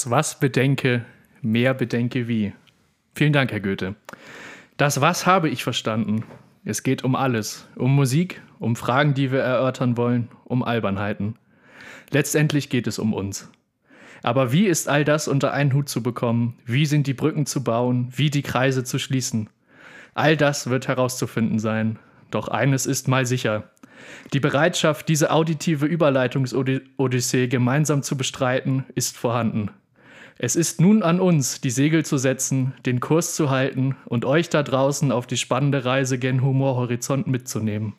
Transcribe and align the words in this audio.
Das 0.00 0.08
Was 0.08 0.40
bedenke, 0.40 1.04
mehr 1.42 1.74
bedenke 1.74 2.26
wie. 2.26 2.54
Vielen 3.14 3.34
Dank, 3.34 3.52
Herr 3.52 3.60
Goethe. 3.60 3.96
Das 4.78 5.02
Was 5.02 5.26
habe 5.26 5.50
ich 5.50 5.62
verstanden. 5.62 6.24
Es 6.64 6.82
geht 6.82 7.04
um 7.04 7.14
alles. 7.14 7.68
Um 7.76 7.94
Musik, 7.96 8.40
um 8.58 8.76
Fragen, 8.76 9.12
die 9.12 9.30
wir 9.30 9.40
erörtern 9.40 9.98
wollen, 9.98 10.30
um 10.44 10.62
Albernheiten. 10.62 11.36
Letztendlich 12.08 12.70
geht 12.70 12.86
es 12.86 12.98
um 12.98 13.12
uns. 13.12 13.50
Aber 14.22 14.52
wie 14.52 14.64
ist 14.68 14.88
all 14.88 15.04
das 15.04 15.28
unter 15.28 15.52
einen 15.52 15.74
Hut 15.74 15.90
zu 15.90 16.02
bekommen? 16.02 16.56
Wie 16.64 16.86
sind 16.86 17.06
die 17.06 17.12
Brücken 17.12 17.44
zu 17.44 17.62
bauen? 17.62 18.08
Wie 18.16 18.30
die 18.30 18.40
Kreise 18.40 18.84
zu 18.84 18.98
schließen? 18.98 19.50
All 20.14 20.34
das 20.34 20.70
wird 20.70 20.88
herauszufinden 20.88 21.58
sein. 21.58 21.98
Doch 22.30 22.48
eines 22.48 22.86
ist 22.86 23.06
mal 23.06 23.26
sicher. 23.26 23.68
Die 24.32 24.40
Bereitschaft, 24.40 25.10
diese 25.10 25.30
auditive 25.30 25.84
Überleitungsodyssee 25.84 27.48
gemeinsam 27.48 28.02
zu 28.02 28.16
bestreiten, 28.16 28.86
ist 28.94 29.18
vorhanden. 29.18 29.70
Es 30.42 30.56
ist 30.56 30.80
nun 30.80 31.02
an 31.02 31.20
uns, 31.20 31.60
die 31.60 31.68
Segel 31.68 32.02
zu 32.02 32.16
setzen, 32.16 32.72
den 32.86 33.00
Kurs 33.00 33.34
zu 33.34 33.50
halten 33.50 33.96
und 34.06 34.24
euch 34.24 34.48
da 34.48 34.62
draußen 34.62 35.12
auf 35.12 35.26
die 35.26 35.36
spannende 35.36 35.84
Reise 35.84 36.18
gen 36.18 36.40
Humorhorizont 36.40 37.26
mitzunehmen. 37.26 37.92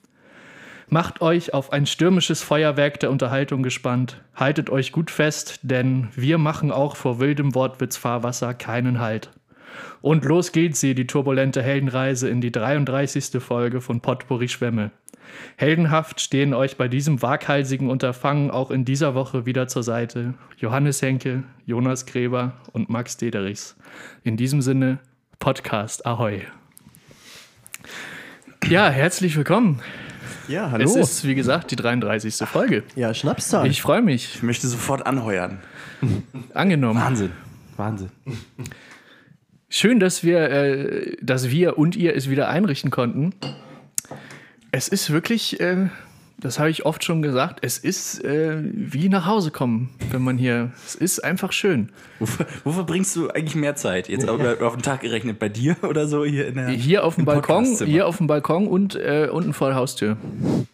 Macht 0.90 1.22
euch 1.22 1.54
auf 1.54 1.72
ein 1.72 1.86
stürmisches 1.86 2.42
Feuerwerk 2.42 3.00
der 3.00 3.12
Unterhaltung 3.12 3.62
gespannt. 3.62 4.24
Haltet 4.34 4.72
euch 4.72 4.92
gut 4.92 5.12
fest, 5.12 5.60
denn 5.62 6.08
wir 6.16 6.40
machen 6.40 6.72
auch 6.72 6.96
vor 6.96 7.20
wildem 7.20 7.54
Wortwitzfahrwasser 7.54 8.56
keinen 8.56 9.00
Halt. 9.00 9.30
Und 10.02 10.26
los 10.26 10.52
geht 10.52 10.76
sie, 10.76 10.96
die 10.96 11.06
turbulente 11.06 11.62
Heldenreise 11.62 12.28
in 12.28 12.42
die 12.42 12.52
33. 12.52 13.40
Folge 13.40 13.82
von 13.82 14.02
Potpourri 14.02 14.48
Schwemme. 14.48 14.90
Heldenhaft 15.58 16.22
stehen 16.22 16.54
euch 16.54 16.78
bei 16.78 16.88
diesem 16.88 17.22
waghalsigen 17.22 17.90
Unterfangen 17.90 18.52
auch 18.52 18.72
in 18.72 18.86
dieser 18.86 19.16
Woche 19.16 19.46
wieder 19.46 19.68
zur 19.68 19.84
Seite 19.84 20.34
Johannes 20.58 21.02
Henke, 21.02 21.44
Jonas 21.66 22.06
Gräber 22.06 22.54
und 22.74 22.90
Max 22.90 23.18
Dederichs. 23.18 23.76
In 24.24 24.38
diesem 24.38 24.62
Sinne, 24.62 25.00
Podcast 25.40 26.06
Ahoi. 26.06 26.42
Ja, 28.70 28.90
herzlich 28.90 29.36
willkommen. 29.36 29.82
Ja, 30.48 30.70
hallo. 30.72 30.84
Es 30.84 30.96
ist, 30.96 31.28
wie 31.28 31.36
gesagt, 31.36 31.72
die 31.72 31.76
33. 31.76 32.36
Folge. 32.48 32.84
ja, 32.96 33.14
Schnapszahl. 33.14 33.68
Ich 33.68 33.82
freue 33.82 34.02
mich. 34.02 34.36
Ich 34.36 34.44
möchte 34.44 34.68
sofort 34.68 35.06
anheuern. 35.06 35.60
Angenommen. 36.54 37.00
Wahnsinn. 37.00 37.32
Wahnsinn. 37.78 38.10
Schön, 39.70 40.00
dass 40.00 40.24
wir, 40.24 40.50
äh, 40.50 41.16
dass 41.22 41.50
wir 41.50 41.78
und 41.78 41.96
ihr 41.96 42.16
es 42.16 42.30
wieder 42.30 42.50
einrichten 42.50 42.92
konnten. 42.92 43.34
Es 44.72 44.88
ist 44.88 45.12
wirklich, 45.12 45.60
äh, 45.60 45.88
das 46.38 46.58
habe 46.58 46.70
ich 46.70 46.86
oft 46.86 47.04
schon 47.04 47.22
gesagt, 47.22 47.60
es 47.62 47.78
ist 47.78 48.24
äh, 48.24 48.58
wie 48.64 49.10
nach 49.10 49.26
Hause 49.26 49.52
kommen, 49.52 49.90
wenn 50.12 50.22
man 50.22 50.38
hier. 50.38 50.72
Es 50.86 50.96
ist 50.96 51.24
einfach 51.24 51.52
schön. 51.52 51.90
Wo, 52.20 52.28
wo 52.64 52.72
verbringst 52.72 53.16
du 53.16 53.30
eigentlich 53.30 53.56
mehr 53.56 53.76
Zeit? 53.76 54.08
Jetzt 54.08 54.28
auf, 54.30 54.40
auf 54.62 54.74
den 54.74 54.82
Tag 54.82 55.02
gerechnet 55.02 55.40
bei 55.40 55.50
dir 55.50 55.76
oder 55.84 56.08
so 56.08 56.24
hier 56.24 56.48
in 56.48 56.56
der 56.56 56.70
Hier 56.70 57.04
auf 57.04 57.16
dem 57.16 57.26
Balkon, 57.26 57.66
hier 57.86 58.08
auf 58.08 58.18
dem 58.18 58.28
Balkon 58.28 58.68
und 58.68 58.96
äh, 58.96 59.28
unten 59.32 59.54
vor 59.54 59.68
der 59.68 59.76
Haustür. 59.76 60.18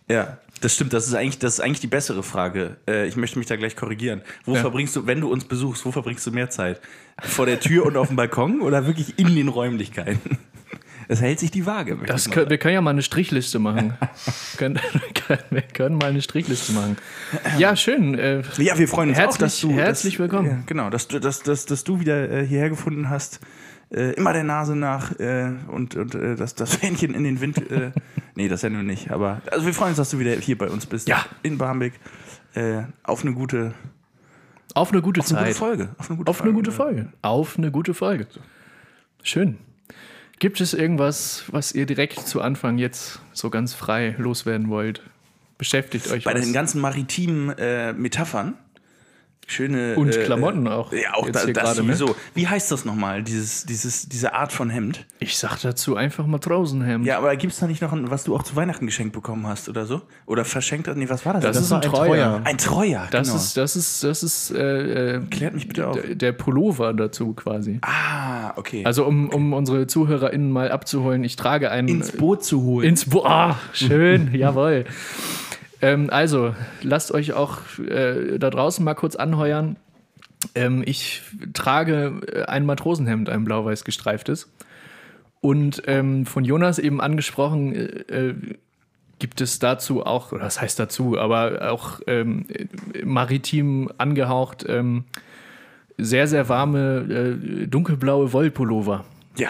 Ja, 0.08 0.38
das 0.62 0.76
stimmt. 0.76 0.94
Das 0.94 1.08
ist 1.08 1.16
eigentlich, 1.16 1.40
das 1.40 1.56
ist 1.56 1.60
eigentlich 1.60 1.82
die 1.82 1.88
bessere 1.88 2.22
Frage. 2.22 2.78
Äh, 2.88 3.08
ich 3.08 3.16
möchte 3.16 3.40
mich 3.40 3.48
da 3.48 3.56
gleich 3.56 3.76
korrigieren. 3.76 4.22
Wo 4.46 4.54
Ja. 4.54 4.62
verbringst 4.62 4.96
du, 4.96 5.08
wenn 5.08 5.22
du 5.22 5.32
uns 5.32 5.44
besuchst, 5.46 5.86
wo 5.86 5.92
verbringst 5.92 6.26
du 6.28 6.32
mehr 6.32 6.50
Zeit? 6.52 6.82
Vor 7.22 7.48
der 7.48 7.60
Tür 7.60 7.86
und 7.88 7.98
auf 7.98 8.08
dem 8.08 8.16
Balkon 8.16 8.62
oder 8.62 8.86
wirklich 8.86 9.18
in 9.18 9.36
den 9.36 9.48
Räumlichkeiten? 9.48 10.38
Das 11.08 11.22
hält 11.22 11.40
sich 11.40 11.52
die 11.52 11.66
Waage. 11.66 11.98
Das 12.06 12.30
können, 12.30 12.50
wir 12.50 12.58
können 12.58 12.74
ja 12.74 12.82
mal 12.82 12.92
eine 12.92 13.02
Strichliste 13.02 13.60
machen. 13.60 13.94
können, 14.58 14.80
können, 15.14 15.42
wir 15.50 15.62
können 15.62 15.98
mal 15.98 16.10
eine 16.10 16.22
Strichliste 16.22 16.74
machen. 16.74 16.98
Ja, 17.58 17.76
schön. 17.76 18.18
Äh. 18.20 18.42
Ja, 18.58 18.78
wir 18.78 18.88
freuen 18.88 19.10
uns 19.10 19.18
Herzlich- 19.18 19.36
auch, 19.36 19.40
dass 19.40 19.60
du 19.62 19.72
herzlich 19.72 20.16
dass, 20.16 20.20
willkommen. 20.20 20.50
Ja, 20.50 20.58
genau, 20.66 20.90
dass 20.90 21.08
du, 21.08 21.20
dass, 21.20 21.44
dass, 21.44 21.66
dass 21.66 21.84
du 21.84 22.00
wieder 22.00 22.30
äh, 22.30 22.46
hierher 22.46 22.70
gefunden 22.70 23.10
hast. 23.10 23.40
Äh, 23.90 24.12
immer 24.16 24.34
der 24.34 24.44
Nase 24.44 24.76
nach 24.76 25.18
äh, 25.18 25.54
und, 25.68 25.96
und 25.96 26.14
äh, 26.14 26.36
das, 26.36 26.56
das 26.56 26.76
Fähnchen 26.76 27.14
in 27.14 27.24
den 27.24 27.40
Wind. 27.40 27.72
Äh, 27.72 27.92
nee, 28.36 28.50
das 28.50 28.62
ja 28.62 28.70
nur 28.70 28.84
nicht. 28.84 29.12
Aber 29.12 29.42
also 29.50 29.66
wir 29.66 29.74
freuen 29.74 29.90
uns, 29.92 29.98
dass 29.98 30.10
du 30.10 30.20
wieder 30.20 30.34
hier 30.34 30.58
bei 30.58 30.68
uns 30.68 30.86
bist. 30.86 31.08
Ja. 31.08 31.26
In 31.42 31.58
Barmbek. 31.58 31.94
Äh, 32.54 32.82
auf 33.04 33.22
eine 33.24 33.34
gute, 33.34 33.74
auf 34.74 34.92
eine 34.92 35.02
gute 35.02 35.22
auf 35.22 35.28
eine 35.30 35.38
Zeit. 35.38 35.48
gute 35.48 35.58
Folge. 35.58 35.90
Auf 35.98 36.10
eine 36.10 36.18
gute 36.18 36.30
Auf 36.30 36.42
eine 36.42 36.52
gute 36.54 36.72
Folge. 36.74 37.14
Auf 37.22 37.58
eine 37.58 37.72
gute 37.72 37.94
Folge. 37.94 38.28
Schön. 39.24 39.58
Gibt 40.40 40.62
es 40.62 40.74
irgendwas, 40.74 41.46
was 41.52 41.72
ihr 41.74 41.86
direkt 41.88 42.28
zu 42.28 42.42
Anfang 42.42 42.78
jetzt 42.78 43.20
so 43.34 43.50
ganz 43.50 43.74
frei 43.74 44.16
loswerden 44.20 44.70
wollt? 44.70 45.02
Beschäftigt 45.58 46.12
euch 46.12 46.26
Bei 46.26 46.36
was? 46.36 46.42
den 46.44 46.54
ganzen 46.54 46.80
maritimen 46.80 47.50
äh, 47.58 47.94
Metaphern. 47.94 48.54
Schöne. 49.50 49.96
Und 49.96 50.14
äh, 50.14 50.26
Klamotten 50.26 50.68
auch 50.68 50.92
Ja, 50.92 51.14
auch 51.14 51.30
da, 51.30 51.46
das 51.46 51.78
ne? 51.78 51.96
sowieso. 51.96 52.16
Wie 52.34 52.50
heißt 52.50 52.70
das 52.70 52.84
nochmal, 52.84 53.24
dieses, 53.24 53.66
dieses, 53.66 54.10
diese 54.10 54.34
Art 54.34 54.52
von 54.52 54.70
Hemd? 54.70 55.06
Ich 55.20 55.38
sag 55.38 55.58
dazu 55.62 55.96
einfach 55.96 56.28
Matrosenhemd. 56.28 57.06
Ja, 57.06 57.18
aber 57.18 57.34
gibt 57.38 57.54
es 57.54 57.60
da 57.60 57.66
nicht 57.68 57.82
noch 57.82 57.94
ein, 57.94 58.12
was 58.12 58.26
du 58.26 58.36
auch 58.36 58.44
zu 58.44 58.58
Weihnachten 58.58 58.86
geschenkt 58.86 59.14
bekommen 59.14 59.48
hast 59.48 59.70
oder 59.70 59.86
so? 59.86 60.02
Oder 60.26 60.44
verschenkt 60.44 60.90
hast? 60.90 60.98
Nee, 60.98 61.08
was 61.08 61.26
war 61.26 61.34
das? 61.34 61.44
das, 61.44 61.56
Das 61.56 61.66
ist 61.66 61.72
ein 61.72 61.82
Treuer. 61.82 62.08
Treuer. 62.08 62.42
ein 62.44 62.58
Treuer. 62.58 63.08
Das 63.10 63.30
genau. 63.30 63.40
ist, 63.40 63.56
das 63.56 63.76
ist, 63.78 64.04
das 64.04 64.22
ist, 64.22 64.52
äh, 64.52 65.16
äh, 65.16 65.22
Klärt 65.32 65.54
mich 65.54 65.70
bitte 65.70 65.88
auf. 65.88 65.98
der, 66.06 66.34
Pullover 66.34 66.94
dazu 66.94 67.34
quasi. 67.34 67.80
Ah, 67.84 68.52
okay. 68.58 68.84
Also 68.84 69.06
um, 69.06 69.30
um 69.30 69.54
unsere 69.54 69.88
ZuhörerInnen 69.88 70.52
mal 70.52 70.72
abzuholen, 70.72 71.24
ich 71.24 71.38
trage 71.38 71.72
einen 71.72 71.88
ins 71.88 72.12
Boot 72.12 72.44
zu 72.44 72.64
holen. 72.64 72.90
Ins 72.90 73.06
Bo 73.06 73.24
ah, 73.26 73.58
schön, 73.72 74.34
jawohl. 74.34 74.84
Ähm, 75.82 76.10
also, 76.10 76.56
lasst 76.82 77.12
euch 77.12 77.34
auch 77.34 77.60
äh, 77.80 78.38
da 78.40 78.50
draußen 78.50 78.84
mal 78.84 78.96
kurz 78.96 79.16
anheuern. 79.16 79.78
Ähm, 80.56 80.84
ich 80.86 81.22
trage 81.54 82.22
äh, 82.32 82.44
ein 82.44 82.66
Matrosenhemd, 82.66 83.30
ein 83.30 83.44
blau-weiß 83.44 83.84
gestreiftes. 83.84 84.52
Und 85.40 85.84
ähm, 85.86 86.26
von 86.26 86.44
Jonas 86.44 86.80
eben 86.80 87.00
angesprochen, 87.00 87.74
äh, 87.74 88.30
äh, 88.30 88.36
gibt 89.20 89.42
es 89.42 89.60
dazu 89.60 90.06
auch, 90.06 90.32
oder 90.32 90.44
das 90.44 90.62
heißt 90.62 90.80
dazu, 90.80 91.18
aber 91.18 91.72
auch 91.72 92.02
ähm, 92.08 92.46
äh, 92.50 93.06
maritim 93.06 93.92
angehaucht, 93.98 94.66
ähm, 94.68 95.06
sehr, 95.98 96.28
sehr 96.28 96.50
warme, 96.50 97.38
äh, 97.64 97.68
dunkelblaue 97.68 98.34
Wollpullover. 98.34 99.06
ja. 99.38 99.50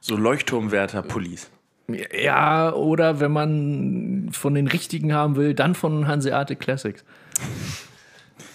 So 0.00 0.18
Leuchtturmwärter-Pullis. 0.18 1.50
Ja, 1.88 2.72
oder 2.72 3.20
wenn 3.20 3.32
man 3.32 4.28
von 4.32 4.54
den 4.54 4.68
richtigen 4.68 5.12
haben 5.12 5.36
will, 5.36 5.54
dann 5.54 5.74
von 5.74 6.06
Hanseatic 6.06 6.60
Classics. 6.60 7.04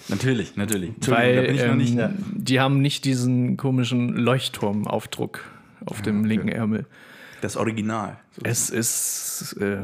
Natürlich, 0.07 0.55
natürlich. 0.55 0.91
Weil 1.05 1.55
ähm, 1.59 1.77
nicht. 1.77 1.97
die 2.33 2.59
haben 2.59 2.81
nicht 2.81 3.05
diesen 3.05 3.57
komischen 3.57 4.15
Leuchtturmaufdruck 4.15 5.43
auf 5.85 6.01
dem 6.01 6.25
linken 6.25 6.49
Ärmel. 6.49 6.85
Das 7.41 7.55
Original. 7.57 8.17
Es 8.43 8.69
ist, 8.69 9.55
äh, 9.61 9.77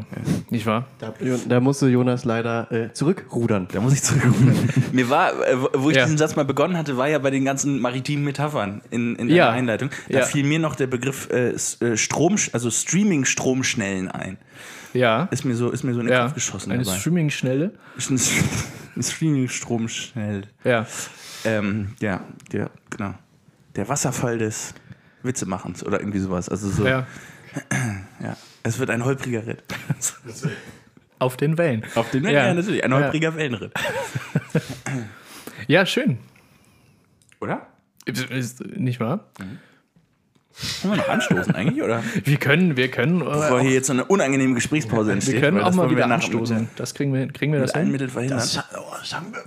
nicht 0.50 0.66
wahr? 0.66 0.88
Da, 1.00 1.14
da 1.48 1.60
musste 1.60 1.88
Jonas 1.88 2.26
leider 2.26 2.72
äh, 2.72 2.92
zurückrudern. 2.94 3.68
Da 3.72 3.80
muss 3.82 3.94
ich 3.94 4.04
zurück. 4.04 4.24
Mir 4.92 5.10
war, 5.10 5.32
äh, 5.48 5.58
wo- 5.74 5.90
ich 5.90 5.96
Ja. 5.98 6.04
diesen 6.04 6.18
Satz 6.18 6.36
mal 6.36 6.44
begonnen 6.46 6.78
hatte, 6.78 6.98
war 6.98 7.08
ja 7.08 7.20
bei 7.20 7.32
den 7.32 7.46
ganzen 7.46 7.80
maritimen 7.80 8.26
Metaphern 8.26 8.82
in, 8.92 9.16
in 9.16 9.28
der 9.30 9.38
Ja. 9.38 9.50
Einleitung. 9.52 9.90
Da 10.10 10.20
Ja. 10.20 10.26
fiel 10.26 10.46
mir 10.46 10.60
noch 10.60 10.76
der 10.76 10.88
Begriff 10.88 11.30
äh, 11.32 11.52
äh, 11.52 11.98
Strom, 11.98 12.36
also 12.52 12.70
Streaming-Stromschnellen 12.70 14.10
ein. 14.10 14.38
Ja. 14.94 15.24
Ist 15.32 15.44
mir 15.46 15.56
so, 15.56 15.72
ist 15.72 15.84
mir 15.84 15.94
so 15.94 16.00
in 16.02 16.08
den 16.08 16.14
ja. 16.14 16.24
Kopf 16.24 16.36
geschossen 16.36 16.72
Eine. 16.72 16.86
Streaming-Schnelle. 16.86 17.72
Ist 17.98 18.10
ein, 18.12 18.20
ein 18.98 19.04
Streaming-Stromschnell. 19.04 20.44
Ja. 20.64 20.86
Ähm, 21.44 21.90
ja, 22.00 22.22
der, 22.52 22.70
genau. 22.90 23.14
Der 23.76 23.88
Wasserfall 23.90 24.38
des 24.38 24.74
Witzemachens 25.24 25.86
oder 25.86 26.00
irgendwie 26.00 26.20
sowas. 26.20 26.50
Also 26.50 26.70
so, 26.70 26.86
ja. 26.88 27.06
ja. 28.22 28.38
Es 28.64 28.80
wird 28.80 28.90
ein 28.90 29.04
holpriger 29.06 29.46
Ritt. 29.46 29.64
Auf 31.20 31.38
den 31.38 31.58
Wellen. 31.58 31.84
Auf 31.96 32.10
den 32.12 32.24
Ja. 32.26 32.32
ja. 32.32 32.54
natürlich, 32.54 32.84
ein 32.84 32.92
Ja. 32.92 33.00
holpriger 33.00 33.36
Wellenritt. 33.36 33.72
Ja, 35.68 35.86
schön. 35.86 36.20
Oder? 37.42 37.66
Ist, 38.06 38.64
nicht 38.66 39.00
wahr? 39.00 39.32
Wollen 40.84 40.94
wir 40.94 40.98
noch 40.98 41.10
anstoßen 41.10 41.56
eigentlich, 41.56 41.82
oder? 41.84 42.04
Wir 42.24 42.38
können, 42.38 42.78
wir 42.78 42.92
können, 42.92 43.20
Bevor 43.20 43.60
äh, 43.60 43.64
hier 43.64 43.72
jetzt 43.72 43.88
so 43.88 43.94
eine 43.94 44.06
unangenehme 44.06 44.54
Gesprächspause 44.54 45.12
entsteht. 45.14 45.36
wir 45.36 45.42
können 45.42 45.60
auch 45.62 45.74
mal 45.74 45.90
wieder 45.90 46.06
anstoßen. 46.06 46.70
Das 46.76 46.94
kriegen 46.94 47.14
wir, 47.14 47.28
kriegen 47.30 47.52
wir 47.52 47.60
Mit, 47.62 47.70
das 47.70 47.76
mit 47.76 47.84
hin? 47.84 47.92
Mitteln 47.94 48.10
verhindern. 48.12 48.40
Das, 48.40 48.58
oh, 48.78 48.94
das 49.00 49.16
haben 49.16 49.34
wir. 49.34 49.44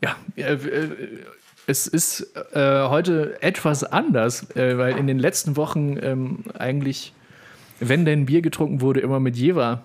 Ja, 0.00 0.16
äh, 0.36 0.52
äh, 0.54 1.24
es 1.66 1.86
ist 1.86 2.34
äh, 2.52 2.88
heute 2.88 3.40
etwas 3.42 3.84
anders, 3.84 4.50
äh, 4.56 4.76
weil 4.78 4.96
in 4.98 5.06
den 5.06 5.18
letzten 5.18 5.56
Wochen 5.56 5.96
ähm, 6.00 6.44
eigentlich, 6.58 7.12
wenn 7.80 8.04
denn 8.04 8.26
Bier 8.26 8.42
getrunken 8.42 8.80
wurde, 8.80 9.00
immer 9.00 9.20
mit 9.20 9.36
Jever 9.36 9.82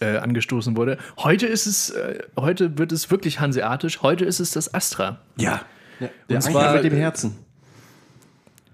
äh, 0.00 0.16
angestoßen 0.18 0.76
wurde. 0.76 0.98
Heute 1.18 1.46
ist 1.46 1.66
es, 1.66 1.90
äh, 1.90 2.20
heute 2.38 2.78
wird 2.78 2.92
es 2.92 3.10
wirklich 3.10 3.40
hanseatisch. 3.40 4.02
Heute 4.02 4.24
ist 4.24 4.40
es 4.40 4.50
das 4.52 4.72
Astra. 4.74 5.20
ja. 5.36 5.62
Ja, 6.00 6.08
der 6.28 6.36
Und 6.38 6.42
zwar- 6.42 6.74
mit 6.74 6.82
dem 6.84 6.94
Herzen. 6.94 7.36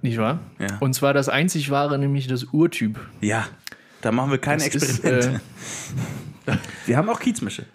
Nicht 0.01 0.17
wahr? 0.17 0.39
Ja. 0.59 0.79
Und 0.81 0.95
zwar 0.95 1.13
das 1.13 1.29
einzig 1.29 1.71
wahre, 1.71 1.99
nämlich 1.99 2.27
das 2.29 2.45
Urtyp. 2.45 2.99
Ja, 3.21 3.47
da 4.01 4.11
machen 4.11 4.31
wir 4.31 4.39
keine 4.39 4.65
Das 4.65 4.75
ist, 4.75 5.05
Experimente. 5.05 5.41
äh, 6.47 6.53
wir 6.87 6.97
haben 6.97 7.11
auch 7.11 7.21
Kiezmische. 7.21 7.67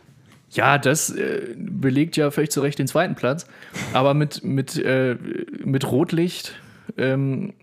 Ja, 0.55 0.77
das 0.77 1.09
äh, 1.09 1.53
belegt 1.57 2.17
ja 2.17 2.31
völlig 2.31 2.49
zu 2.51 2.61
Recht 2.61 2.79
den 2.79 2.87
zweiten 2.87 3.15
Platz. 3.15 3.45
Aber 3.93 4.13
mit, 4.13 4.43
mit, 4.43 4.77
äh, 4.77 5.15
mit 5.63 5.89
Rotlicht 5.91 6.53
ähm, 6.97 7.53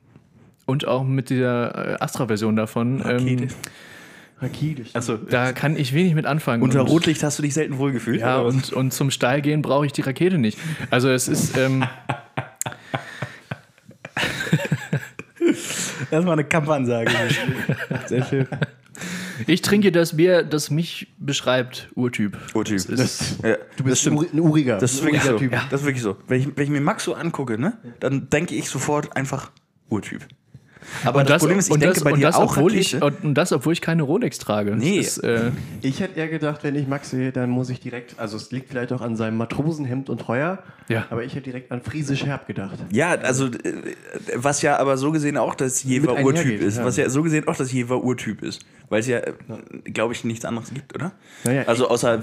und 0.67 0.87
auch 0.87 1.03
mit 1.05 1.31
dieser 1.31 1.93
äh, 1.95 1.97
Astra-Version 2.01 2.55
davon, 2.57 3.03
ähm, 3.07 3.49
Rakete. 4.41 4.85
Achso, 4.95 5.17
da 5.17 5.53
kann 5.53 5.77
ich 5.77 5.95
wenig 5.95 6.15
mit 6.15 6.27
anfangen. 6.27 6.63
unter 6.63 6.81
Und- 6.81 6.89
Rotlicht 6.91 7.23
hast 7.23 7.39
du 7.39 7.43
dich 7.45 7.55
selten 7.55 7.79
wohlgefühlt. 7.79 8.21
Ja, 8.21 8.39
und, 8.39 8.73
und 8.73 8.93
zum 8.93 9.11
Stall 9.13 9.41
gehen 9.41 9.63
brauche 9.63 9.87
ich 9.87 9.93
die 9.93 10.01
Rakete 10.03 10.37
nicht. 10.39 10.59
Also 10.91 11.09
es 11.11 11.29
ist, 11.29 11.57
ähm, 11.57 11.85
das 15.39 16.21
ist 16.21 16.25
mal 16.27 16.33
eine 16.33 16.45
Kampfansage. 16.45 17.11
Sehr 18.07 18.25
schön. 18.25 18.47
Ich 19.47 19.63
trinke 19.63 19.93
das 19.93 20.17
Bier, 20.17 20.43
das 20.43 20.71
mich 20.71 21.09
beschreibt, 21.19 21.89
Urtyp. 21.95 22.37
Urtyp. 22.55 22.87
Das 22.89 23.01
ist, 23.01 23.43
Ja, 23.43 23.57
Du 23.77 23.85
bist 23.85 24.07
ein, 24.07 24.15
Uri- 24.15 24.29
ein 24.33 24.41
Uriger. 24.41 24.79
Das 24.79 24.93
ist 24.93 25.01
ein 25.01 25.07
wirklich 25.07 25.23
uriger 25.23 25.33
so. 25.33 25.39
Typ. 25.39 25.71
Das 25.71 25.81
ist 25.81 25.87
wirklich 25.87 26.03
so. 26.03 26.17
Wenn 26.29 26.41
ich, 26.41 26.57
wenn 26.57 26.65
ich 26.65 26.71
mir 26.71 26.81
Max 26.81 27.05
so 27.05 27.15
angucke, 27.15 27.59
ne, 27.59 27.79
dann 28.01 28.29
denke 28.31 28.55
ich 28.55 28.69
sofort 28.69 29.17
einfach 29.17 29.51
Urtyp. 29.89 30.27
Aber 31.05 31.21
und 31.21 31.31
das, 31.31 31.41
Problem 31.41 31.59
ist, 31.59 31.67
ich 31.69 31.73
und 31.73 31.81
denke 31.81 31.95
das, 31.95 32.05
bei 32.05 32.13
und 32.13 32.19
dir 32.19 32.27
das, 32.27 32.37
auch 32.37 32.57
obwohl 32.57 32.75
ich, 32.75 33.01
und 33.03 33.35
das, 33.35 33.53
obwohl 33.53 33.73
ich 33.73 33.81
keine 33.81 34.03
Rolex 34.03 34.39
trage. 34.39 34.77
Nee. 34.77 34.99
Das 34.99 35.19
ist, 35.19 35.25
äh, 35.25 35.51
Ich 35.81 36.01
hätte 36.01 36.19
eher 36.19 36.29
gedacht, 36.29 36.65
wenn 36.65 36.75
ich 36.77 36.87
Max 36.89 37.11
sehe, 37.11 37.33
dann 37.33 37.51
muss 37.51 37.71
ich 37.71 37.81
direkt, 37.81 38.19
also 38.19 38.37
es 38.37 38.51
liegt 38.53 38.71
vielleicht 38.71 38.93
auch 38.93 39.01
an 39.01 39.17
seinem 39.17 39.37
Matrosenhemd 39.37 40.11
und 40.11 40.29
Heuer, 40.29 40.59
Ja. 40.89 41.07
aber 41.11 41.25
ich 41.25 41.35
hätte 41.35 41.45
direkt 41.45 41.73
an 41.73 41.83
Friesisch 41.83 42.25
Herb 42.27 42.47
gedacht. 42.47 42.79
Ja, 42.91 43.11
also 43.13 43.47
äh, 43.47 43.51
was 44.35 44.63
ja 44.63 44.79
aber 44.79 44.97
so 44.97 45.13
gesehen 45.13 45.37
auch 45.37 45.55
das 45.55 45.83
Jever 45.83 46.19
Urtyp 46.23 46.61
ist. 46.61 46.79
ja. 46.79 46.85
Was 46.85 46.97
ja 46.97 47.09
so 47.11 47.23
gesehen 47.23 47.47
auch 47.49 47.57
das 47.57 47.73
Jever 47.73 48.03
Urtyp 48.03 48.43
ist. 48.43 48.63
Weil 48.89 49.01
es 49.01 49.07
ja, 49.07 49.21
glaube 49.85 50.13
ich, 50.13 50.23
nichts 50.25 50.45
anderes 50.45 50.75
gibt, 50.75 50.95
oder? 50.95 51.13
Naja, 51.45 51.63
also 51.67 51.89
außer 51.89 52.21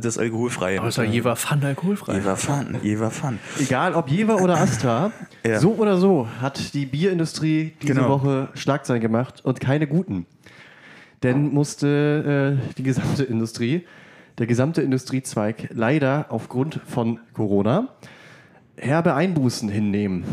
das 0.00 0.18
Alkoholfreie. 0.18 0.82
außer 0.82 1.04
Jever 1.04 1.36
Pfand 1.36 1.64
alkoholfrei. 1.64 2.14
Jever 2.14 2.36
Fun. 2.36 2.76
Jever 2.82 3.10
Fun. 3.12 3.38
Egal 3.60 3.94
ob 3.94 4.08
Jever 4.10 4.40
oder 4.42 4.56
Astra, 4.58 5.12
Ja. 5.46 5.60
so 5.60 5.74
oder 5.74 5.96
so 5.96 6.26
hat 6.40 6.74
die 6.74 6.86
Bierindustrie 6.86 7.72
diese 7.80 7.97
Genau. 8.02 8.20
Woche 8.20 8.48
Schlagzeilen 8.54 9.00
gemacht 9.00 9.44
und 9.44 9.60
keine 9.60 9.86
guten. 9.86 10.26
Denn 11.22 11.52
musste 11.52 12.58
äh, 12.68 12.74
die 12.76 12.82
gesamte 12.82 13.24
Industrie, 13.24 13.86
der 14.38 14.46
gesamte 14.46 14.82
Industriezweig 14.82 15.68
leider 15.72 16.26
aufgrund 16.30 16.80
von 16.86 17.18
Corona 17.32 17.88
herbe 18.76 19.14
Einbußen 19.14 19.68
hinnehmen. 19.68 20.24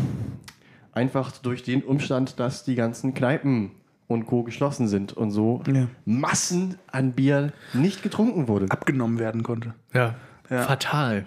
Einfach 0.92 1.32
durch 1.32 1.62
den 1.62 1.82
Umstand, 1.82 2.38
dass 2.40 2.64
die 2.64 2.74
ganzen 2.76 3.14
Kneipen 3.14 3.72
und 4.06 4.26
Co. 4.26 4.44
geschlossen 4.44 4.86
sind 4.86 5.12
und 5.12 5.32
so 5.32 5.62
Ja. 5.66 5.88
Massen 6.04 6.78
an 6.90 7.12
Bier 7.12 7.52
nicht 7.74 8.02
getrunken 8.02 8.48
wurde. 8.48 8.66
Abgenommen 8.70 9.18
werden 9.18 9.42
konnte. 9.42 9.74
Ja. 9.92 10.14
Ja. 10.48 10.62
Fatal. 10.62 11.26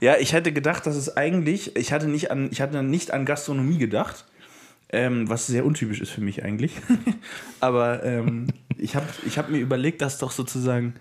Ja, 0.00 0.14
ich 0.20 0.32
hätte 0.32 0.52
gedacht, 0.52 0.86
dass 0.86 0.94
es 0.94 1.16
eigentlich, 1.16 1.76
ich 1.76 1.92
hatte 1.92 2.06
nicht 2.06 2.30
an, 2.30 2.48
ich 2.52 2.60
hatte 2.60 2.82
nicht 2.82 3.12
an 3.12 3.24
Gastronomie 3.24 3.78
gedacht, 3.78 4.26
ähm, 4.92 5.28
was 5.28 5.46
sehr 5.46 5.64
untypisch 5.64 6.00
ist 6.00 6.10
für 6.10 6.20
mich 6.20 6.44
eigentlich. 6.44 6.72
Aber 7.60 8.02
ähm, 8.04 8.48
ich 8.76 8.96
habe 8.96 9.06
ich 9.26 9.38
hab 9.38 9.48
mir 9.48 9.58
überlegt, 9.58 10.02
dass 10.02 10.18
doch 10.18 10.30
sozusagen, 10.30 10.94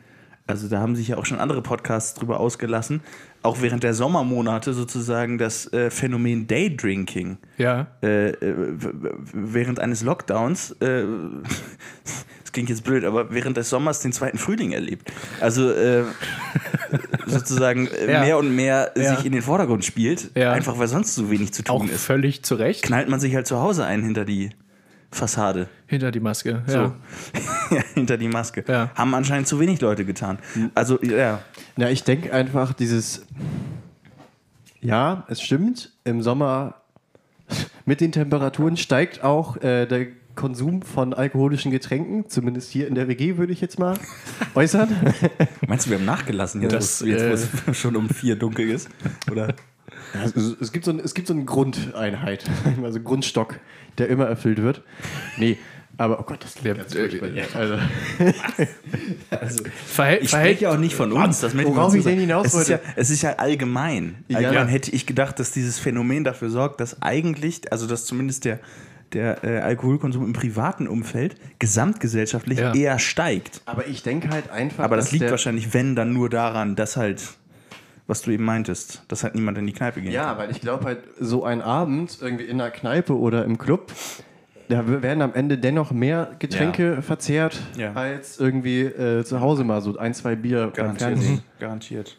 also 0.50 0.68
da 0.68 0.80
haben 0.80 0.96
sich 0.96 1.08
ja 1.10 1.18
auch 1.18 1.26
schon 1.26 1.40
andere 1.40 1.62
Podcasts 1.62 2.16
drüber 2.16 2.40
ausgelassen, 2.40 3.02
auch 3.44 3.62
während 3.62 3.84
der 3.84 3.94
Sommermonate 3.94 4.74
sozusagen 4.74 5.38
das 5.38 5.72
äh, 5.72 5.90
Phänomen 5.92 6.48
Daydrinking 6.48 7.38
Ja. 7.58 7.88
äh, 8.04 8.30
äh, 8.32 8.54
während 9.34 9.80
eines 9.80 10.02
Lockdowns, 10.04 10.72
äh, 10.82 11.04
das 12.44 12.52
klingt 12.52 12.70
jetzt 12.70 12.84
blöd, 12.84 13.06
aber 13.06 13.32
während 13.32 13.58
des 13.58 13.70
Sommers 13.70 14.00
den 14.02 14.12
zweiten 14.12 14.38
Frühling 14.40 14.72
erlebt. 14.72 15.14
Also 15.40 15.70
äh, 15.72 16.04
sozusagen 17.28 17.88
äh, 17.88 18.12
Ja. 18.12 18.20
mehr 18.22 18.38
und 18.38 18.56
mehr 18.56 18.92
Ja. 18.96 19.16
sich 19.16 19.26
in 19.26 19.32
den 19.32 19.42
Vordergrund 19.42 19.86
spielt, 19.86 20.32
Ja. 20.36 20.52
einfach 20.52 20.78
weil 20.80 20.88
sonst 20.88 21.16
so 21.16 21.30
wenig 21.30 21.54
zu 21.54 21.64
Auch 21.70 21.80
tun 21.82 21.90
ist. 21.90 22.04
völlig 22.04 22.44
zu 22.44 22.56
Recht. 22.56 22.84
Knallt 22.84 23.08
man 23.10 23.20
sich 23.20 23.36
halt 23.36 23.48
zu 23.48 23.60
Hause 23.62 23.86
ein 23.86 24.04
hinter 24.04 24.26
die 24.26 24.50
Fassade, 25.12 25.68
Hinter 25.88 26.12
die 26.12 26.20
Maske. 26.20 26.62
so. 26.68 26.74
Ja. 26.78 26.96
Ja, 27.72 27.84
hinter 27.94 28.18
die 28.18 28.28
Maske. 28.28 28.64
Ja. 28.68 28.90
Haben 28.96 29.14
anscheinend 29.14 29.48
zu 29.48 29.60
wenig 29.60 29.80
Leute 29.80 30.04
getan. 30.04 30.40
Also 30.74 31.00
ja, 31.04 31.40
Ja, 31.78 31.90
ich 31.90 32.04
denke 32.04 32.34
einfach, 32.34 32.74
dieses. 32.74 33.28
Ja, 34.82 35.24
es 35.28 35.42
stimmt. 35.42 35.92
Im 36.04 36.22
Sommer 36.24 36.76
mit 37.86 38.02
den 38.02 38.12
Temperaturen 38.12 38.78
steigt 38.78 39.24
auch 39.24 39.58
äh, 39.58 39.86
der 39.86 40.08
Konsum 40.36 40.82
von 40.82 41.14
alkoholischen 41.14 41.72
Getränken. 41.72 42.28
Zumindest 42.30 42.72
hier 42.72 42.88
in 42.88 42.96
der 42.96 43.08
WG 43.08 43.38
würde 43.38 43.52
ich 43.54 43.62
jetzt 43.62 43.78
mal 43.78 43.96
äußern. 44.56 44.90
meinst 45.68 45.86
du, 45.86 45.90
wir 45.92 45.98
haben 46.00 46.06
nachgelassen, 46.06 46.62
jetzt, 46.62 46.74
Das, 46.74 47.02
wo 47.02 47.06
es- 47.08 47.22
jetzt 47.22 47.68
wo 47.68 47.72
es 47.72 47.78
schon 47.78 47.96
um 47.96 48.10
vier 48.10 48.36
dunkel 48.36 48.70
ist? 48.70 48.90
Oder? 49.32 49.50
Ja, 50.14 50.24
es, 50.24 50.36
es, 50.36 50.72
gibt 50.72 50.86
so 50.86 50.92
ein, 50.92 51.00
es 51.00 51.14
gibt 51.14 51.28
so 51.28 51.34
eine 51.36 51.46
Grundeinheit, 51.46 52.44
also 52.84 52.96
einen 52.98 53.04
Grundstock, 53.04 53.60
der 53.98 54.08
immer 54.10 54.26
erfüllt 54.26 54.62
wird. 54.62 54.82
Nee, 55.38 55.58
aber 55.98 56.20
oh 56.20 56.24
Gott, 56.24 56.44
das 56.44 56.56
klingt 56.56 56.78
ganz 56.78 56.94
furchtbar. 56.94 57.30
Also, 59.32 59.64
Verhält, 59.86 60.24
Ich 60.24 60.30
verhält, 60.30 60.30
spreche 60.30 60.64
ja 60.64 60.72
auch 60.72 60.78
nicht 60.78 60.96
von 60.96 61.12
uns. 61.12 61.42
Das 61.42 61.56
Worauf 61.58 61.94
ich 61.94 62.04
denn 62.04 62.20
hinaus 62.20 62.48
es 62.48 62.54
ist, 62.54 62.70
ja, 62.70 62.78
wollte. 62.78 62.94
es 62.96 63.10
ist 63.10 63.22
ja 63.22 63.34
allgemein. 63.34 64.24
Ja. 64.28 64.38
Allgemein 64.38 64.68
hätte 64.70 64.92
ich 64.92 65.06
gedacht, 65.06 65.40
dass 65.40 65.52
dieses 65.52 65.78
Phänomen 65.78 66.24
dafür 66.24 66.50
sorgt, 66.50 66.80
dass 66.80 67.02
eigentlich, 67.02 67.72
also 67.72 67.86
dass 67.86 68.06
zumindest 68.06 68.46
der, 68.46 68.60
der 69.14 69.44
äh, 69.44 69.60
Alkoholkonsum 69.60 70.24
im 70.26 70.34
privaten 70.34 70.88
Umfeld 70.88 71.36
gesamtgesellschaftlich 71.60 72.60
Ja. 72.60 72.74
eher 72.74 73.00
steigt. 73.00 73.62
aber 73.66 73.88
ich 73.88 74.02
denke 74.04 74.30
halt 74.30 74.50
einfach. 74.52 74.84
Aber 74.86 74.96
das 74.96 75.06
dass 75.06 75.12
liegt 75.12 75.24
der, 75.24 75.32
wahrscheinlich, 75.32 75.74
wenn, 75.74 75.96
dann 75.96 76.14
nur 76.14 76.30
daran, 76.30 76.76
dass 76.76 76.96
halt, 76.96 77.22
was 78.10 78.22
du 78.24 78.32
eben 78.32 78.44
meintest, 78.44 79.04
dass 79.08 79.24
halt 79.24 79.36
niemand 79.36 79.58
in 79.60 79.66
die 79.68 79.74
Kneipe 79.74 80.02
geht. 80.02 80.12
Ja, 80.12 80.38
weil 80.38 80.50
ich 80.52 80.60
glaube 80.60 80.84
halt, 80.86 81.00
so 81.20 81.46
ein 81.46 81.62
Abend 81.62 82.18
irgendwie 82.20 82.44
in 82.46 82.60
einer 82.60 82.72
Kneipe 82.72 83.16
oder 83.18 83.46
im 83.46 83.58
Club, 83.58 83.92
da 84.68 84.84
werden 85.02 85.22
am 85.22 85.34
Ende 85.36 85.58
dennoch 85.58 85.92
mehr 85.92 86.32
Getränke 86.40 87.02
verzehrt, 87.02 87.60
Ja. 87.78 87.94
als 87.94 88.40
irgendwie 88.40 88.82
äh, 88.82 89.24
zu 89.24 89.40
Hause 89.42 89.64
mal 89.64 89.82
so 89.82 89.98
ein, 89.98 90.14
zwei 90.14 90.36
Bier 90.36 90.72
beim 90.76 90.96
Garantiert. 90.98 91.42
Garantiert. 91.60 92.18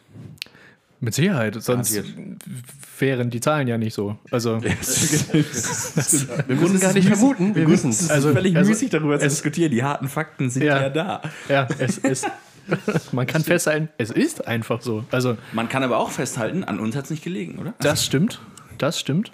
mit 0.99 1.13
Sicherheit. 1.13 1.55
Sonst 1.61 1.93
Garantiert. 1.93 2.39
wären 2.99 3.29
die 3.29 3.39
Zahlen 3.41 3.67
ja 3.67 3.77
nicht 3.77 3.93
so. 3.93 4.17
Also, 4.31 4.61
Wir 4.63 6.55
müssen 6.55 6.79
gar 6.79 6.93
nicht 6.93 7.07
vermuten, 7.07 7.55
wir 7.55 7.67
wissen 7.67 7.89
es. 7.89 8.09
Also- 8.09 8.31
völlig 8.33 8.55
also- 8.55 8.69
müßig 8.69 8.89
darüber 8.91 9.19
zu 9.19 9.25
es- 9.25 9.33
diskutieren. 9.33 9.71
Die 9.71 9.83
harten 9.83 10.07
Fakten 10.07 10.49
sind 10.49 10.63
Ja. 10.63 10.81
ja, 10.83 10.89
da. 10.89 11.21
ja, 11.49 11.67
es 11.79 11.97
ist. 11.97 12.27
Man 13.11 13.27
kann 13.27 13.43
festhalten, 13.43 13.89
es 13.97 14.09
ist 14.11 14.47
einfach 14.47 14.81
so. 14.81 15.03
Also, 15.11 15.37
Man 15.51 15.69
kann 15.69 15.83
aber 15.83 15.97
auch 15.97 16.11
festhalten, 16.11 16.63
an 16.63 16.79
uns 16.79 16.95
hat 16.95 17.05
es 17.05 17.09
nicht 17.11 17.23
gelegen, 17.23 17.59
oder? 17.59 17.73
das 17.79 18.05
stimmt. 18.05 18.41
Das 18.77 18.99
stimmt. 18.99 19.31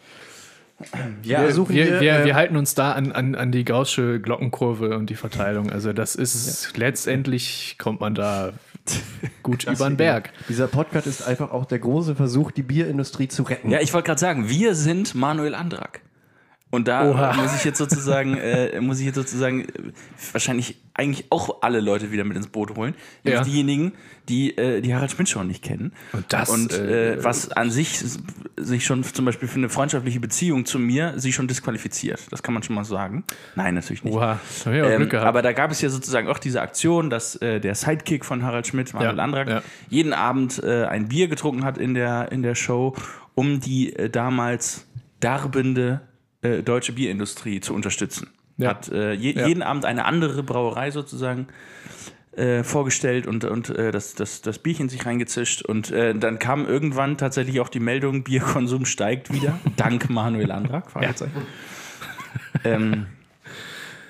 Ja, 1.24 1.42
Wir, 1.44 1.54
suchen 1.54 1.74
wir, 1.74 1.86
hier, 1.86 2.02
wir, 2.02 2.20
äh, 2.20 2.26
wir 2.26 2.36
halten 2.36 2.56
uns 2.56 2.76
da 2.76 2.92
an, 2.92 3.12
an, 3.12 3.34
an 3.34 3.52
die 3.52 3.66
gaußsche 3.66 4.20
Glockenkurve 4.20 4.96
und 4.96 5.10
die 5.10 5.16
Verteilung. 5.16 5.72
Also 5.72 5.92
das 5.92 6.14
ist 6.14 6.78
letztendlich 6.78 7.78
kommt 7.80 8.00
man 8.00 8.14
da 8.14 8.54
gut 9.42 9.64
über 9.68 9.90
den 9.90 9.98
Berg. 9.98 10.32
Dieser 10.50 10.68
Podcast 10.68 11.08
ist 11.08 11.28
einfach 11.28 11.52
auch 11.52 11.66
der 11.66 11.80
große 11.80 12.16
Versuch, 12.16 12.52
die 12.52 12.62
Bierindustrie 12.62 13.28
zu 13.28 13.44
retten. 13.44 13.72
Ja, 13.72 13.80
ich 13.82 13.92
wollte 13.94 14.06
gerade 14.06 14.20
sagen, 14.20 14.50
wir 14.50 14.76
sind 14.76 15.16
Manuel 15.16 15.56
Andrak. 15.56 16.02
Und 16.70 16.90
da 16.90 17.10
Oha. 17.10 17.34
muss 17.36 17.56
ich 17.56 17.64
jetzt 17.64 17.78
sozusagen, 17.78 18.36
äh, 18.36 18.82
muss 18.82 19.00
ich 19.00 19.06
jetzt 19.06 19.16
sozusagen 19.16 19.62
äh, 19.62 19.68
wahrscheinlich 20.34 20.76
eigentlich 20.94 21.28
auch 21.30 21.62
alle 21.62 21.80
Leute 21.80 22.12
wieder 22.12 22.26
mit 22.26 22.36
ins 22.36 22.48
Boot 22.48 22.76
holen. 22.76 22.94
Nämlich 23.24 23.40
Ja. 23.40 23.46
diejenigen, 23.46 23.94
die 24.28 24.58
äh, 24.58 24.82
die 24.82 24.94
Harald 24.94 25.12
Schmidt 25.12 25.30
schon 25.30 25.48
nicht 25.48 25.64
kennen. 25.64 25.94
Und 26.12 26.26
das, 26.34 26.50
Und 26.50 26.74
äh, 26.74 27.14
äh, 27.14 27.24
was 27.24 27.52
an 27.52 27.72
sich 27.72 28.04
sich 28.58 28.86
schon 28.86 29.02
zum 29.06 29.24
Beispiel 29.24 29.48
für 29.48 29.60
eine 29.60 29.70
freundschaftliche 29.70 30.20
Beziehung 30.20 30.66
zu 30.66 30.78
mir 30.78 31.14
sich 31.18 31.36
schon 31.36 31.48
disqualifiziert. 31.48 32.20
Das 32.32 32.44
kann 32.44 32.54
man 32.54 32.64
schon 32.64 32.76
mal 32.76 32.84
sagen. 32.84 33.24
Nein, 33.56 33.76
natürlich 33.76 34.04
nicht. 34.04 34.14
Oha, 34.16 34.38
haben 34.66 34.74
wir 34.74 34.76
ja 34.80 34.90
Ähm, 34.90 34.98
Glück 34.98 35.12
gehabt. 35.12 35.26
aber 35.28 35.42
da 35.42 35.54
gab 35.54 35.72
es 35.72 35.80
ja 35.82 35.88
sozusagen 35.88 36.28
auch 36.28 36.40
diese 36.40 36.62
Aktion, 36.62 37.10
dass 37.10 37.38
äh, 37.38 37.62
der 37.62 37.76
Sidekick 37.76 38.26
von 38.26 38.44
Harald 38.44 38.68
Schmidt, 38.68 38.94
Manuel 38.94 39.16
Ja, 39.16 39.24
Andrak, 39.24 39.48
ja. 39.48 39.62
jeden 39.90 40.12
Abend 40.12 40.62
ein 40.64 41.08
Bier 41.08 41.30
getrunken 41.30 41.64
hat 41.64 41.78
in 41.78 41.94
der, 41.94 42.30
in 42.34 42.44
der 42.44 42.56
Show, 42.56 42.94
um 43.36 43.62
die 43.62 43.94
damals 44.12 44.86
darbende 45.22 46.02
äh, 46.42 46.62
deutsche 46.64 46.94
Bierindustrie 46.94 47.60
zu 47.60 47.74
unterstützen. 47.74 48.30
Ja. 48.58 48.70
Hat 48.70 48.90
äh, 48.90 49.14
je, 49.14 49.34
Ja. 49.34 49.48
jeden 49.48 49.64
Abend 49.64 49.86
eine 49.86 50.06
andere 50.06 50.44
Brauerei 50.44 50.92
sozusagen 50.92 51.48
äh, 52.36 52.64
vorgestellt 52.64 53.26
und, 53.28 53.46
und 53.46 53.70
äh, 53.70 53.92
das, 53.92 54.14
das, 54.14 54.42
das 54.42 54.60
Bierchen 54.60 54.90
sich 54.90 55.06
reingezischt. 55.06 55.64
Und 55.64 55.92
äh, 55.92 56.14
dann 56.14 56.40
kam 56.40 56.66
irgendwann 56.66 57.18
tatsächlich 57.18 57.60
auch 57.60 57.70
die 57.70 57.80
Meldung, 57.80 58.24
Bierkonsum 58.24 58.86
steigt 58.86 59.34
wieder, 59.34 59.60
dank 59.76 60.10
Manuel 60.10 60.52
Andrak. 60.52 60.92
Fragezeichen. 60.92 61.42
ähm, 62.64 63.08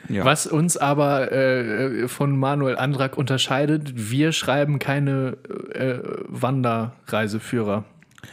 ja. 0.10 0.24
Was 0.24 0.48
uns 0.48 0.78
aber 0.78 1.32
äh, 1.32 2.08
von 2.08 2.38
Manuel 2.38 2.78
Andrak 2.78 3.18
unterscheidet, 3.18 3.94
wir 3.96 4.32
schreiben 4.32 4.80
keine 4.80 5.38
äh, 5.74 6.00
Wanderreiseführer. 6.28 7.84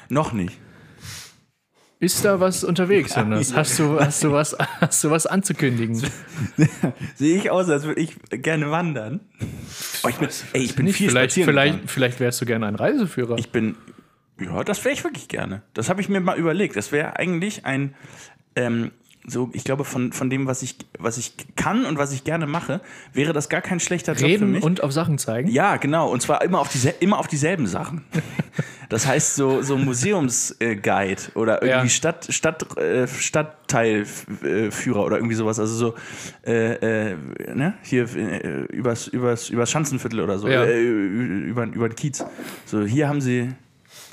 Noch 0.08 0.32
nicht. 0.32 0.58
Ist 2.00 2.24
da 2.24 2.40
was 2.40 2.64
unterwegs, 2.64 3.14
Jonas? 3.14 3.54
Hast 3.54 3.78
du, 3.78 3.98
hast, 3.98 4.22
du 4.22 4.32
was, 4.32 4.56
hast 4.80 5.04
du 5.04 5.10
was 5.10 5.26
anzukündigen? 5.26 5.94
Sehe 7.14 7.38
ich 7.38 7.50
aus, 7.50 7.68
als 7.70 7.84
würde 7.84 8.00
ich 8.00 8.16
gerne 8.30 8.70
wandern. 8.70 9.20
Oh, 10.02 10.08
ich 10.08 10.16
bin, 10.16 10.28
ey, 10.52 10.62
ich 10.62 10.74
bin 10.74 10.86
Nicht, 10.86 10.96
viel 10.96 11.08
vielleicht, 11.08 11.34
vielleicht, 11.34 11.72
gegangen. 11.72 11.88
vielleicht 11.88 12.20
wärst 12.20 12.40
du 12.40 12.46
gerne 12.46 12.66
ein 12.66 12.74
Reiseführer. 12.74 13.38
Ich 13.38 13.50
bin, 13.50 13.76
ja, 14.40 14.64
das 14.64 14.84
wäre 14.84 14.92
ich 14.92 15.04
wirklich 15.04 15.28
gerne. 15.28 15.62
Das 15.72 15.88
habe 15.88 16.00
ich 16.00 16.08
mir 16.08 16.20
mal 16.20 16.36
überlegt. 16.36 16.76
Das 16.76 16.92
wäre 16.92 17.16
eigentlich 17.16 17.64
ein, 17.64 17.94
ähm, 18.56 18.90
so, 19.26 19.50
ich 19.52 19.64
glaube, 19.64 19.84
von, 19.84 20.12
von 20.12 20.28
dem, 20.28 20.46
was 20.46 20.62
ich, 20.62 20.76
was 20.98 21.16
ich 21.16 21.34
kann 21.56 21.86
und 21.86 21.96
was 21.98 22.12
ich 22.12 22.24
gerne 22.24 22.46
mache, 22.46 22.80
wäre 23.12 23.32
das 23.32 23.48
gar 23.48 23.62
kein 23.62 23.80
schlechter 23.80 24.12
Job 24.12 24.20
für 24.20 24.26
Reden 24.26 24.52
mich. 24.52 24.62
und 24.62 24.82
auf 24.82 24.92
Sachen 24.92 25.18
zeigen? 25.18 25.48
Ja, 25.48 25.76
genau. 25.76 26.10
Und 26.10 26.20
zwar 26.20 26.42
immer 26.42 26.60
auf, 26.60 26.68
diese, 26.68 26.90
immer 26.90 27.18
auf 27.18 27.26
dieselben 27.28 27.66
Sachen. 27.66 28.04
Das 28.90 29.06
heißt, 29.06 29.34
so, 29.36 29.62
so 29.62 29.78
Museumsguide 29.78 31.22
oder 31.34 31.62
irgendwie 31.62 31.86
Ja. 31.86 31.88
Stadt, 31.88 32.26
Stadt, 32.28 32.76
äh, 32.76 33.08
Stadtteilführer 33.08 35.04
oder 35.04 35.16
irgendwie 35.16 35.34
sowas. 35.34 35.58
Also 35.58 35.74
so, 35.74 35.94
äh, 36.46 37.10
äh, 37.12 37.16
ne? 37.54 37.74
Hier 37.82 38.04
äh, 38.14 38.64
übers, 38.66 39.08
übers, 39.08 39.48
übers 39.48 39.70
Schanzenviertel 39.70 40.20
oder 40.20 40.38
so. 40.38 40.48
Ja. 40.48 40.64
Äh, 40.64 40.80
über, 40.82 41.64
über 41.64 41.88
den 41.88 41.96
Kiez. 41.96 42.24
So, 42.66 42.84
hier 42.84 43.08
haben 43.08 43.20
sie 43.22 43.52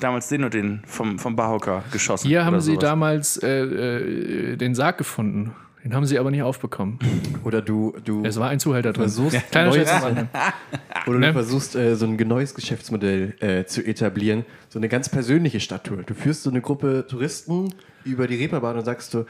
damals 0.02 0.28
den 0.28 0.44
und 0.44 0.54
den 0.54 0.82
vom, 0.86 1.18
vom 1.18 1.36
Barhocker 1.36 1.84
geschossen. 1.92 2.26
Hier 2.28 2.44
haben 2.44 2.54
oder 2.54 2.60
sie 2.62 2.72
sowas. 2.72 2.82
damals 2.82 3.36
äh, 3.42 3.62
äh, 3.62 4.56
den 4.56 4.74
Sarg 4.74 4.98
gefunden. 4.98 5.52
Den 5.84 5.94
haben 5.94 6.06
sie 6.06 6.16
aber 6.18 6.30
nicht 6.30 6.42
aufbekommen. 6.42 7.00
Oder 7.42 7.60
du, 7.60 7.94
du 8.04 8.24
Es 8.24 8.38
war 8.38 8.48
ein 8.50 8.60
Zuhälter 8.60 8.92
drin. 8.92 9.02
versuchst, 9.02 9.50
Kleiner 9.50 9.70
neues, 9.70 9.90
oder 11.06 11.18
Ne? 11.18 11.26
du 11.26 11.32
versuchst 11.32 11.74
äh, 11.74 11.96
so 11.96 12.06
ein 12.06 12.14
neues 12.16 12.54
Geschäftsmodell 12.54 13.34
äh, 13.40 13.64
zu 13.64 13.84
etablieren. 13.84 14.44
So 14.68 14.78
eine 14.78 14.88
ganz 14.88 15.08
persönliche 15.08 15.58
Stadttour. 15.58 16.04
Du 16.04 16.14
führst 16.14 16.44
so 16.44 16.50
eine 16.50 16.60
Gruppe 16.60 17.04
Touristen 17.08 17.74
über 18.04 18.28
die 18.28 18.36
Reeperbahn 18.36 18.78
und 18.78 18.84
sagst 18.84 19.10
so, 19.10 19.26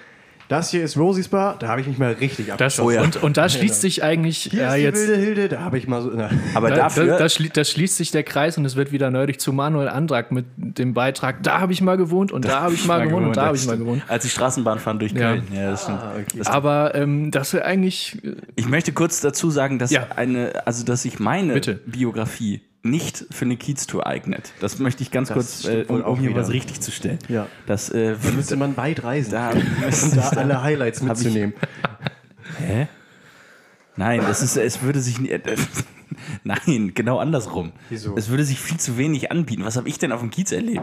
das 0.52 0.70
hier 0.70 0.84
ist 0.84 0.96
Rosies 0.96 1.28
Bar, 1.28 1.56
da 1.58 1.68
habe 1.68 1.80
ich 1.80 1.86
mich 1.86 1.98
mal 1.98 2.12
richtig 2.12 2.46
Das, 2.56 2.78
abgeschossen. 2.78 2.94
ja. 2.94 3.02
und, 3.02 3.22
und 3.22 3.36
da 3.36 3.48
schließt 3.48 3.80
sich 3.80 4.02
eigentlich 4.04 4.48
Hier 4.50 4.62
ja, 4.62 4.68
ist 4.68 4.76
die 4.76 4.82
jetzt. 4.82 4.98
wilde 5.08 5.16
Hilde, 5.16 5.48
da 5.48 5.60
habe 5.62 5.78
ich 5.78 5.88
mal 5.88 6.02
so... 6.02 6.10
Na, 6.14 6.30
Aber 6.54 6.68
Da, 6.70 6.76
dafür. 6.76 7.06
da, 7.06 7.18
da, 7.18 7.28
schli 7.28 7.48
da 7.50 7.64
schließt 7.64 7.96
sich 7.96 8.10
der 8.12 8.22
Kreis 8.22 8.56
und 8.58 8.64
es 8.64 8.76
wird 8.76 8.92
wieder 8.92 9.10
nerdig 9.10 9.40
zu 9.40 9.52
Manuel 9.52 9.88
Andrack 9.88 10.30
mit 10.30 10.44
dem 10.56 10.94
Beitrag, 10.94 11.42
da 11.42 11.60
habe 11.60 11.72
ich 11.72 11.80
mal 11.80 11.96
gewohnt 11.96 12.30
und 12.32 12.44
da 12.44 12.60
habe 12.60 12.74
ich 12.74 12.84
mal 12.86 13.04
gewohnt 13.06 13.26
und 13.26 13.36
da 13.36 13.46
habe 13.46 13.56
ich 13.56 13.66
mal 13.66 13.76
gewohnt. 13.78 14.02
Als 14.08 14.22
die 14.24 14.30
Straßenbahn 14.30 14.78
fahren 14.78 14.98
durch 14.98 15.12
Ja. 15.12 15.32
Köln. 15.32 15.44
Ja, 15.54 15.70
das 15.70 15.82
stimmt. 15.84 16.00
Das 16.36 16.46
Aber 16.48 16.94
ähm, 16.94 17.30
das 17.30 17.52
wäre 17.54 17.64
eigentlich, 17.64 18.22
äh, 18.24 18.36
Ich 18.56 18.68
möchte 18.68 18.92
kurz 18.92 19.20
dazu 19.20 19.50
sagen, 19.50 19.78
dass 19.78 19.90
Ja. 19.90 20.06
eine, 20.16 20.66
also 20.66 20.84
dass 20.84 21.02
sich 21.02 21.18
meine 21.18 21.54
Bitte. 21.54 21.80
Biografie 21.86 22.60
nicht 22.82 23.24
für 23.30 23.44
eine 23.44 23.56
Kiez-Tour 23.56 24.06
eignet. 24.06 24.52
Das 24.60 24.78
möchte 24.78 25.02
ich 25.02 25.10
ganz 25.10 25.28
Das 25.28 25.34
kurz, 25.36 25.64
äh, 25.66 25.84
um, 25.88 26.02
auch 26.02 26.12
um 26.14 26.18
hier 26.20 26.30
wieder. 26.30 26.40
was 26.40 26.50
richtig 26.50 26.80
zu 26.80 26.90
stellen. 26.90 27.18
Ja. 27.28 27.46
Das 27.66 27.90
äh, 27.90 28.16
da 28.22 28.30
müsste 28.32 28.56
man 28.56 28.76
weit 28.76 29.04
reisen, 29.04 29.32
Da- 29.32 29.50
um 29.50 29.62
da 30.16 30.28
alle 30.30 30.62
Highlights 30.62 31.00
mitzunehmen. 31.02 31.54
Hä? 32.58 32.88
Nein, 33.96 34.20
das 34.26 34.42
ist, 34.42 34.56
es 34.56 34.82
würde 34.82 35.00
sich 35.00 35.20
äh, 35.30 35.40
Nein, 36.44 36.92
genau 36.94 37.18
andersrum. 37.18 37.72
Wieso? 37.88 38.16
Es 38.16 38.28
würde 38.28 38.44
sich 38.44 38.58
viel 38.60 38.78
zu 38.78 38.96
wenig 38.98 39.30
anbieten. 39.30 39.64
Was 39.64 39.76
habe 39.76 39.88
ich 39.88 39.98
denn 39.98 40.12
auf 40.12 40.20
dem 40.20 40.30
Kiez 40.30 40.50
erlebt? 40.52 40.82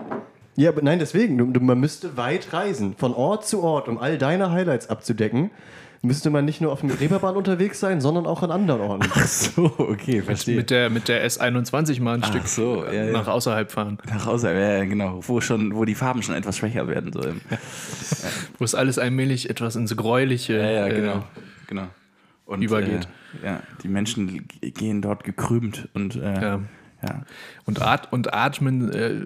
Ja, 0.56 0.70
aber 0.70 0.82
nein, 0.82 1.00
deswegen. 1.00 1.38
Du, 1.38 1.46
du, 1.46 1.60
man 1.60 1.80
müsste 1.80 2.18
weit 2.18 2.52
reisen, 2.54 2.96
von 2.98 3.14
Ort 3.14 3.48
zu 3.48 3.62
Ort, 3.64 3.88
um 3.88 3.98
all 3.98 4.18
deine 4.18 4.52
Highlights 4.52 4.90
abzudecken. 4.90 5.52
Müsste 6.02 6.30
man 6.30 6.46
nicht 6.46 6.62
nur 6.62 6.72
auf 6.72 6.80
dem 6.80 6.92
Reeperbahn 6.92 7.36
unterwegs 7.36 7.80
sein, 7.82 8.00
sondern 8.00 8.26
auch 8.26 8.42
an 8.42 8.52
anderen 8.52 8.80
Orten. 8.82 9.10
Ach 9.14 9.28
so, 9.28 9.66
okay, 9.78 10.22
verstehe. 10.22 10.56
mit 10.56 10.70
der, 10.70 10.90
mit 10.90 11.10
der 11.10 11.30
S21 11.30 12.02
mal 12.02 12.14
ein 12.16 12.24
Stück 12.24 12.48
so, 12.48 12.86
ja, 12.86 12.92
ja. 13.06 13.12
nach 13.12 13.28
außerhalb 13.28 13.70
fahren, 13.70 13.98
Nach 14.08 14.26
Hause, 14.26 14.54
ja, 14.54 14.86
genau, 14.86 15.20
wo 15.28 15.42
schon, 15.42 15.76
wo 15.76 15.84
die 15.84 15.96
Farben 15.96 16.24
schon 16.24 16.36
etwas 16.36 16.56
schwächer 16.58 16.88
werden. 16.88 17.12
So. 17.12 17.22
im- 17.22 17.42
wo 18.58 18.64
es 18.64 18.76
alles 18.76 18.98
allmählich 18.98 19.50
etwas 19.50 19.76
ins 19.76 19.96
Gräuliche 19.98 20.54
Ja, 20.54 20.70
ja, 20.72 20.88
äh, 20.88 20.94
genau. 20.96 21.24
genau. 21.68 21.88
Und, 22.46 22.62
übergeht. 22.62 23.08
Äh, 23.44 23.46
ja, 23.46 23.64
die 23.84 23.90
Menschen 23.90 24.48
gehen 24.62 25.02
dort 25.02 25.24
gekrümmt 25.26 25.90
und 25.94 26.16
äh, 26.16 26.20
Ja. 26.42 26.60
ja. 27.04 27.22
Und, 27.66 27.82
at 27.82 28.12
und 28.14 28.34
atmen 28.34 28.90
äh, 28.92 29.22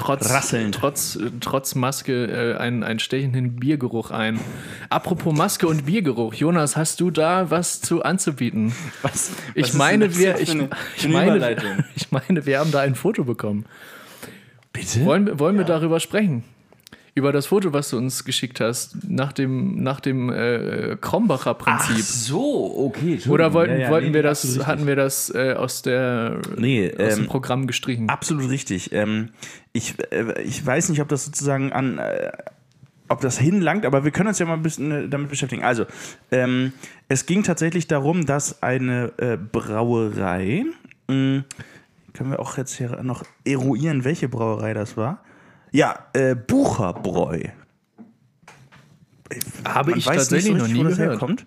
trotz, 0.00 0.30
Rasselnd. 0.30 0.74
trotz, 0.74 1.18
trotz 1.40 1.74
Maske 1.74 2.26
äh, 2.26 2.56
einen, 2.58 2.82
einen 2.82 2.98
stechenden 2.98 3.56
Biergeruch 3.56 4.10
ein. 4.10 4.40
Apropos 4.88 5.34
Maske 5.36 5.68
und 5.68 5.86
Biergeruch, 5.86 6.34
Jonas, 6.34 6.76
hast 6.76 7.00
du 7.00 7.10
da 7.10 7.50
was 7.50 7.80
zu 7.80 8.02
anzubieten? 8.02 8.72
Was, 9.02 9.30
Ich 9.54 9.62
was 9.64 9.70
ist 9.70 9.76
meine, 9.76 10.16
wir, 10.16 10.38
ich, 10.40 10.50
eine- 10.50 10.70
ich, 10.96 11.08
meine, 11.08 11.56
ich 11.96 12.10
meine, 12.10 12.46
wir 12.46 12.58
haben 12.58 12.70
da 12.72 12.80
ein 12.80 12.94
Foto 12.94 13.24
bekommen. 13.24 13.64
Bitte? 14.72 15.04
Wollen, 15.04 15.26
wir- 15.26 15.38
wollen 15.38 15.56
wir 15.58 15.64
darüber 15.64 16.00
sprechen? 16.00 16.44
Über 17.20 17.32
das 17.32 17.48
Foto, 17.48 17.74
was 17.74 17.90
du 17.90 17.98
uns 17.98 18.24
geschickt 18.24 18.60
hast, 18.60 18.96
nach 19.06 19.34
dem, 19.34 19.82
nach 19.82 20.00
dem 20.00 20.30
äh, 20.30 20.96
Krombacher 20.98 21.52
Prinzip. 21.52 21.98
so, 22.02 22.74
okay. 22.78 23.20
Oder 23.28 23.52
wollten, 23.52 23.74
Ja, 23.74 23.78
ja, 23.80 23.90
wollten 23.90 24.08
nee, 24.08 24.14
wir 24.14 24.22
das, 24.22 24.66
hatten 24.66 24.86
wir 24.86 24.96
das 24.96 25.28
äh, 25.34 25.52
aus, 25.52 25.82
der, 25.82 26.40
Nee, 26.56 26.90
aus 26.90 27.16
dem 27.16 27.24
ähm, 27.24 27.26
Programm 27.26 27.66
gestrichen? 27.66 28.08
Absolut 28.08 28.48
richtig. 28.48 28.92
Ähm, 28.94 29.28
ich, 29.74 29.96
äh, 30.10 30.40
ich 30.40 30.64
weiß 30.64 30.88
nicht, 30.88 31.02
ob 31.02 31.08
das 31.08 31.26
sozusagen 31.26 31.74
an, 31.74 31.98
äh, 31.98 32.32
ob 33.08 33.20
das 33.20 33.38
hinlangt, 33.38 33.84
aber 33.84 34.02
wir 34.02 34.12
können 34.12 34.28
uns 34.28 34.38
ja 34.38 34.46
mal 34.46 34.54
ein 34.54 34.62
bisschen 34.62 34.90
äh, 34.90 35.08
damit 35.10 35.28
beschäftigen. 35.28 35.62
Also, 35.62 35.84
ähm, 36.30 36.72
es 37.08 37.26
ging 37.26 37.42
tatsächlich 37.42 37.86
darum, 37.86 38.24
dass 38.24 38.62
eine 38.62 39.12
äh, 39.18 39.36
Brauerei, 39.36 40.64
mh, 41.08 41.44
können 42.14 42.30
wir 42.30 42.40
auch 42.40 42.56
jetzt 42.56 42.76
hier 42.78 43.02
noch 43.02 43.24
eruieren, 43.44 44.04
welche 44.04 44.26
Brauerei 44.30 44.72
das 44.72 44.96
war? 44.96 45.22
Ja, 45.72 46.06
äh, 46.12 46.34
Bucherbräu. 46.34 47.40
Habe 49.64 49.90
Man 49.90 49.98
ich 49.98 50.06
weiß 50.06 50.16
tatsächlich 50.16 50.52
so 50.52 50.58
noch 50.58 50.68
nie 50.68 50.80
wo 50.80 50.84
das 50.84 50.96
gehört. 50.96 51.12
herkommt. 51.12 51.44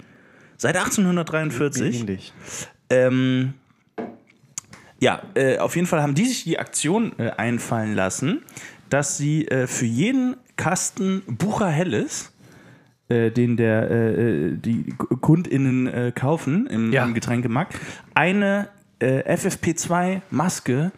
Seit 0.58 0.78
1843. 0.78 2.00
Ähnlich. 2.02 2.34
Ähm, 2.90 3.54
ja, 5.00 5.22
äh, 5.36 5.58
auf 5.58 5.76
jeden 5.76 5.88
Fall 5.88 6.02
haben 6.02 6.16
die 6.16 6.26
sich 6.26 6.44
die 6.46 6.58
Aktion 6.60 7.12
äh, 7.20 7.32
einfallen 7.32 7.94
lassen, 7.94 8.42
dass 8.90 9.18
sie 9.18 9.48
äh, 9.48 9.68
für 9.68 9.86
jeden 9.86 10.38
Kasten 10.56 11.24
Bucher 11.28 11.68
Helles, 11.68 12.32
äh, 13.10 13.32
den 13.32 13.58
der, 13.58 13.90
äh, 13.92 14.48
äh, 14.52 14.56
die 14.56 14.94
KundInnen 15.20 15.88
äh, 15.88 16.12
kaufen 16.16 16.68
im, 16.68 16.94
Ja. 16.94 17.04
im 17.04 17.14
Getränkemarkt, 17.14 17.78
eine 18.14 18.70
äh, 19.00 19.36
FFP2-Maske 19.36 20.92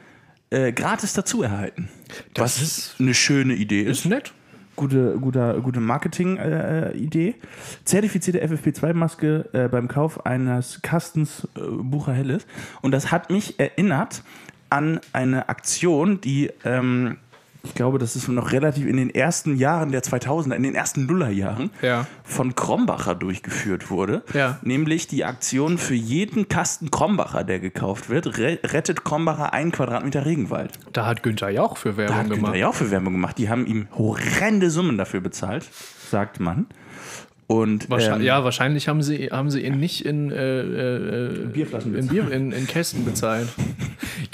äh, 0.55 0.71
gratis 0.71 1.13
dazu 1.13 1.43
erhalten. 1.43 1.89
Das 2.33 2.43
was 2.43 2.61
ist- 2.61 2.95
eine 2.99 3.13
schöne 3.13 3.53
Idee 3.55 3.81
ist 3.83 3.99
Ist 3.99 4.05
nett. 4.05 4.33
gute, 4.75 5.17
gute, 5.19 5.59
gute 5.63 5.79
Marketing-Idee. 5.79 7.35
Zertifizierte 7.83 8.41
FFP2-Maske 8.41 9.49
äh, 9.53 9.67
beim 9.67 9.87
Kauf 9.87 10.25
eines 10.25 10.81
Kastens 10.81 11.47
äh, 11.55 11.59
Bucher 11.61 12.13
Helles. 12.13 12.45
Und 12.81 12.91
das 12.91 13.11
hat 13.11 13.29
mich 13.29 13.59
erinnert 13.59 14.23
an 14.69 14.99
eine 15.13 15.47
Aktion, 15.49 16.19
die, 16.21 16.51
ähm, 16.65 17.17
ich 17.65 17.73
glaube, 17.73 17.97
das 17.97 18.15
ist 18.15 18.27
noch 18.27 18.51
relativ 18.51 18.85
in 18.87 18.97
den 18.97 19.09
ersten 19.13 19.55
Jahren 19.57 19.91
der 19.91 20.01
2000er, 20.03 20.53
in 20.55 20.63
den 20.63 20.75
ersten 20.75 21.05
Nullerjahren, 21.05 21.71
Ja. 21.81 22.07
von 22.23 22.55
Krombacher 22.55 23.15
durchgeführt 23.15 23.89
wurde. 23.89 24.23
Ja. 24.33 24.59
Nämlich 24.61 25.07
die 25.07 25.25
Aktion 25.25 25.77
für 25.77 25.95
jeden 25.95 26.47
Kasten 26.47 26.91
Krombacher, 26.91 27.43
der 27.43 27.59
gekauft 27.59 28.09
wird, 28.09 28.37
re 28.37 28.59
rettet 28.63 29.03
Krombacher 29.03 29.53
einen 29.53 29.71
Quadratmeter 29.71 30.25
Regenwald. 30.25 30.79
Da 30.93 31.05
hat 31.05 31.23
Günther 31.23 31.49
Jauch 31.49 31.77
für 31.77 31.91
Da 31.91 31.97
Werbung 31.97 32.15
hat 32.17 32.23
gemacht. 32.29 32.41
Günther 32.43 32.59
ja 32.59 32.67
auch 32.69 32.75
für 32.75 32.91
Werbung 32.91 33.13
gemacht. 33.13 33.37
Die 33.37 33.49
haben 33.49 33.65
ihm 33.65 33.87
horrende 33.97 34.69
Summen 34.69 34.97
dafür 34.97 35.21
bezahlt, 35.21 35.65
sagt 36.09 36.39
man. 36.39 36.67
Und 37.47 37.91
Wahrscheinlich, 37.91 38.21
ähm, 38.21 38.25
ja, 38.25 38.43
wahrscheinlich 38.43 38.87
haben 38.87 39.03
sie, 39.03 39.27
haben 39.31 39.51
sie 39.51 39.61
ihn 39.61 39.79
nicht 39.79 40.03
in, 40.03 40.31
äh, 40.31 40.61
äh, 40.61 41.45
Bierflaschen 41.45 41.93
in, 41.95 42.07
Bier, 42.07 42.31
in, 42.31 42.51
in 42.51 42.65
Kästen 42.65 43.05
bezahlt. 43.05 43.47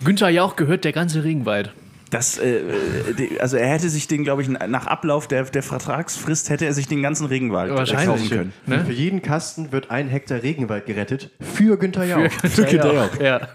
Günther 0.05 0.29
Jauch 0.29 0.55
gehört 0.55 0.85
der 0.85 0.93
ganze 0.93 1.23
Regenwald. 1.23 1.73
Das, 2.11 2.37
äh, 2.37 2.57
äh, 2.59 3.13
die- 3.17 3.41
also 3.41 3.57
er 3.57 3.67
hätte 3.69 3.89
sich 3.89 4.07
den, 4.07 4.23
glaube 4.23 4.43
ich, 4.43 4.47
nach 4.49 4.85
Ablauf 4.85 5.27
der, 5.27 5.45
der 5.45 5.63
Vertragsfrist 5.63 6.49
hätte 6.51 6.65
er 6.65 6.73
sich 6.73 6.87
den 6.87 7.01
ganzen 7.01 7.25
Regenwald 7.25 7.71
Wahrscheinlich. 7.73 8.07
kaufen 8.07 8.29
können. 8.29 8.53
Ne? 8.67 8.85
Für 8.85 8.91
jeden 8.91 9.21
Kasten 9.23 9.71
wird 9.71 9.89
ein 9.89 10.07
Hektar 10.09 10.43
Regenwald 10.43 10.85
gerettet. 10.85 11.31
Für 11.39 11.77
Günther 11.77 12.03
Jauch. 12.05 12.29
Für 12.31 12.65
Günther 12.65 12.93
Jauch. 12.93 13.19
Ja. 13.19 13.47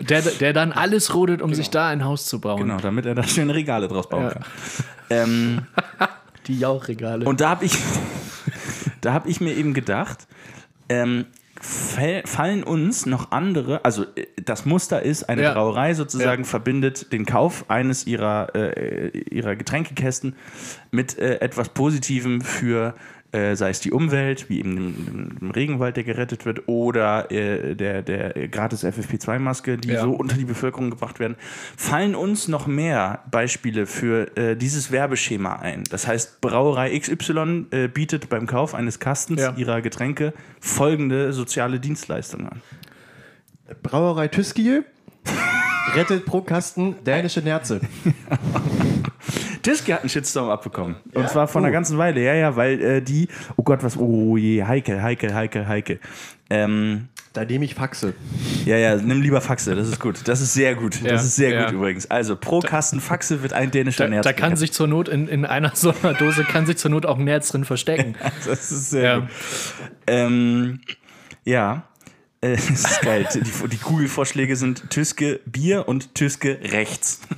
Der, 0.00 0.22
der 0.22 0.52
dann 0.52 0.72
alles 0.72 1.14
rodet, 1.14 1.40
um 1.42 1.54
sich 1.54 1.70
da 1.70 1.88
ein 1.88 2.04
Haus 2.04 2.26
zu 2.26 2.40
bauen. 2.40 2.62
Genau, 2.62 2.78
damit 2.78 3.06
er 3.06 3.14
da 3.14 3.22
schöne 3.22 3.54
Regale 3.54 3.86
draus 3.88 4.08
bauen 4.08 4.24
Ja. 4.24 4.30
kann. 4.30 4.44
Ähm, 5.10 5.62
Die 6.46 6.58
Jauchregale. 6.58 7.24
Und 7.26 7.40
da 7.40 7.50
habe 7.50 7.64
ich, 7.66 7.72
da 9.02 9.12
habe 9.12 9.28
ich 9.28 9.40
mir 9.40 9.54
eben 9.54 9.74
gedacht, 9.74 10.26
ähm, 10.88 11.26
fallen 11.60 12.62
uns 12.64 13.06
noch 13.06 13.30
andere, 13.32 13.84
also 13.84 14.04
äh, 14.14 14.26
das 14.44 14.64
Muster 14.66 15.02
ist, 15.02 15.24
eine 15.24 15.42
Ja. 15.42 15.54
Brauerei 15.54 15.94
sozusagen 15.94 16.42
Ja. 16.42 16.48
verbindet 16.48 17.12
den 17.12 17.26
Kauf 17.26 17.64
eines 17.68 18.06
ihrer, 18.06 18.54
äh, 18.54 19.08
ihrer 19.30 19.56
Getränkekästen 19.56 20.36
mit 20.90 21.18
äh, 21.18 21.40
etwas 21.40 21.68
Positivem 21.70 22.40
für 22.40 22.94
Äh, 23.36 23.54
sei 23.54 23.68
es 23.70 23.80
die 23.80 23.92
Umwelt, 23.92 24.48
wie 24.48 24.60
eben 24.60 24.76
im, 24.78 25.36
im 25.42 25.50
Regenwald, 25.50 25.96
der 25.96 26.04
gerettet 26.04 26.46
wird, 26.46 26.68
oder 26.68 27.30
äh, 27.30 27.74
der, 27.74 28.00
der 28.02 28.48
gratis 28.48 28.82
FFP2-Maske, 28.82 29.76
die 29.76 29.88
Ja. 29.90 30.02
so 30.02 30.12
unter 30.12 30.36
die 30.36 30.46
Bevölkerung 30.46 30.88
gebracht 30.90 31.20
werden, 31.20 31.36
fallen 31.76 32.14
uns 32.14 32.48
noch 32.48 32.66
mehr 32.66 33.24
Beispiele 33.30 33.84
für 33.86 34.34
äh, 34.38 34.56
dieses 34.56 34.90
Werbeschema 34.90 35.56
ein. 35.56 35.84
Das 35.90 36.06
heißt, 36.06 36.40
Brauerei 36.40 36.98
XY 36.98 37.66
äh, 37.72 37.88
bietet 37.88 38.28
beim 38.30 38.46
Kauf 38.46 38.74
eines 38.74 39.00
Kastens 39.00 39.42
Ja. 39.42 39.54
ihrer 39.56 39.82
Getränke 39.82 40.32
folgende 40.60 41.32
soziale 41.34 41.78
Dienstleistungen 41.78 42.48
an. 42.48 42.62
Brauerei 43.82 44.28
Tüskiel 44.28 44.84
rettet 45.94 46.24
pro 46.24 46.40
Kasten 46.40 46.94
dänische 47.04 47.40
Nerze. 47.40 47.80
Tiske 49.70 49.94
hat 49.94 50.00
einen 50.00 50.08
Shitstorm 50.10 50.48
abbekommen. 50.50 50.96
Und 51.14 51.28
zwar 51.28 51.48
vor 51.48 51.60
einer 51.60 51.70
ganzen 51.70 51.98
Weile. 51.98 52.22
Ja, 52.22 52.34
ja, 52.34 52.56
weil 52.56 52.80
äh, 52.80 53.02
die, 53.02 53.28
oh 53.56 53.62
Gott, 53.62 53.82
was, 53.82 53.96
oh 53.96 54.36
je, 54.36 54.64
Heike, 54.64 55.02
Heike, 55.02 55.34
Heike, 55.34 55.66
Heike. 55.68 55.98
Ähm, 56.48 57.08
Da 57.32 57.44
nehme 57.44 57.64
ich 57.64 57.74
Faxe. 57.74 58.14
ja, 58.64 58.76
ja, 58.76 58.96
nimm 58.96 59.20
lieber 59.20 59.40
Faxe, 59.40 59.74
das 59.74 59.88
ist 59.88 59.98
gut. 60.00 60.20
Das 60.28 60.40
ist 60.40 60.54
sehr 60.54 60.74
gut. 60.76 61.02
Ja, 61.02 61.10
Das 61.10 61.24
ist 61.24 61.36
sehr 61.36 61.50
ja. 61.50 61.64
gut 61.64 61.74
übrigens. 61.74 62.08
Also, 62.10 62.36
pro 62.36 62.60
Kasten 62.60 63.00
Faxe 63.00 63.42
wird 63.42 63.52
ein 63.52 63.70
dänischer 63.72 64.04
Da, 64.04 64.10
Nerz. 64.10 64.24
da 64.24 64.32
kann 64.32 64.54
sich 64.56 64.72
zur 64.72 64.86
Not 64.86 65.08
in, 65.08 65.26
in 65.28 65.44
einer 65.44 65.72
so 65.74 65.92
einer 66.02 66.14
Dose 66.14 66.44
kann 66.44 66.64
sich 66.66 66.76
zur 66.78 66.90
Not 66.92 67.04
auch 67.04 67.18
ein 67.18 67.24
Nerz 67.24 67.48
drin 67.50 67.64
verstecken. 67.64 68.14
Das 68.46 68.70
ist 68.70 68.90
sehr 68.90 69.02
Ja. 69.02 69.18
gut. 69.18 69.28
Ähm, 70.06 70.80
ja. 71.44 71.82
Äh, 72.46 72.56
Das 72.56 72.68
ist 72.70 73.00
geil. 73.02 73.26
Die, 73.34 73.68
die 73.68 73.76
Kugelvorschläge 73.78 74.56
sind 74.56 74.90
Tüske 74.90 75.40
Bier 75.46 75.88
und 75.88 76.14
Tüske 76.14 76.58
rechts. 76.62 77.20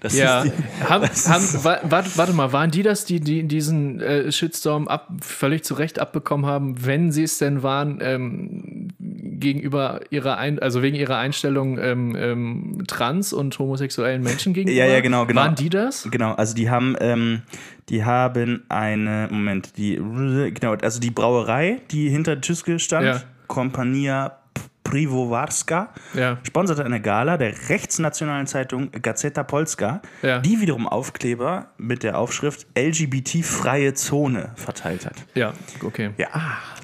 Das 0.00 0.16
Ja, 0.16 0.42
ist 0.42 0.52
die, 0.52 0.84
haben, 0.84 1.04
haben, 1.04 1.90
warte, 1.90 2.10
warte 2.16 2.32
mal, 2.34 2.52
waren 2.52 2.70
die 2.70 2.82
das, 2.82 3.06
die, 3.06 3.20
die 3.20 3.44
diesen 3.48 4.00
äh, 4.00 4.30
Shitstorm 4.30 4.86
ab, 4.86 5.08
völlig 5.22 5.64
zu 5.64 5.74
Recht 5.74 5.98
abbekommen 5.98 6.44
haben, 6.44 6.84
wenn 6.84 7.10
sie 7.10 7.22
es 7.22 7.38
denn 7.38 7.62
waren, 7.62 8.00
ähm, 8.02 8.88
gegenüber 8.98 10.00
ihrer 10.10 10.36
Ein 10.36 10.58
also 10.58 10.82
wegen 10.82 10.96
ihrer 10.96 11.16
Einstellung 11.16 11.78
ähm, 11.78 12.14
ähm, 12.18 12.84
trans 12.86 13.32
und 13.32 13.58
homosexuellen 13.58 14.22
Menschen 14.22 14.52
gegenüber? 14.52 14.76
Ja, 14.76 14.86
ja, 14.86 15.00
genau, 15.00 15.24
genau. 15.26 15.40
Waren 15.40 15.54
die 15.54 15.70
das? 15.70 16.06
Genau, 16.10 16.32
also 16.32 16.54
die 16.54 16.68
haben, 16.68 16.96
ähm, 17.00 17.42
die 17.88 18.04
haben 18.04 18.64
eine, 18.68 19.28
Moment, 19.30 19.76
die, 19.78 19.96
genau, 19.96 20.74
also 20.74 21.00
die 21.00 21.10
Brauerei, 21.10 21.80
die 21.90 22.08
hinter 22.10 22.40
Tüske 22.40 22.78
stand, 22.78 23.06
Ja. 23.06 23.22
Kompania 23.46 24.38
Privowarska, 24.84 25.88
Ja. 26.14 26.38
sponserte 26.46 26.84
eine 26.84 27.00
Gala 27.00 27.36
der 27.36 27.68
rechtsnationalen 27.68 28.46
Zeitung 28.46 28.90
Gazeta 28.92 29.42
Polska, 29.42 30.02
Ja. 30.22 30.38
die 30.38 30.60
wiederum 30.60 30.86
Aufkleber 30.86 31.70
mit 31.78 32.02
der 32.04 32.16
Aufschrift 32.18 32.66
LGBT-freie 32.76 33.94
Zone 33.94 34.52
verteilt 34.54 35.06
hat. 35.06 35.14
Ja, 35.34 35.52
okay. 35.82 36.10
Ja. 36.16 36.28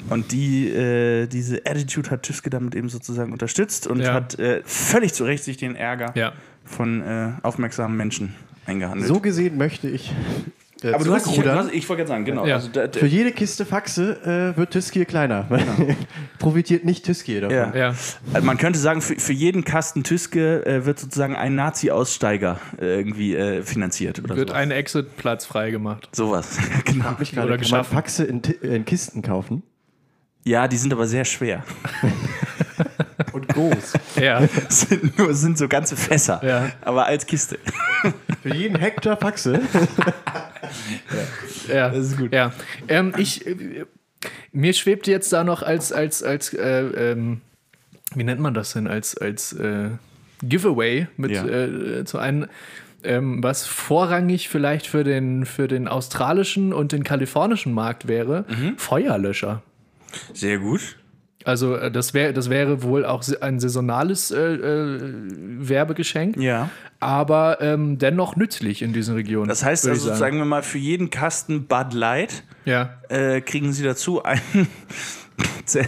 Und 0.09 0.33
die, 0.33 0.69
äh, 0.71 1.27
diese 1.29 1.59
Attitude 1.65 2.11
hat 2.11 2.23
Tüske 2.25 2.51
damit 2.51 2.75
eben 2.75 2.89
sozusagen 2.89 3.33
unterstützt 3.33 3.87
und 3.87 4.01
Ja. 4.01 4.15
hat 4.15 4.37
äh, 4.41 4.63
völlig 4.65 5.15
zu 5.15 5.25
Recht 5.25 5.45
sich 5.45 5.59
den 5.59 5.77
Ärger 5.77 6.11
Ja. 6.17 6.33
von 6.65 7.03
äh, 7.03 7.33
aufmerksamen 7.43 7.97
Menschen 7.97 8.35
eingehandelt. 8.67 9.07
So 9.09 9.21
gesehen 9.21 9.57
möchte 9.57 9.89
ich. 9.89 10.13
Äh, 10.83 10.93
aber 10.95 11.05
du 11.05 11.13
hast, 11.15 11.27
du 11.27 11.45
hast, 11.55 11.73
ich 11.73 11.89
wollte 11.89 12.01
gerade 12.03 12.09
sagen, 12.09 12.25
genau. 12.25 12.47
Ja. 12.47 12.57
Also, 12.57 12.69
da, 12.69 12.87
da, 12.87 12.99
Für 12.99 13.07
jede 13.07 13.33
Kiste 13.33 13.67
Faxe 13.67 14.53
äh, 14.55 14.57
wird 14.57 14.71
Tüskiel 14.73 15.05
kleiner. 15.05 15.47
Profitiert 16.39 16.85
nicht 16.85 17.05
Tüskiel 17.05 17.43
davon. 17.43 17.57
ja. 17.57 17.75
Ja. 17.77 17.95
Also 18.33 18.47
man 18.47 18.57
könnte 18.59 18.79
sagen, 18.79 19.03
für, 19.03 19.17
für 19.17 19.33
jeden 19.33 19.65
Kasten 19.65 20.05
Tüske 20.05 20.65
äh, 20.67 20.85
wird 20.87 20.99
sozusagen 20.99 21.37
ein 21.37 21.55
Nazi-Aussteiger 21.55 22.59
äh, 22.81 22.97
irgendwie 22.99 23.35
äh, 23.35 23.63
finanziert. 23.63 24.19
Oder 24.23 24.37
Wird 24.37 24.49
sowas. 24.51 24.61
ein 24.63 24.71
Exit-Platz 24.71 25.45
freigemacht. 25.47 26.09
sowas. 26.15 26.59
genau. 26.85 27.15
Mich 27.19 27.33
gerade, 27.33 27.47
Oder 27.49 27.57
kann 27.59 27.71
man 27.71 27.81
geschaffen. 27.81 27.95
Faxe 27.95 28.25
in, 28.25 28.43
Ti- 28.43 28.59
in 28.63 28.85
Kisten 28.85 29.23
kaufen? 29.23 29.63
Ja, 30.45 30.67
die 30.69 30.77
sind 30.79 30.93
aber 30.93 31.07
sehr 31.07 31.25
schwer. 31.27 31.63
Und 33.33 33.47
groß. 33.49 33.93
Ja. 34.21 34.41
Sind, 34.69 35.19
nur, 35.19 35.35
sind 35.35 35.59
so 35.59 35.69
ganze 35.69 35.97
Fässer, 35.97 36.41
Ja. 36.43 36.71
aber 36.81 37.05
als 37.07 37.27
Kiste. 37.27 37.59
Für 38.43 38.55
jeden 38.55 38.77
Hektar 38.79 39.17
Faxe. 39.17 39.61
Ja, 41.69 41.89
Das 41.89 41.99
ist 42.07 42.19
gut. 42.19 42.33
Ja, 42.33 42.53
ähm, 42.89 43.13
ich, 43.17 43.47
äh, 43.47 43.85
mir 44.53 44.73
schwebt 44.73 45.07
jetzt 45.07 45.33
da 45.33 45.45
noch 45.45 45.63
als, 45.63 45.93
als, 45.93 46.23
als 46.23 46.53
äh, 46.55 46.83
ähm, 47.13 47.41
wie 48.15 48.25
nennt 48.25 48.41
man 48.41 48.55
das 48.55 48.73
denn, 48.73 48.87
als, 48.87 49.17
als 49.17 49.53
äh, 49.55 49.91
Giveaway 50.43 51.07
mit 51.17 51.31
Ja. 51.33 51.47
äh, 51.47 52.05
zu 52.05 52.19
einem, 52.19 52.47
ähm, 53.03 53.43
was 53.43 53.67
vorrangig 53.67 54.49
vielleicht 54.49 54.87
für 54.87 55.05
den, 55.05 55.47
für 55.47 55.69
den 55.69 55.89
australischen 55.89 56.73
und 56.73 56.93
den 56.93 57.05
kalifornischen 57.05 57.73
Markt 57.73 58.09
wäre, 58.09 58.45
Mhm. 58.49 58.75
Feuerlöscher. 58.79 59.63
Sehr 60.35 60.59
gut. 60.59 60.97
Also 61.45 61.75
äh, 61.77 61.91
das, 61.91 62.13
wär, 62.13 62.33
das 62.33 62.51
wäre 62.51 62.83
wohl 62.83 63.05
auch 63.05 63.25
ein 63.41 63.61
saisonales 63.61 64.31
äh, 64.31 64.39
äh, 64.41 64.99
Werbegeschenk, 65.59 66.37
Ja. 66.37 66.69
aber 67.01 67.61
ähm, 67.61 67.99
dennoch 67.99 68.37
nützlich 68.37 68.83
in 68.83 68.93
diesen 68.93 69.15
Regionen. 69.15 69.49
Das 69.49 69.65
heißt 69.65 69.89
also, 69.89 70.15
sagen 70.15 70.37
wir 70.39 70.45
mal, 70.45 70.63
für 70.63 70.79
jeden 70.79 71.09
Kasten 71.11 71.67
Bud 71.67 71.95
Light 71.95 72.45
Ja, 72.67 72.95
äh, 73.09 73.41
kriegen 73.41 73.73
Sie 73.73 73.83
dazu 73.83 74.23
einen 74.23 74.41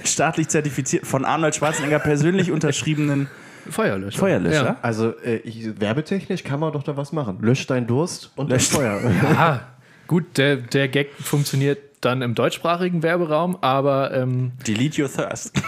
staatlich 0.05 0.49
zertifizierten, 0.49 1.07
von 1.09 1.25
Arnold 1.25 1.55
Schwarzenegger 1.55 1.99
persönlich 1.99 2.51
unterschriebenen 2.53 3.29
Feuerlöscher. 3.69 4.19
Feuerlöscher. 4.19 4.65
Ja. 4.65 4.77
Also 4.83 5.17
äh, 5.19 5.37
ich, 5.37 5.79
werbetechnisch 5.81 6.43
kann 6.45 6.61
man 6.61 6.73
doch 6.73 6.83
da 6.83 6.97
was 6.97 7.13
machen. 7.13 7.39
Löscht 7.43 7.71
deinen 7.71 7.87
Durst 7.87 8.33
und 8.37 8.51
das 8.51 8.69
Feuer. 8.69 9.01
Ah, 9.37 9.61
gut, 10.09 10.37
der, 10.39 10.57
der 10.57 10.89
Gag 10.89 11.11
funktioniert 11.21 11.79
dann 12.03 12.21
im 12.21 12.35
deutschsprachigen 12.35 13.03
Werberaum, 13.03 13.57
aber 13.61 14.13
ähm, 14.13 14.53
Delete 14.67 15.03
your 15.03 15.11
thirst. 15.11 15.53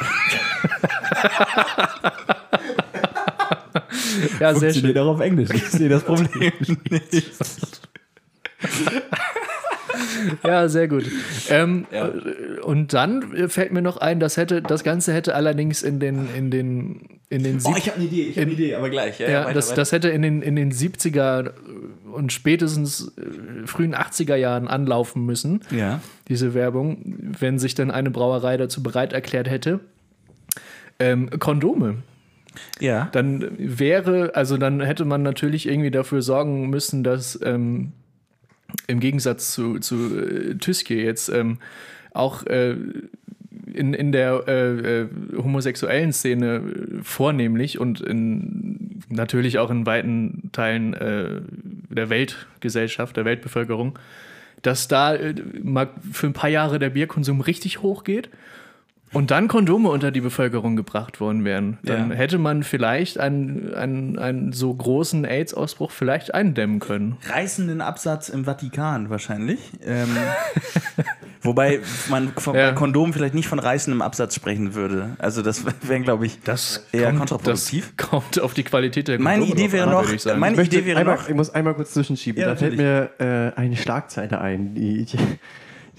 ja, 4.40 4.54
sehr 4.54 4.74
schön. 4.74 4.98
auf 4.98 5.20
Englisch. 5.20 5.50
Ich 5.54 5.70
sehe 5.70 5.88
das 5.88 6.02
Problem 6.02 6.52
nicht. 6.90 7.30
Ja, 10.44 10.68
sehr 10.68 10.88
gut. 10.88 11.04
Ähm, 11.50 11.86
äh, 11.90 12.60
Und 12.60 12.92
dann 12.92 13.34
äh, 13.34 13.48
fällt 13.48 13.72
mir 13.72 13.82
noch 13.82 13.96
ein, 13.96 14.20
das 14.20 14.36
hätte, 14.36 14.62
das 14.62 14.84
Ganze 14.84 15.12
hätte 15.12 15.34
allerdings 15.34 15.82
in 15.82 16.00
den, 16.00 16.28
in 16.36 16.50
den, 16.50 17.20
in 17.28 17.42
den 17.42 17.60
Oh, 17.64 17.74
ich 17.76 17.88
habe 17.88 17.96
eine 17.96 18.06
Idee, 18.06 18.22
ich 18.22 18.36
habe 18.36 18.42
eine 18.42 18.52
Idee, 18.52 18.74
aber 18.74 18.90
gleich. 18.90 19.18
Ja, 19.20 19.28
ja, 19.28 19.40
weiter, 19.44 19.54
das, 19.54 19.68
weiter. 19.68 19.76
das 19.76 19.92
hätte 19.92 20.08
in 20.10 20.22
den, 20.22 20.42
in 20.42 20.56
den 20.56 20.72
70er 20.72 21.52
und 22.12 22.32
spätestens 22.32 23.12
äh, 23.18 23.66
frühen 23.66 23.94
80er 23.94 24.36
Jahren 24.36 24.68
anlaufen 24.68 25.24
müssen, 25.26 25.60
ja. 25.70 26.00
diese 26.28 26.54
Werbung, 26.54 26.98
wenn 27.38 27.58
sich 27.58 27.74
dann 27.74 27.90
eine 27.90 28.10
Brauerei 28.10 28.56
dazu 28.56 28.82
bereit 28.82 29.12
erklärt 29.12 29.50
hätte. 29.50 29.80
Ähm, 30.98 31.30
Kondome. 31.38 31.96
Ja. 32.80 33.08
dann 33.10 33.50
wäre, 33.58 34.36
also 34.36 34.56
dann 34.56 34.80
hätte 34.80 35.04
man 35.04 35.24
natürlich 35.24 35.66
irgendwie 35.68 35.90
dafür 35.90 36.22
sorgen 36.22 36.70
müssen, 36.70 37.02
dass 37.02 37.38
ähm, 37.42 37.92
im 38.86 39.00
Gegensatz 39.00 39.52
zu, 39.52 39.78
zu 39.78 40.16
äh, 40.16 40.54
Tüske 40.56 40.94
jetzt 40.94 41.28
ähm, 41.28 41.58
auch 42.12 42.44
äh, 42.46 42.76
in, 43.72 43.94
in 43.94 44.12
der 44.12 44.44
äh, 44.46 45.02
äh, 45.02 45.08
homosexuellen 45.36 46.12
Szene 46.12 46.56
äh, 46.56 47.02
vornehmlich 47.02 47.78
und 47.78 48.00
in, 48.00 49.00
natürlich 49.08 49.58
auch 49.58 49.70
in 49.70 49.86
weiten 49.86 50.50
Teilen 50.52 50.94
äh, 50.94 51.40
der 51.90 52.08
Weltgesellschaft, 52.08 53.16
der 53.16 53.24
Weltbevölkerung, 53.24 53.98
dass 54.62 54.88
da 54.88 55.16
mal 55.62 55.90
für 56.10 56.26
ein 56.26 56.32
paar 56.32 56.50
Jahre 56.50 56.78
der 56.78 56.90
Bierkonsum 56.90 57.40
richtig 57.40 57.82
hochgeht 57.82 58.30
und 59.14 59.30
dann 59.30 59.48
Kondome 59.48 59.88
unter 59.88 60.10
die 60.10 60.20
Bevölkerung 60.20 60.76
gebracht 60.76 61.20
worden 61.20 61.44
wären, 61.44 61.78
dann 61.82 62.10
Ja. 62.10 62.16
hätte 62.16 62.36
man 62.38 62.62
vielleicht 62.62 63.18
einen, 63.18 63.72
einen, 63.74 64.18
einen 64.18 64.52
so 64.52 64.74
großen 64.74 65.24
AIDS-Ausbruch 65.24 65.90
vielleicht 65.90 66.34
eindämmen 66.34 66.80
können. 66.80 67.16
Reißenden 67.28 67.80
Absatz 67.80 68.28
im 68.28 68.44
Vatikan 68.44 69.08
wahrscheinlich. 69.10 69.60
Ähm, 69.84 70.08
wobei 71.42 71.80
man 72.10 72.32
von 72.36 72.54
Ja. 72.56 72.72
Kondom 72.72 73.12
vielleicht 73.12 73.34
nicht 73.34 73.48
von 73.48 73.58
reißendem 73.58 74.02
Absatz 74.02 74.34
sprechen 74.34 74.74
würde. 74.74 75.10
Also 75.18 75.42
das 75.42 75.64
wäre, 75.82 76.00
glaube 76.00 76.26
ich, 76.26 76.40
Das 76.42 76.86
eher 76.92 77.06
kommt, 77.08 77.18
kontraproduktiv. 77.20 77.92
Das 77.96 78.08
kommt 78.08 78.40
auf 78.40 78.54
die 78.54 78.64
Qualität 78.64 79.08
der 79.08 79.20
Meine 79.20 79.40
Kondome 79.46 79.52
Idee 79.60 79.62
drauf 79.68 79.72
wäre 79.72 79.84
an, 79.86 79.92
noch- 79.92 80.02
würde 80.04 80.14
ich 80.16 80.22
sagen. 80.22 80.40
meine- 80.40 80.60
Ich, 80.60 80.68
Idee 80.68 80.84
wäre 80.86 81.00
einmal, 81.00 81.16
noch- 81.16 81.28
ich 81.28 81.34
muss 81.34 81.50
einmal 81.50 81.74
kurz 81.74 81.92
zwischenschieben. 81.92 82.40
Ja, 82.40 82.48
da 82.48 82.56
fällt 82.56 82.76
mir 82.76 83.10
äh, 83.18 83.58
eine 83.58 83.76
Schlagzeile 83.76 84.40
ein, 84.40 84.74
die, 84.74 85.02
ich- 85.02 85.16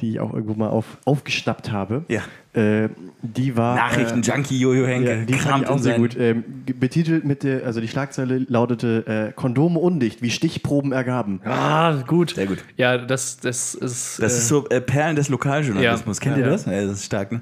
die 0.02 0.12
ich 0.12 0.20
auch 0.20 0.34
irgendwo 0.34 0.54
mal 0.54 0.70
auf, 0.70 0.86
aufgeschnappt 1.06 1.72
habe. 1.72 2.04
Ja. 2.08 2.22
Äh, 2.54 2.90
die 3.22 3.58
war. 3.58 3.76
Nachrichten-Junkie 3.76 4.58
Jojo 4.60 4.84
Äh, 4.86 4.88
Henke. 4.88 5.10
ja, 5.10 5.26
die 5.26 5.34
fand 5.34 5.44
kramt 5.46 5.64
ich 5.64 5.70
auch 5.70 5.78
sehr 5.80 5.98
gut. 5.98 6.16
Ähm, 6.18 6.44
betitelt 6.80 7.26
mit 7.26 7.44
der, 7.44 7.66
also 7.66 7.82
die 7.82 7.88
Schlagzeile 7.90 8.46
lautete 8.48 9.30
äh, 9.30 9.34
Kondome 9.34 9.80
undicht, 9.80 10.22
wie 10.22 10.30
Stichproben 10.30 10.94
ergaben. 10.94 11.42
Ah, 11.44 12.02
gut. 12.08 12.36
Sehr 12.36 12.46
gut. 12.48 12.60
Ja, 12.78 12.98
das, 12.98 13.38
das 13.38 13.76
ist. 13.76 14.22
Das 14.22 14.34
äh, 14.34 14.38
ist 14.38 14.48
so 14.48 14.70
äh, 14.70 14.80
Perlen 14.80 15.16
des 15.18 15.28
Lokaljournalismus. 15.30 16.18
Ja. 16.18 16.24
Kennt 16.24 16.38
Ja, 16.38 16.44
ihr 16.44 16.48
ja. 16.48 16.52
das? 16.54 16.66
Ja, 16.66 16.82
das 16.86 16.92
ist 17.00 17.06
stark, 17.06 17.32
ne? 17.34 17.42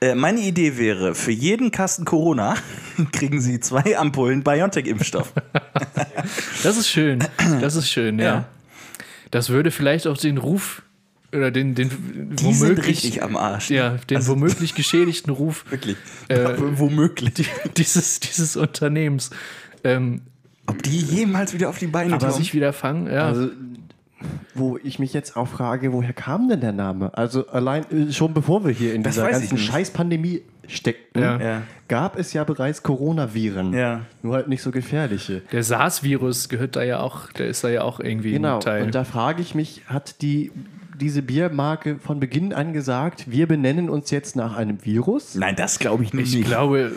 Äh, 0.00 0.14
meine 0.14 0.40
Idee 0.40 0.78
wäre, 0.78 1.14
für 1.14 1.32
jeden 1.32 1.70
Kasten 1.70 2.04
Corona 2.06 2.54
kriegen 3.12 3.40
Sie 3.42 3.60
zwei 3.60 3.98
Ampullen 3.98 4.42
BioNTech-Impfstoff. 4.42 5.32
Das 6.62 6.78
ist 6.78 6.88
schön. 6.88 7.18
Das 7.60 7.76
ist 7.76 7.90
schön, 7.90 8.18
ja. 8.18 8.24
Ja. 8.24 8.44
Das 9.30 9.50
würde 9.50 9.70
vielleicht 9.70 10.06
auch 10.06 10.16
den 10.16 10.38
Ruf 10.38 10.82
oder 11.34 11.50
den, 11.50 11.74
den 11.74 11.90
Die 12.36 12.52
sind 12.54 12.86
richtig 12.86 13.22
am 13.22 13.36
Arsch. 13.36 13.70
ne? 13.70 13.76
ja, 13.76 13.90
den 14.10 14.26
womöglich 14.26 14.74
geschädigten 14.74 15.32
Ruf 15.32 15.64
Wirklich. 15.70 15.96
Äh, 16.28 16.54
womöglich. 16.58 17.48
dieses, 17.76 18.20
dieses 18.20 18.56
Unternehmens 18.56 19.30
ähm, 19.84 20.22
Ob 20.66 20.82
die 20.82 20.98
jemals 20.98 21.52
wieder 21.54 21.68
auf 21.68 21.78
die 21.78 21.86
Beine 21.88 22.14
aber 22.14 22.26
kommen? 22.28 22.38
sich 22.38 22.54
wieder 22.54 22.72
fangen. 22.72 23.06
Ja. 23.06 23.26
Also, 23.26 23.48
wo 24.54 24.78
ich 24.82 24.98
mich 24.98 25.12
jetzt 25.12 25.36
auch 25.36 25.48
frage, 25.48 25.92
woher 25.92 26.12
kam 26.14 26.48
denn 26.48 26.60
der 26.60 26.72
Name? 26.72 27.16
Also 27.16 27.48
allein 27.48 27.84
äh, 27.90 28.12
schon 28.12 28.32
bevor 28.32 28.64
wir 28.64 28.70
hier 28.72 28.94
in 28.94 29.02
Das 29.02 29.14
dieser 29.14 29.28
ganzen. 29.30 29.58
Scheiß-Pandemie 29.58 30.42
steckten, 30.66 31.20
Ja. 31.20 31.38
Ja. 31.38 31.62
gab 31.88 32.18
es 32.18 32.32
ja 32.32 32.42
bereits 32.44 32.82
Coronaviren. 32.82 33.74
Ja. 33.74 34.00
Nur 34.22 34.34
halt 34.36 34.48
nicht 34.48 34.62
so 34.62 34.70
gefährliche. 34.70 35.42
der 35.52 35.62
SARS-Virus 35.62 36.48
gehört 36.48 36.76
da 36.76 36.82
ja 36.82 37.00
auch, 37.00 37.30
der 37.32 37.48
ist 37.48 37.62
da 37.64 37.68
ja 37.68 37.82
auch 37.82 38.00
irgendwie 38.00 38.32
Genau. 38.32 38.54
ein 38.54 38.60
Teil. 38.60 38.84
Und 38.84 38.94
da 38.94 39.04
frage 39.04 39.42
ich 39.42 39.54
mich, 39.54 39.82
hat 39.88 40.22
die 40.22 40.50
diese 41.00 41.22
Biermarke 41.22 41.98
von 41.98 42.20
Beginn 42.20 42.52
an 42.52 42.72
gesagt, 42.72 43.30
wir 43.30 43.46
benennen 43.46 43.90
uns 43.90 44.10
jetzt 44.10 44.36
nach 44.36 44.56
einem 44.56 44.84
Virus? 44.84 45.34
Nein, 45.34 45.56
das 45.56 45.78
glaube 45.78 46.04
ich 46.04 46.14
ich 46.14 46.34
nicht. 46.34 46.44
glaube, 46.46 46.92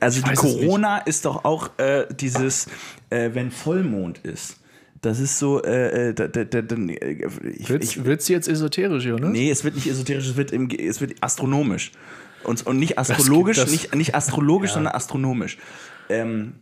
Also 0.00 0.18
Ich 0.18 0.24
die 0.24 0.30
weiß 0.30 0.38
es 0.38 0.52
Corona 0.52 0.98
ist 0.98 1.24
doch 1.24 1.44
auch 1.44 1.70
äh, 1.78 2.06
dieses, 2.14 2.66
äh, 3.10 3.30
wenn 3.34 3.50
Vollmond 3.50 4.18
ist. 4.18 4.56
Das 5.00 5.18
ist 5.18 5.38
so, 5.38 5.62
äh, 5.62 6.10
äh, 6.10 6.14
da, 6.14 6.28
da, 6.28 6.44
da, 6.44 6.62
dann, 6.62 6.88
äh, 6.88 7.26
ich, 7.56 7.70
ich, 7.70 8.04
wird's 8.04 8.28
jetzt 8.28 8.46
esoterisch, 8.48 9.06
oder? 9.06 9.28
nee, 9.30 9.50
es 9.50 9.64
wird 9.64 9.74
nicht 9.74 9.88
esoterisch, 9.88 10.28
es 10.28 10.36
wird, 10.36 10.52
im, 10.52 10.68
es 10.70 11.00
wird 11.00 11.14
astronomisch. 11.20 11.92
Und, 12.44 12.66
und 12.66 12.78
nicht 12.78 12.98
astrologisch, 12.98 13.56
das- 13.56 13.70
nicht, 13.70 13.94
nicht 13.94 14.14
astrologisch, 14.14 14.70
sondern 14.74 14.94
astronomisch. 14.94 15.58
Ähm, 16.08 16.54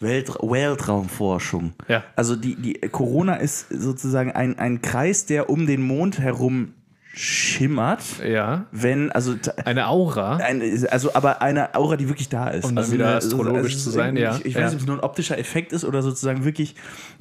Welt, 0.00 0.28
Weltraumforschung. 0.40 1.72
Ja. 1.88 2.04
Also 2.16 2.36
die, 2.36 2.54
die 2.56 2.74
Corona 2.74 3.34
ist 3.36 3.66
sozusagen 3.70 4.32
ein, 4.32 4.58
ein 4.58 4.82
Kreis, 4.82 5.26
der 5.26 5.48
um 5.50 5.66
den 5.66 5.82
Mond 5.82 6.18
herum 6.18 6.72
schimmert. 7.14 8.02
Ja. 8.26 8.66
Wenn, 8.72 9.10
also 9.10 9.34
Eine 9.64 9.88
Aura. 9.88 10.36
ein, 10.36 10.62
also 10.90 11.14
aber 11.14 11.40
eine 11.40 11.74
Aura, 11.74 11.96
die 11.96 12.08
wirklich 12.08 12.28
da 12.28 12.48
ist. 12.48 12.64
Um 12.64 12.70
dann 12.74 12.78
also 12.84 12.92
wieder 12.92 13.06
eine- 13.08 13.16
astrologisch 13.16 13.74
es 13.74 13.84
zu 13.84 13.90
sein, 13.90 14.16
ja. 14.16 14.36
Ich, 14.36 14.44
ich 14.46 14.54
Ja. 14.54 14.60
weiß 14.64 14.72
nicht, 14.72 14.74
ob 14.76 14.80
es 14.82 14.86
nur 14.86 14.96
ein 14.96 15.00
optischer 15.04 15.38
Effekt 15.38 15.72
ist 15.72 15.84
oder 15.84 16.02
sozusagen 16.02 16.44
wirklich 16.44 16.74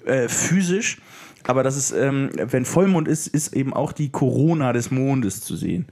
äh, 0.06 0.28
physisch. 0.28 0.98
Aber 1.48 1.64
das 1.64 1.78
ist, 1.78 1.92
ähm, 1.92 2.30
wenn 2.36 2.66
Vollmond 2.66 3.08
ist, 3.08 3.28
ist 3.28 3.54
eben 3.56 3.74
auch 3.74 3.94
die 3.94 4.10
Corona 4.10 4.74
des 4.74 4.92
Mondes 4.92 5.42
zu 5.42 5.56
sehen. 5.56 5.86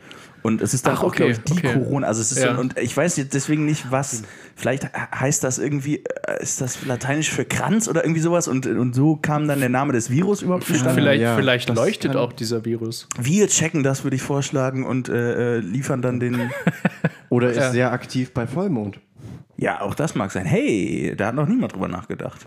Und 0.43 0.61
es 0.61 0.73
ist 0.73 0.85
dann 0.85 0.95
Ach, 0.95 1.03
auch, 1.03 1.07
okay, 1.07 1.17
glaube 1.17 1.31
ich, 1.31 1.39
die 1.39 1.53
okay. 1.53 1.73
Corona. 1.73 2.05
Also 2.07 2.21
es 2.21 2.31
ist 2.33 2.43
Ja. 2.43 2.53
so, 2.55 2.59
und 2.61 2.77
ich 2.77 2.95
weiß 2.95 3.15
jetzt 3.17 3.33
deswegen 3.33 3.65
nicht, 3.65 3.89
was. 3.91 4.23
Vielleicht 4.55 4.89
heißt 4.93 5.43
das 5.43 5.57
irgendwie, 5.57 6.03
äh, 6.27 6.41
ist 6.43 6.61
das 6.61 6.85
lateinisch 6.85 7.31
für 7.31 7.45
Kranz 7.45 7.87
oder 7.87 8.03
irgendwie 8.03 8.19
sowas? 8.21 8.47
Und, 8.47 8.67
und 8.67 8.93
so 8.93 9.15
kam 9.15 9.47
dann 9.47 9.59
der 9.61 9.69
Name 9.69 9.93
des 9.93 10.09
Virus 10.09 10.41
überhaupt 10.41 10.65
zustande. 10.65 10.93
Vielleicht, 10.93 11.21
ja, 11.21 11.35
vielleicht 11.35 11.69
leuchtet 11.73 12.11
kann- 12.11 12.21
auch 12.21 12.33
dieser 12.33 12.65
Virus. 12.65 13.07
Wir 13.17 13.47
checken 13.47 13.83
das, 13.83 14.03
würde 14.03 14.15
ich 14.17 14.21
vorschlagen, 14.21 14.85
und 14.85 15.09
äh, 15.09 15.55
äh, 15.55 15.59
liefern 15.59 16.01
dann 16.01 16.19
den. 16.19 16.51
Oder 17.29 17.49
ist 17.49 17.57
Ja. 17.57 17.71
sehr 17.71 17.91
aktiv 17.93 18.31
bei 18.33 18.45
Vollmond? 18.45 18.99
Ja, 19.63 19.79
auch 19.79 19.95
das 19.95 20.13
mag 20.13 20.29
sein. 20.31 20.45
Hey, 20.45 21.13
da 21.15 21.27
hat 21.27 21.35
noch 21.35 21.47
niemand 21.47 21.73
drüber 21.73 21.87
nachgedacht. 21.87 22.41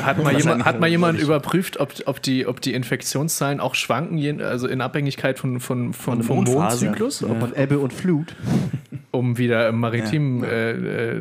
Hat 0.00 0.22
mal 0.22 0.36
jemand, 0.36 0.64
hat 0.64 0.78
mal 0.78 0.86
jemand 0.88 1.18
überprüft, 1.18 1.80
ob, 1.80 1.92
ob, 2.06 2.22
die, 2.22 2.46
ob 2.46 2.60
die 2.60 2.72
Infektionszahlen 2.72 3.58
auch 3.58 3.74
schwanken, 3.74 4.40
also 4.40 4.68
in 4.68 4.80
Abhängigkeit 4.80 5.40
von, 5.40 5.58
von, 5.58 5.92
von, 5.92 6.22
vom. 6.22 6.44
Mondzyklus, 6.44 7.24
Ob 7.24 7.40
man 7.40 7.52
Ebbe 7.56 7.80
und 7.80 7.92
Flut? 7.92 8.36
um 9.10 9.38
wieder 9.38 9.68
im 9.68 9.80
maritimen 9.80 10.44
Äh, 10.44 10.70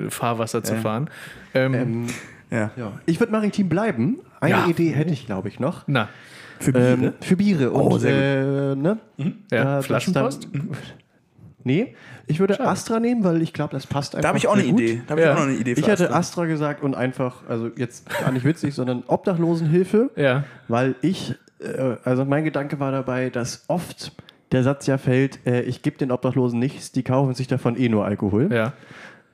äh, 0.05 0.09
Fahrwasser 0.11 0.63
zu 0.63 0.75
fahren. 0.75 1.09
Ähm, 1.55 2.05
Ähm. 2.51 2.69
Ich 3.07 3.19
würde 3.19 3.31
maritim 3.31 3.67
bleiben. 3.67 4.19
Eine 4.41 4.51
Ja. 4.55 4.67
Idee 4.67 4.89
hätte 4.91 5.11
ich, 5.11 5.25
glaube 5.25 5.47
ich, 5.47 5.59
noch. 5.59 5.83
na, 5.87 6.07
Für 6.59 6.71
Biere? 6.73 6.87
Ähm, 6.93 7.13
für 7.21 7.35
Biere. 7.37 7.71
Und, 7.71 7.81
Oh, 7.93 7.97
sehr 7.97 8.13
äh, 8.13 8.75
ne? 8.75 8.97
ja, 9.51 9.77
das 9.77 9.85
Flaschenpost? 9.87 10.47
Dann, 10.53 10.69
nee, 11.63 11.95
ich 12.27 12.39
würde 12.39 12.59
Astra 12.59 12.99
nehmen, 12.99 13.23
weil 13.23 13.41
ich 13.41 13.53
glaube, 13.53 13.73
das 13.73 13.87
passt 13.87 14.15
einfach 14.15 14.21
Da 14.23 14.27
habe 14.29 14.37
ich 14.37 14.47
auch 14.47 14.53
eine 14.53 14.63
sehr 14.63 14.71
gut. 14.71 14.81
Idee. 14.81 15.01
Da 15.07 15.11
habe 15.11 15.21
Ja. 15.21 15.27
ich 15.27 15.33
auch 15.33 15.39
noch 15.41 15.47
eine 15.49 15.57
Idee. 15.57 15.71
Ich 15.73 15.85
für 15.85 15.91
hätte 15.91 16.03
Astra. 16.05 16.17
Astra 16.19 16.45
gesagt 16.45 16.83
und 16.83 16.95
einfach, 16.95 17.43
also 17.47 17.69
jetzt 17.75 18.09
gar 18.09 18.31
nicht 18.31 18.45
witzig, 18.45 18.73
sondern 18.73 19.03
Obdachlosenhilfe, 19.07 20.11
Ja. 20.15 20.43
weil 20.67 20.95
ich, 21.01 21.35
äh, 21.59 21.95
also 22.03 22.25
mein 22.25 22.43
Gedanke 22.43 22.79
war 22.79 22.91
dabei, 22.91 23.29
dass 23.29 23.65
oft 23.67 24.11
der 24.51 24.63
Satz 24.63 24.85
ja 24.87 24.97
fällt, 24.97 25.45
äh, 25.47 25.61
ich 25.61 25.81
gebe 25.81 25.97
den 25.97 26.11
Obdachlosen 26.11 26.59
nichts, 26.59 26.91
die 26.91 27.03
kaufen 27.03 27.33
sich 27.33 27.47
davon 27.47 27.77
eh 27.77 27.89
nur 27.89 28.05
Alkohol. 28.05 28.49
Ja. 28.53 28.73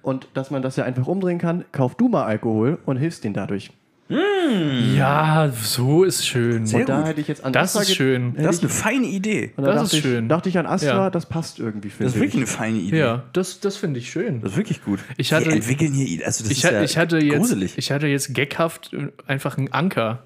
Und 0.03 0.27
dass 0.35 0.51
man 0.51 0.61
das 0.61 0.75
ja 0.75 0.85
einfach 0.85 1.07
umdrehen 1.07 1.37
kann, 1.39 1.65
kauf 1.71 1.95
du 1.95 2.07
mal 2.07 2.23
Alkohol 2.23 2.77
und 2.85 2.97
hilfst 2.97 3.23
denen 3.23 3.33
dadurch. 3.33 3.71
Ja, 4.09 5.51
so 5.61 6.03
ist 6.05 6.25
schön. 6.25 6.65
Sehr 6.65 6.81
und 6.81 6.89
da 6.89 6.97
gut. 6.99 7.07
hätte 7.07 7.21
ich 7.21 7.27
jetzt 7.27 7.43
an 7.43 7.51
Das 7.51 7.75
Astra 7.75 7.81
ist 7.81 7.93
schön. 7.95 8.35
Das 8.37 8.55
ist 8.55 8.61
eine 8.63 8.69
feine 8.69 9.05
Idee. 9.07 9.51
und 9.57 9.65
das 9.65 9.75
dachte 9.75 9.85
ist 9.85 9.93
ich, 9.93 10.01
schön. 10.01 10.29
Dachte 10.29 10.47
ich 10.49 10.57
an 10.57 10.65
Astra, 10.65 10.87
Ja. 10.87 11.09
das 11.09 11.25
passt 11.25 11.59
irgendwie, 11.59 11.89
finde 11.89 12.05
Das 12.05 12.13
ist 12.13 12.15
ich. 12.15 12.21
wirklich 12.21 12.41
eine 12.43 12.47
feine 12.47 12.77
Idee. 12.79 12.99
Ja, 12.99 13.23
das, 13.33 13.59
das 13.59 13.75
finde 13.77 13.99
ich 13.99 14.09
schön. 14.09 14.39
Das 14.41 14.51
ist 14.51 14.57
wirklich 14.57 14.83
gut. 14.83 14.99
Ich 15.17 15.33
hatte- 15.33 15.47
Wir 15.47 15.53
entwickeln 15.53 15.91
hier 15.93 16.05
Ideen. 16.07 16.25
Also 16.25 16.43
das 16.43 16.51
Ich, 16.51 16.63
ist 16.63 16.71
ja 16.71 16.81
ich, 16.81 16.97
hatte 16.97 17.17
jetzt, 17.17 17.37
gruselig. 17.37 17.77
ich 17.77 17.91
hatte 17.91 18.07
jetzt 18.07 18.33
gaghaft 18.33 18.93
äh, 18.93 19.09
einfach 19.27 19.57
einen 19.57 19.73
Anker 19.73 20.23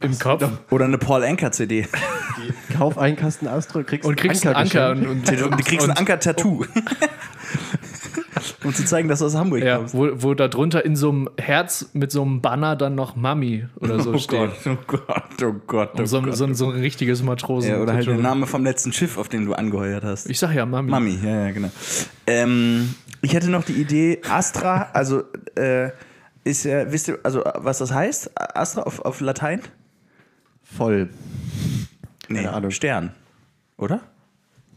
im 0.00 0.18
Kopf 0.18 0.44
Oder 0.70 0.84
eine 0.86 0.98
Paul 0.98 1.22
Anker 1.24 1.52
CD. 1.52 1.86
Kauf 2.76 2.98
einen 2.98 3.16
Kasten 3.16 3.46
Astra, 3.48 3.82
kriegst 3.82 4.06
und 4.08 4.16
kriegst 4.16 4.46
einen 4.46 4.56
Anker. 4.56 4.90
Und, 4.92 5.06
und, 5.06 5.28
Du 5.28 5.50
kriegst 5.50 5.84
ein 5.86 5.90
und, 5.90 5.98
Anker-Tattoo. 5.98 6.64
um 8.64 8.74
zu 8.74 8.84
zeigen, 8.84 9.08
dass 9.08 9.18
du 9.20 9.26
aus 9.26 9.34
Hamburg 9.34 9.62
ja, 9.62 9.76
kommst. 9.78 9.94
wo, 9.94 10.08
wo 10.14 10.34
da 10.34 10.48
drunter 10.48 10.84
in 10.84 10.96
so 10.96 11.10
einem 11.10 11.28
Herz 11.38 11.90
mit 11.92 12.10
so 12.12 12.22
einem 12.22 12.40
Banner 12.40 12.76
dann 12.76 12.94
noch 12.94 13.16
Mami 13.16 13.66
oder 13.76 14.00
so 14.00 14.12
Oh 14.14 14.18
steht. 14.18 14.50
Gott, 14.64 14.66
oh 14.66 14.76
Gott, 14.86 15.42
oh 15.42 15.52
Gott, 15.66 15.90
oh 15.94 15.98
Und 16.00 16.06
so, 16.06 16.18
ein- 16.18 16.24
Gott. 16.24 16.36
so, 16.36 16.44
ein- 16.44 16.54
so 16.54 16.70
ein 16.70 16.78
richtiges 16.80 17.22
Matrosen. 17.22 17.70
ja, 17.72 17.80
oder 17.80 17.94
halt 17.94 18.06
der 18.06 18.14
Name 18.16 18.46
vom 18.46 18.64
letzten 18.64 18.92
Schiff, 18.92 19.18
auf 19.18 19.28
dem 19.28 19.46
du 19.46 19.54
angeheuert 19.54 20.04
hast. 20.04 20.28
Ich 20.30 20.38
sag 20.38 20.54
ja 20.54 20.64
Mami. 20.66 20.90
Mami, 20.90 21.18
ja, 21.22 21.46
ja, 21.46 21.50
genau. 21.52 21.70
Ähm, 22.26 22.94
ich 23.22 23.34
hätte 23.34 23.50
noch 23.50 23.64
die 23.64 23.72
Idee, 23.74 24.20
Astra, 24.28 24.88
also 24.92 25.22
äh, 25.56 25.90
ist 26.44 26.64
ja, 26.64 26.90
wisst 26.92 27.08
ihr, 27.08 27.18
also 27.24 27.42
was 27.56 27.78
das 27.78 27.92
heißt? 27.92 28.30
Astra 28.56 28.82
auf, 28.82 29.00
auf 29.00 29.20
Latein? 29.20 29.60
Voll. 30.62 31.08
Nee. 32.28 32.46
Stern, 32.70 33.12
oder? 33.78 34.00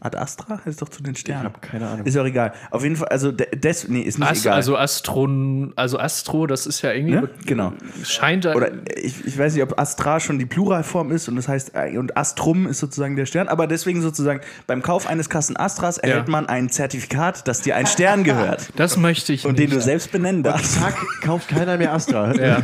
Ad 0.02 0.18
Astra 0.18 0.60
heißt 0.64 0.82
doch 0.82 0.88
zu 0.88 1.02
den 1.02 1.14
Sternen. 1.14 1.44
hab 1.44 1.62
keine 1.62 1.88
Ahnung. 1.88 2.04
Ist 2.06 2.16
auch 2.18 2.24
egal. 2.24 2.52
Auf 2.70 2.82
jeden 2.82 2.96
Fall, 2.96 3.08
also 3.08 3.30
des, 3.30 3.88
nee, 3.88 4.00
ist 4.00 4.18
nicht 4.18 4.28
Ast, 4.28 4.46
egal. 4.46 4.54
also 4.54 4.76
Astron, 4.76 5.72
also 5.76 5.98
Astro, 5.98 6.46
das 6.46 6.66
ist 6.66 6.82
ja 6.82 6.92
irgendwie 6.92 7.12
Ne? 7.12 7.28
Genau. 7.46 7.72
scheint 8.04 8.46
Oder 8.46 8.70
ich, 8.96 9.24
ich 9.26 9.38
weiß 9.38 9.54
nicht, 9.54 9.62
ob 9.62 9.78
Astra 9.78 10.18
schon 10.18 10.38
die 10.38 10.46
Pluralform 10.46 11.12
ist 11.12 11.28
und 11.28 11.36
das 11.36 11.46
heißt, 11.48 11.72
äh, 11.74 11.98
und 11.98 12.16
Astrum 12.16 12.66
ist 12.66 12.78
sozusagen 12.78 13.16
der 13.16 13.26
Stern, 13.26 13.48
aber 13.48 13.66
deswegen 13.66 14.00
sozusagen 14.02 14.40
beim 14.66 14.82
Kauf 14.82 15.06
eines 15.06 15.28
Kasten 15.28 15.56
Astras 15.56 15.98
erhält 15.98 16.28
man 16.28 16.46
ein 16.46 16.70
Zertifikat, 16.70 17.46
dass 17.46 17.60
dir 17.60 17.76
ein 17.76 17.86
Stern 17.86 18.24
gehört 18.24 18.70
das 18.76 18.96
möchte 18.96 19.32
ich 19.32 19.46
und 19.46 19.58
den 19.58 19.66
nicht. 19.66 19.76
du 19.76 19.80
selbst 19.80 20.10
benennen 20.12 20.42
darfst. 20.42 20.74
Zack, 20.74 20.96
kauft 21.22 21.48
keiner 21.48 21.76
mehr 21.76 21.92
Astra. 21.92 22.32
Ja. 22.42 22.62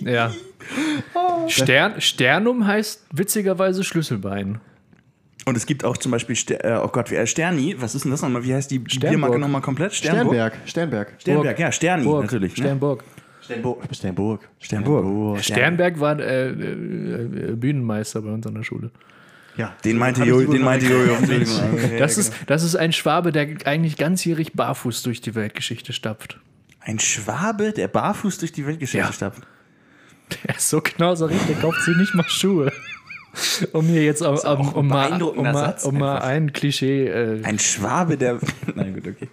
ja. 0.00 0.30
Stern, 1.48 2.00
Sternum 2.00 2.66
heißt 2.66 3.06
witzigerweise 3.12 3.84
Schlüsselbein. 3.84 4.60
Und 5.46 5.56
es 5.56 5.66
gibt 5.66 5.84
auch 5.84 5.96
zum 5.96 6.10
Beispiel, 6.10 6.36
Ster 6.36 6.64
äh, 6.64 6.80
oh 6.82 6.88
Gott, 6.88 7.10
wie, 7.10 7.16
äh, 7.16 7.26
Sterni, 7.26 7.76
was 7.78 7.94
ist 7.94 8.04
denn 8.04 8.10
das 8.10 8.22
nochmal? 8.22 8.44
Wie 8.44 8.54
heißt 8.54 8.70
die 8.70 8.82
Sternburg. 8.86 9.10
Biermarke 9.10 9.38
nochmal 9.38 9.60
komplett? 9.60 9.94
Sternburg? 9.94 10.26
Sternberg, 10.34 10.54
Sternberg. 10.66 11.12
Sternberg, 11.20 11.58
ja, 11.58 11.72
Sterni 11.72 12.04
Burg, 12.04 12.22
natürlich. 12.22 12.56
Ne? 12.56 12.64
Sternburg. 12.64 13.04
Sternburg. 13.42 13.82
Sternburg. 13.92 14.48
Sternburg. 14.58 15.44
Sternberg 15.44 16.00
war 16.00 16.18
äh, 16.18 16.48
äh, 16.48 16.52
äh, 16.52 17.56
Bühnenmeister 17.56 18.22
bei 18.22 18.30
uns 18.30 18.46
an 18.46 18.54
der 18.54 18.62
Schule. 18.62 18.90
Ja. 19.56 19.76
Den 19.84 19.98
meinte 19.98 20.24
Jojo, 20.24 20.50
den 20.50 20.62
meinte. 20.62 20.86
Jojo. 20.86 21.16
Das 21.98 22.16
ist, 22.18 22.32
das 22.46 22.62
ist 22.64 22.74
ein 22.74 22.92
Schwabe, 22.92 23.30
der 23.30 23.46
eigentlich 23.66 23.96
ganzjährig 23.96 24.54
barfuß 24.54 25.02
durch 25.02 25.20
die 25.20 25.34
Weltgeschichte 25.34 25.92
stapft. 25.92 26.32
genau. 26.32 26.42
Ein 26.80 26.98
Schwabe, 26.98 27.72
der 27.72 27.88
barfuß 27.88 28.38
durch 28.38 28.52
die 28.52 28.66
Weltgeschichte 28.66 29.06
Ja. 29.06 29.12
stapft. 29.12 29.42
Der 30.46 30.56
ist 30.56 30.70
so 30.70 30.80
knauserig, 30.80 31.36
der 31.46 31.56
kauft 31.56 31.82
sich 31.82 31.94
nicht 31.98 32.14
mal 32.14 32.24
Schuhe. 32.26 32.72
Um 33.72 33.86
mir 33.86 34.04
jetzt 34.04 34.22
um, 34.22 34.36
um, 34.36 34.68
um, 34.74 34.86
mal, 34.88 35.22
um, 35.22 35.42
mal, 35.42 35.54
Satz 35.54 35.84
um 35.84 35.98
mal 35.98 36.18
ein 36.18 36.52
Klischee. 36.52 37.06
Äh, 37.08 37.44
Ein 37.44 37.58
Schwabe, 37.58 38.16
der. 38.16 38.38
Nein, 38.74 38.94
gut, 38.94 39.06
okay. 39.06 39.28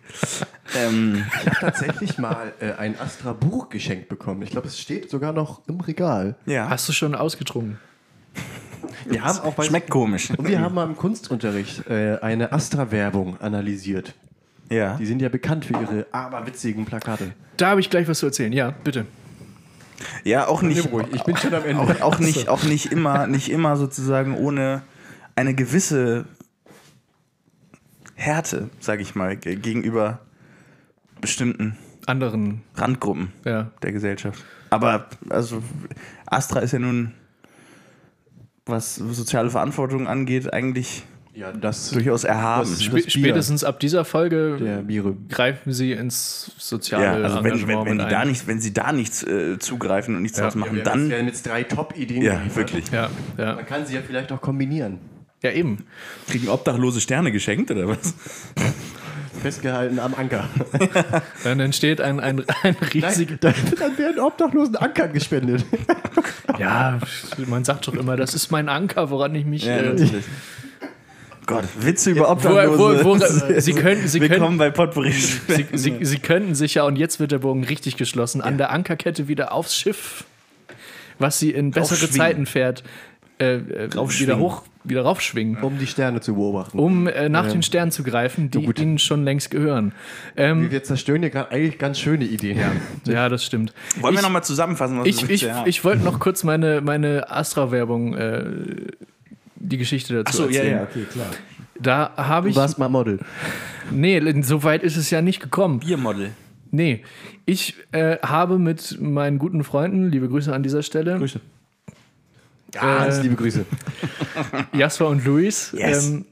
ähm, 0.78 1.26
Ich 1.42 1.46
habe 1.48 1.58
tatsächlich 1.60 2.18
mal 2.18 2.54
äh, 2.60 2.74
ein 2.74 3.00
Astra-Buch 3.00 3.70
geschenkt 3.70 4.10
bekommen. 4.10 4.42
Ich 4.42 4.52
glaube, 4.52 4.68
es 4.68 4.80
steht 4.80 5.10
sogar 5.10 5.34
noch 5.34 5.62
im 5.68 5.80
Regal. 5.80 6.36
ja. 6.46 6.70
hast 6.70 6.88
du 6.90 6.94
schon 6.94 7.16
ausgetrunken? 7.16 7.80
Wir 9.06 9.24
haben 9.24 9.40
auch 9.40 9.54
bei 9.54 9.64
Schmeckt 9.64 9.90
komisch. 9.90 10.30
Und 10.32 10.48
wir 10.48 10.60
haben 10.60 10.76
mal 10.76 10.86
im 10.86 10.96
Kunstunterricht 10.96 11.88
äh, 11.90 12.18
eine 12.22 12.52
Astra-Werbung 12.52 13.40
analysiert. 13.40 14.14
Ja. 14.70 14.96
Die 14.96 15.06
sind 15.06 15.22
ja 15.22 15.30
bekannt 15.30 15.66
für 15.66 15.74
ihre 15.74 16.08
aberwitzigen 16.12 16.86
Plakate. 16.86 17.34
Da 17.58 17.72
habe 17.72 17.82
ich 17.82 17.90
gleich 17.90 18.08
was 18.08 18.20
zu 18.20 18.28
erzählen. 18.28 18.54
Ja, 18.54 18.72
bitte. 18.84 19.06
Ja, 20.24 20.48
auch 20.48 20.62
nicht. 20.62 20.90
Ich 21.14 21.24
bin 21.24 21.38
schon 21.38 21.54
am 21.54 21.64
Ende. 21.66 21.82
Auch, 21.82 22.02
auch, 22.02 22.20
nicht, 22.20 22.48
auch 22.50 22.64
nicht 22.64 22.92
immer, 22.92 23.28
nicht 23.28 23.50
immer 23.50 23.76
sozusagen 23.78 24.36
ohne 24.36 24.82
eine 25.36 25.54
gewisse 25.54 26.26
Härte, 28.16 28.70
sage 28.80 29.02
ich 29.02 29.16
mal, 29.16 29.36
ge- 29.38 29.56
gegenüber 29.56 30.20
bestimmten 31.22 31.78
Anderen, 32.06 32.62
Randgruppen 32.76 33.32
ja. 33.46 33.72
der 33.82 33.92
Gesellschaft. 33.92 34.44
Aber 34.70 35.08
also 35.30 35.62
Astra 36.26 36.60
ist 36.62 36.72
ja 36.74 36.80
nun 36.80 37.14
was 38.66 38.96
soziale 38.96 39.50
Verantwortung 39.50 40.08
angeht, 40.08 40.54
eigentlich 40.54 41.04
Ja, 41.34 41.52
das 41.54 41.92
durchaus 41.92 42.24
erhaben. 42.26 42.70
Das- 42.70 42.82
Sp 42.84 42.92
Bier. 42.96 43.10
spätestens 43.10 43.64
ab 43.64 43.80
dieser 43.80 44.04
Folge 44.04 44.58
der 44.60 44.78
Biere. 44.80 45.16
greifen 45.30 45.72
sie 45.72 45.94
ins 45.94 46.52
soziale 46.58 47.04
ja, 47.06 47.14
also 47.14 47.44
wenn, 47.44 47.68
wenn, 47.68 47.86
wenn, 47.86 47.98
da 48.00 48.20
ein. 48.20 48.28
nicht, 48.28 48.48
wenn 48.48 48.60
sie 48.60 48.74
da 48.74 48.92
nichts 48.92 49.24
äh, 49.24 49.58
zugreifen 49.58 50.16
und 50.16 50.24
nichts 50.24 50.38
Ja. 50.38 50.44
draus 50.46 50.56
machen, 50.56 50.76
Wir 50.76 50.84
dann. 50.84 51.10
werden 51.10 51.28
jetzt 51.28 51.48
drei 51.48 51.64
Top-Ideen 51.64 52.22
Ja, 52.22 52.42
wirklich. 52.54 52.90
Ja, 52.92 53.10
ja. 53.38 53.56
Man 53.56 53.66
kann 53.66 53.86
sie 53.86 53.96
ja 53.96 54.02
vielleicht 54.06 54.32
auch 54.34 54.42
kombinieren. 54.42 55.00
ja, 55.42 55.52
eben. 55.52 55.86
Kriegen 56.28 56.50
Obdachlose 56.50 57.00
Sterne 57.00 57.32
geschenkt 57.32 57.72
oder 57.72 57.88
was? 57.88 58.14
Festgehalten 59.42 60.00
am 60.00 60.14
Anker. 60.14 60.48
Dann 61.44 61.60
entsteht 61.62 62.02
ein, 62.02 62.20
ein, 62.20 62.44
ein 62.64 62.76
riesiger. 62.94 63.38
Nein, 63.42 63.54
dann, 63.54 63.54
dann 63.80 63.98
werden 63.98 64.20
Obdachlosen 64.20 64.76
Ankern 64.76 65.14
gespendet. 65.14 65.66
Ja, 66.60 67.00
man 67.48 67.64
sagt 67.64 67.88
doch 67.88 67.94
immer, 67.96 68.18
das 68.18 68.34
ist 68.36 68.52
mein 68.52 68.70
Anker, 68.70 69.10
woran 69.10 69.34
ich 69.34 69.46
mich. 69.46 69.64
Ja, 69.66 69.78
äh, 69.78 69.90
natürlich. 69.94 70.26
Gott, 71.56 71.66
Witze 71.80 72.12
über 72.12 72.22
wo, 72.22 72.32
Obdachlose. 72.32 73.06
wo, 73.06 73.20
wo, 73.20 73.60
sie 73.60 73.74
können, 73.74 74.08
sie 74.08 74.22
Willkommen 74.22 74.42
können, 74.42 74.58
bei 74.58 74.70
Potpourri. 74.72 75.12
sie, 75.12 75.66
sie, 75.74 75.98
sie 76.02 76.20
könnten 76.20 76.56
sich 76.56 76.76
ja, 76.76 76.84
und 76.84 76.96
jetzt 76.98 77.20
wird 77.20 77.32
der 77.32 77.40
Bogen 77.40 77.64
richtig 77.64 77.98
geschlossen, 77.98 78.42
an 78.42 78.58
der 78.58 78.72
Ankerkette 78.72 79.28
wieder 79.28 79.52
aufs 79.54 79.76
Schiff, 79.76 80.26
was 81.20 81.40
sie 81.40 81.52
in 81.52 81.72
bessere. 81.72 82.10
Zeiten 82.10 82.46
fährt, 82.46 82.84
äh, 83.40 83.56
äh, 83.56 83.88
wieder 83.90 83.96
Raufschwingen. 83.96 84.40
hoch, 84.40 84.64
wieder 84.84 85.02
raufschwingen. 85.04 85.58
Um 85.64 85.78
die 85.80 85.88
Sterne 85.88 86.22
zu 86.22 86.36
beobachten. 86.36 86.78
Um 86.80 87.08
äh, 87.08 87.30
nach 87.30 87.48
den 87.52 87.62
Sternen 87.64 87.92
zu 87.92 88.04
greifen, 88.04 88.50
die 88.52 88.64
gut. 88.66 88.80
ihnen 88.80 88.98
schon 89.00 89.24
längst 89.24 89.52
gehören. 89.52 89.94
Ähm, 90.38 90.70
Wir 90.72 90.84
zerstören 90.84 91.22
hier 91.22 91.30
gerade 91.32 91.52
eigentlich 91.52 91.78
ganz 91.80 92.00
schöne 92.00 92.26
Ideen. 92.26 92.60
ja, 93.06 93.30
das 93.30 93.44
stimmt. 93.46 93.74
Wollen 94.00 94.14
wir 94.16 94.20
Ich- 94.20 94.24
nochmal 94.26 94.44
zusammenfassen, 94.44 95.00
was 95.00 95.08
Ich, 95.08 95.28
wir 95.28 95.36
ich, 95.36 95.48
ich 95.66 95.84
wollte 95.84 96.04
noch 96.04 96.20
kurz 96.20 96.44
meine, 96.44 96.82
meine 96.82 97.30
Astra-Werbung, 97.32 98.16
äh, 98.16 98.44
die 99.62 99.78
Geschichte 99.78 100.24
dazu 100.24 100.44
Achso, 100.44 100.50
ja, 100.52 100.60
erzählen. 100.62 100.78
ja, 100.78 100.84
okay, 100.84 101.04
klar. 101.12 101.28
Da 101.80 102.12
habe 102.18 102.48
Du 102.48 102.52
ich. 102.52 102.56
warst 102.56 102.78
mal 102.78 102.90
Model. 102.90 103.20
Nee, 103.92 104.42
so 104.44 104.64
weit 104.64 104.84
ist 104.84 104.98
es 104.98 105.10
ja 105.10 105.22
nicht 105.22 105.40
gekommen. 105.42 105.80
Biermodel. 105.80 106.32
Nee, 106.70 107.04
ich 107.46 107.76
äh, 107.92 108.18
habe 108.20 108.58
mit 108.60 108.98
meinen 109.02 109.40
guten 109.40 109.64
Freunden, 109.64 110.10
liebe 110.10 110.30
Grüße 110.30 110.54
an 110.54 110.64
dieser 110.64 110.84
Stelle, 110.84 111.18
Grüße. 111.18 111.42
Ganz 112.72 113.18
Äh, 113.18 113.22
liebe 113.24 113.36
Grüße. 113.36 113.66
Jasper 114.74 115.08
und 115.08 115.26
Luis, 115.26 115.74
Yes. 115.78 116.08
ähm, 116.10 116.26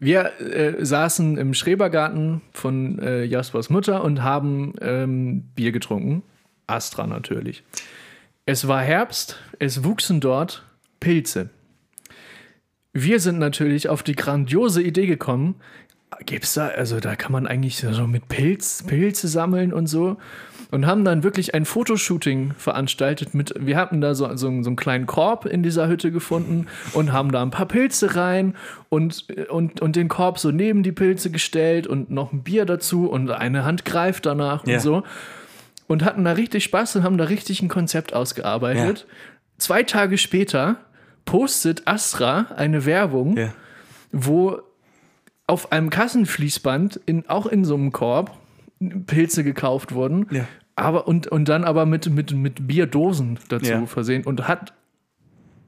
wir 0.00 0.40
äh, 0.40 0.84
saßen 0.84 1.36
im 1.36 1.52
Schrebergarten 1.54 2.40
von 2.52 2.98
äh, 3.00 3.24
Jaspers 3.24 3.68
Mutter 3.68 4.04
und 4.04 4.22
haben 4.22 4.74
ähm, 4.80 5.42
Bier 5.56 5.72
getrunken. 5.72 6.22
Astra 6.66 7.06
natürlich. 7.06 7.64
Es 8.46 8.68
war 8.68 8.80
Herbst, 8.80 9.36
es 9.58 9.84
wuchsen 9.84 10.20
dort 10.20 10.64
Pilze. 11.00 11.50
Wir 12.92 13.20
sind 13.20 13.38
natürlich 13.38 13.88
auf 13.88 14.02
die 14.02 14.16
grandiose 14.16 14.82
Idee 14.82 15.06
gekommen, 15.06 15.56
gibt's 16.26 16.54
da, 16.54 16.68
also 16.68 17.00
da 17.00 17.16
kann 17.16 17.32
man 17.32 17.46
eigentlich 17.46 17.76
so 17.76 18.06
mit 18.06 18.28
Pilz, 18.28 18.82
Pilze 18.86 19.28
sammeln 19.28 19.72
und 19.72 19.86
so. 19.86 20.16
Und 20.70 20.84
haben 20.84 21.02
dann 21.02 21.22
wirklich 21.22 21.54
ein 21.54 21.64
Fotoshooting 21.64 22.52
veranstaltet 22.58 23.32
mit, 23.32 23.54
wir 23.58 23.78
hatten 23.78 24.02
da 24.02 24.14
so, 24.14 24.26
so, 24.36 24.36
so 24.62 24.68
einen 24.68 24.76
kleinen 24.76 25.06
Korb 25.06 25.46
in 25.46 25.62
dieser 25.62 25.88
Hütte 25.88 26.12
gefunden 26.12 26.66
und 26.92 27.10
haben 27.10 27.32
da 27.32 27.40
ein 27.40 27.50
paar 27.50 27.64
Pilze 27.64 28.16
rein 28.16 28.54
und, 28.90 29.24
und, 29.48 29.80
und 29.80 29.96
den 29.96 30.08
Korb 30.08 30.38
so 30.38 30.50
neben 30.50 30.82
die 30.82 30.92
Pilze 30.92 31.30
gestellt 31.30 31.86
und 31.86 32.10
noch 32.10 32.32
ein 32.34 32.42
Bier 32.42 32.66
dazu 32.66 33.08
und 33.08 33.30
eine 33.30 33.64
Hand 33.64 33.86
greift 33.86 34.26
danach 34.26 34.66
Ja. 34.66 34.74
und 34.74 34.80
so. 34.80 35.02
Und 35.86 36.04
hatten 36.04 36.24
da 36.24 36.32
richtig 36.32 36.64
Spaß 36.64 36.96
und 36.96 37.02
haben 37.02 37.16
da 37.16 37.24
richtig 37.24 37.62
ein 37.62 37.68
Konzept 37.68 38.12
ausgearbeitet. 38.12 39.06
Zwei 39.56 39.82
Tage 39.84 40.18
später 40.18 40.76
postet 41.28 41.82
Astra 41.86 42.46
eine 42.56 42.86
Werbung, 42.86 43.36
Ja. 43.36 43.52
wo 44.12 44.60
auf 45.46 45.72
einem 45.72 45.90
Kassenfließband, 45.90 47.00
in, 47.04 47.28
auch 47.28 47.44
in 47.44 47.66
so 47.66 47.74
einem 47.74 47.92
Korb, 47.92 48.34
Pilze 49.06 49.44
gekauft 49.44 49.92
wurden. 49.92 50.26
Ja. 50.30 50.46
Aber, 50.74 51.06
und, 51.06 51.26
und 51.26 51.46
dann 51.50 51.64
aber 51.64 51.84
mit, 51.84 52.08
mit, 52.08 52.32
mit 52.32 52.66
Bierdosen 52.66 53.38
dazu 53.50 53.70
Ja. 53.70 53.86
versehen. 53.86 54.24
Und 54.24 54.48
hat, 54.48 54.72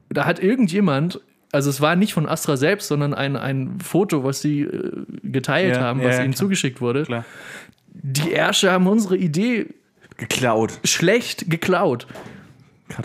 da 0.09 0.25
hat 0.25 0.41
irgendjemand, 0.41 1.19
also 1.51 1.69
es 1.69 1.79
war 1.79 1.95
nicht 1.95 2.13
von 2.13 2.27
Astra 2.27 2.57
selbst, 2.57 2.87
sondern 2.87 3.13
ein, 3.13 3.35
ein 3.35 3.79
Foto, 3.81 4.23
was 4.23 4.41
sie 4.41 4.61
äh, 4.61 5.03
geteilt 5.21 5.77
haben, 5.79 5.99
was 6.03 6.15
ihnen 6.17 6.31
klar. 6.31 6.35
zugeschickt 6.37 6.81
wurde. 6.81 7.03
Klar. 7.03 7.25
Die 7.93 8.31
Ärsche 8.31 8.71
haben 8.71 8.87
unsere 8.87 9.15
Idee 9.17 9.67
Geklaut. 10.17 10.79
schlecht 10.85 11.51
geklaut. 11.51 12.07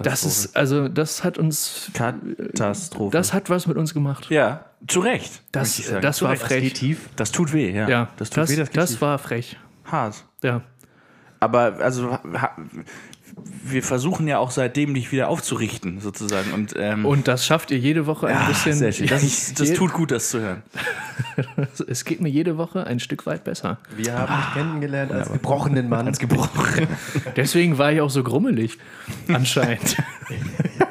Das 0.03 0.25
ist, 0.25 0.57
also, 0.57 0.89
das 0.89 1.25
hat 1.25 1.39
uns, 1.39 1.91
Katastrophe. 1.95 3.13
das 3.17 3.33
hat 3.33 3.51
was 3.51 3.67
mit 3.67 3.77
uns 3.77 3.95
gemacht. 3.95 4.31
ja, 4.31 4.65
zu 4.87 5.01
Recht. 5.01 5.43
Das, 5.53 5.83
das 6.01 6.17
Zu 6.19 6.25
war 6.27 6.33
Recht. 6.33 6.43
frech. 6.43 6.73
tief. 6.75 7.09
Das 7.17 7.33
tut 7.33 7.53
weh, 7.53 7.73
ja. 7.75 7.89
Ja, 7.89 8.09
das 8.17 8.31
das, 8.31 8.49
tut 8.49 8.57
weh, 8.57 8.61
das, 8.61 8.71
geht 8.71 8.77
das 8.77 8.91
tief. 8.91 9.01
war 9.01 9.19
frech. 9.19 9.57
hart. 9.85 10.25
Ja. 10.43 10.63
Aber 11.41 11.77
also 11.81 12.19
wir 13.65 13.83
versuchen 13.83 14.29
ja 14.29 14.39
auch 14.39 14.51
seitdem 14.51 14.95
dich 14.95 15.13
wieder 15.13 15.29
aufzurichten, 15.29 16.01
sozusagen. 16.01 16.53
Und, 16.53 16.75
ähm, 16.77 17.05
Und 17.05 17.29
das 17.29 17.45
schafft 17.45 17.71
ihr 17.71 17.79
jede 17.79 18.07
Woche 18.07 18.29
ein 18.29 18.35
ja, 18.35 18.49
bisschen. 18.49 18.75
sehr 18.75 18.93
schön. 18.93 19.09
Das, 19.09 19.23
ist, 19.23 19.61
das 19.61 19.73
tut 19.73 19.93
gut, 19.93 20.11
das 20.11 20.31
zu 20.31 20.41
hören. 20.41 20.63
es 21.89 22.05
geht 22.05 22.21
mir 22.21 22.29
jede 22.29 22.57
Woche 22.57 22.87
ein 22.87 23.01
Stück 23.01 23.27
weit 23.27 23.45
besser. 23.45 23.79
Wir 23.97 24.17
haben 24.17 24.35
dich 24.35 24.55
kennengelernt 24.55 25.13
als 25.13 25.33
gebrochenen 25.33 25.89
Mann. 25.89 26.07
Als 26.07 26.19
gebrochen. 26.19 26.87
Deswegen 27.37 27.79
war 27.79 27.93
ich 27.93 28.01
auch 28.01 28.11
so 28.11 28.23
grummelig. 28.23 28.79
Anscheinend. 29.29 29.97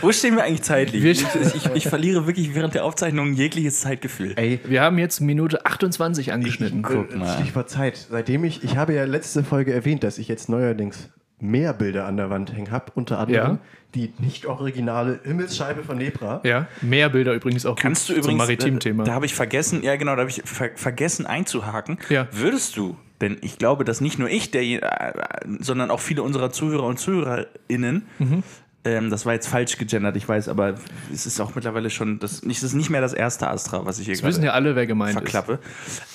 Wo 0.00 0.12
stehen 0.12 0.36
wir 0.36 0.44
eigentlich 0.44 0.62
zeitlich? 0.62 1.04
Ich, 1.04 1.24
ich, 1.54 1.70
ich 1.74 1.88
verliere 1.88 2.26
wirklich 2.26 2.54
während 2.54 2.74
der 2.74 2.84
Aufzeichnung 2.84 3.32
jegliches 3.34 3.80
Zeitgefühl. 3.80 4.32
Ey, 4.36 4.60
Wir 4.64 4.82
haben 4.82 4.98
jetzt 4.98 5.20
Minute 5.20 5.64
28 5.66 6.32
angeschnitten. 6.32 6.82
Guck 6.82 7.14
mal. 7.16 7.34
Stichwort 7.38 7.70
Zeit. 7.70 7.96
Seitdem 8.10 8.44
ich, 8.44 8.62
ich 8.64 8.76
habe 8.76 8.94
ja 8.94 9.04
letzte 9.04 9.44
Folge 9.44 9.72
erwähnt, 9.72 10.04
dass 10.04 10.18
ich 10.18 10.28
jetzt 10.28 10.48
neuerdings 10.48 11.10
mehr 11.40 11.72
Bilder 11.74 12.06
an 12.06 12.16
der 12.16 12.30
Wand 12.30 12.52
hängen 12.54 12.70
habe, 12.70 12.92
unter 12.94 13.18
anderem 13.18 13.52
Ja. 13.54 13.58
die 13.94 14.12
nicht 14.18 14.46
originale 14.46 15.20
Himmelsscheibe 15.24 15.82
von 15.82 15.98
Nebra. 15.98 16.40
Ja, 16.44 16.68
mehr 16.80 17.08
Bilder 17.10 17.34
übrigens 17.34 17.66
auch 17.66 17.76
Kannst 17.76 18.08
du 18.08 18.12
übrigens, 18.12 18.26
zum 18.28 18.36
Maritim-Thema. 18.38 19.02
äh, 19.02 19.06
da 19.06 19.12
habe 19.14 19.26
ich 19.26 19.34
vergessen, 19.34 19.82
ja 19.82 19.96
genau, 19.96 20.14
da 20.14 20.20
habe 20.22 20.30
ich 20.30 20.42
ver 20.44 20.70
vergessen 20.76 21.26
einzuhaken. 21.26 21.98
Ja. 22.08 22.28
Würdest 22.30 22.76
du, 22.76 22.96
denn 23.20 23.36
ich 23.42 23.58
glaube, 23.58 23.84
dass 23.84 24.00
nicht 24.00 24.18
nur 24.18 24.30
ich, 24.30 24.52
der, 24.52 24.62
äh, 24.62 25.12
sondern 25.58 25.90
auch 25.90 26.00
viele 26.00 26.22
unserer 26.22 26.50
Zuhörer 26.50 26.84
und 26.86 26.98
Zuhörerinnen, 26.98 28.06
Mhm. 28.20 28.42
Ähm, 28.84 29.10
das 29.10 29.24
war 29.26 29.32
jetzt 29.32 29.46
falsch 29.48 29.78
gegendert, 29.78 30.16
ich 30.16 30.28
weiß, 30.28 30.48
aber 30.48 30.74
es 31.12 31.26
ist 31.26 31.40
auch 31.40 31.54
mittlerweile 31.54 31.88
schon, 31.90 32.18
das, 32.18 32.42
nicht, 32.42 32.58
es 32.58 32.64
ist 32.64 32.74
nicht 32.74 32.90
mehr 32.90 33.00
das 33.00 33.12
erste 33.14 33.48
Astra, 33.48 33.86
was 33.86 33.98
ich 33.98 34.06
hier 34.06 34.14
Das 34.14 34.22
wissen 34.22 34.42
gerade 34.42 34.46
ja 34.48 34.52
alle, 34.54 34.76
wer 34.76 34.86
gemeint 34.86 35.12
verklappe. 35.12 35.58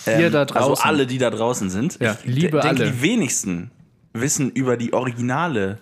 Ihr 0.06 0.30
da 0.30 0.42
Also 0.42 0.54
draußen. 0.54 0.86
alle, 0.86 1.08
die 1.08 1.18
da 1.18 1.30
draußen 1.30 1.70
sind. 1.70 2.00
Ja, 2.00 2.18
ich 2.24 2.34
liebe 2.36 2.60
denke, 2.60 2.84
alle. 2.84 2.92
die 2.92 3.02
wenigsten 3.02 3.72
wissen 4.14 4.52
über 4.52 4.78
die 4.78 4.94
originale 4.94 5.80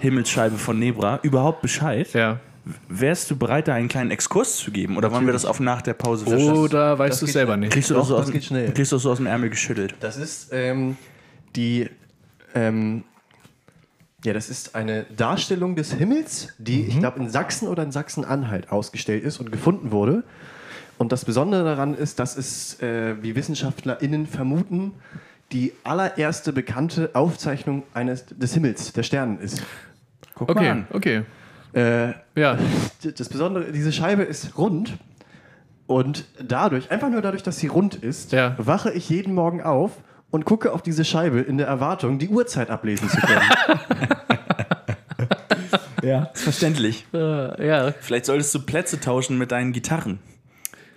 Himmelsscheibe 0.00 0.58
von 0.58 0.78
Nebra 0.78 1.20
überhaupt 1.22 1.62
Bescheid. 1.62 2.06
ist. 2.06 2.14
Ja. 2.14 2.40
Wärst 2.88 3.30
du 3.30 3.36
bereit, 3.36 3.68
da 3.68 3.74
einen 3.74 3.86
kleinen 3.88 4.10
Exkurs 4.10 4.56
zu 4.56 4.72
geben? 4.72 4.96
Oder 4.96 5.12
wollen 5.12 5.24
wir 5.26 5.32
das 5.32 5.44
auf 5.44 5.60
nach 5.60 5.82
der 5.82 5.94
Pause 5.94 6.24
verschaffen? 6.26 6.56
Oder 6.58 6.98
weißt 6.98 7.22
du 7.22 7.26
geht 7.26 7.32
selber 7.32 7.56
nicht? 7.56 7.72
Kriegst 7.72 7.90
du, 7.90 7.94
das 7.94 8.08
so 8.08 8.16
aus, 8.16 8.24
dem- 8.26 8.32
geht 8.34 8.44
schnell. 8.44 8.72
kriegst 8.72 8.90
du 8.90 8.96
das 8.96 9.04
so 9.04 9.12
aus 9.12 9.18
dem 9.18 9.26
Ärmel 9.26 9.50
geschüttelt? 9.50 9.94
Das 10.00 10.16
ist 10.16 10.48
ähm, 10.52 10.96
die. 11.54 11.88
Ähm, 12.56 13.04
ja, 14.26 14.32
das 14.32 14.50
ist 14.50 14.74
eine 14.74 15.04
Darstellung 15.16 15.76
des 15.76 15.92
Himmels, 15.92 16.48
die, 16.58 16.82
ich 16.84 16.98
glaube, 16.98 17.20
in 17.20 17.30
Sachsen 17.30 17.68
oder 17.68 17.84
in 17.84 17.92
Sachsen-Anhalt 17.92 18.72
ausgestellt 18.72 19.22
ist 19.22 19.38
und 19.38 19.52
gefunden 19.52 19.92
wurde. 19.92 20.24
Und 20.98 21.12
das 21.12 21.24
Besondere 21.24 21.62
daran 21.62 21.94
ist, 21.94 22.18
dass 22.18 22.36
es, 22.36 22.80
äh, 22.82 23.14
wie 23.22 23.36
WissenschaftlerInnen 23.36 24.26
vermuten, 24.26 24.94
die 25.52 25.72
allererste 25.84 26.52
bekannte 26.52 27.10
Aufzeichnung 27.14 27.84
eines 27.94 28.26
des 28.26 28.52
Himmels, 28.54 28.92
der 28.92 29.04
Sternen 29.04 29.38
ist. 29.38 29.62
Guck 30.34 30.48
mal 30.48 30.56
Okay, 30.56 30.70
an. 30.70 30.86
okay. 30.92 31.22
Äh, 31.72 32.14
Ja. 32.34 32.58
das 33.16 33.28
Besondere, 33.28 33.70
diese 33.70 33.92
Scheibe 33.92 34.24
ist 34.24 34.58
rund 34.58 34.94
und 35.86 36.24
dadurch, 36.42 36.90
einfach 36.90 37.10
nur 37.10 37.22
dadurch, 37.22 37.44
dass 37.44 37.58
sie 37.58 37.68
rund 37.68 37.94
ist, 37.94 38.32
Ja. 38.32 38.56
wache 38.58 38.90
ich 38.90 39.08
jeden 39.08 39.34
Morgen 39.34 39.62
auf 39.62 39.92
und 40.30 40.44
gucke 40.44 40.72
auf 40.72 40.82
diese 40.82 41.04
Scheibe 41.04 41.40
in 41.40 41.58
der 41.58 41.66
Erwartung, 41.66 42.18
die 42.18 42.28
Uhrzeit 42.28 42.70
ablesen 42.70 43.08
zu 43.08 43.16
können. 43.18 43.42
Ja. 46.02 46.30
Ist 46.34 46.42
verständlich. 46.44 47.04
Äh, 47.12 47.66
ja. 47.66 47.92
Vielleicht 48.00 48.26
solltest 48.26 48.54
du 48.54 48.60
Plätze 48.60 49.00
tauschen 49.00 49.38
mit 49.38 49.50
deinen 49.50 49.72
Gitarren. 49.72 50.20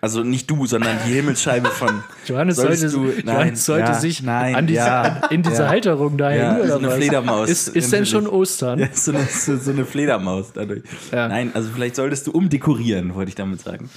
Also 0.02 0.24
nicht 0.24 0.50
du, 0.52 0.66
sondern 0.68 0.98
die 1.08 1.14
Himmelsscheibe 1.14 1.70
von. 1.70 2.04
Johannes 2.26 2.58
sollte, 2.58 2.90
du- 2.90 3.06
Johannes 3.08 3.26
nein, 3.26 3.56
sollte 3.56 3.92
ja, 3.92 3.94
sich 4.00 4.22
nein, 4.22 4.56
an 4.56 4.68
diese, 4.68 4.80
ja, 4.80 5.02
an, 5.02 5.22
in 5.32 5.42
diese 5.42 5.64
ja. 5.64 5.68
Halterung 5.70 6.18
da 6.18 6.32
Ja, 6.32 6.66
so 6.68 6.78
eine 6.78 6.88
was? 6.90 6.94
Fledermaus. 6.96 7.50
Ist, 7.50 7.70
ist 7.70 7.92
denn 7.92 8.06
schon 8.06 8.28
Ostern? 8.28 8.80
Ja, 8.80 8.88
so, 8.94 9.12
eine, 9.12 9.26
so, 9.26 9.58
so 9.58 9.72
eine 9.72 9.84
Fledermaus 9.84 10.54
dadurch. 10.54 10.84
Ja. 11.12 11.28
Nein, 11.28 11.52
also 11.54 11.70
vielleicht 11.74 11.96
solltest 11.96 12.28
du 12.28 12.32
umdekorieren, 12.32 13.16
wollte 13.16 13.30
ich 13.30 13.36
damit 13.36 13.62
sagen. 13.62 13.90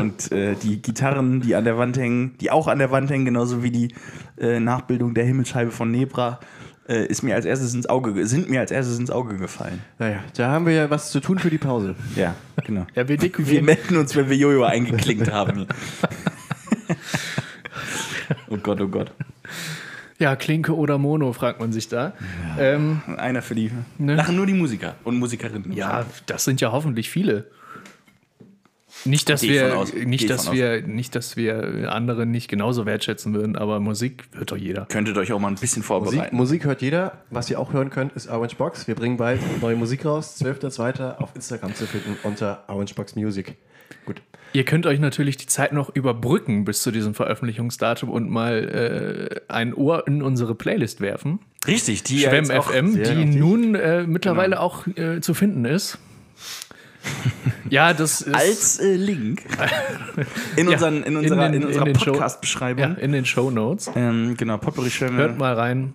Und 0.00 0.32
äh, 0.32 0.54
die 0.54 0.80
Gitarren, 0.82 1.40
die 1.40 1.54
an 1.54 1.64
der 1.64 1.76
Wand 1.78 1.96
hängen, 1.98 2.36
die 2.40 2.50
auch 2.50 2.66
an 2.68 2.78
der 2.78 2.90
Wand 2.90 3.10
hängen, 3.10 3.24
genauso 3.24 3.62
wie 3.62 3.70
die 3.70 3.94
äh, 4.38 4.58
Nachbildung 4.60 5.14
der 5.14 5.24
Himmelsscheibe 5.24 5.70
von 5.70 5.90
Nebra, 5.90 6.40
äh, 6.88 7.04
ist 7.06 7.22
mir 7.22 7.34
als 7.34 7.44
erstes 7.44 7.74
ins 7.74 7.86
Auge, 7.88 8.14
ge- 8.14 8.24
sind 8.24 8.48
mir 8.50 8.60
als 8.60 8.70
erstes 8.70 8.98
ins 8.98 9.10
Auge 9.10 9.36
gefallen. 9.36 9.80
Naja, 9.98 10.20
da 10.36 10.50
haben 10.50 10.66
wir 10.66 10.72
ja 10.74 10.90
was 10.90 11.10
zu 11.10 11.20
tun 11.20 11.38
für 11.38 11.50
die 11.50 11.58
Pause. 11.58 11.94
Ja, 12.16 12.34
genau. 12.64 12.86
Ja, 12.94 13.06
wir 13.08 13.20
Wir 13.20 13.62
melden 13.62 13.96
uns, 13.96 14.16
wenn 14.16 14.28
wir 14.28 14.36
Jojo 14.36 14.64
eingeklinkt 14.64 15.30
haben. 15.32 15.66
oh 18.48 18.56
Gott, 18.56 18.80
oh 18.80 18.88
Gott. 18.88 19.12
Ja, 20.18 20.36
Klinke 20.36 20.76
oder 20.76 20.98
Mono, 20.98 21.32
fragt 21.32 21.60
man 21.60 21.72
sich 21.72 21.88
da. 21.88 22.12
Ja, 22.58 22.62
ähm, 22.74 23.00
Einer 23.16 23.40
für 23.40 23.54
die. 23.54 23.70
Ne? 23.98 24.16
Lachen 24.16 24.36
nur 24.36 24.44
die 24.46 24.52
Musiker 24.52 24.96
und 25.04 25.18
Musikerinnen. 25.18 25.72
ja 25.72 26.04
das 26.26 26.44
sind 26.44 26.60
ja 26.60 26.72
hoffentlich 26.72 27.08
viele. 27.08 27.46
Nicht, 29.04 29.28
dass 29.28 29.42
wir, 29.42 29.76
aus. 29.76 29.92
Nicht, 29.92 30.22
ich 30.22 30.28
dass 30.28 30.52
wir, 30.52 30.82
nicht, 30.82 31.14
dass 31.14 31.36
wir 31.36 31.90
andere 31.92 32.26
nicht 32.26 32.48
genauso 32.48 32.86
wertschätzen 32.86 33.34
würden, 33.34 33.56
aber 33.56 33.80
Musik 33.80 34.24
hört 34.32 34.52
doch 34.52 34.56
jeder. 34.56 34.86
Könntet 34.86 35.16
euch 35.16 35.32
auch 35.32 35.38
mal 35.38 35.48
ein 35.48 35.54
bisschen 35.54 35.80
Musik, 35.80 35.86
vorbereiten. 35.86 36.36
Musik 36.36 36.64
hört 36.64 36.82
jeder. 36.82 37.24
Was 37.30 37.50
ihr 37.50 37.58
auch 37.58 37.72
hören 37.72 37.90
könnt, 37.90 38.12
ist 38.12 38.28
Orange 38.28 38.56
Box. 38.56 38.88
Wir 38.88 38.94
bringen 38.94 39.16
bald 39.16 39.40
neue 39.60 39.76
Musik 39.76 40.04
raus. 40.04 40.40
12.02. 40.40 41.16
auf 41.16 41.30
Instagram 41.34 41.74
zu 41.74 41.86
finden 41.86 42.16
unter 42.22 42.64
Orange 42.68 42.94
Box 42.94 43.16
Music. 43.16 43.56
Gut. 44.06 44.22
Ihr 44.52 44.64
könnt 44.64 44.86
euch 44.86 44.98
natürlich 44.98 45.36
die 45.36 45.46
Zeit 45.46 45.72
noch 45.72 45.94
überbrücken 45.94 46.64
bis 46.64 46.82
zu 46.82 46.90
diesem 46.90 47.14
Veröffentlichungsdatum 47.14 48.10
und 48.10 48.28
mal 48.28 49.40
äh, 49.48 49.52
ein 49.52 49.74
Ohr 49.74 50.06
in 50.08 50.22
unsere 50.22 50.54
Playlist 50.56 51.00
werfen. 51.00 51.38
Richtig, 51.66 52.02
die 52.02 52.20
Schwemm 52.20 52.46
FM, 52.46 52.94
die 52.94 53.00
richtig. 53.00 53.36
nun 53.36 53.74
äh, 53.76 54.04
mittlerweile 54.06 54.60
auch 54.60 54.86
äh, 54.88 55.20
zu 55.20 55.34
finden 55.34 55.64
ist. 55.64 55.98
ja, 57.70 57.92
das 57.92 58.20
ist 58.22 58.34
als 58.34 58.78
äh, 58.80 58.94
Link 58.96 59.42
in, 60.56 60.66
Ja, 60.66 60.72
unseren, 60.74 60.96
in 60.98 61.04
in 61.04 61.16
unserer, 61.16 61.46
in 61.46 61.52
den- 61.52 61.64
unserer 61.66 61.86
in 61.86 61.92
Podcast-Beschreibung. 61.94 62.82
ja, 62.82 62.90
in 62.94 63.12
den 63.12 63.24
Show 63.24 63.50
Notes. 63.50 63.90
Ähm, 63.94 64.36
genau, 64.36 64.58
Potpourri. 64.58 64.90
Hört 64.90 65.38
mal 65.38 65.54
rein. 65.54 65.94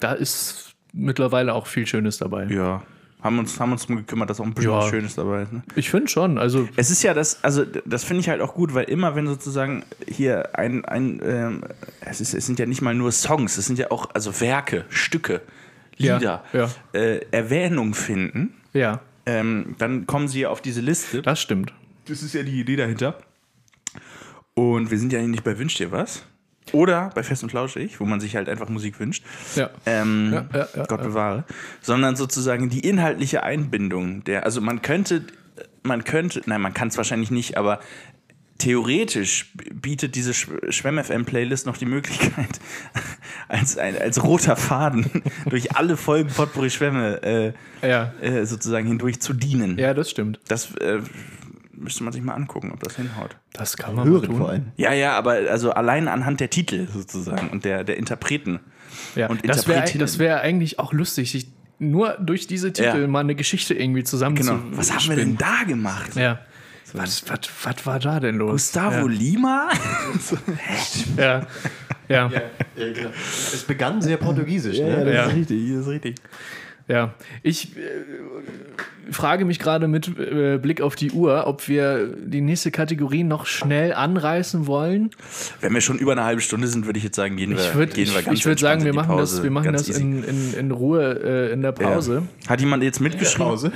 Da 0.00 0.12
ist 0.12 0.74
mittlerweile 0.92 1.54
auch 1.54 1.66
viel 1.66 1.86
Schönes 1.86 2.18
dabei. 2.18 2.46
Ja, 2.46 2.82
haben 3.22 3.38
uns, 3.38 3.58
haben 3.58 3.72
uns 3.72 3.86
drum 3.86 3.96
gekümmert, 3.96 4.30
dass 4.30 4.40
auch 4.40 4.44
ein 4.44 4.54
bisschen 4.54 4.70
Ja. 4.70 4.78
was 4.78 4.88
Schönes 4.88 5.14
dabei 5.14 5.42
ist. 5.42 5.52
Ne? 5.52 5.62
Ich 5.74 5.90
finde 5.90 6.08
schon. 6.08 6.38
Also 6.38 6.68
Es 6.76 6.90
ist 6.90 7.02
ja 7.02 7.12
das, 7.12 7.42
also 7.42 7.64
das 7.84 8.04
finde 8.04 8.20
ich 8.20 8.28
halt 8.28 8.40
auch 8.40 8.54
gut, 8.54 8.72
weil 8.74 8.84
immer 8.84 9.14
wenn 9.16 9.26
sozusagen 9.26 9.84
hier 10.06 10.56
ein, 10.58 10.84
ein 10.84 11.20
ähm, 11.24 11.62
es, 12.00 12.20
ist, 12.20 12.34
es 12.34 12.46
sind 12.46 12.58
ja 12.58 12.66
nicht 12.66 12.82
mal 12.82 12.94
nur 12.94 13.10
Songs, 13.12 13.58
es 13.58 13.66
sind 13.66 13.78
ja 13.78 13.90
auch 13.90 14.10
also 14.14 14.38
Werke, 14.40 14.84
Stücke, 14.90 15.40
Ja, 15.96 16.18
Lieder, 16.18 16.44
ja. 16.52 16.68
Äh, 16.92 17.20
Erwähnung 17.30 17.94
finden, 17.94 18.54
ja, 18.72 19.00
ähm, 19.26 19.74
dann 19.78 20.06
kommen 20.06 20.28
sie 20.28 20.46
auf 20.46 20.62
diese 20.62 20.80
Liste. 20.80 21.22
das 21.22 21.40
stimmt. 21.40 21.72
Das 22.06 22.22
ist 22.22 22.34
ja 22.34 22.42
die 22.42 22.60
Idee 22.60 22.76
dahinter. 22.76 23.18
Und 24.54 24.90
wir 24.90 24.98
sind 24.98 25.12
ja 25.12 25.20
nicht 25.20 25.44
bei 25.44 25.58
Wünsch 25.58 25.74
dir 25.74 25.90
was. 25.90 26.24
Oder 26.72 27.10
bei 27.14 27.22
Fest 27.22 27.42
und 27.42 27.50
Flauschig, 27.50 28.00
wo 28.00 28.04
man 28.04 28.20
sich 28.20 28.34
halt 28.34 28.48
einfach 28.48 28.68
Musik 28.68 28.98
wünscht. 28.98 29.24
Ja. 29.54 29.70
Ähm, 29.84 30.32
Ja, 30.32 30.46
ja, 30.52 30.68
ja, 30.74 30.84
Gott 30.86 31.02
bewahre. 31.02 31.44
Sondern 31.80 32.16
sozusagen 32.16 32.68
die 32.70 32.80
inhaltliche 32.80 33.42
Einbindung 33.42 34.24
der, 34.24 34.44
also 34.44 34.60
man 34.60 34.82
könnte, 34.82 35.24
man 35.82 36.02
könnte, 36.04 36.42
nein, 36.46 36.60
man 36.60 36.74
kann 36.74 36.88
es 36.88 36.96
wahrscheinlich 36.96 37.30
nicht, 37.30 37.56
aber 37.56 37.78
theoretisch 38.58 39.52
bietet 39.72 40.14
diese 40.14 40.32
Schwemm-FM-Playlist 40.34 41.66
noch 41.66 41.76
die 41.76 41.86
Möglichkeit, 41.86 42.60
als, 43.48 43.76
ein, 43.78 43.98
als 43.98 44.22
roter 44.22 44.56
Faden 44.56 45.22
durch 45.50 45.76
alle 45.76 45.96
Folgen 45.96 46.30
Potpourri 46.30 46.70
Schwämme 46.70 47.22
äh, 47.82 47.88
Ja. 47.88 48.12
äh, 48.20 48.44
sozusagen 48.44 48.86
hindurch 48.86 49.20
zu 49.20 49.32
dienen. 49.32 49.78
Ja, 49.78 49.94
das 49.94 50.10
stimmt. 50.10 50.40
Das 50.48 50.74
äh, 50.76 51.00
müsste 51.72 52.04
man 52.04 52.12
sich 52.12 52.22
mal 52.22 52.34
angucken, 52.34 52.70
ob 52.72 52.82
das 52.82 52.96
hinhaut. 52.96 53.36
Das 53.52 53.76
kann 53.76 53.94
man 53.94 54.08
Hören 54.08 54.22
tun. 54.26 54.36
vor 54.38 54.48
allem. 54.50 54.66
Ja, 54.76 54.92
ja, 54.92 55.12
aber 55.16 55.32
also 55.50 55.72
allein 55.72 56.08
anhand 56.08 56.40
der 56.40 56.50
Titel 56.50 56.86
sozusagen 56.92 57.48
und 57.50 57.64
der, 57.64 57.84
der 57.84 57.96
Interpreten. 57.96 58.60
Ja. 59.14 59.26
Und 59.28 59.46
das 59.48 59.68
wäre 59.68 59.84
wär 60.18 60.40
eigentlich 60.40 60.78
auch 60.78 60.92
lustig, 60.92 61.30
sich 61.30 61.48
nur 61.78 62.14
durch 62.14 62.46
diese 62.46 62.72
Titel 62.72 63.00
Ja. 63.02 63.06
mal 63.06 63.20
eine 63.20 63.34
Geschichte 63.34 63.74
irgendwie 63.74 64.04
zusammen 64.04 64.36
Genau. 64.36 64.58
Was 64.70 64.92
haben 64.94 65.08
wir 65.10 65.16
denn 65.16 65.36
da 65.36 65.64
gemacht? 65.66 66.16
Ja. 66.16 66.40
Was, 66.96 67.28
was, 67.28 67.40
was 67.62 67.86
war 67.86 67.98
da 67.98 68.20
denn 68.20 68.36
los? 68.36 68.52
Gustavo 68.52 69.06
Lima? 69.06 69.68
Ja. 71.16 71.46
Ja. 72.08 72.30
ja. 72.30 72.40
Es 73.16 73.64
begann 73.64 74.00
sehr 74.00 74.16
portugiesisch. 74.16 74.78
ne? 74.78 75.12
Ja. 75.12 75.24
richtig, 75.26 75.70
das 75.70 75.80
ist 75.80 75.88
richtig. 75.88 76.14
Ja, 76.88 77.14
ich 77.42 77.76
äh, 77.76 77.80
frage 79.10 79.44
mich 79.44 79.58
gerade 79.58 79.88
mit 79.88 80.16
äh, 80.18 80.58
Blick 80.58 80.80
auf 80.80 80.94
die 80.94 81.10
Uhr, 81.10 81.48
ob 81.48 81.66
wir 81.66 82.06
die 82.06 82.40
nächste 82.40 82.70
Kategorie 82.70 83.24
noch 83.24 83.46
schnell 83.46 83.92
anreißen 83.92 84.68
wollen. 84.68 85.10
Wenn 85.60 85.74
wir 85.74 85.80
schon 85.80 85.98
über 85.98 86.12
eine 86.12 86.22
halbe 86.22 86.40
Stunde 86.40 86.68
sind, 86.68 86.86
würde 86.86 86.98
ich 86.98 87.04
jetzt 87.04 87.16
sagen, 87.16 87.36
gehen 87.36 87.50
wir, 87.50 87.58
Ich 87.58 87.74
würde 87.74 87.92
gehen 87.92 88.12
wir 88.12 88.20
ich, 88.20 88.26
ganz 88.26 88.38
ich 88.38 88.46
würd 88.46 88.60
sagen, 88.60 88.84
wir 88.84 88.94
machen 88.94 89.16
das, 89.16 89.42
wir 89.42 89.50
machen 89.50 89.72
das 89.72 89.88
in, 89.88 90.22
in, 90.22 90.54
in 90.54 90.70
Ruhe 90.70 91.48
äh, 91.48 91.52
in 91.52 91.62
der 91.62 91.72
Pause. 91.72 92.22
Ja. 92.44 92.50
Hat 92.50 92.60
jemand 92.60 92.84
jetzt 92.84 93.00
mitgeschrieben? 93.00 93.72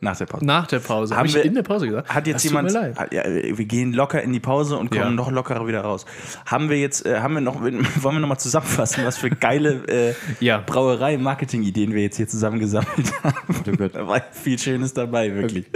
Nach 0.00 0.16
der 0.16 0.26
Pause. 0.26 0.44
Nach 0.46 0.66
der 0.68 0.78
Pause. 0.78 1.14
Haben 1.14 1.18
Hab 1.20 1.26
ich 1.26 1.34
wir- 1.34 1.44
in 1.44 1.54
der 1.54 1.62
Pause 1.64 1.86
gesagt? 1.88 2.08
Hat 2.14 2.26
jetzt 2.28 2.36
Das 2.36 2.44
jemand. 2.44 2.72
Hat- 2.72 3.12
Ja, 3.12 3.24
wir 3.26 3.64
gehen 3.64 3.92
locker 3.92 4.22
in 4.22 4.32
die 4.32 4.38
Pause 4.38 4.76
und 4.76 4.90
kommen 4.90 5.02
Ja. 5.02 5.10
noch 5.10 5.30
lockerer 5.32 5.66
wieder 5.66 5.80
raus. 5.80 6.06
Haben 6.46 6.70
wir 6.70 6.78
jetzt, 6.78 7.04
äh, 7.04 7.18
haben 7.18 7.34
wir 7.34 7.40
noch, 7.40 7.60
wollen 7.62 7.82
wir 8.02 8.20
noch 8.20 8.28
mal 8.28 8.38
zusammenfassen, 8.38 9.04
was 9.04 9.18
für 9.18 9.28
geile 9.30 9.82
äh, 9.88 10.14
Ja. 10.38 10.62
Brauerei-Marketing-Ideen 10.64 11.92
wir 11.94 12.02
jetzt 12.02 12.16
hier 12.16 12.28
zusammengesammelt 12.28 13.12
haben? 13.24 13.90
Da 13.92 14.06
war 14.06 14.22
viel 14.30 14.58
Schönes 14.58 14.94
dabei, 14.94 15.34
wirklich. 15.34 15.66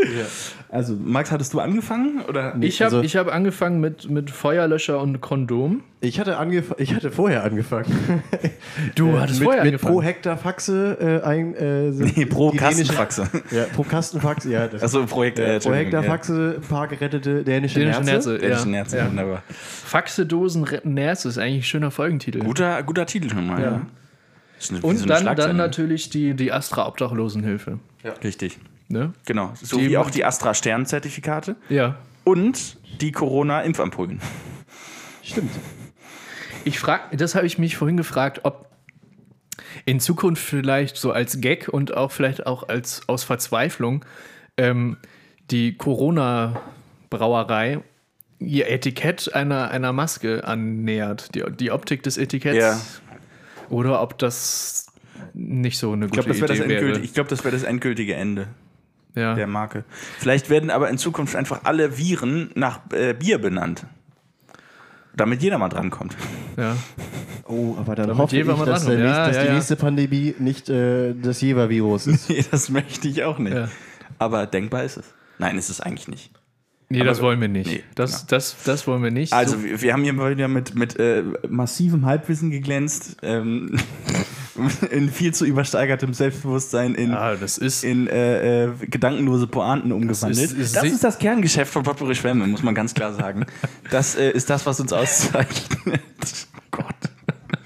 Also, 0.68 0.94
Max, 0.94 1.30
hattest 1.32 1.52
du 1.54 1.60
angefangen? 1.60 2.20
Oder? 2.28 2.54
Ich 2.60 2.80
habe 2.80 2.96
Also- 2.98 3.18
hab 3.18 3.26
angefangen 3.32 3.80
mit, 3.80 4.08
mit 4.08 4.30
Feuerlöscher 4.30 5.00
und 5.00 5.20
Kondom. 5.20 5.82
Ich 6.04 6.18
hatte, 6.18 6.36
angef 6.36 6.74
ich 6.78 6.94
hatte 6.94 7.10
vorher 7.12 7.44
angefangen. 7.44 7.86
Du 8.96 9.20
hattest 9.20 9.38
mit, 9.38 9.46
vorher 9.46 9.62
mit 9.64 9.74
angefangen. 9.74 9.94
pro 9.94 10.02
Hektar 10.02 10.36
Faxe 10.36 11.20
äh, 11.22 11.26
ein. 11.26 11.54
Äh, 11.54 11.90
Nee, 11.90 12.26
pro 12.26 12.50
Kastenfaxe. 12.50 13.28
Ja, 13.52 13.64
pro 13.72 13.84
Kastenfaxe, 13.84 14.50
ja. 14.50 14.66
Das 14.66 14.82
Achso, 14.82 15.06
Projekt. 15.06 15.38
Äh, 15.38 15.60
pro 15.60 15.72
Hektar 15.72 16.02
ja. 16.02 16.10
Faxe, 16.10 16.56
ein 16.56 16.62
paar 16.68 16.88
gerettete 16.88 17.44
dänische, 17.44 17.78
Dänische 17.78 18.00
Nerze. 18.02 18.30
Nerze. 18.30 18.38
Dänische 18.38 18.60
Ja. 18.64 18.66
Nerze, 18.70 18.96
Ja. 18.98 19.06
wunderbar. 19.08 19.42
Faxedosen 19.48 20.64
retten 20.64 20.94
Nerz 20.94 21.24
ist 21.24 21.38
eigentlich 21.38 21.60
ein 21.60 21.62
schöner 21.62 21.90
Folgentitel. 21.92 22.40
Guter, 22.40 22.82
guter 22.82 23.06
Titel 23.06 23.30
schon 23.30 23.46
mal. 23.46 23.60
Ja. 23.60 23.70
Ja. 23.70 23.86
Ist 24.58 24.70
eine- 24.72 24.80
Und 24.80 24.96
so 24.98 25.06
dann, 25.06 25.36
dann 25.36 25.56
natürlich 25.56 26.10
die, 26.10 26.34
die 26.34 26.50
Astra 26.52 26.88
Obdachlosenhilfe. 26.88 27.78
Richtig. 28.24 28.58
Ne? 28.88 29.12
Genau. 29.26 29.52
So 29.62 29.78
Die 29.78 29.90
wie 29.90 29.96
auch 29.98 30.10
die 30.10 30.24
Astra-Stern-Zertifikate 30.24 31.54
Ja. 31.68 31.96
und 32.24 32.76
die 33.00 33.12
Corona-Impfampullen. 33.12 34.20
Stimmt. 35.22 35.50
Ich 36.64 36.78
frage, 36.78 37.16
das 37.16 37.34
habe 37.34 37.46
ich 37.46 37.58
mich 37.58 37.76
vorhin 37.76 37.96
gefragt, 37.96 38.40
ob 38.44 38.66
in 39.84 40.00
Zukunft 40.00 40.42
vielleicht 40.42 40.96
so 40.96 41.12
als 41.12 41.40
Gag 41.40 41.68
und 41.68 41.96
auch 41.96 42.10
vielleicht 42.12 42.46
auch 42.46 42.68
als 42.68 43.08
aus 43.08 43.24
Verzweiflung 43.24 44.04
ähm, 44.56 44.96
die 45.50 45.76
Corona-Brauerei 45.76 47.80
ihr 48.38 48.68
Etikett 48.68 49.34
einer, 49.34 49.70
einer 49.70 49.92
Maske 49.92 50.44
annähert, 50.44 51.34
die, 51.34 51.44
die 51.58 51.70
Optik 51.70 52.02
des 52.02 52.18
Etiketts. 52.18 52.58
Ja. 52.58 52.80
Oder 53.68 54.02
ob 54.02 54.18
das 54.18 54.86
nicht 55.32 55.78
so 55.78 55.92
eine 55.92 56.06
Ich 56.06 56.10
gute 56.10 56.22
glaube, 56.24 56.28
das 56.30 56.38
wäre 56.40 56.48
das, 56.48 56.58
Idee 56.58 56.68
wäre. 56.68 56.78
endgültige- 56.80 57.04
ich 57.04 57.14
glaub, 57.14 57.28
das, 57.28 57.44
wär 57.44 57.52
das 57.52 57.62
endgültige 57.62 58.14
Ende 58.14 58.48
ja. 59.14 59.34
der 59.34 59.46
Marke. 59.46 59.84
Vielleicht 60.18 60.50
werden 60.50 60.70
aber 60.70 60.90
in 60.90 60.98
Zukunft 60.98 61.36
einfach 61.36 61.60
alle 61.64 61.96
Viren 61.98 62.50
nach 62.54 62.80
äh, 62.92 63.14
Bier 63.14 63.38
benannt. 63.38 63.86
Damit 65.16 65.42
jeder 65.42 65.58
mal 65.58 65.68
drankommt. 65.68 66.16
ja. 66.56 66.76
Oh, 67.44 67.74
aber 67.78 67.94
dann 67.96 68.06
Damit 68.08 68.22
hoffe 68.22 68.36
ich, 68.38 68.46
dass, 68.46 68.56
der 68.56 68.64
drankommt. 68.64 68.88
nächste, 68.88 69.02
Ja, 69.04 69.26
dass 69.26 69.36
ja, 69.36 69.42
die 69.42 69.48
ja. 69.48 69.54
nächste 69.54 69.76
Pandemie 69.76 70.34
nicht 70.38 70.70
äh, 70.70 71.12
das 71.14 71.40
Jever-Virus 71.40 72.06
ist. 72.06 72.28
Nee, 72.30 72.44
das 72.50 72.70
möchte 72.70 73.08
ich 73.08 73.24
auch 73.24 73.38
nicht. 73.38 73.54
Ja. 73.54 73.68
Aber 74.18 74.46
denkbar 74.46 74.84
ist 74.84 74.96
es. 74.96 75.04
Nein, 75.38 75.58
ist 75.58 75.68
es 75.68 75.80
eigentlich 75.80 76.08
nicht. 76.08 76.30
Nee, 76.88 77.04
das 77.04 77.20
wollen 77.20 77.40
wir 77.40 77.48
nicht. 77.48 77.70
Nee, 77.70 77.82
das, 77.94 78.18
genau. 78.26 78.26
das, 78.30 78.56
das 78.64 78.86
wollen 78.86 79.02
wir 79.02 79.10
nicht. 79.10 79.32
Also, 79.32 79.56
So- 79.56 79.64
wir, 79.64 79.80
wir 79.82 79.92
haben 79.92 80.02
hier 80.04 80.12
mal 80.12 80.30
wieder 80.30 80.48
mit, 80.48 80.74
mit 80.74 80.98
äh, 80.98 81.22
massivem 81.48 82.06
Halbwissen 82.06 82.50
geglänzt, 82.50 83.16
ähm, 83.22 83.76
in 84.90 85.10
viel 85.10 85.32
zu 85.32 85.44
übersteigertem 85.46 86.12
Selbstbewusstsein, 86.14 86.94
in, 86.94 87.10
ja, 87.10 87.34
das 87.36 87.58
in 87.58 88.06
äh, 88.08 88.64
äh, 88.66 88.72
gedankenlose 88.80 89.46
Pointen 89.46 89.92
umgewandelt. 89.92 90.38
ist- 90.38 90.52
ist 90.58 90.76
das 90.76 90.84
ist 90.84 91.02
das 91.04 91.18
Kerngeschäft 91.18 91.72
von 91.72 91.82
Potpourri 91.82 92.14
Schwämme, 92.14 92.46
muss 92.46 92.62
man 92.62 92.74
ganz 92.74 92.92
klar 92.94 93.14
sagen. 93.14 93.46
Das 93.90 94.14
äh, 94.14 94.30
ist 94.30 94.50
das, 94.50 94.66
was 94.66 94.78
uns 94.80 94.92
auszeichnet. 94.92 96.00
Oh 96.56 96.60
Gott. 96.70 96.84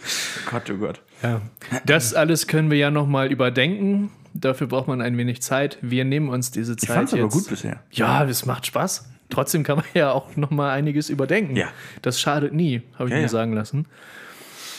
Oh 0.07 0.51
Gott, 0.51 0.71
oh 0.71 0.77
Gott. 0.77 1.01
Ja. 1.23 1.41
Das 1.85 2.15
alles 2.15 2.47
können 2.47 2.71
wir 2.71 2.79
ja 2.79 2.91
nochmal 2.91 3.33
überdenken. 3.33 4.11
Dafür 4.35 4.67
braucht 4.67 4.87
man 4.87 5.01
ein 5.01 5.17
wenig 5.17 5.43
Zeit. 5.43 5.79
Wir 5.81 6.05
nehmen 6.05 6.29
uns 6.29 6.51
diese 6.51 6.77
Zeit. 6.77 6.89
Ich 6.91 6.95
fand's 6.95 7.15
aber 7.15 7.29
gut 7.29 7.49
bisher. 7.49 7.81
Ja, 7.91 8.25
das 8.27 8.45
macht 8.47 8.67
Spaß. 8.67 9.09
Trotzdem 9.31 9.63
kann 9.65 9.77
man 9.77 9.85
ja 9.95 10.13
auch 10.13 10.37
nochmal 10.37 10.71
einiges 10.71 11.09
überdenken. 11.11 11.57
Ja. 11.57 11.69
Das 12.03 12.21
schadet 12.21 12.53
nie, 12.53 12.83
habe 12.95 13.05
ich 13.09 13.11
Ja, 13.11 13.17
mir 13.17 13.23
ja. 13.23 13.29
sagen 13.29 13.55
lassen. 13.55 13.87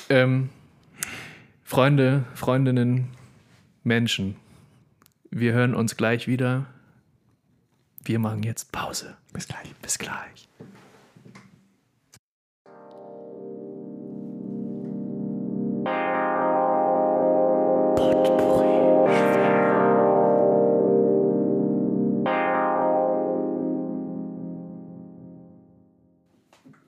Ähm, 0.09 0.49
Freunde, 1.69 2.23
Freundinnen, 2.33 3.09
Menschen, 3.83 4.37
wir 5.31 5.51
hören 5.51 5.75
uns 5.75 5.97
gleich 5.97 6.25
wieder. 6.25 6.65
Wir 8.05 8.19
machen 8.19 8.41
jetzt 8.43 8.71
Pause. 8.71 9.17
Bis 9.33 9.49
gleich. 9.49 9.75
Bis 9.81 9.97
gleich. 9.99 10.47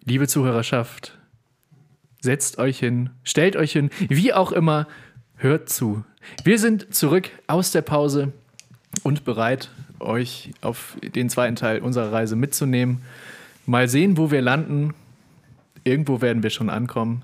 Liebe 0.06 0.30
Zuhörerschaft, 0.30 1.19
setzt 2.22 2.58
euch 2.58 2.80
hin, 2.80 3.10
stellt 3.24 3.56
euch 3.56 3.72
hin, 3.72 3.90
wie 4.08 4.34
auch 4.34 4.52
immer, 4.52 4.88
hört 5.38 5.70
zu. 5.70 6.04
Wir 6.44 6.60
sind 6.60 6.94
zurück 6.94 7.30
aus 7.48 7.72
der 7.72 7.82
Pause 7.82 8.34
und 9.04 9.24
bereit, 9.24 9.70
euch 10.00 10.52
auf 10.62 10.98
den 11.02 11.30
zweiten 11.30 11.56
Teil 11.56 11.80
unserer 11.80 12.12
Reise 12.12 12.36
mitzunehmen. 12.36 13.02
Mal 13.66 13.88
sehen, 13.88 14.18
wo 14.18 14.32
wir 14.32 14.42
landen. 14.42 14.94
Irgendwo 15.84 16.22
werden 16.22 16.44
wir 16.44 16.50
schon 16.50 16.70
ankommen. 16.70 17.24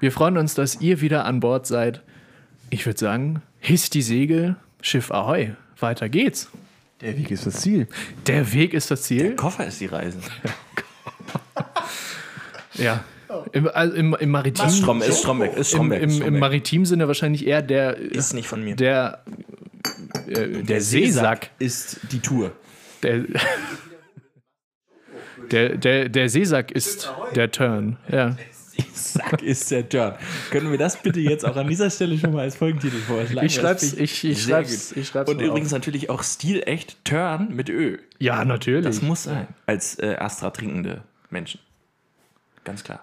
Wir 0.00 0.12
freuen 0.12 0.38
uns, 0.38 0.54
dass 0.54 0.80
ihr 0.80 1.00
wieder 1.00 1.24
an 1.24 1.40
Bord 1.40 1.66
seid. 1.66 2.02
Ich 2.70 2.86
würde 2.86 2.98
sagen, 2.98 3.42
hisst 3.58 3.94
die 3.94 4.02
Segel, 4.02 4.56
Schiff 4.80 5.10
Ahoi. 5.10 5.54
Weiter 5.78 6.08
geht's. 6.08 6.48
Der 7.00 7.16
Weg 7.16 7.30
ist 7.30 7.46
das 7.46 7.60
Ziel. 7.60 7.88
Der 8.26 8.52
Weg 8.52 8.74
ist 8.74 8.90
das 8.90 9.02
Ziel. 9.02 9.36
Koffer 9.36 9.66
ist 9.66 9.80
die 9.80 9.86
Reise. 9.86 10.18
Ja. 12.74 13.04
Im, 13.52 13.68
also 13.68 13.94
im, 13.96 14.14
im 14.18 14.30
Maritim. 14.30 14.66
Ist 14.66 14.78
Strom, 14.78 15.02
ist 15.02 15.20
Stromberg, 15.20 15.52
ist 15.56 15.58
Im, 15.58 15.64
Stromberg. 15.76 16.02
im, 16.02 16.08
ist 16.08 16.14
Im 16.16 16.20
Stromberg. 16.22 16.40
Maritim-Sinne 16.40 17.06
wahrscheinlich 17.08 17.46
eher 17.46 17.62
der, 17.62 17.96
Ist 17.96 18.34
nicht 18.34 18.48
von 18.48 18.62
mir. 18.64 18.76
der, 18.76 19.24
äh, 20.28 20.62
der 20.62 20.80
Seesack. 20.80 21.50
ist 21.58 22.00
die 22.12 22.20
Tour. 22.20 22.52
Der, 23.02 23.24
der, 25.50 25.76
der, 25.76 26.08
der 26.08 26.28
Seesack 26.28 26.70
ist 26.70 27.10
der 27.34 27.50
Turn. 27.50 27.96
Ja. 28.10 28.36
Sack 28.94 29.42
ist 29.42 29.70
der 29.70 29.88
Turn. 29.88 30.14
Können 30.50 30.70
wir 30.70 30.78
das 30.78 31.02
bitte 31.02 31.20
jetzt 31.20 31.44
auch 31.44 31.56
an 31.56 31.66
dieser 31.68 31.90
Stelle 31.90 32.16
schon 32.18 32.32
mal 32.32 32.42
als 32.42 32.56
Folgentitel 32.56 32.98
vorschlagen? 32.98 33.46
Ich 33.46 33.54
schreib's- 33.54 33.92
ich- 33.94 34.24
ich 34.24 34.42
schreib's- 34.42 34.92
ich 34.92 35.08
schreib's 35.08 35.30
Und 35.30 35.40
übrigens 35.40 35.70
natürlich 35.72 36.08
auch 36.10 36.22
stilecht 36.22 36.96
Turn 37.04 37.54
mit 37.54 37.68
Ö. 37.68 37.98
ja, 38.18 38.44
natürlich. 38.44 38.84
Das 38.84 39.02
muss 39.02 39.24
sein. 39.24 39.48
Als 39.66 39.98
äh, 39.98 40.16
Astra 40.18 40.50
trinkende 40.50 41.02
Menschen. 41.30 41.60
Ganz 42.70 42.84
klar. 42.84 43.00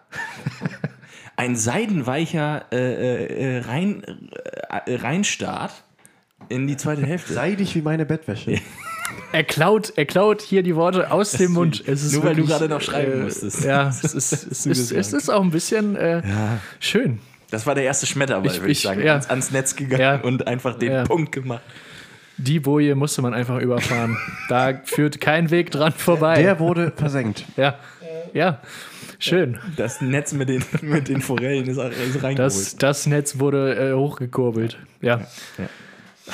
Ein 1.36 1.56
seidenweicher 1.58 2.66
äh, 2.72 3.58
äh, 3.58 3.60
Rein, 3.60 4.02
äh, 4.86 4.96
Reinstart 4.96 5.72
in 6.50 6.68
die 6.68 6.78
zweite 6.78 7.06
Hälfte. 7.06 7.34
Seidig 7.34 7.76
wie 7.76 7.82
meine 7.82 8.06
Bettwäsche. 8.06 8.60
Er 9.34 9.44
klaut, 9.44 9.92
er 9.98 10.06
klaut 10.06 10.42
hier 10.42 10.64
die 10.64 10.76
Worte 10.76 11.12
aus 11.12 11.32
dem 11.34 11.52
Mund. 11.52 11.84
Es 11.86 12.04
ist 12.04 12.14
Nur 12.14 12.24
weil 12.24 12.36
du 12.36 12.46
gerade 12.46 12.70
noch 12.70 12.80
schreiben 12.82 13.24
musstest. 13.24 13.64
Ja, 13.66 13.88
es 14.04 14.04
ist, 14.04 14.32
es 14.32 14.66
ist, 14.66 14.92
es 14.92 15.14
ist 15.14 15.30
auch 15.30 15.42
ein 15.44 15.52
bisschen 15.52 15.96
äh, 15.98 16.22
schön. 16.80 17.20
Das 17.52 17.66
war 17.66 17.76
der 17.76 17.84
erste 17.84 18.06
Schmetterball, 18.06 18.48
Ich- 18.52 18.60
würde 18.62 18.72
ich 18.72 18.78
ich- 18.80 18.84
sagen. 18.84 19.04
ja. 19.04 19.14
Ans, 19.14 19.30
ans 19.30 19.52
Netz 19.52 19.76
gegangen 19.76 20.02
Ja. 20.02 20.16
und 20.22 20.48
einfach 20.48 20.76
den 20.80 20.92
Ja. 20.94 21.04
Punkt 21.04 21.32
gemacht. 21.34 21.62
Die 22.38 22.60
Boje 22.60 22.96
musste 22.96 23.22
man 23.22 23.34
einfach 23.34 23.60
überfahren. 23.60 24.18
da 24.50 24.80
führt 24.86 25.20
kein 25.20 25.50
Weg 25.52 25.72
dran 25.72 25.92
vorbei. 25.92 26.42
Der 26.42 26.60
wurde 26.60 26.92
versenkt. 26.96 27.44
ja, 27.58 27.76
ja, 28.34 28.60
schön. 29.20 29.58
Das 29.76 30.02
Netz 30.02 30.34
mit 30.34 30.50
den, 30.50 30.64
mit 30.82 31.08
den 31.08 31.22
Forellen 31.22 31.66
ist, 31.68 31.78
ist 31.78 32.24
reingeholt. 32.24 32.40
Das, 32.40 32.76
das 32.78 33.06
Netz 33.08 33.40
wurde 33.40 33.76
äh, 33.92 33.94
hochgekurbelt. 33.94 34.78
Ja. 35.02 35.22
Ja. 35.58 35.70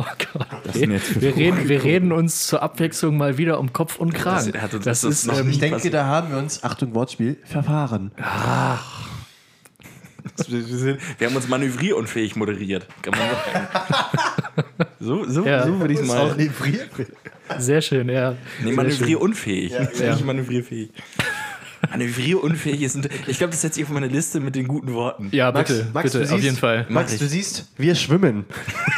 Oh 0.00 0.04
Gott. 0.32 0.46
Das 0.64 0.74
wir, 0.74 0.86
Netz 0.88 1.14
wird 1.14 1.22
wir, 1.22 1.36
reden, 1.36 1.68
wir 1.68 1.82
reden 1.84 2.12
uns 2.12 2.46
zur 2.46 2.62
Abwechslung 2.62 3.16
mal 3.16 3.36
wieder 3.38 3.58
um 3.58 3.72
Kopf 3.72 3.96
und 3.96 4.12
Kragen. 4.14 4.52
Das 4.52 4.70
das 4.70 4.80
das 5.00 5.04
ist, 5.04 5.26
ähm, 5.28 5.48
Ich 5.50 5.58
denke, 5.58 5.76
passiert. 5.76 5.94
da 5.94 6.06
haben 6.06 6.30
wir 6.30 6.38
uns, 6.38 6.62
Achtung 6.64 6.94
Wortspiel, 6.94 7.36
verfahren. 7.44 8.10
wir, 10.48 10.62
sind, 10.62 11.00
wir 11.18 11.26
haben 11.28 11.36
uns 11.36 11.48
manövrierunfähig 11.48 12.36
moderiert. 12.36 12.86
Kann 13.02 13.14
man 13.18 13.28
sagen. 13.28 14.86
so 15.00 15.24
so, 15.28 15.44
Ja. 15.46 15.66
so 15.66 15.80
würde 15.80 15.94
ich 15.94 16.00
es 16.00 16.06
mal. 16.06 16.36
sehr 17.58 17.80
schön, 17.80 18.08
ja. 18.08 18.30
Nee, 18.32 18.36
Sehr 18.36 18.66
schön. 18.66 18.76
manövrierunfähig. 18.76 19.72
Ja. 19.72 20.12
Nicht 20.12 20.24
manövrierfähig. 20.24 20.90
Manövrierunfähig 21.90 22.82
ist. 22.82 22.98
Ich 23.26 23.38
glaube, 23.38 23.50
das 23.52 23.62
setze 23.62 23.80
ich 23.80 23.86
auf 23.86 23.92
meine 23.92 24.08
Liste 24.08 24.40
mit 24.40 24.54
den 24.54 24.68
guten 24.68 24.92
Worten. 24.92 25.28
Ja, 25.32 25.52
Max, 25.52 25.70
bitte, 25.72 25.86
Max, 25.92 26.12
bitte, 26.12 26.24
auf 26.24 26.30
siehst- 26.30 26.44
jeden 26.44 26.56
Fall. 26.56 26.86
Max, 26.88 27.16
du 27.18 27.26
siehst, 27.26 27.66
wir 27.76 27.94
schwimmen. 27.94 28.44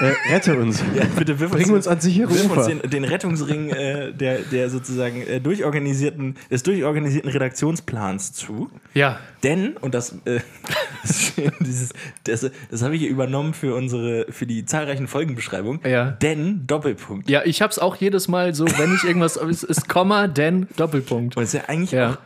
äh, 0.00 0.32
rette 0.32 0.58
uns. 0.58 0.82
Ja, 0.94 1.04
bitte 1.16 1.38
wirf 1.38 1.50
Bring 1.52 1.70
uns 1.72 1.86
ans 1.86 2.02
sichere 2.04 2.28
wirf 2.30 2.50
uns 2.56 2.66
den, 2.66 2.80
den 2.90 3.04
Rettungsring 3.04 3.70
äh, 3.70 4.12
der, 4.12 4.38
der 4.40 4.68
sozusagen 4.70 5.22
äh, 5.22 5.40
durchorganisierten, 5.40 6.36
des 6.50 6.62
durchorganisierten 6.62 7.30
Redaktionsplans 7.30 8.32
zu. 8.32 8.70
Ja, 8.94 9.18
Denn, 9.44 9.76
und 9.80 9.94
das, 9.94 10.12
äh, 10.24 10.40
das, 11.02 11.10
ist 11.10 11.34
schön, 11.34 11.52
dieses, 11.60 11.92
das, 12.24 12.50
das 12.70 12.82
habe 12.82 12.94
ich 12.94 13.02
hier 13.02 13.10
übernommen 13.10 13.54
für 13.54 13.74
unsere, 13.74 14.26
für 14.30 14.46
die 14.46 14.64
zahlreichen 14.64 15.06
Folgenbeschreibungen. 15.06 15.80
Ja. 15.88 16.10
Denn, 16.10 16.66
Doppelpunkt. 16.66 17.30
ja, 17.30 17.42
ich 17.44 17.62
hab's 17.62 17.78
auch 17.78 17.96
jedes 17.96 18.28
Mal 18.28 18.54
so, 18.54 18.66
wenn 18.78 18.94
ich 18.94 19.04
irgendwas, 19.04 19.36
es 19.36 19.62
ist 19.62 19.88
Komma, 19.88 20.26
denn 20.28 20.66
Doppelpunkt. 20.76 21.36
Und 21.36 21.42
es 21.44 21.54
ist 21.54 21.60
ja 21.60 21.68
eigentlich 21.68 21.92
Ja. 21.92 22.10
auch, 22.10 22.18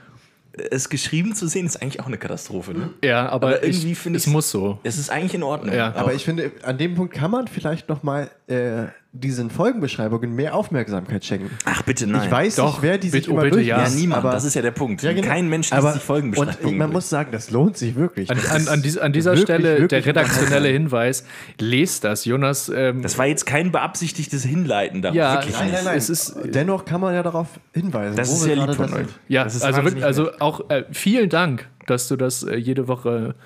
es 0.71 0.89
geschrieben 0.89 1.35
zu 1.35 1.47
sehen, 1.49 1.67
ist 1.67 1.81
eigentlich 1.83 2.01
auch 2.01 2.07
eine 2.07 2.19
Katastrophe. 2.19 2.73
Ne? 2.75 2.91
Ja, 3.05 3.29
aber, 3.29 3.49
Aber 3.49 3.63
irgendwie 3.65 3.93
ich, 3.93 3.99
finde 3.99 4.17
es 4.19 4.25
ich's- 4.27 4.33
muss 4.33 4.51
so. 4.51 4.79
Es 4.85 4.99
ist 4.99 5.11
eigentlich 5.11 5.35
in 5.35 5.43
Ordnung. 5.43 5.75
Ja. 5.75 5.95
Aber 5.97 6.15
ich 6.15 6.25
finde, 6.25 6.53
an 6.63 6.79
dem 6.79 6.95
Punkt 6.95 7.15
kann 7.15 7.31
man 7.31 7.49
vielleicht 7.49 7.89
noch 7.89 8.03
mal 8.03 8.31
äh, 8.47 8.85
diesen 9.17 9.49
Folgenbeschreibungen 9.49 10.35
mehr 10.35 10.57
Aufmerksamkeit 10.57 11.25
schenken. 11.25 11.49
Ach, 11.65 11.83
bitte 11.83 12.05
nein. 12.09 12.23
Ich 12.25 12.31
weiß 12.33 12.57
Doch, 12.57 12.75
nicht, 12.75 12.83
wer 12.83 12.99
die 12.99 13.11
sich 13.11 13.23
bitte, 13.23 13.31
oh, 13.31 13.35
immer 13.35 13.43
bitte, 13.45 13.61
ja. 13.61 13.85
ja, 13.85 13.89
niemand. 13.89 14.25
Aber, 14.25 14.33
das 14.33 14.45
ist 14.45 14.55
ja 14.55 14.63
der 14.63 14.73
Punkt. 14.73 15.03
Ja, 15.03 15.13
genau. 15.13 15.29
Kein 15.29 15.49
Mensch 15.49 15.71
liest 15.71 15.73
aber, 15.73 15.93
sich 15.93 16.01
und 16.01 16.07
Folgenbeschreibungen. 16.07 16.79
man 16.79 16.91
muss 16.93 17.09
sagen, 17.09 17.31
das 17.31 17.51
lohnt 17.53 17.77
sich 17.77 17.95
wirklich. 17.95 18.29
An, 18.29 18.39
an, 18.51 18.67
an, 18.67 18.83
dies, 18.83 18.99
an 18.99 19.13
dieser 19.13 19.31
wirklich, 19.37 19.45
Stelle 19.45 19.79
wirklich 19.79 19.89
der 19.89 20.07
redaktionelle. 20.07 20.69
Hinweis, 20.69 21.25
lest 21.61 22.03
das. 22.03 22.25
Jonas, 22.25 22.69
ähm, 22.75 23.03
das 23.03 23.17
war 23.17 23.27
jetzt 23.27 23.47
kein 23.47 23.71
beabsichtigtes 23.71 24.43
Hinleiten 24.43 25.01
darauf. 25.01 25.17
Ja, 25.17 25.35
wirklich 25.35 25.55
nein, 25.61 25.71
nein, 25.71 25.85
nein. 25.85 25.97
Es 25.97 26.11
ist- 26.11 26.35
Dennoch 26.47 26.85
kann 26.85 27.01
man 27.01 27.15
ja 27.15 27.23
darauf 27.23 27.47
hinweisen. 27.73 28.17
Das 28.17 28.29
wo 28.31 28.33
ist 28.33 28.41
sehr 28.43 28.57
lieb 28.57 28.75
von 28.75 28.93
euch. 28.93 29.07
ja, 29.29 29.45
Das 29.45 29.55
ist 29.55 29.63
also, 29.63 29.85
wirklich, 29.85 30.05
also 30.05 30.33
auch 30.41 30.69
äh, 30.71 30.85
vielen 30.91 31.29
Dank, 31.29 31.69
dass 31.87 32.09
du 32.09 32.17
das 32.17 32.43
äh, 32.43 32.57
jede 32.57 32.89
Woche 32.89 33.37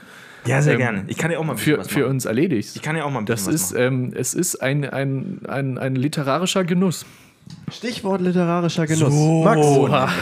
Ja, 0.49 0.62
sehr 0.62 0.74
ähm, 0.74 0.78
gerne. 0.78 1.05
Ich 1.07 1.16
kann 1.16 1.30
ja 1.30 1.38
auch 1.38 1.44
mal 1.44 1.53
ein 1.53 1.57
bisschen 1.57 1.74
für, 1.74 1.78
was 1.80 1.88
für 1.88 2.07
uns 2.07 2.24
erledigst. 2.24 2.76
Ich 2.76 2.82
kann 2.82 2.96
ja 2.96 3.05
auch 3.05 3.11
mal 3.11 3.20
ein 3.20 3.26
Das 3.26 3.44
bisschen 3.46 3.55
was 3.55 3.62
ist, 3.62 3.72
machen. 3.74 3.84
ähm, 3.84 4.12
es 4.16 4.34
ist 4.34 4.57
ein, 4.57 4.84
ein, 4.88 5.40
ein, 5.49 5.78
ein 5.78 5.94
literarischer 5.96 6.64
Genuss. 6.64 7.05
Stichwort 7.72 8.20
literarischer 8.20 8.86
Genuss. 8.86 9.12
So. 9.12 9.42
Max, 9.44 9.61
Oha. 9.66 10.09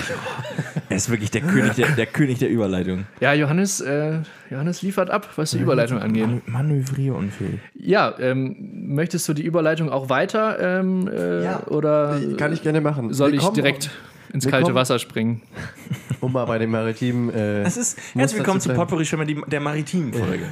Er 0.88 0.96
ist 0.96 1.10
wirklich 1.10 1.32
der 1.32 1.40
König 1.40 1.74
der, 1.74 1.88
der 1.88 2.06
König 2.06 2.38
der 2.38 2.48
Überleitung. 2.48 3.06
Ja, 3.20 3.32
Johannes, 3.34 3.80
äh, 3.80 4.18
Johannes 4.50 4.82
liefert 4.82 5.10
ab, 5.10 5.28
was 5.34 5.50
die 5.50 5.58
Überleitung 5.58 5.98
angeht. 5.98 6.28
Manövrierunfähig. 6.46 7.58
Ja, 7.74 8.14
ähm, 8.20 8.54
möchtest 8.86 9.28
du 9.28 9.34
die 9.34 9.42
Überleitung 9.44 9.90
auch 9.90 10.08
weiter 10.08 10.58
ähm, 10.80 11.08
äh, 11.08 11.42
Ja. 11.44 11.66
oder 11.66 12.20
kann 12.38 12.52
ich 12.52 12.62
gerne 12.62 12.80
machen. 12.80 13.12
soll 13.12 13.30
ich 13.30 13.34
Willkommen, 13.40 13.54
direkt 13.54 13.90
ins 14.36 14.44
willkommen. 14.44 14.62
kalte 14.64 14.74
Wasser 14.74 14.98
springen? 14.98 15.42
Um 16.20 16.32
mal 16.32 16.44
bei 16.46 16.58
dem 16.58 16.70
maritimen. 16.70 17.28
Äh, 17.30 17.62
Das 17.64 17.76
ist, 17.76 17.98
herzlich 18.14 18.38
willkommen 18.38 18.60
zu. 18.60 18.72
Potpourri 18.72 19.04
schon 19.04 19.18
mal 19.18 19.26
die, 19.26 19.40
der 19.48 19.60
maritimen 19.60 20.12
Folge. 20.14 20.46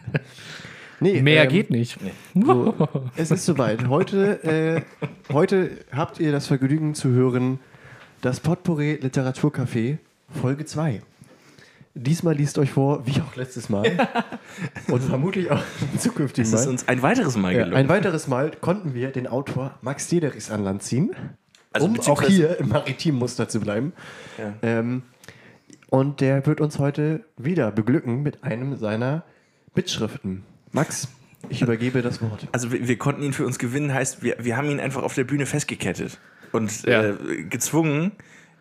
nee, 1.00 1.22
Mehr 1.22 1.44
ähm, 1.44 1.48
geht 1.48 1.70
nicht. 1.70 1.98
So, 2.34 2.74
es 3.16 3.30
ist 3.30 3.44
soweit. 3.46 3.88
Heute, 3.88 4.42
äh, 4.44 5.32
heute 5.32 5.70
habt 5.92 6.20
ihr 6.20 6.30
das 6.32 6.46
Vergnügen 6.46 6.94
zu 6.94 7.08
hören, 7.10 7.58
das 8.20 8.40
Potpourri 8.40 8.98
Literaturcafé, 9.02 9.98
Folge 10.40 10.64
2. 10.66 11.02
Diesmal 11.94 12.34
liest 12.34 12.58
euch 12.58 12.70
vor, 12.70 13.06
wie 13.06 13.20
auch 13.20 13.36
letztes 13.36 13.68
Mal. 13.68 13.84
und 14.88 15.02
vermutlich 15.02 15.50
auch 15.50 15.62
zukünftig 15.98 16.44
Es 16.46 16.52
ist 16.52 16.64
Mal. 16.66 16.70
uns 16.72 16.88
ein 16.88 17.02
weiteres 17.02 17.36
Mal 17.36 17.52
Ja, 17.52 17.58
gelungen. 17.64 17.76
ein 17.76 17.88
weiteres 17.88 18.28
Mal 18.28 18.52
konnten 18.60 18.94
wir 18.94 19.10
den 19.10 19.26
Autor 19.26 19.74
Max 19.82 20.08
Dederis 20.08 20.50
an 20.50 20.64
Land 20.64 20.82
ziehen, 20.82 21.10
Also 21.72 21.86
um 21.86 22.00
auch 22.00 22.22
hier 22.22 22.58
im 22.58 22.68
maritimen 22.68 23.18
Muster 23.18 23.48
zu 23.48 23.60
bleiben. 23.60 23.92
Ja. 24.38 24.54
Ähm, 24.62 25.02
und 25.88 26.20
der 26.20 26.46
wird 26.46 26.60
uns 26.60 26.78
heute 26.78 27.24
wieder 27.36 27.70
beglücken 27.70 28.22
mit 28.22 28.42
einem 28.44 28.76
seiner 28.78 29.24
Mitschriften. 29.74 30.42
Max, 30.70 31.08
ich 31.48 31.60
übergebe 31.62 32.02
das 32.02 32.22
Wort. 32.22 32.46
Also 32.52 32.72
wir, 32.72 32.88
wir 32.88 32.96
konnten 32.98 33.22
ihn 33.22 33.32
für 33.32 33.44
uns 33.46 33.58
gewinnen, 33.58 33.92
heißt, 33.92 34.22
wir, 34.22 34.36
wir 34.40 34.56
haben 34.56 34.70
ihn 34.70 34.80
einfach 34.80 35.02
auf 35.02 35.14
der 35.14 35.24
Bühne 35.24 35.44
festgekettet 35.46 36.18
und 36.52 36.82
Ja. 36.84 37.02
äh, 37.10 37.42
gezwungen, 37.48 38.12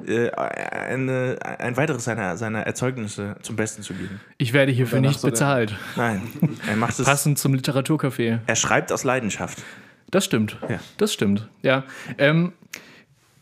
äh, 0.05 0.30
eine, 0.32 1.38
ein 1.59 1.78
weiteres 1.78 2.03
seiner, 2.05 2.36
seiner 2.38 2.62
Erzeugnisse 2.62 3.36
zum 3.41 3.55
Besten 3.55 3.82
zu 3.84 3.93
geben. 3.93 4.20
Ich 4.38 4.51
werde 4.51 4.72
hierfür 4.72 4.99
nicht 4.99 5.22
bezahlt. 5.22 5.76
Nein, 5.95 6.22
er 6.68 6.76
macht 6.76 6.99
es. 6.99 7.05
Passend 7.05 7.38
zum 7.38 7.53
Literaturcafé. 7.53 8.39
Er 8.45 8.55
schreibt 8.55 8.91
aus 8.91 9.03
Leidenschaft. 9.03 9.62
Das 10.09 10.26
stimmt. 10.26 10.57
Ja. 10.68 10.80
Das 10.97 11.14
stimmt. 11.14 11.47
Ja. 11.62 11.84
Ähm, 12.18 12.51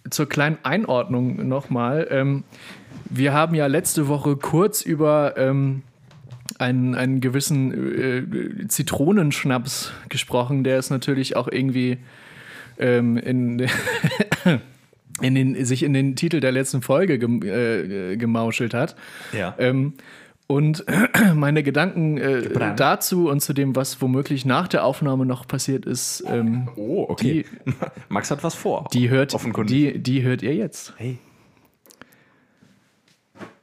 zur 0.10 0.28
kleinen 0.28 0.57
Einordnung 0.64 1.47
nochmal. 1.47 2.07
Ähm, 2.10 2.43
wir 3.10 3.34
haben 3.34 3.55
ja 3.55 3.68
letzte 3.68 4.07
Woche 4.07 4.36
kurz 4.36 4.82
über 4.82 5.36
ähm, 5.38 5.84
einen, 6.57 6.95
einen 6.95 7.22
gewissen 7.22 8.64
äh, 8.64 8.68
Zitronenschnaps 8.68 9.91
gesprochen, 10.10 10.64
der 10.64 10.78
es 10.78 10.89
natürlich 10.89 11.36
auch 11.36 11.47
irgendwie 11.47 11.97
ähm, 12.78 13.18
in, 13.18 13.68
in 15.22 15.36
den, 15.36 15.66
sich 15.66 15.84
in 15.84 15.93
den 15.93 16.16
Titel 16.16 16.39
der 16.39 16.51
letzten 16.51 16.82
Folge 16.82 17.20
gem, 17.20 17.41
äh, 17.43 18.18
gemauschelt 18.18 18.74
hat. 18.74 18.95
Ja. 19.34 19.55
Ähm, 19.57 19.93
Und 20.52 20.84
meine 21.36 21.62
Gedanken 21.62 22.18
äh, 22.18 22.76
dazu 22.76 23.30
und 23.30 23.39
zu 23.39 23.54
dem, 23.54 23.76
was 23.76 24.02
womöglich 24.02 24.45
nach 24.45 24.68
der 24.68 24.84
Aufnahme 24.84 25.28
noch 25.28 25.47
passiert 25.47 25.86
ist, 25.86 26.24
ähm, 26.26 26.70
Oh, 26.76 27.06
okay. 27.08 27.45
Max 28.10 28.32
hat 28.32 28.43
was 28.43 28.56
vor. 28.56 28.88
die, 28.91 29.12
hört, 29.12 29.36
die, 29.70 30.00
die 30.00 30.24
hört 30.24 30.41
ihr 30.41 30.56
jetzt. 30.56 30.95
Hey. 30.97 31.20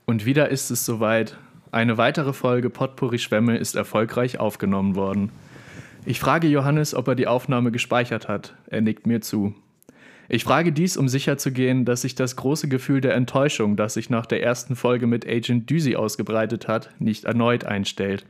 Und 0.04 0.26
wieder 0.26 0.48
ist 0.50 0.70
es 0.70 0.86
soweit. 0.86 1.36
Eine 1.72 1.98
weitere 1.98 2.32
Folge 2.32 2.70
Potpourri 2.70 3.18
Schwämme 3.18 3.56
ist 3.58 3.74
erfolgreich 3.74 4.38
aufgenommen 4.38 4.94
worden. 4.94 5.32
Ich 6.04 6.20
frage 6.20 6.46
Johannes, 6.46 6.94
ob 6.94 7.08
er 7.08 7.16
die 7.16 7.26
Aufnahme 7.26 7.72
gespeichert 7.72 8.28
hat. 8.28 8.54
Er 8.68 8.80
nickt 8.80 9.08
mir 9.08 9.20
zu. 9.20 9.56
Ich 10.28 10.44
frage 10.44 10.72
dies, 10.72 10.96
um 10.96 11.08
sicherzugehen, 11.08 11.84
dass 11.84 12.02
sich 12.02 12.14
das 12.14 12.36
große 12.36 12.68
Gefühl 12.68 13.00
der 13.00 13.14
Enttäuschung, 13.14 13.76
das 13.76 13.94
sich 13.94 14.10
nach 14.10 14.26
der 14.26 14.42
ersten 14.42 14.74
Folge 14.74 15.06
mit 15.06 15.26
Agent 15.26 15.70
Düsi 15.70 15.94
ausgebreitet 15.94 16.66
hat, 16.66 16.90
nicht 16.98 17.24
erneut 17.24 17.64
einstellt. 17.64 18.26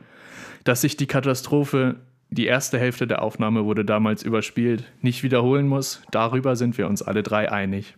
Dass 0.63 0.81
sich 0.81 0.97
die 0.97 1.07
Katastrophe, 1.07 1.95
die 2.29 2.45
erste 2.45 2.77
Hälfte 2.77 3.07
der 3.07 3.21
Aufnahme 3.21 3.65
wurde 3.65 3.85
damals 3.85 4.21
überspielt, 4.21 4.83
nicht 5.01 5.23
wiederholen 5.23 5.67
muss, 5.67 6.01
darüber 6.11 6.55
sind 6.55 6.77
wir 6.77 6.87
uns 6.87 7.01
alle 7.01 7.23
drei 7.23 7.51
einig. 7.51 7.95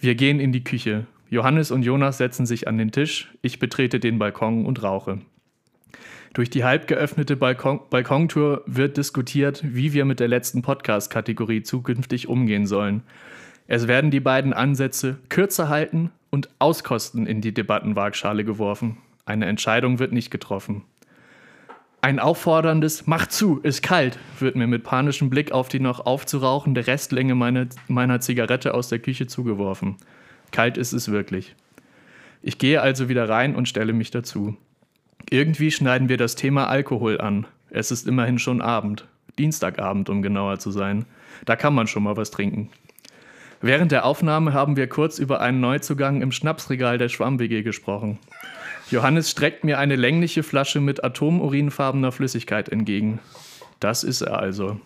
Wir 0.00 0.14
gehen 0.14 0.40
in 0.40 0.52
die 0.52 0.64
Küche. 0.64 1.06
Johannes 1.28 1.70
und 1.70 1.82
Jonas 1.82 2.18
setzen 2.18 2.46
sich 2.46 2.68
an 2.68 2.78
den 2.78 2.92
Tisch, 2.92 3.32
ich 3.42 3.58
betrete 3.58 4.00
den 4.00 4.18
Balkon 4.18 4.64
und 4.66 4.82
rauche. 4.82 5.18
Durch 6.34 6.48
die 6.48 6.64
halb 6.64 6.86
geöffnete 6.86 7.36
Balkon 7.36 7.80
Balkontour 7.90 8.62
wird 8.64 8.96
diskutiert, 8.96 9.60
wie 9.64 9.92
wir 9.92 10.06
mit 10.06 10.18
der 10.18 10.28
letzten 10.28 10.62
Podcast-Kategorie 10.62 11.62
zukünftig 11.62 12.26
umgehen 12.26 12.66
sollen. 12.66 13.02
Es 13.66 13.86
werden 13.86 14.10
die 14.10 14.20
beiden 14.20 14.54
Ansätze 14.54 15.18
kürzer 15.28 15.68
halten 15.68 16.10
und 16.30 16.48
auskosten 16.58 17.26
in 17.26 17.42
die 17.42 17.52
Debattenwaagschale 17.52 18.44
geworfen. 18.44 18.96
Eine 19.26 19.44
Entscheidung 19.44 19.98
wird 19.98 20.12
nicht 20.12 20.30
getroffen. 20.30 20.84
Ein 22.00 22.18
aufforderndes 22.18 23.06
Mach 23.06 23.26
zu, 23.26 23.60
ist 23.62 23.82
kalt 23.82 24.18
wird 24.40 24.56
mir 24.56 24.66
mit 24.66 24.84
panischem 24.84 25.28
Blick 25.28 25.52
auf 25.52 25.68
die 25.68 25.80
noch 25.80 26.04
aufzurauchende 26.04 26.86
Restlänge 26.86 27.34
meiner, 27.34 27.66
meiner 27.88 28.20
Zigarette 28.20 28.72
aus 28.72 28.88
der 28.88 28.98
Küche 29.00 29.26
zugeworfen. 29.26 29.98
Kalt 30.50 30.78
ist 30.78 30.94
es 30.94 31.12
wirklich. 31.12 31.54
Ich 32.40 32.56
gehe 32.58 32.80
also 32.80 33.10
wieder 33.10 33.28
rein 33.28 33.54
und 33.54 33.68
stelle 33.68 33.92
mich 33.92 34.10
dazu. 34.10 34.56
Irgendwie 35.30 35.70
schneiden 35.70 36.08
wir 36.08 36.16
das 36.16 36.34
Thema 36.34 36.68
Alkohol 36.68 37.20
an. 37.20 37.46
Es 37.70 37.90
ist 37.90 38.06
immerhin 38.06 38.38
schon 38.38 38.60
Abend. 38.60 39.06
Dienstagabend, 39.38 40.10
um 40.10 40.22
genauer 40.22 40.58
zu 40.58 40.70
sein. 40.70 41.06
Da 41.44 41.56
kann 41.56 41.74
man 41.74 41.86
schon 41.86 42.02
mal 42.02 42.16
was 42.16 42.30
trinken. 42.30 42.70
Während 43.60 43.92
der 43.92 44.04
Aufnahme 44.04 44.52
haben 44.52 44.76
wir 44.76 44.88
kurz 44.88 45.18
über 45.18 45.40
einen 45.40 45.60
Neuzugang 45.60 46.20
im 46.20 46.32
Schnapsregal 46.32 46.98
der 46.98 47.08
Schwamm-WG 47.08 47.62
gesprochen. 47.62 48.18
Johannes 48.90 49.30
streckt 49.30 49.64
mir 49.64 49.78
eine 49.78 49.96
längliche 49.96 50.42
Flasche 50.42 50.80
mit 50.80 51.04
atomurinfarbener 51.04 52.12
Flüssigkeit 52.12 52.68
entgegen. 52.68 53.20
Das 53.80 54.04
ist 54.04 54.20
er 54.20 54.38
also. 54.38 54.80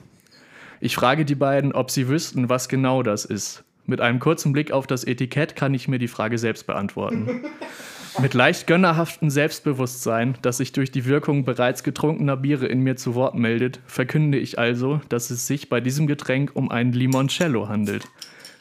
Ich 0.80 0.95
frage 0.95 1.24
die 1.24 1.34
beiden, 1.34 1.72
ob 1.72 1.91
sie 1.91 2.09
wüssten, 2.09 2.49
was 2.49 2.68
genau 2.68 3.03
das 3.03 3.24
ist. 3.24 3.64
Mit 3.87 4.01
einem 4.01 4.18
kurzen 4.18 4.53
Blick 4.53 4.72
auf 4.72 4.87
das 4.87 5.05
Etikett 5.05 5.57
kann 5.57 5.72
ich 5.72 5.89
mir 5.89 5.99
die 5.99 6.09
Frage 6.09 6.39
selbst 6.39 6.66
beantworten. 6.66 7.45
Mit 8.19 8.33
leicht 8.33 8.67
gönnerhaftem 8.67 9.29
Selbstbewusstsein, 9.29 10.39
das 10.41 10.57
sich 10.57 10.73
durch 10.73 10.91
die 10.91 11.05
Wirkung 11.05 11.45
bereits 11.45 11.83
getrunkener 11.83 12.39
Biere 12.39 12.67
in 12.67 12.81
mir 12.81 12.97
zu 12.97 13.14
Wort 13.14 13.35
meldet, 13.35 13.79
verkünde 13.87 14.39
ich 14.39 14.59
also, 14.59 15.03
dass 15.11 15.31
es 15.31 15.47
sich 15.47 15.69
bei 15.69 15.83
diesem 15.83 16.07
Getränk 16.07 16.53
um 16.55 16.71
ein 16.71 16.93
Limoncello 16.93 17.69
handelt. 17.69 18.09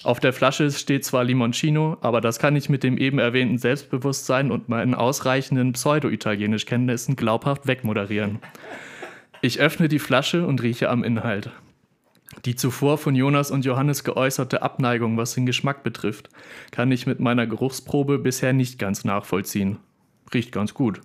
Auf 0.04 0.20
der 0.20 0.34
Flasche 0.34 0.70
steht 0.72 1.06
zwar 1.06 1.24
Limoncino, 1.24 1.98
aber 2.02 2.20
das 2.20 2.38
kann 2.38 2.56
ich 2.58 2.70
mit 2.70 2.84
dem 2.84 2.98
eben 2.98 3.18
erwähnten 3.18 3.58
Selbstbewusstsein 3.58 4.52
und 4.52 4.68
meinen 4.68 4.94
ausreichenden 4.94 5.72
Pseudo-Italienisch-Kenntnissen 5.72 7.16
glaubhaft 7.16 7.66
wegmoderieren. 7.66 8.40
Ich 9.42 9.62
öffne 9.62 9.88
die 9.88 10.00
Flasche 10.00 10.46
und 10.46 10.62
rieche 10.62 10.90
am 10.90 11.04
Inhalt. 11.04 11.50
Die 12.44 12.56
zuvor 12.56 12.98
von 12.98 13.16
Jonas 13.16 13.50
und 13.50 13.66
Johannes 13.66 14.04
geäußerte 14.04 14.62
Abneigung, 14.62 15.18
was 15.18 15.34
den 15.34 15.46
Geschmack 15.46 15.84
betrifft, 15.84 16.30
kann 16.72 16.92
ich 16.92 17.08
mit 17.08 17.20
meiner 17.20 17.48
Geruchsprobe 17.48 18.20
bisher 18.20 18.54
nicht 18.54 18.78
ganz 18.78 19.06
nachvollziehen. 19.06 19.78
Riecht 20.34 20.52
ganz 20.52 20.74
gut. 20.74 21.02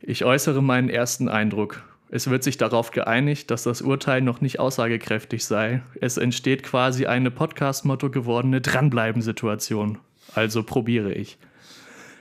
Ich 0.00 0.24
äußere 0.24 0.62
meinen 0.62 0.88
ersten 0.88 1.28
Eindruck. 1.28 1.84
Es 2.10 2.28
wird 2.28 2.42
sich 2.42 2.58
darauf 2.58 2.90
geeinigt, 2.90 3.50
dass 3.50 3.62
das 3.62 3.82
Urteil 3.82 4.20
noch 4.20 4.40
nicht 4.40 4.58
aussagekräftig 4.58 5.44
sei. 5.44 5.82
Es 6.00 6.16
entsteht 6.16 6.62
quasi 6.62 7.06
eine 7.06 7.30
Podcast-Motto 7.30 8.10
gewordene 8.10 8.60
Dranbleiben-Situation. 8.60 9.98
Also 10.34 10.62
probiere 10.62 11.12
ich. 11.12 11.38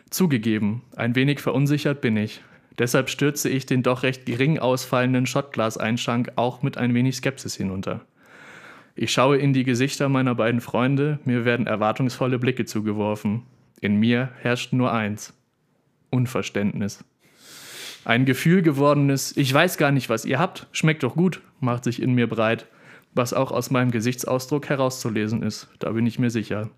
Zugegeben, 0.09 0.81
ein 0.95 1.15
wenig 1.15 1.39
verunsichert 1.39 2.01
bin 2.01 2.17
ich. 2.17 2.41
Deshalb 2.81 3.11
stürze 3.11 3.47
ich 3.47 3.67
den 3.67 3.83
doch 3.83 4.01
recht 4.01 4.25
gering 4.25 4.57
ausfallenden 4.57 5.27
Schottglaseinschank 5.27 6.31
auch 6.35 6.63
mit 6.63 6.79
ein 6.79 6.95
wenig 6.95 7.17
Skepsis 7.17 7.53
hinunter. 7.55 8.01
Ich 8.95 9.11
schaue 9.11 9.37
in 9.37 9.53
die 9.53 9.63
Gesichter 9.63 10.09
meiner 10.09 10.33
beiden 10.33 10.61
Freunde, 10.61 11.19
mir 11.23 11.45
werden 11.45 11.67
erwartungsvolle 11.67 12.39
Blicke 12.39 12.65
zugeworfen. 12.65 13.43
In 13.81 13.97
mir 13.97 14.29
herrscht 14.39 14.73
nur 14.73 14.91
eins. 14.91 15.31
Unverständnis. 16.09 17.05
Ein 18.03 18.25
Gefühl 18.25 18.63
gewordenes, 18.63 19.37
ich 19.37 19.53
weiß 19.53 19.77
gar 19.77 19.91
nicht, 19.91 20.09
was 20.09 20.25
ihr 20.25 20.39
habt, 20.39 20.65
schmeckt 20.71 21.03
doch 21.03 21.13
gut, 21.13 21.39
macht 21.59 21.83
sich 21.83 22.01
in 22.01 22.15
mir 22.15 22.27
breit, 22.27 22.65
was 23.13 23.31
auch 23.31 23.51
aus 23.51 23.69
meinem 23.69 23.91
Gesichtsausdruck 23.91 24.69
herauszulesen 24.69 25.43
ist, 25.43 25.69
da 25.77 25.91
bin 25.91 26.07
ich 26.07 26.17
mir 26.17 26.31
sicher. 26.31 26.71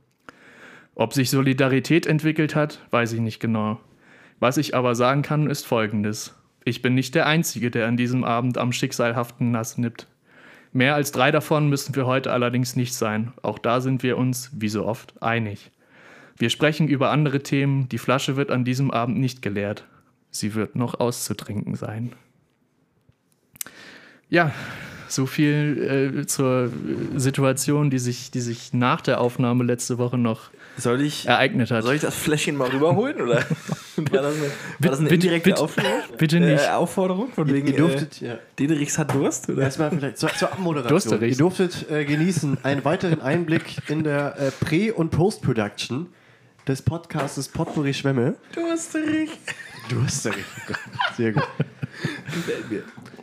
Ob 0.96 1.14
sich 1.14 1.30
Solidarität 1.30 2.06
entwickelt 2.08 2.56
hat, 2.56 2.86
weiß 2.92 3.14
ich 3.14 3.22
nicht 3.22 3.40
genau. 3.40 3.80
Was 4.40 4.58
ich 4.58 4.76
aber 4.76 4.96
sagen 4.96 5.22
kann, 5.22 5.50
ist 5.50 5.66
folgendes. 5.66 6.36
Ich 6.66 6.82
bin 6.82 6.96
nicht 6.96 7.16
der 7.16 7.26
Einzige, 7.26 7.72
der 7.72 7.88
an 7.88 7.98
diesem 7.98 8.24
Abend 8.24 8.58
am 8.58 8.72
schicksalhaften 8.72 9.52
Nass 9.52 9.78
nippt. 9.78 10.08
Mehr 10.72 10.96
als 10.96 11.12
drei 11.12 11.32
davon 11.32 11.70
müssen 11.70 11.96
wir 11.96 12.06
heute 12.06 12.32
allerdings 12.32 12.76
nicht 12.76 12.94
sein. 12.94 13.34
Auch 13.42 13.60
da 13.60 13.80
sind 13.80 14.02
wir 14.02 14.18
uns, 14.18 14.52
wie 14.54 14.70
so 14.70 14.86
oft, 14.86 15.22
einig. 15.22 15.72
Wir 16.38 16.50
sprechen 16.50 16.88
über 16.88 17.12
andere 17.12 17.44
Themen, 17.44 17.90
die 17.90 18.00
Flasche 18.00 18.36
wird 18.36 18.50
an 18.50 18.66
diesem 18.66 18.90
Abend 18.90 19.20
nicht 19.20 19.42
geleert. 19.42 19.86
Sie 20.32 20.56
wird 20.56 20.76
noch 20.76 21.00
auszutrinken 21.00 21.76
sein. 21.76 22.14
Ja, 24.30 24.52
so 25.08 25.28
viel 25.28 26.16
äh, 26.18 26.26
zur 26.26 26.72
Situation, 27.16 27.92
die 27.92 28.00
sich, 28.00 28.32
die 28.32 28.42
sich 28.42 28.74
nach 28.74 29.02
der 29.02 29.22
Aufnahme 29.22 29.64
letzte 29.64 30.00
Woche 30.00 30.18
noch 30.18 30.50
Soll 30.78 31.02
ich, 31.02 31.28
ereignet 31.28 31.70
hat. 31.70 31.84
soll 31.84 31.94
ich 31.96 32.02
das 32.02 32.16
Fläschchen 32.16 32.56
mal 32.56 32.70
rüberholen? 32.70 33.22
Oder 33.22 33.36
war 33.96 34.22
das 34.22 34.36
eine, 34.36 34.44
war 34.80 34.90
das 34.90 35.00
eine 35.00 35.10
Bitte- 35.10 35.28
indirekte 35.28 35.50
bitte- 35.52 35.62
Aufforderung? 35.62 36.00
bitte 36.18 36.40
nicht. 36.40 36.64
Äh, 36.66 36.70
Aufforderung? 36.70 37.32
Von 37.32 37.52
wegen, 37.54 37.68
Ihr 37.68 37.76
durftet, 37.76 38.22
äh, 38.22 38.28
ja. 38.28 38.38
Diderichs 38.58 38.98
hat 38.98 39.14
Durst? 39.14 39.50
Oder? 39.50 39.62
Erstmal 39.62 39.92
vielleicht 39.92 40.18
zur, 40.18 40.30
zur 40.34 40.52
Abmoderation. 40.52 41.22
Ihr 41.24 41.38
durftet 41.38 41.90
äh, 41.92 42.06
genießen 42.06 42.58
einen 42.64 42.84
weiteren 42.86 43.22
Einblick 43.22 43.78
in 43.88 44.04
der 44.04 44.36
äh, 44.40 44.52
Prä- 44.66 44.92
und 44.92 45.12
Post-Production 45.12 46.08
des 46.68 46.82
Podcastes 46.82 47.50
Potpourri 47.50 47.94
Schwämme. 47.94 48.36
Dursterich. 48.56 49.30
Dusterich. 49.90 50.46
Sehr 51.18 51.34
gut. 51.34 51.44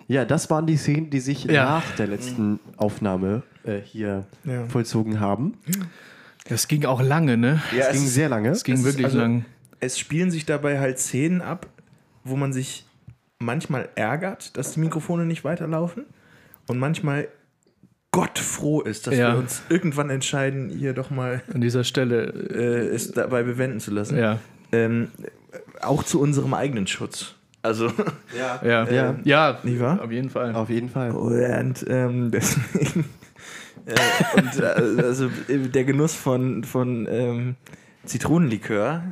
Ja, 0.09 0.25
das 0.25 0.51
waren 0.51 0.67
die 0.67 0.77
Szenen, 0.77 1.11
die 1.11 1.21
sich 1.21 1.45
Ja. 1.45 1.65
nach 1.65 1.91
der 1.97 2.07
letzten 2.09 2.61
Aufnahme 2.77 3.43
äh, 3.65 3.79
hier 3.81 4.27
Ja. 4.45 4.67
vollzogen 4.67 5.21
haben. 5.21 5.55
Das 6.49 6.69
ging 6.69 6.85
auch 6.85 7.03
lange, 7.03 7.37
ne? 7.37 7.63
Ja, 7.77 7.87
Es 7.89 7.93
ging 7.93 8.07
sehr 8.07 8.29
lange. 8.29 8.49
Es 8.51 8.65
ging 8.65 8.75
es 8.75 8.81
ist 8.81 8.87
wirklich 8.87 9.07
also- 9.07 9.19
lang. 9.19 9.45
es 9.81 9.99
spielen 9.99 10.31
sich 10.31 10.47
dabei 10.47 10.79
halt 10.81 10.99
Szenen 10.99 11.41
ab, 11.43 11.67
wo 12.25 12.37
man 12.37 12.53
sich 12.53 12.87
manchmal 13.39 13.89
ärgert, 13.95 14.57
dass 14.57 14.73
die 14.73 14.81
Mikrofone 14.81 15.25
nicht 15.25 15.45
weiterlaufen 15.45 16.05
und 16.69 16.79
manchmal 16.79 17.29
gottfroh 18.13 18.81
ist, 18.83 19.07
dass 19.07 19.15
Ja. 19.17 19.33
wir 19.33 19.39
uns 19.39 19.63
irgendwann 19.69 20.11
entscheiden, 20.11 20.69
hier 20.71 20.93
doch 20.95 21.11
mal 21.11 21.43
An 21.55 21.61
dieser 21.61 21.85
Stelle, 21.85 22.25
äh, 22.51 22.89
es 22.95 23.13
dabei 23.13 23.43
bewenden 23.45 23.81
zu 23.81 23.93
lassen. 23.93 24.19
ja, 24.19 24.39
Ähm, 24.73 25.09
auch 25.81 26.03
zu 26.03 26.21
unserem 26.21 26.53
eigenen 26.55 26.87
Schutz. 26.87 27.35
Also, 27.63 27.87
Ja. 28.37 28.61
ja, 28.65 28.89
Ja. 28.91 29.17
ja, 29.25 29.59
Nicht 29.63 29.81
wahr? 29.81 30.01
auf 30.03 30.11
jeden 30.11 30.31
Fall. 30.31 30.55
Auf 30.55 30.69
jeden 30.71 30.89
Fall. 30.89 31.11
und 31.13 31.85
ähm, 31.89 32.31
deswegen. 32.33 33.05
Äh, 33.91 34.39
und 34.39 34.61
äh, 34.61 35.03
also 35.03 35.27
äh, 35.49 35.59
der 35.59 35.85
Genuss 35.85 36.15
von, 36.15 36.65
von 36.65 37.07
ähm, 37.11 37.57
Zitronenlikör 38.05 39.03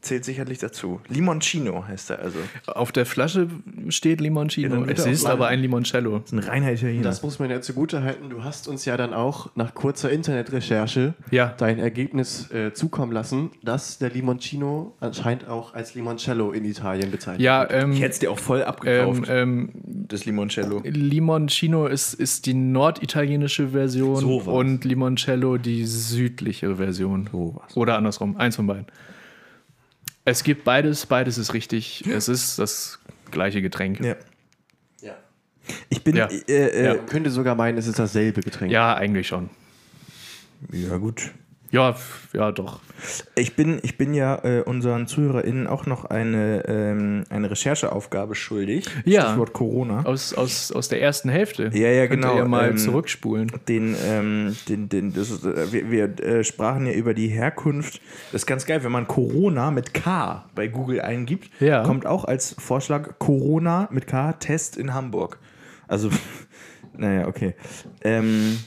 zählt 0.00 0.24
sicherlich 0.24 0.58
dazu. 0.58 1.00
Limoncino 1.08 1.84
heißt 1.86 2.10
er 2.10 2.20
also. 2.20 2.38
Auf 2.66 2.92
der 2.92 3.06
Flasche 3.06 3.48
steht 3.88 4.20
Ja, 4.20 4.24
Limoncino. 4.24 4.86
wird 4.86 4.98
es 4.98 5.06
ist 5.06 5.26
aber 5.26 5.48
ein 5.48 5.60
Limoncello. 5.60 6.18
Das 6.20 6.26
ist 6.26 6.32
ein 6.32 6.38
reiner 6.38 6.72
Italiener. 6.72 7.02
Das 7.02 7.22
muss 7.22 7.38
man 7.38 7.50
ja 7.50 7.60
zugute 7.60 8.02
halten. 8.02 8.30
Du 8.30 8.44
hast 8.44 8.68
uns 8.68 8.84
ja 8.84 8.96
dann 8.96 9.12
auch 9.14 9.50
nach 9.56 9.74
kurzer 9.74 10.10
Internetrecherche 10.10 11.14
Ja. 11.30 11.54
dein 11.58 11.78
Ergebnis 11.78 12.50
äh, 12.50 12.72
zukommen 12.72 13.12
lassen, 13.12 13.50
dass 13.62 13.98
der 13.98 14.10
Limoncino 14.10 14.94
anscheinend 15.00 15.48
auch 15.48 15.74
als 15.74 15.94
Limoncello 15.94 16.52
in 16.52 16.64
Italien 16.64 17.10
bezeichnet 17.10 17.40
Ja, 17.42 17.62
wird. 17.62 17.72
ähm, 17.72 17.92
ich 17.92 18.00
hätte 18.00 18.12
es 18.12 18.18
dir 18.20 18.30
auch 18.30 18.38
voll 18.38 18.60
ähm, 18.60 18.66
abgekauft, 18.66 19.24
ähm, 19.28 19.70
das 19.84 20.24
Limoncello. 20.24 20.82
Limoncino 20.84 21.86
ist, 21.86 22.14
ist 22.14 22.46
die 22.46 22.54
norditalienische 22.54 23.68
Version 23.68 24.16
Sowas. 24.16 24.46
und 24.46 24.84
Limoncello 24.84 25.56
die 25.58 25.84
südliche 25.84 26.76
Version. 26.76 27.28
Sowas. 27.32 27.76
Oder 27.76 27.96
andersrum, 27.96 28.36
eins 28.36 28.56
von 28.56 28.66
beiden. 28.66 28.86
Es 30.26 30.42
gibt 30.42 30.64
beides, 30.64 31.06
beides 31.06 31.38
ist 31.38 31.54
richtig. 31.54 32.04
Es 32.06 32.28
ist 32.28 32.58
das 32.58 32.98
gleiche 33.30 33.62
Getränk. 33.62 34.00
Ja. 34.04 34.16
Ja. 35.00 35.16
Ich 35.88 36.02
bin. 36.02 36.16
Ja. 36.16 36.26
Äh, 36.26 36.40
äh, 36.48 36.84
Ja. 36.84 36.94
Könnte 36.96 37.30
sogar 37.30 37.54
meinen, 37.54 37.78
es 37.78 37.86
ist 37.86 37.98
dasselbe 37.98 38.40
Getränk. 38.42 38.72
Ja, 38.72 38.94
eigentlich 38.94 39.28
schon. 39.28 39.50
ja 40.72 40.96
gut. 40.96 41.30
Ja, 41.70 41.96
ja, 42.32 42.52
doch. 42.52 42.80
Ich 43.34 43.56
bin, 43.56 43.78
ich 43.82 43.98
bin 43.98 44.14
ja 44.14 44.42
äh, 44.44 44.62
unseren 44.62 45.06
ZuhörerInnen 45.06 45.66
auch 45.66 45.86
noch 45.86 46.04
eine, 46.04 46.64
ähm, 46.66 47.24
eine 47.28 47.50
Rechercheaufgabe 47.50 48.34
schuldig. 48.34 48.86
Ja. 49.04 49.26
Stichwort 49.26 49.52
Corona. 49.52 50.04
Aus, 50.04 50.32
aus, 50.32 50.72
aus 50.72 50.88
der 50.88 51.02
ersten 51.02 51.28
Hälfte. 51.28 51.70
Ja, 51.74 51.88
ja, 51.88 52.06
Könnt 52.06 52.22
genau, 52.22 52.36
Ihr 52.36 52.44
mal 52.44 52.70
ähm, 52.70 52.78
zurückspulen. 52.78 53.52
Den, 53.68 53.96
ähm, 54.04 54.56
den, 54.68 54.88
den, 54.88 55.12
das, 55.12 55.30
ist, 55.30 55.44
äh, 55.44 55.72
wir, 55.72 55.90
wir 55.90 56.20
äh, 56.24 56.44
sprachen 56.44 56.86
ja 56.86 56.92
über 56.92 57.14
die 57.14 57.28
Herkunft. 57.28 58.00
Das 58.32 58.42
ist 58.42 58.46
ganz 58.46 58.64
geil, 58.64 58.82
wenn 58.84 58.92
man 58.92 59.06
Corona 59.06 59.70
mit 59.70 59.92
K 59.92 60.48
bei 60.54 60.68
Google 60.68 61.00
eingibt, 61.00 61.50
Ja. 61.60 61.82
kommt 61.82 62.06
auch 62.06 62.24
als 62.24 62.54
Vorschlag 62.58 63.18
Corona 63.18 63.88
mit 63.90 64.06
K 64.06 64.32
Test 64.34 64.76
in 64.76 64.94
Hamburg. 64.94 65.38
Also, 65.88 66.10
naja, 66.96 67.26
okay. 67.28 67.54
Ähm, 68.02 68.58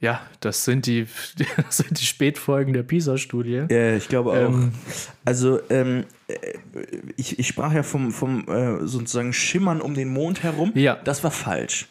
Ja, 0.00 0.22
das 0.40 0.64
sind 0.64 0.86
die, 0.86 1.06
das 1.56 1.76
sind 1.78 2.00
die 2.00 2.04
Spätfolgen 2.06 2.72
der 2.72 2.82
PISA-Studie. 2.82 3.64
Ja, 3.70 3.94
ich 3.96 4.08
glaube 4.08 4.30
auch. 4.30 4.34
Ähm. 4.48 4.72
also, 5.24 5.60
ähm, 5.68 6.04
äh, 6.28 6.34
ich, 7.16 7.38
ich 7.38 7.46
sprach 7.46 7.72
ja 7.74 7.82
vom, 7.82 8.10
vom 8.10 8.48
äh, 8.48 8.86
sozusagen 8.86 9.32
Schimmern 9.32 9.80
um 9.80 9.94
den 9.94 10.08
Mond 10.08 10.42
herum. 10.42 10.72
Ja. 10.74 10.96
Das 11.04 11.22
war 11.22 11.30
falsch. 11.30 11.88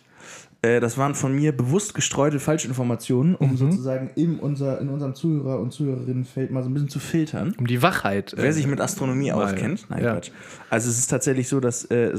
Äh, 0.61 0.79
das 0.79 0.97
waren 0.97 1.13
von 1.15 1.33
mir 1.35 1.55
bewusst 1.55 1.93
gestreute 1.93 2.39
Falschinformationen, 2.39 3.33
Mhm. 3.33 3.37
um 3.39 3.57
sozusagen 3.57 4.09
in, 4.15 4.39
unser, 4.39 4.81
in 4.81 4.89
unserem 4.89 5.13
Zuhörer- 5.13 5.59
und 5.59 5.71
Zuhörerinnenfeld 5.71 6.49
mal 6.51 6.63
so 6.63 6.69
ein 6.69 6.73
bisschen 6.73 6.89
zu 6.89 6.99
filtern. 6.99 7.53
Um 7.59 7.67
die 7.67 7.81
Wachheit. 7.83 8.33
Wer 8.35 8.51
sich 8.53 8.65
mit 8.67 8.81
Astronomie 8.81 9.31
auskennt. 9.31 9.85
Nein, 9.89 10.03
ja. 10.03 10.13
Quatsch. 10.13 10.31
Also 10.71 10.89
es 10.89 10.97
ist 10.97 11.07
tatsächlich 11.07 11.47
so, 11.47 11.59
dass 11.59 11.85
äh, 11.85 12.11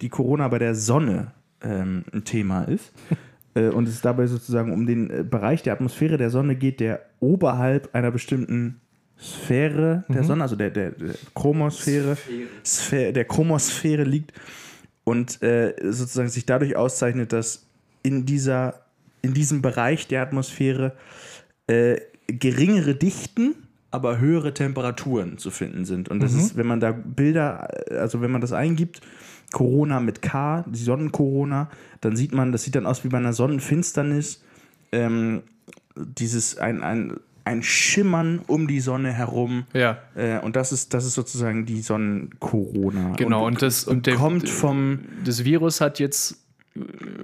die 0.00 0.08
Corona 0.08 0.48
bei 0.48 0.58
der 0.58 0.74
Sonne 0.74 1.30
ähm, 1.62 2.04
ein 2.12 2.24
Thema 2.24 2.64
ist. 2.64 2.92
äh, 3.54 3.68
und 3.68 3.88
es 3.88 4.00
dabei 4.00 4.26
sozusagen 4.26 4.72
um 4.72 4.86
den 4.86 5.10
äh, 5.10 5.24
Bereich 5.24 5.62
der 5.62 5.74
Atmosphäre 5.74 6.16
der 6.16 6.30
Sonne 6.30 6.56
geht, 6.56 6.80
der 6.80 7.00
oberhalb 7.20 7.94
einer 7.94 8.10
bestimmten 8.10 8.80
Sphäre 9.20 10.04
der 10.08 10.24
Sonne, 10.24 10.42
also 10.42 10.56
der, 10.56 10.70
der, 10.70 10.90
der 10.90 11.14
Chromosphäre, 11.34 12.16
Sphäre, 12.64 13.12
der 13.12 13.24
Chromosphäre 13.24 14.02
liegt 14.02 14.32
und 15.04 15.40
äh, 15.42 15.74
sozusagen 15.92 16.28
sich 16.28 16.44
dadurch 16.44 16.74
auszeichnet, 16.74 17.32
dass 17.32 17.66
in, 18.02 18.26
dieser, 18.26 18.82
in 19.22 19.32
diesem 19.32 19.62
Bereich 19.62 20.08
der 20.08 20.22
Atmosphäre 20.22 20.94
äh, 21.68 22.00
geringere 22.26 22.96
Dichten, 22.96 23.54
aber 23.92 24.18
höhere 24.18 24.54
Temperaturen 24.54 25.38
zu 25.38 25.50
finden 25.50 25.84
sind. 25.84 26.08
Und 26.08 26.20
das 26.20 26.32
ist, 26.32 26.56
wenn 26.56 26.66
man 26.66 26.80
da 26.80 26.92
Bilder, 26.92 27.68
äh, 27.90 27.96
also 27.98 28.22
wenn 28.22 28.30
man 28.30 28.40
das 28.40 28.52
eingibt, 28.52 29.02
Corona 29.52 30.00
mit 30.00 30.22
K, 30.22 30.64
die 30.68 30.82
Sonnencorona, 30.82 31.70
dann 32.00 32.16
sieht 32.16 32.32
man, 32.32 32.52
das 32.52 32.62
sieht 32.64 32.74
dann 32.74 32.86
aus 32.86 33.04
wie 33.04 33.08
bei 33.08 33.18
einer 33.18 33.32
Sonnenfinsternis. 33.32 34.42
Ähm, 34.92 35.42
dieses 35.96 36.58
ein, 36.58 36.82
ein, 36.82 37.14
ein 37.44 37.62
Schimmern 37.62 38.40
um 38.46 38.66
die 38.68 38.80
Sonne 38.80 39.12
herum. 39.12 39.64
Ja. 39.72 39.98
Äh, 40.14 40.38
und 40.40 40.56
das 40.56 40.72
ist, 40.72 40.94
das 40.94 41.04
ist 41.04 41.14
sozusagen 41.14 41.66
die 41.66 41.80
Sonnencorona. 41.82 43.14
Genau, 43.16 43.46
und 43.46 43.62
das- 43.62 43.84
und 43.84 44.06
der- 44.06 44.14
kommt 44.16 44.48
vom. 44.48 45.00
Das 45.24 45.44
Virus 45.44 45.80
hat 45.80 45.98
jetzt, 45.98 46.36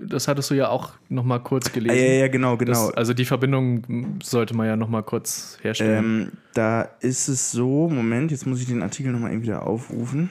das 0.06 0.28
hattest 0.28 0.50
du 0.50 0.54
ja 0.54 0.68
auch 0.68 0.92
noch 1.08 1.24
mal 1.24 1.38
kurz 1.38 1.68
Ja, 1.68 1.72
gelesen. 1.74 1.96
ja, 1.98 2.12
ja, 2.12 2.28
genau, 2.28 2.56
genau. 2.56 2.72
Das, 2.88 2.94
also 2.96 3.14
die 3.14 3.24
Verbindung 3.24 4.16
sollte 4.22 4.54
man 4.54 4.66
ja 4.66 4.76
noch 4.76 4.88
mal 4.88 5.02
kurz 5.02 5.58
herstellen. 5.62 6.04
Ähm, 6.04 6.32
da 6.54 6.82
ist 7.00 7.28
es 7.28 7.50
so, 7.52 7.88
Moment, 7.88 8.30
jetzt 8.30 8.46
muss 8.46 8.60
ich 8.60 8.66
den 8.66 8.82
Artikel 8.82 9.12
nochmal 9.12 9.32
eben 9.32 9.42
wieder 9.42 9.66
aufrufen. 9.66 10.30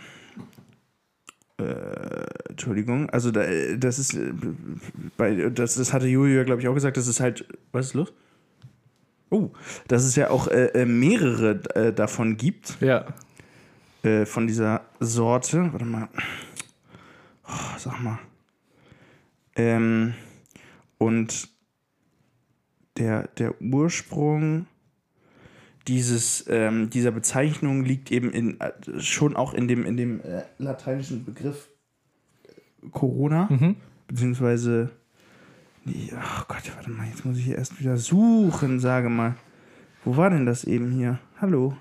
Äh, 1.59 2.49
Entschuldigung, 2.49 3.09
also 3.09 3.31
da, 3.31 3.43
das 3.77 3.97
ist 3.97 4.13
äh, 4.13 4.31
bei, 5.17 5.49
das, 5.49 5.75
das 5.75 5.91
hatte 5.91 6.07
Julia, 6.07 6.43
glaube 6.43 6.61
ich, 6.61 6.67
auch 6.67 6.73
gesagt, 6.73 6.97
das 6.97 7.07
ist 7.07 7.19
halt, 7.19 7.47
was 7.71 7.87
ist 7.87 7.93
los? 7.95 8.13
Oh, 9.29 9.49
dass 9.87 10.03
es 10.03 10.15
ja 10.15 10.29
auch 10.29 10.47
äh, 10.47 10.67
äh, 10.67 10.85
mehrere 10.85 11.93
davon 11.93 12.37
gibt, 12.37 12.77
ja. 12.79 13.05
von 14.25 14.47
dieser 14.47 14.81
Sorte. 15.01 15.73
Warte 15.73 15.85
mal. 15.85 16.07
Oh, 17.45 17.77
sag 17.77 18.01
mal. 18.01 18.19
Ähm, 19.57 20.13
und 20.97 21.49
der, 22.97 23.27
der 23.37 23.61
Ursprung 23.61 24.67
dieses, 25.87 26.45
ähm, 26.49 26.89
dieser 26.89 27.11
Bezeichnung 27.11 27.83
liegt 27.83 28.11
eben 28.11 28.31
in, 28.31 28.59
äh, 28.59 28.71
schon 28.99 29.35
auch 29.35 29.53
in 29.53 29.67
dem, 29.67 29.85
in 29.85 29.97
dem 29.97 30.21
äh, 30.21 30.43
lateinischen 30.57 31.23
Begriff 31.25 31.69
äh, 32.43 32.89
Corona, 32.89 33.47
beziehungsweise, 34.07 34.89
nee, 35.85 36.11
ach 36.17 36.47
Gott, 36.47 36.63
warte 36.75 36.89
mal, 36.89 37.07
jetzt 37.07 37.25
muss 37.25 37.37
ich 37.37 37.45
hier 37.45 37.57
erst 37.57 37.79
wieder 37.79 37.97
suchen, 37.97 38.79
sage 38.79 39.09
mal. 39.09 39.35
Wo 40.03 40.17
war 40.17 40.29
denn 40.29 40.45
das 40.45 40.63
eben 40.63 40.91
hier? 40.91 41.19
Hallo? 41.41 41.75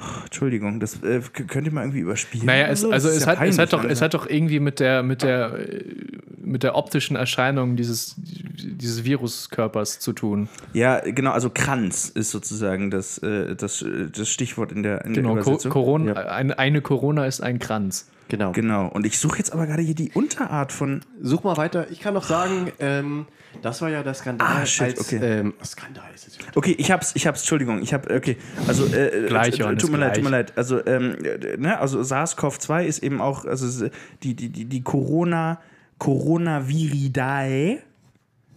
Oh, 0.00 0.24
Entschuldigung, 0.24 0.78
das 0.78 1.02
äh, 1.02 1.20
könnt 1.20 1.66
ihr 1.66 1.72
mal 1.72 1.82
irgendwie 1.82 2.00
überspielen. 2.00 2.46
Naja, 2.46 2.68
es, 2.68 2.84
also 2.84 3.08
ist 3.08 3.16
es, 3.16 3.24
ja 3.24 3.36
hat, 3.36 3.48
es, 3.48 3.58
hat 3.58 3.72
doch, 3.72 3.84
es 3.84 4.00
hat 4.00 4.14
doch 4.14 4.28
irgendwie 4.28 4.60
mit 4.60 4.78
der, 4.78 5.02
mit 5.02 5.22
der, 5.22 5.58
äh, 5.58 6.17
mit 6.48 6.62
der 6.62 6.74
optischen 6.74 7.16
Erscheinung 7.16 7.76
dieses, 7.76 8.14
dieses 8.18 9.04
Viruskörpers 9.04 9.98
zu 10.00 10.12
tun. 10.12 10.48
Ja, 10.72 11.00
genau, 11.00 11.32
also 11.32 11.50
Kranz 11.50 12.08
ist 12.08 12.30
sozusagen 12.30 12.90
das, 12.90 13.18
äh, 13.18 13.54
das, 13.54 13.82
äh, 13.82 14.08
das 14.10 14.28
Stichwort 14.28 14.72
in 14.72 14.82
der, 14.82 15.04
in 15.04 15.12
Genau, 15.14 15.34
der 15.34 15.44
Co 15.44 15.50
Übersetzung. 15.50 15.72
Corona, 15.72 16.06
Ja. 16.14 16.26
eine, 16.30 16.58
eine 16.58 16.80
Corona 16.80 17.26
ist 17.26 17.40
ein 17.40 17.58
Kranz. 17.58 18.08
Genau. 18.28 18.52
Genau, 18.52 18.88
und 18.88 19.06
ich 19.06 19.18
suche 19.18 19.38
jetzt 19.38 19.52
aber 19.54 19.66
gerade 19.66 19.80
hier 19.82 19.94
die 19.94 20.10
Unterart 20.12 20.70
von. 20.70 21.00
Such 21.22 21.44
mal 21.44 21.56
weiter. 21.56 21.90
Ich 21.90 22.00
kann 22.00 22.12
noch 22.12 22.24
sagen, 22.24 22.70
ähm, 22.78 23.24
das 23.62 23.80
war 23.80 23.88
ja 23.88 24.02
der 24.02 24.12
Skandal. 24.12 24.46
Ah, 24.46 24.66
shit, 24.66 24.88
als, 24.88 25.00
okay. 25.00 25.16
ähm, 25.16 25.54
Skandal 25.64 26.04
ist 26.14 26.28
es. 26.28 26.38
Okay, 26.54 26.74
ich 26.76 26.90
hab's, 26.90 27.12
ich 27.16 27.26
hab's, 27.26 27.40
Entschuldigung, 27.40 27.80
ich 27.80 27.94
hab, 27.94 28.10
okay, 28.10 28.36
also, 28.66 28.84
äh, 28.86 29.26
Gleich, 29.28 29.54
äh, 29.54 29.58
Johannes, 29.60 29.82
tut 29.82 29.92
mir 29.92 29.96
leid, 29.98 30.12
gleich. 30.12 30.22
tut 30.22 30.24
mir 30.24 30.36
leid, 30.36 30.52
also, 30.56 30.84
ähm, 30.86 31.16
äh, 31.24 31.56
ne, 31.56 31.78
also 31.78 32.00
SARS-CoV-2 32.00 32.84
ist 32.84 33.02
eben 33.02 33.22
auch, 33.22 33.46
also 33.46 33.88
die, 34.22 34.34
die, 34.34 34.50
die, 34.50 34.66
die 34.66 34.82
Corona, 34.82 35.58
Coronaviridae 35.98 37.78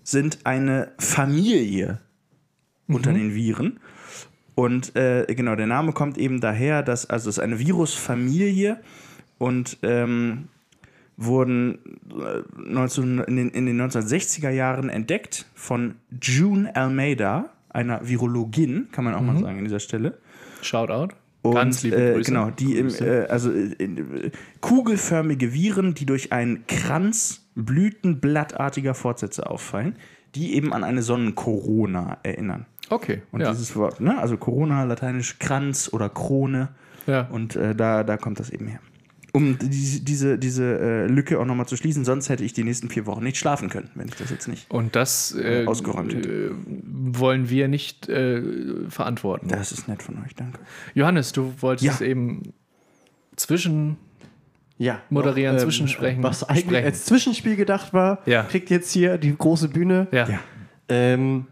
sind 0.03 0.39
eine 0.45 0.91
Familie 0.97 1.99
unter 2.87 3.13
den 3.13 3.33
Viren. 3.33 3.79
Und 4.55 4.95
äh, 4.95 5.25
genau, 5.27 5.55
der 5.55 5.67
Name 5.67 5.93
kommt 5.93 6.17
eben 6.17 6.41
daher, 6.41 6.83
dass, 6.83 7.09
also 7.09 7.29
es 7.29 7.37
ist 7.37 7.43
eine 7.43 7.57
Virusfamilie 7.59 8.79
und 9.37 9.77
ähm, 9.81 10.49
wurden 11.17 11.79
äh, 12.09 12.41
19, 12.57 13.19
in, 13.19 13.35
den, 13.35 13.49
in 13.49 13.65
den 13.65 13.81
1960er 13.81 14.49
Jahren 14.49 14.89
entdeckt 14.89 15.45
von 15.55 15.95
June 16.21 16.75
Almeida, 16.75 17.49
einer 17.69 18.07
Virologin, 18.07 18.89
kann 18.91 19.05
man 19.05 19.13
auch 19.15 19.21
mal 19.21 19.39
sagen 19.39 19.59
an 19.59 19.63
dieser 19.63 19.79
Stelle. 19.79 20.17
Shoutout. 20.61 21.15
Und, 21.43 21.55
Ganz 21.55 21.83
liebe 21.83 21.95
äh, 21.95 22.13
Grüße. 22.13 22.31
Genau, 22.31 22.51
die 22.51 22.77
im, 22.77 22.89
äh, 22.89 23.25
also 23.27 23.51
äh, 23.51 23.73
äh, 23.83 24.31
kugelförmige 24.59 25.53
Viren, 25.53 25.95
die 25.95 26.05
durch 26.05 26.31
einen 26.31 26.67
Kranz 26.67 27.47
blütenblattartiger 27.55 28.93
Fortsätze 28.93 29.49
auffallen, 29.49 29.95
die 30.35 30.55
eben 30.55 30.71
an 30.73 30.83
eine 30.83 31.01
Sonnenkorona 31.01 32.19
erinnern. 32.23 32.67
Okay. 32.89 33.21
Und 33.31 33.41
ja. 33.41 33.51
dieses 33.51 33.75
Wort, 33.75 34.01
ne? 34.01 34.19
also 34.19 34.37
Corona, 34.37 34.83
lateinisch 34.83 35.39
Kranz 35.39 35.89
oder 35.91 36.09
Krone. 36.09 36.69
ja. 37.07 37.27
Und 37.31 37.55
äh, 37.55 37.73
da, 37.73 38.03
da 38.03 38.17
kommt 38.17 38.39
das 38.39 38.49
eben 38.49 38.67
her. 38.67 38.79
Um 39.33 39.57
diese, 39.59 40.01
diese, 40.01 40.37
diese 40.37 40.79
äh, 40.79 41.07
Lücke 41.07 41.39
auch 41.39 41.45
nochmal 41.45 41.65
zu 41.65 41.77
schließen, 41.77 42.03
sonst 42.03 42.27
hätte 42.27 42.43
ich 42.43 42.51
die 42.51 42.65
nächsten 42.65 42.89
vier 42.89 43.05
Wochen 43.05 43.23
nicht 43.23 43.37
schlafen 43.37 43.69
können, 43.69 43.89
wenn 43.95 44.09
ich 44.09 44.15
das 44.15 44.29
jetzt 44.29 44.47
nicht. 44.49 44.69
Und 44.69 44.95
das 44.97 45.33
äh, 45.35 45.63
Ausgeräumt 45.65 46.13
hätte. 46.13 46.29
äh, 46.29 46.51
wollen 46.57 47.49
wir 47.49 47.67
nicht 47.69 48.09
äh, 48.09 48.41
verantworten. 48.89 49.47
Das 49.47 49.71
ist 49.71 49.87
nett 49.87 50.03
von 50.03 50.21
euch, 50.25 50.35
danke. 50.35 50.59
Johannes, 50.95 51.31
du 51.31 51.53
wolltest 51.61 52.01
Ja. 52.01 52.05
eben 52.05 52.53
zwischen 53.37 53.95
Ja. 54.77 54.99
Moderieren, 55.09 55.55
noch, 55.55 55.63
Zwischensprechen, 55.63 56.23
Was 56.23 56.43
eigentlich 56.43 56.65
sprechen. 56.65 56.85
als 56.85 57.05
Zwischenspiel 57.05 57.55
gedacht 57.55 57.93
war, 57.93 58.19
Ja. 58.25 58.43
kriegt 58.43 58.69
jetzt 58.69 58.91
hier 58.91 59.17
die 59.17 59.35
große 59.35 59.69
Bühne. 59.69 60.07
ja. 60.11 60.27
Ja. 60.27 60.39
Ähm, 60.89 61.47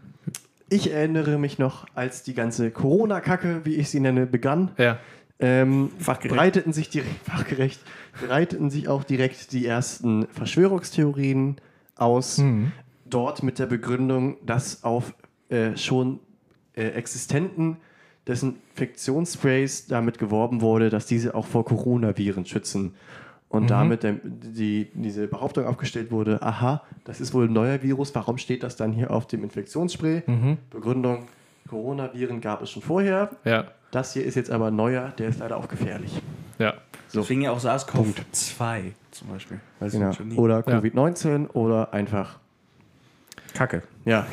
ich 0.68 0.92
erinnere 0.92 1.38
mich 1.38 1.58
noch, 1.58 1.86
als 1.94 2.22
die 2.24 2.34
ganze 2.34 2.70
Corona-Kacke, 2.70 3.62
wie 3.64 3.74
ich 3.76 3.88
sie 3.88 4.00
nenne, 4.00 4.26
begann. 4.26 4.70
ja. 4.76 4.98
Ähm, 5.40 5.90
breiteten 5.98 6.72
sich 6.72 6.90
direkt, 6.90 7.16
fachgerecht, 7.24 7.80
breiteten 8.26 8.70
sich 8.70 8.88
auch 8.88 9.04
direkt 9.04 9.52
die 9.52 9.66
ersten 9.66 10.26
Verschwörungstheorien 10.28 11.56
aus. 11.96 12.38
Mhm. 12.38 12.72
Dort 13.06 13.42
mit 13.42 13.58
der 13.58 13.66
Begründung, 13.66 14.36
dass 14.44 14.84
auf 14.84 15.14
äh, 15.48 15.76
schon 15.76 16.20
äh, 16.74 16.88
existenten 16.88 17.78
Desinfektionssprays 18.28 19.86
damit 19.86 20.18
geworben 20.18 20.60
wurde, 20.60 20.90
dass 20.90 21.06
diese 21.06 21.34
auch 21.34 21.46
vor 21.46 21.64
Coronaviren 21.64 22.46
schützen. 22.46 22.94
Und 23.48 23.68
damit 23.70 24.04
der, 24.04 24.20
die, 24.22 24.92
diese 24.94 25.26
Behauptung 25.26 25.66
aufgestellt 25.66 26.12
wurde, 26.12 26.40
aha, 26.40 26.84
das 27.02 27.20
ist 27.20 27.34
wohl 27.34 27.48
ein 27.48 27.52
neuer 27.52 27.82
Virus, 27.82 28.14
warum 28.14 28.38
steht 28.38 28.62
das 28.62 28.76
dann 28.76 28.92
hier 28.92 29.10
auf 29.10 29.26
dem 29.26 29.42
Infektionsspray? 29.42 30.22
Begründung, 30.70 31.26
Coronaviren 31.68 32.40
gab 32.40 32.62
es 32.62 32.70
schon 32.70 32.82
vorher. 32.82 33.30
Ja, 33.44 33.64
Das 33.90 34.12
hier 34.12 34.24
ist 34.24 34.34
jetzt 34.36 34.50
aber 34.50 34.70
neuer, 34.70 35.12
der 35.18 35.28
ist 35.28 35.38
leider 35.40 35.56
auch 35.56 35.68
gefährlich. 35.68 36.20
ja. 36.58 36.74
Deswegen 37.12 37.42
ja 37.42 37.50
auch 37.50 37.58
SARS-CoV-2 37.58 38.92
zum 39.10 39.28
Beispiel. 39.30 39.58
Weiß 39.80 39.90
Genau. 39.92 40.12
Oder 40.36 40.62
Ja. 40.64 40.78
Covid-19 40.78 41.48
oder 41.50 41.92
einfach. 41.92 42.38
Kacke. 43.52 43.82
Ja. 44.04 44.26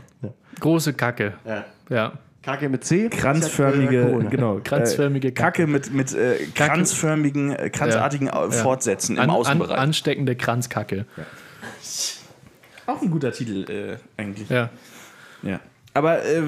Große 0.60 0.94
Kacke. 0.94 1.34
ja. 1.44 1.64
Ja. 1.88 2.12
Kacke 2.42 2.68
mit 2.68 2.84
C. 2.84 3.08
Kranzförmige, 3.08 4.00
Äh, 4.00 4.06
Corona. 4.10 4.30
genau. 4.30 4.60
Kranzförmige 4.64 5.28
äh, 5.28 5.32
Kacke 5.32 5.66
mit, 5.68 5.92
mit 5.92 6.12
äh, 6.14 6.46
kranzförmigen, 6.54 7.52
äh, 7.52 7.70
kranzartigen 7.70 8.28
äh, 8.28 8.50
Fortsätzen 8.50 9.16
im 9.16 9.22
An, 9.22 9.30
an, 9.30 9.36
Außenbereich. 9.36 9.78
ansteckende 9.78 10.34
Kranzkacke. 10.34 11.04
auch 12.86 13.02
ein 13.02 13.10
guter 13.10 13.32
Titel 13.32 13.70
äh, 13.70 13.96
eigentlich. 14.20 14.48
Ja. 14.48 14.70
Ja. 15.42 15.60
Aber 15.94 16.24
äh, 16.24 16.42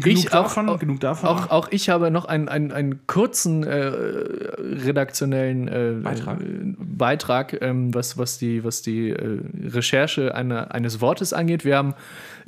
genug 0.00 0.30
davon. 0.30 0.68
auch- 0.68 0.78
genug 0.78 1.00
davon. 1.00 1.28
Auch, 1.28 1.50
auch 1.50 1.68
ich 1.70 1.88
habe 1.88 2.10
noch 2.10 2.24
einen, 2.26 2.48
einen, 2.48 2.72
einen 2.72 3.06
kurzen 3.06 3.62
äh, 3.64 3.76
redaktionellen 3.78 5.68
äh, 5.68 5.92
Beitrag. 6.02 6.38
Beitrag 6.78 7.62
ähm, 7.62 7.94
was, 7.94 8.18
was 8.18 8.38
die, 8.38 8.64
was 8.64 8.82
die 8.82 9.10
äh, 9.10 9.40
Recherche 9.64 10.34
einer, 10.34 10.74
eines 10.74 11.00
Wortes 11.00 11.32
angeht. 11.32 11.64
Wir 11.64 11.76
haben 11.76 11.94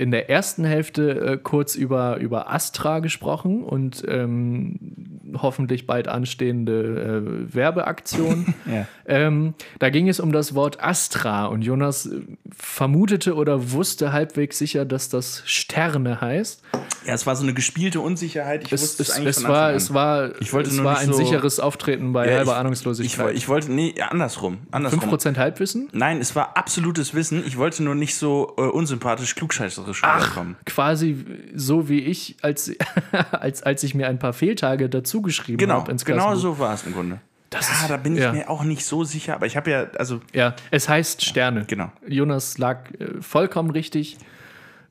in 0.00 0.10
der 0.10 0.30
ersten 0.30 0.64
Hälfte 0.64 1.10
äh, 1.20 1.36
kurz 1.36 1.74
über, 1.74 2.16
über 2.16 2.50
Astra 2.50 3.00
gesprochen 3.00 3.62
und 3.62 4.02
ähm, 4.08 5.20
hoffentlich 5.36 5.86
bald 5.86 6.08
anstehende 6.08 7.44
äh, 7.50 7.54
Werbeaktion. 7.54 8.54
Ja. 8.70 8.86
ähm, 9.06 9.54
da 9.78 9.90
ging 9.90 10.08
es 10.08 10.20
um 10.20 10.32
das 10.32 10.54
Wort 10.54 10.82
Astra 10.82 11.46
und 11.46 11.62
Jonas 11.62 12.08
vermutete 12.50 13.34
oder 13.34 13.72
wusste 13.72 14.12
halbwegs 14.12 14.58
sicher, 14.58 14.84
dass 14.84 15.08
das 15.08 15.42
Sterne 15.46 16.20
heißt. 16.20 16.62
Ja, 17.06 17.14
es 17.14 17.26
war 17.26 17.34
so 17.36 17.42
eine 17.42 17.54
gespielte 17.54 18.00
Unsicherheit. 18.00 18.64
Ich 18.64 18.72
Es, 18.72 18.82
wusste 18.82 19.02
es, 19.02 19.10
eigentlich 19.12 19.28
es, 19.36 19.42
von 19.42 19.50
war, 19.50 19.72
es 19.72 19.94
war, 19.94 20.40
Ich 20.40 20.52
wollte 20.52 20.70
es 20.70 20.76
nur 20.76 20.84
war 20.84 20.98
ein 20.98 21.08
so- 21.08 21.12
sicheres 21.14 21.60
Auftreten 21.60 22.12
bei 22.12 22.26
Ja, 22.28 22.36
halber 22.38 22.42
ich- 22.42 22.56
Ich, 22.56 22.60
Ahnungslosigkeit. 22.60 23.26
woll- 23.26 23.36
ich 23.36 23.48
wollte, 23.48 23.72
nee, 23.72 23.94
ja, 23.96 24.08
andersrum. 24.08 24.58
andersrum. 24.70 25.00
5% 25.00 25.36
Halbwissen? 25.38 25.88
Nein, 25.92 26.20
es 26.20 26.34
war 26.36 26.56
absolutes 26.56 27.14
Wissen. 27.14 27.42
Ich 27.46 27.56
wollte 27.56 27.82
nur 27.82 27.94
nicht 27.94 28.14
so 28.16 28.54
äh, 28.58 28.62
unsympathisch 28.62 29.34
klugscheißerisch 29.34 30.02
rüberkommen. 30.04 30.56
Quasi 30.66 31.24
so 31.54 31.88
wie 31.88 32.00
ich, 32.00 32.36
als, 32.42 32.70
als, 33.32 33.62
als 33.62 33.82
ich 33.82 33.94
mir 33.94 34.08
ein 34.08 34.18
paar 34.18 34.32
Fehltage 34.32 34.88
dazu 34.88 35.22
geschrieben 35.22 35.58
Genau, 35.58 35.74
habe 35.80 35.92
ins 35.92 36.04
genau 36.04 36.28
Klassenbuch. 36.28 36.56
so 36.56 36.58
war 36.58 36.74
es 36.74 36.84
im 36.86 36.92
Grunde. 36.92 37.20
Das 37.50 37.66
ja, 37.68 37.74
ist- 37.82 37.90
da 37.90 37.96
bin 37.96 38.14
ich 38.14 38.22
ja. 38.22 38.32
mir 38.32 38.48
auch 38.48 38.62
nicht 38.62 38.84
so 38.86 39.02
sicher, 39.02 39.34
aber 39.34 39.44
ich 39.46 39.56
habe 39.56 39.70
ja, 39.72 39.86
also 39.98 40.20
Ja, 40.32 40.54
es 40.70 40.88
heißt 40.88 41.24
Sterne. 41.24 41.64
genau. 41.66 41.90
Jonas 42.06 42.58
lag 42.58 42.90
äh, 43.00 43.20
vollkommen 43.20 43.70
richtig 43.70 44.18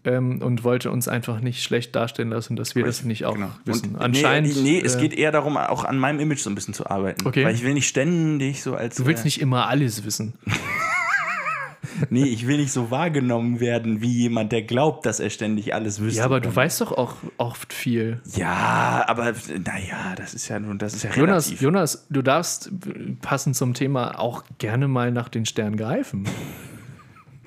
ähm, 0.05 0.41
und 0.41 0.63
wollte 0.63 0.91
uns 0.91 1.07
einfach 1.07 1.41
nicht 1.41 1.63
schlecht 1.63 1.95
darstellen 1.95 2.29
lassen, 2.29 2.55
dass 2.55 2.75
wir 2.75 2.85
das 2.85 3.03
nicht 3.03 3.25
auch 3.25 3.33
Genau. 3.33 3.49
wissen. 3.65 3.95
Und 3.95 4.01
Anscheinend. 4.01 4.55
Nee, 4.55 4.61
nee 4.61 4.81
es 4.83 4.95
äh, 4.95 5.01
geht 5.01 5.13
eher 5.13 5.31
darum, 5.31 5.57
auch 5.57 5.83
an 5.83 5.97
meinem 5.97 6.19
Image 6.19 6.39
so 6.39 6.49
ein 6.49 6.55
bisschen 6.55 6.73
zu 6.73 6.89
arbeiten. 6.89 7.25
Okay. 7.27 7.45
Weil 7.45 7.55
ich 7.55 7.63
will 7.63 7.73
nicht 7.73 7.87
ständig 7.87 8.63
so 8.63 8.75
als. 8.75 8.95
Du 8.95 9.05
willst 9.05 9.23
äh, 9.23 9.27
nicht 9.27 9.41
immer 9.41 9.67
alles 9.67 10.05
wissen. 10.05 10.33
Nee, 12.09 12.25
ich 12.25 12.47
will 12.47 12.57
nicht 12.57 12.71
so 12.71 12.91
wahrgenommen 12.91 13.59
werden 13.59 14.01
wie 14.01 14.11
jemand, 14.11 14.51
der 14.51 14.61
glaubt, 14.61 15.05
dass 15.05 15.19
er 15.19 15.29
ständig 15.29 15.73
alles 15.73 15.99
wüsste. 15.99 16.19
Ja, 16.19 16.25
aber 16.25 16.39
du 16.39 16.53
weißt 16.53 16.81
doch 16.81 16.91
auch 16.91 17.15
oft 17.37 17.73
viel. 17.73 18.21
Ja, 18.35 19.03
aber 19.07 19.33
naja, 19.65 20.15
das 20.15 20.33
ist 20.33 20.47
ja 20.47 20.59
nun, 20.59 20.77
das 20.77 20.93
ist 20.93 21.03
ja 21.03 21.11
Jonas, 21.11 21.47
relativ. 21.47 21.61
Jonas, 21.61 22.05
du 22.09 22.21
darfst 22.21 22.71
passend 23.21 23.55
zum 23.55 23.73
Thema 23.73 24.19
auch 24.19 24.43
gerne 24.57 24.87
mal 24.87 25.11
nach 25.11 25.29
den 25.29 25.45
Sternen 25.45 25.77
greifen. 25.77 26.25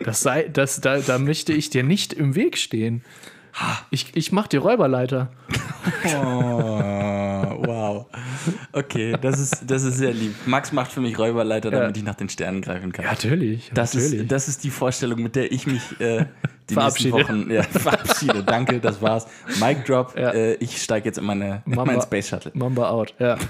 Das 0.04 0.20
sei, 0.20 0.48
das, 0.48 0.80
da, 0.80 0.98
da 0.98 1.18
möchte 1.18 1.52
ich 1.52 1.70
dir 1.70 1.82
nicht 1.82 2.12
im 2.12 2.34
Weg 2.34 2.58
stehen. 2.58 3.02
Ich, 3.90 4.16
ich 4.16 4.32
mach 4.32 4.46
die 4.46 4.56
Räuberleiter. 4.56 5.30
Oh, 6.06 7.66
wow. 7.66 8.06
Okay, 8.72 9.14
das 9.20 9.38
ist, 9.38 9.64
das 9.66 9.84
ist 9.84 9.98
sehr 9.98 10.14
lieb. 10.14 10.34
Max 10.46 10.72
macht 10.72 10.90
für 10.90 11.00
mich 11.00 11.18
Räuberleiter, 11.18 11.70
damit 11.70 11.96
ich 11.96 12.02
nach 12.02 12.14
den 12.14 12.28
Sternen 12.28 12.62
greifen 12.62 12.92
kann. 12.92 13.04
natürlich. 13.04 13.70
Das 13.74 13.94
natürlich. 13.94 14.20
ist, 14.22 14.32
das 14.32 14.48
ist 14.48 14.64
die 14.64 14.70
Vorstellung, 14.70 15.22
mit 15.22 15.36
der 15.36 15.52
ich 15.52 15.66
mich 15.66 15.82
äh, 16.00 16.24
die 16.72 16.80
Verabschiede. 16.80 17.16
nächsten 17.16 17.40
Wochen 17.44 17.50
ja, 17.50 17.62
verabschiede. 17.80 18.42
Danke, 18.44 18.80
das 18.80 19.00
war's. 19.00 19.26
Mic 19.60 19.84
Drop. 19.86 20.16
Ja. 20.18 20.30
Äh, 20.32 20.54
ich 20.54 20.82
steige 20.82 21.06
jetzt 21.08 21.18
in, 21.18 21.24
meine, 21.24 21.62
in 21.66 21.74
Mamba- 21.74 21.84
meinen 21.92 22.02
Space 22.02 22.28
Shuttle. 22.28 22.52
Mamba 22.54 22.88
out. 22.90 23.14
Ja. 23.18 23.36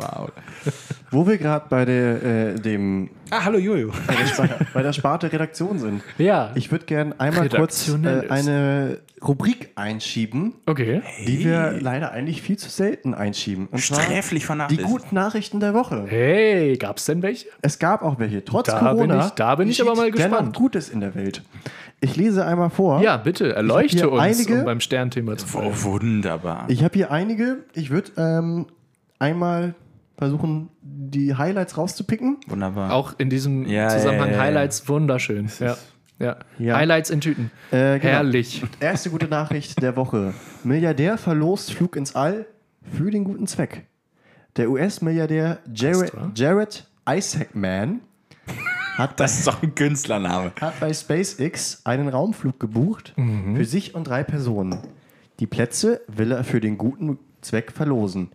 Wow. 0.00 0.30
Wo 1.10 1.26
wir 1.26 1.38
gerade 1.38 1.66
bei 1.68 1.84
der, 1.84 2.22
äh, 2.22 2.54
dem, 2.54 3.10
Ah, 3.30 3.44
hallo 3.46 3.58
Jojo. 3.58 3.90
bei, 4.06 4.14
der 4.14 4.26
Sparte, 4.26 4.66
bei 4.72 4.82
der 4.82 4.92
Sparte 4.92 5.32
Redaktion 5.32 5.78
sind. 5.80 6.02
ja. 6.18 6.52
Ich 6.54 6.70
würde 6.70 6.84
gerne 6.84 7.18
einmal 7.18 7.48
kurz 7.48 7.88
äh, 7.88 8.28
eine 8.28 9.00
Rubrik 9.26 9.70
einschieben, 9.74 10.54
okay. 10.66 11.02
die 11.26 11.44
wir 11.44 11.78
leider 11.80 12.12
eigentlich 12.12 12.42
viel 12.42 12.58
zu 12.58 12.68
selten 12.70 13.12
einschieben. 13.14 13.66
Und 13.72 13.80
Sträflich 13.80 14.42
die 14.42 14.46
vernachlässigt. 14.46 14.86
guten 14.88 15.14
Nachrichten 15.16 15.58
der 15.58 15.74
Woche. 15.74 16.04
Hey, 16.06 16.76
gab's 16.76 17.06
denn 17.06 17.22
welche? 17.22 17.48
Es 17.60 17.80
gab 17.80 18.02
auch 18.02 18.20
welche. 18.20 18.44
Trotz 18.44 18.68
Da 18.68 18.78
Corona. 18.78 19.16
bin 19.16 19.26
ich- 19.26 19.32
da 19.32 19.54
bin 19.56 19.68
ich 19.68 19.80
aber 19.82 19.96
mal 19.96 20.10
gespannt. 20.12 20.54
Gutes 20.56 20.90
in 20.90 21.00
der 21.00 21.16
Welt. 21.16 21.42
Ich 22.00 22.14
lese 22.16 22.46
einmal 22.46 22.70
vor. 22.70 23.00
Ja, 23.02 23.16
bitte, 23.16 23.54
erleuchte 23.54 24.08
uns, 24.10 24.20
einige- 24.22 24.60
um 24.60 24.64
beim 24.64 24.80
Sternthema 24.80 25.36
zu 25.36 25.46
Oh, 25.56 25.60
bleiben. 25.60 25.82
wunderbar. 25.82 26.64
Ich 26.68 26.84
habe 26.84 26.94
hier 26.94 27.10
einige. 27.10 27.64
Ich 27.74 27.90
würde 27.90 28.12
ähm, 28.16 28.66
einmal 29.18 29.74
versuchen, 30.16 30.68
die 30.82 31.34
Highlights 31.34 31.76
rauszupicken. 31.76 32.38
Wunderbar. 32.46 32.92
Auch 32.92 33.14
in 33.18 33.30
diesem 33.30 33.66
Ja, 33.66 33.88
Zusammenhang 33.88 34.28
ja, 34.30 34.32
ja, 34.32 34.38
ja. 34.38 34.44
Highlights 34.44 34.88
wunderschön. 34.88 35.48
Ja. 35.58 35.76
Ja. 36.20 36.36
Ja. 36.58 36.76
Highlights 36.76 37.10
in 37.10 37.20
Tüten. 37.20 37.50
Äh, 37.70 37.98
genau. 37.98 38.12
Herrlich. 38.12 38.62
Erste 38.80 39.10
gute 39.10 39.26
Nachricht 39.26 39.80
der 39.82 39.94
Woche. 39.96 40.34
Milliardär 40.64 41.18
verlost 41.18 41.72
Flug 41.72 41.94
ins 41.96 42.14
All 42.16 42.46
für 42.92 43.10
den 43.10 43.22
guten 43.24 43.46
Zweck. 43.46 43.86
Der 44.56 44.70
US-Milliardär 44.70 45.58
Jared? 45.72 46.12
Jared 46.34 46.86
Isaacman 47.08 48.00
hat 48.98 49.16
bei, 49.16 49.24
das 49.24 49.38
ist 49.38 49.46
doch 49.46 49.62
ein 49.62 49.74
Künstlername. 49.74 50.52
hat 50.60 50.78
bei 50.80 50.92
SpaceX 50.92 51.82
einen 51.84 52.08
Raumflug 52.08 52.58
gebucht 52.60 53.14
für 53.54 53.64
sich 53.64 53.94
und 53.94 54.04
drei 54.08 54.24
Personen. 54.24 54.78
Die 55.40 55.46
Plätze 55.46 56.00
will 56.08 56.32
er 56.32 56.44
für 56.44 56.60
den 56.60 56.76
guten 56.78 57.18
Zweck 57.40 57.72
verlosen. 57.72 58.30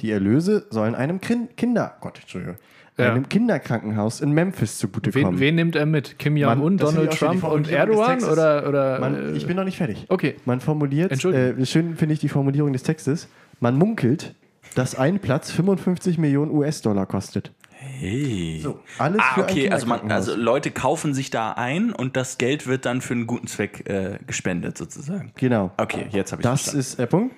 Die 0.00 0.10
Erlöse 0.10 0.66
sollen 0.70 0.94
einem 0.94 1.20
Kin 1.20 1.48
Kinder, 1.56 1.94
Gott, 2.00 2.18
Entschuldigung, 2.20 2.56
Ja. 2.96 3.10
einem 3.12 3.28
Kinderkrankenhaus 3.28 4.20
in 4.20 4.30
Memphis 4.32 4.78
zugutekommen. 4.78 5.34
Wen, 5.34 5.40
wen 5.40 5.54
nimmt 5.56 5.74
er 5.76 5.86
mit? 5.86 6.18
Kim 6.18 6.36
Jong-un, 6.36 6.76
Donald 6.78 7.10
Trump 7.18 7.42
und 7.42 7.68
Erdogan? 7.68 8.22
Oder, 8.24 8.68
oder, 8.68 9.00
Man, 9.00 9.14
äh, 9.14 9.32
ich 9.32 9.46
bin 9.48 9.56
noch 9.56 9.64
nicht 9.64 9.78
fertig. 9.78 10.06
okay. 10.08 10.36
Man 10.44 10.60
formuliert, 10.60 11.10
äh, 11.24 11.66
schön 11.66 11.96
finde 11.96 12.12
ich 12.12 12.20
die 12.20 12.28
Formulierung 12.28 12.72
des 12.72 12.84
Textes, 12.84 13.28
man 13.60 13.76
munkelt, 13.76 14.34
dass 14.76 14.94
ein 14.94 15.18
Platz 15.18 15.50
55 15.50 16.18
Millionen 16.18 16.50
US-Dollar 16.52 17.06
kostet. 17.06 17.50
Hey. 17.98 18.60
So, 18.62 18.80
alles 18.98 19.20
ah, 19.20 19.34
für 19.34 19.42
okay, 19.42 19.70
also, 19.70 19.86
man, 19.86 20.10
also 20.10 20.34
Leute 20.34 20.70
kaufen 20.70 21.14
sich 21.14 21.30
da 21.30 21.52
ein 21.52 21.92
und 21.92 22.16
das 22.16 22.38
Geld 22.38 22.66
wird 22.66 22.86
dann 22.86 23.00
für 23.00 23.14
einen 23.14 23.26
guten 23.26 23.46
Zweck 23.46 23.88
äh, 23.88 24.18
gespendet, 24.26 24.76
sozusagen. 24.76 25.32
Genau. 25.36 25.70
Okay, 25.76 26.08
jetzt 26.10 26.32
habe 26.32 26.42
ich 26.42 26.44
Das 26.44 26.62
verstanden. 26.62 26.80
ist 26.80 26.98
der 26.98 27.06
Punkt. 27.06 27.36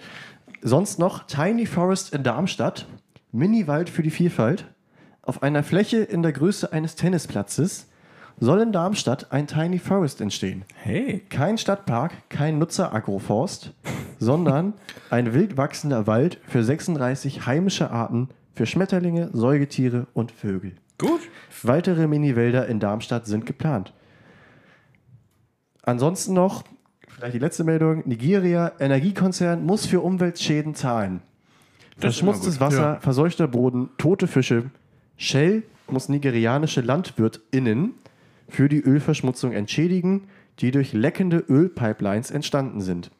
Sonst 0.63 0.99
noch 0.99 1.27
Tiny 1.27 1.67
Forest 1.67 2.15
in 2.15 2.23
Darmstadt, 2.23 2.87
Mini-Wald 3.33 3.91
für 3.91 4.03
die 4.03 4.11
Vielfalt. 4.11 4.67
Auf 5.23 5.43
einer 5.43 5.63
Fläche 5.63 5.99
in 5.99 6.23
der 6.23 6.33
Größe 6.33 6.73
eines 6.73 6.97
Tennisplatzes 6.97 7.89
soll 8.39 8.61
in 8.61 8.73
Darmstadt 8.73 9.33
ein 9.33 9.47
Tiny 9.47 9.79
Forest 9.79 10.21
entstehen. 10.21 10.65
Hey. 10.75 11.25
Kein 11.31 11.59
Stadtpark, 11.59 12.13
kein 12.29 12.59
Nutzer-Agroforst, 12.59 13.73
sondern 14.19 14.75
ein 15.11 15.35
wild 15.35 15.57
wachsender 15.57 16.07
Wald 16.07 16.39
für 16.47 16.63
36 16.63 17.47
heimische 17.47 17.91
Arten 17.91 18.29
für 18.57 18.67
Schmetterlinge, 18.67 19.29
Säugetiere 19.35 20.07
und 20.15 20.33
Vögel. 20.33 20.73
Gut. 20.99 21.21
Weitere 21.63 22.07
Mini-Wälder 22.07 22.67
in 22.67 22.81
Darmstadt 22.81 23.27
sind 23.27 23.45
geplant. 23.45 23.93
Ansonsten 25.83 26.33
noch, 26.35 26.65
vielleicht 27.09 27.35
die 27.35 27.39
letzte 27.39 27.65
Meldung, 27.65 28.03
Nigeria, 28.07 28.73
Energiekonzern 28.81 29.65
muss 29.65 29.87
für 29.87 30.01
Umweltschäden 30.01 30.75
zahlen. 30.75 31.21
Das 32.01 32.17
Verschmutztes. 32.17 32.59
Wasser, 32.61 32.95
Ja. 32.95 33.01
verseuchter 33.01 33.47
Boden, 33.47 33.91
tote 33.99 34.27
Fische. 34.27 34.71
Shell 35.17 35.63
muss 35.89 36.09
nigerianische 36.09 36.81
LandwirtInnen 36.81 37.95
für 38.49 38.69
die 38.69 38.81
Ölverschmutzung 38.81 39.53
entschädigen, 39.53 40.25
die 40.61 40.71
durch 40.71 40.93
leckende 40.95 41.45
Ölpipelines 41.49 42.31
entstanden 42.31 42.81
sind. 42.81 43.11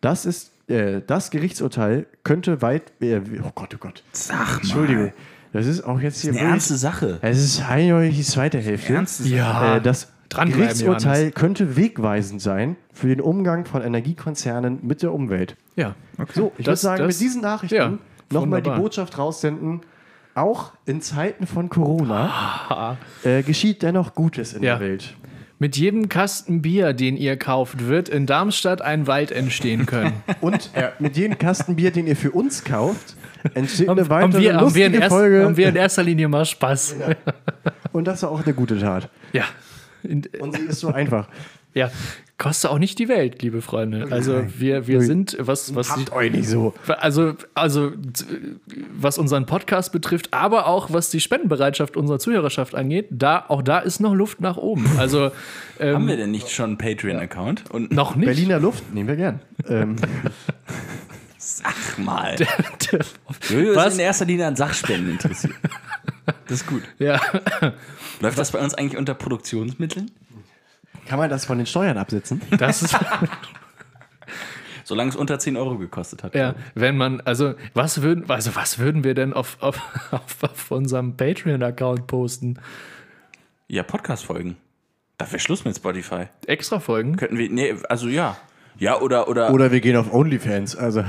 Das 0.00 0.26
ist 0.26 0.52
äh, 0.70 1.02
das 1.06 1.30
Gerichtsurteil 1.30 2.06
könnte 2.24 2.62
weit 2.62 2.92
äh, 3.00 3.20
oh 3.42 3.50
Gott, 3.54 3.74
oh 3.74 3.78
Gott. 3.78 4.02
Sag 4.12 4.38
mal. 4.48 4.54
Entschuldigung. 4.58 5.12
Das 5.52 5.66
ist 5.66 5.82
auch 5.82 6.00
jetzt 6.00 6.20
hier 6.20 6.30
Eine 6.30 6.38
wirklich- 6.38 6.50
ernste 6.52 6.76
Sache. 6.76 7.18
es 7.22 7.38
ist 7.38 7.68
eindeutig 7.68 8.16
die 8.16 8.22
zweite 8.22 8.58
Hälfte. 8.58 8.94
Ernste 8.94 9.24
Sache. 9.24 9.34
Ja. 9.34 9.76
Äh, 9.76 9.80
das 9.80 10.12
Gerichtsurteil 10.28 11.32
könnte 11.32 11.76
wegweisend 11.76 12.40
sein 12.40 12.76
für 12.92 13.08
den 13.08 13.20
Umgang 13.20 13.64
von 13.64 13.82
Energiekonzernen 13.82 14.78
mit 14.82 15.02
der 15.02 15.12
Umwelt. 15.12 15.56
Ja. 15.76 15.94
So, 16.34 16.52
ich 16.56 16.60
würde 16.60 16.70
Das- 16.70 16.80
sagen, 16.82 16.98
das- 17.02 17.14
mit 17.16 17.20
diesen 17.20 17.42
Nachrichten 17.42 17.74
ja, 17.74 17.98
nochmal 18.30 18.62
die. 18.62 18.70
Botschaft 18.70 19.18
raussenden. 19.18 19.80
Auch 20.36 20.72
in 20.86 21.00
Zeiten 21.02 21.48
von 21.48 21.68
Corona 21.68 22.96
äh, 23.24 23.42
geschieht 23.42 23.82
dennoch 23.82 24.14
Gutes 24.14 24.52
in 24.52 24.62
Ja. 24.62 24.78
der 24.78 24.88
Welt. 24.88 25.16
Mit 25.62 25.76
jedem 25.76 26.08
Kasten 26.08 26.62
Bier, 26.62 26.94
den 26.94 27.18
ihr 27.18 27.36
kauft, 27.36 27.86
wird 27.86 28.08
in 28.08 28.24
Darmstadt 28.24 28.80
ein 28.80 29.06
Wald 29.06 29.30
entstehen 29.30 29.84
können. 29.84 30.14
Und 30.40 30.70
mit 31.00 31.18
jedem 31.18 31.36
Kasten 31.36 31.76
Bier, 31.76 31.90
den 31.90 32.06
ihr 32.06 32.16
für 32.16 32.30
uns 32.30 32.64
kauft, 32.64 33.14
entsteht 33.52 33.90
eine 33.90 34.00
haben, 34.00 34.08
weitere 34.08 34.40
wir, 34.40 34.56
haben, 34.56 34.74
wir 34.74 34.86
in 34.86 34.92
lustige 34.92 35.02
erst, 35.04 35.14
Folge. 35.14 35.44
haben 35.44 35.56
wir 35.58 35.68
in 35.68 35.76
erster 35.76 36.02
Linie 36.02 36.28
mal 36.28 36.46
Spaß. 36.46 36.96
Und 37.92 38.06
das 38.06 38.22
war 38.22 38.30
auch 38.30 38.42
eine 38.42 38.54
gute 38.54 38.78
Tat. 38.78 39.10
Ja. 39.34 39.44
Und 40.02 40.56
sie 40.56 40.62
ist 40.62 40.80
so 40.80 40.88
einfach. 40.94 41.28
ja. 41.74 41.90
Kostet 42.40 42.70
auch 42.70 42.78
nicht 42.78 42.98
die 42.98 43.08
Welt, 43.08 43.42
liebe 43.42 43.60
Freunde. 43.60 44.08
Also 44.10 44.44
wir, 44.56 44.86
wir 44.86 45.02
sind, 45.02 45.36
was, 45.38 45.74
was 45.74 45.94
die, 45.94 46.10
euch 46.10 46.32
nicht 46.32 46.48
so. 46.48 46.72
also, 46.86 47.34
also 47.52 47.92
was 48.94 49.18
unseren 49.18 49.44
Podcast 49.44 49.92
betrifft, 49.92 50.32
aber 50.32 50.66
auch 50.66 50.90
was 50.90 51.10
die 51.10 51.20
Spendenbereitschaft 51.20 51.98
unserer 51.98 52.18
Zuhörerschaft 52.18 52.74
angeht, 52.74 53.08
da, 53.10 53.44
auch 53.48 53.60
da 53.60 53.80
ist 53.80 54.00
noch 54.00 54.14
Luft 54.14 54.40
nach 54.40 54.56
oben. 54.56 54.88
Also 54.96 55.32
ähm, 55.78 55.96
Haben 55.96 56.08
wir 56.08 56.16
denn 56.16 56.30
nicht 56.30 56.48
schon 56.48 56.64
einen 56.64 56.78
Patreon-Account? 56.78 57.70
Und 57.70 57.92
noch 57.92 58.16
nicht. 58.16 58.24
Berliner 58.24 58.58
Luft 58.58 58.94
nehmen 58.94 59.08
wir 59.10 59.16
gern. 59.16 59.40
Ähm, 59.68 59.96
sag 61.36 61.98
mal. 61.98 62.36
Der- 62.36 63.00
Jojo 63.50 63.76
Was? 63.76 63.88
ist 63.88 63.94
in 63.96 64.00
erster 64.00 64.24
Linie 64.24 64.46
an 64.46 64.56
Sachspenden 64.56 65.12
interessiert. 65.12 65.54
Das 66.46 66.62
ist 66.62 66.66
gut. 66.66 66.82
ja. 66.98 67.20
Läuft 68.20 68.38
das 68.38 68.52
bei 68.52 68.60
uns 68.60 68.74
eigentlich 68.74 68.96
unter 68.96 69.14
Produktionsmitteln? 69.14 70.10
Kann 71.10 71.18
man 71.18 71.28
das 71.28 71.44
von 71.44 71.58
den 71.58 71.66
Steuern 71.66 71.98
absetzen? 71.98 72.40
Das 72.56 72.82
ist, 72.82 72.96
Solange 74.84 75.10
es 75.10 75.16
unter 75.16 75.40
10 75.40 75.56
Euro 75.56 75.76
gekostet 75.76 76.22
hat. 76.22 76.36
ja, 76.36 76.54
wenn 76.76 76.96
man, 76.96 77.20
also 77.22 77.54
was 77.74 78.02
würden, 78.02 78.30
also 78.30 78.54
was 78.54 78.78
würden 78.78 79.02
wir 79.02 79.14
denn 79.14 79.32
auf, 79.32 79.56
auf, 79.60 79.80
auf, 80.12 80.36
auf 80.44 80.70
unserem 80.70 81.16
Patreon-Account 81.16 82.06
posten? 82.06 82.60
Ja, 83.66 83.82
Podcast-Folgen. 83.82 84.56
Da 85.18 85.26
wäre 85.26 85.40
Schluss 85.40 85.64
mit 85.64 85.74
Spotify. 85.74 86.26
Extra 86.46 86.78
Folgen? 86.78 87.16
Könnten 87.16 87.38
wir, 87.38 87.50
nee, 87.50 87.74
also 87.88 88.06
ja. 88.06 88.36
Ja, 88.78 89.00
oder, 89.00 89.26
oder, 89.26 89.52
Oder 89.52 89.72
wir 89.72 89.80
gehen 89.80 89.96
auf 89.96 90.14
OnlyFans. 90.14 90.76
Also, 90.76 91.02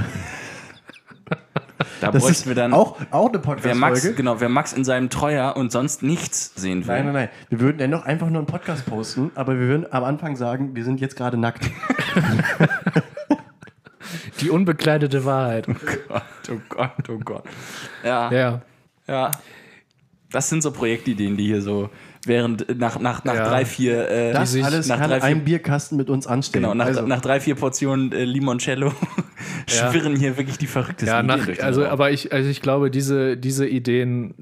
da 2.00 2.12
das 2.12 2.24
bräuchten 2.24 2.42
ist 2.42 2.48
wir 2.48 2.56
dann, 2.56 2.74
auch, 2.74 2.98
auch 3.12 3.30
eine 3.30 3.42
wer 3.44 3.76
Max, 3.76 3.94
Podcast-Folge. 4.02 4.16
genau, 4.16 4.40
wer 4.40 4.50
Max 4.50 4.74
in 4.74 4.84
seinem 4.84 5.10
Treuer 5.10 5.56
und 5.56 5.72
sonst 5.72 6.04
nichts 6.04 6.54
sehen 6.56 6.88
will. 6.88 6.96
Nein, 6.96 7.06
nein, 7.06 7.14
nein. 7.14 7.30
Wir 7.50 7.60
würden 7.60 7.78
dennoch 7.78 8.06
einfach 8.06 8.30
nur 8.30 8.40
einen 8.40 8.48
Podcast 8.48 8.86
posten, 8.86 9.32
aber 9.36 9.60
wir 9.60 9.68
würden 9.68 9.92
am 9.92 10.04
Anfang 10.04 10.36
sagen, 10.36 10.76
wir 10.76 10.84
sind 10.84 11.00
jetzt 11.02 11.16
gerade 11.16 11.38
nackt. 11.38 11.70
Die 14.42 14.50
unbekleidete 14.50 15.24
Wahrheit. 15.26 15.68
Gott, 15.68 16.24
oh 16.52 16.60
Gott, 16.70 17.10
oh 17.10 17.20
Gott. 17.20 17.44
Ja, 18.04 18.32
ja. 18.32 18.62
Ja. 19.08 19.32
Das 20.32 20.50
sind 20.50 20.64
so 20.64 20.72
Projektideen, 20.72 21.38
die 21.38 21.46
hier 21.46 21.62
so 21.62 21.90
während, 22.26 22.78
nach, 22.80 23.00
nach, 23.00 23.24
nach 23.24 23.34
Ja. 23.36 23.48
drei, 23.50 23.66
vier, 23.66 24.10
äh, 24.10 24.34
Das 24.34 24.52
sich 24.52 24.64
alles 24.64 24.88
nach 24.88 25.00
kann 25.00 25.10
drei, 25.10 25.20
vier- 25.20 25.30
ein 25.30 25.44
Bierkasten 25.44 25.98
mit 25.98 26.10
uns 26.10 26.28
anstellen. 26.28 26.64
genau, 26.64 26.74
nach, 26.76 26.86
also, 26.86 27.06
nach 27.06 27.22
drei, 27.22 27.40
vier 27.40 27.56
Portionen 27.56 28.12
äh, 28.12 28.24
Limoncello 28.26 28.94
Ja. 29.70 29.92
schwirren 29.92 30.16
hier 30.16 30.38
wirklich 30.38 30.58
die 30.58 30.68
verrücktesten 30.68 31.08
Ja, 31.08 31.24
nach, 31.24 31.36
Ideen 31.36 31.46
durch 31.48 31.58
den 31.60 31.66
also, 31.66 31.82
Raum. 31.84 31.92
aber 31.92 32.12
ich, 32.12 32.32
also 32.32 32.50
ich 32.50 32.62
glaube, 32.62 32.92
diese, 32.92 33.38
diese 33.38 33.68
Ideen 33.68 34.34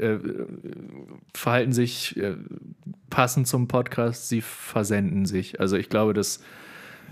äh, 0.00 0.18
verhalten 1.34 1.72
sich 1.72 2.16
äh, 2.16 2.34
passend 3.10 3.46
zum 3.48 3.68
Podcast, 3.68 4.28
sie 4.28 4.40
versenden 4.40 5.26
sich. 5.26 5.60
Also 5.60 5.76
ich 5.76 5.88
glaube, 5.88 6.12
dass 6.14 6.42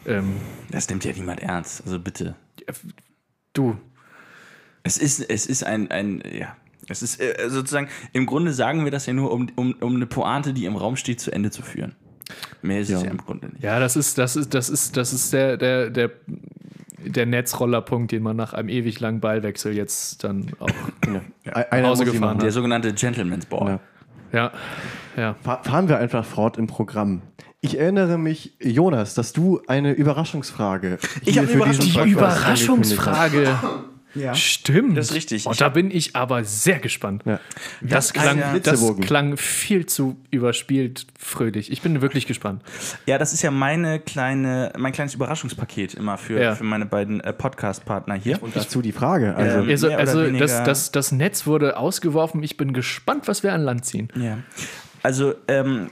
ähm, 0.07 0.35
Das 0.71 0.89
nimmt 0.89 1.05
ja 1.05 1.13
niemand 1.13 1.41
ernst. 1.41 1.83
Also 1.85 1.99
bitte. 1.99 2.35
du, 3.53 3.77
Es 4.83 4.97
ist, 4.99 5.21
es 5.21 5.47
ist 5.47 5.65
ein, 5.65 5.91
ein 5.91 6.23
ja. 6.33 6.57
Es 6.91 7.03
ist 7.03 7.21
äh, 7.21 7.49
sozusagen, 7.49 7.89
im 8.13 8.27
Grunde 8.27 8.53
sagen 8.53 8.85
wir 8.85 8.91
das 8.91 9.07
ja 9.07 9.13
nur, 9.13 9.33
um, 9.33 9.49
um, 9.57 9.75
um 9.81 9.97
eine 9.97 10.07
Pointe, 10.07 10.53
die 10.53 10.65
im 10.67 10.77
Raum 10.77 10.97
steht, 10.97 11.21
zu 11.21 11.31
Ende 11.33 11.51
zu 11.51 11.63
führen. 11.63 11.95
Mehr 12.63 12.81
ist 12.81 12.91
es 12.91 13.01
Ja. 13.01 13.07
ja 13.07 13.11
im 13.11 13.19
Grunde 13.19 13.49
nicht. 13.49 13.63
ja, 13.63 13.81
das 13.81 13.97
ist, 13.97 14.19
das 14.19 14.37
ist, 14.37 14.55
das 14.55 14.69
ist, 14.69 14.97
das 14.97 15.13
ist 15.13 15.33
der, 15.33 15.57
der, 15.57 15.91
der, 15.91 16.11
der 17.05 17.27
Netzrollerpunkt, 17.27 18.13
den 18.13 18.23
man 18.23 18.37
nach 18.37 18.53
einem 18.53 18.69
ewig 18.69 19.01
langen 19.01 19.21
Ballwechsel 19.21 19.75
jetzt 19.75 20.23
dann 20.25 20.47
auch. 20.59 20.69
genau. 21.01 21.21
Einer 21.71 21.89
Hause 21.89 22.05
gefahren 22.05 22.21
machen. 22.21 22.39
Der 22.41 22.53
sogenannte 22.53 22.93
Gentleman's 22.93 23.47
Ball. 23.47 23.69
Ja. 23.69 23.81
Ja, 24.33 24.53
ja. 25.17 25.35
Fa- 25.43 25.61
Fahren 25.65 25.89
wir 25.89 25.99
einfach 25.99 26.25
fort 26.25 26.57
im 26.57 26.67
Programm. 26.69 27.23
Ich 27.63 27.79
erinnere 27.79 28.17
mich, 28.17 28.55
Jonas, 28.61 29.15
dass 29.15 29.33
du 29.33 29.61
eine 29.67 29.93
Überraschungsfrage. 29.93 30.99
Ich 31.25 31.35
hier 31.35 31.43
hab 31.43 31.51
eine 31.51 31.65
diesen 31.75 32.05
Die 32.05 32.11
Überraschungsfrage. 32.13 33.59
Überraschungsfrage. 34.15 34.35
Stimmt. 34.35 34.97
Das 34.97 35.09
ist 35.11 35.15
richtig. 35.15 35.47
Und 35.47 35.53
Ich 35.53 35.59
da 35.59 35.69
bin 35.69 35.91
ich 35.91 36.17
aber 36.17 36.45
sehr 36.45 36.79
gespannt. 36.79 37.23
Ja. 37.25 37.41
Das, 37.81 38.13
klang, 38.13 38.39
ja- 38.39 38.59
das 38.59 38.97
klang 39.01 39.37
viel 39.37 39.87
zu 39.87 40.17
überspielt 40.31 41.07
fröhlich. 41.19 41.71
Ich 41.71 41.83
bin 41.83 42.01
wirklich 42.03 42.27
gespannt. 42.27 42.63
Ja, 43.07 43.19
das 43.19 43.33
ist 43.33 43.43
ja 43.43 43.51
meine 43.51 44.01
kleine, 44.01 44.73
mein 44.79 44.93
kleines 44.93 45.15
Überraschungspaket 45.15 45.95
immer 45.95 46.19
für, 46.19 46.41
Ja. 46.41 46.55
für 46.55 46.65
meine 46.65 46.87
beiden 46.87 47.21
äh, 47.21 47.33
Podcast-Partner 47.33 48.15
hier. 48.15 48.43
Und 48.43 48.57
dazu 48.57 48.83
die 48.83 48.93
Frage. 48.93 49.35
Also, 49.37 49.59
Ähm, 49.59 49.69
Also, 49.71 49.89
also 49.93 50.23
weniger- 50.25 50.47
das, 50.47 50.65
das, 50.65 50.93
das 50.93 51.13
Netz 51.13 51.47
wurde 51.47 51.77
ausgeworfen. 51.77 52.43
Ich 52.43 52.57
bin 52.57 52.73
gespannt, 52.73 53.29
was 53.29 53.43
wir 53.43 53.53
an 53.53 53.63
Land 53.63 53.85
ziehen. 53.85 54.09
Ja. 54.17 54.39
Also, 55.03 55.35
ähm, 55.49 55.91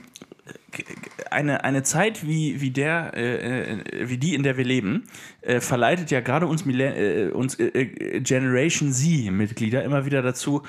eine, 1.31 1.63
eine 1.63 1.83
Zeit 1.83 2.25
wie, 2.27 2.61
wie 2.61 2.71
der, 2.71 3.13
äh, 3.15 3.73
äh, 3.73 4.09
wie 4.09 4.17
die, 4.17 4.35
in 4.35 4.43
der 4.43 4.57
wir 4.57 4.65
leben, 4.65 5.03
äh, 5.41 5.59
verleitet 5.59 6.11
ja 6.11 6.21
gerade 6.21 6.47
uns, 6.47 6.65
Millen 6.65 6.93
äh, 6.95 7.31
uns 7.31 7.55
äh, 7.55 7.67
äh, 7.67 8.21
Generation 8.21 8.91
Z-Mitglieder 8.91 9.83
immer 9.83 10.05
wieder 10.05 10.21
dazu, 10.21 10.63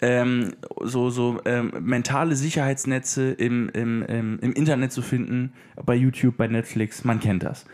ähm, 0.00 0.54
so, 0.82 1.10
so 1.10 1.40
ähm, 1.44 1.72
mentale 1.80 2.36
Sicherheitsnetze 2.36 3.32
im, 3.32 3.68
im, 3.70 4.02
im, 4.02 4.38
im 4.40 4.52
Internet 4.52 4.92
zu 4.92 5.02
finden, 5.02 5.52
bei 5.84 5.94
YouTube, 5.94 6.36
bei 6.36 6.46
Netflix, 6.46 7.04
man 7.04 7.20
kennt 7.20 7.42
das. 7.42 7.64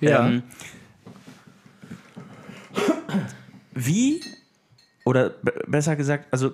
Ja. 0.00 0.26
Ähm, 0.26 0.42
wie, 3.74 4.20
oder 5.04 5.30
besser 5.66 5.96
gesagt, 5.96 6.26
also 6.30 6.52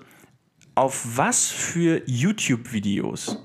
auf 0.74 1.06
was 1.16 1.50
für 1.50 2.02
YouTube-Videos 2.06 3.38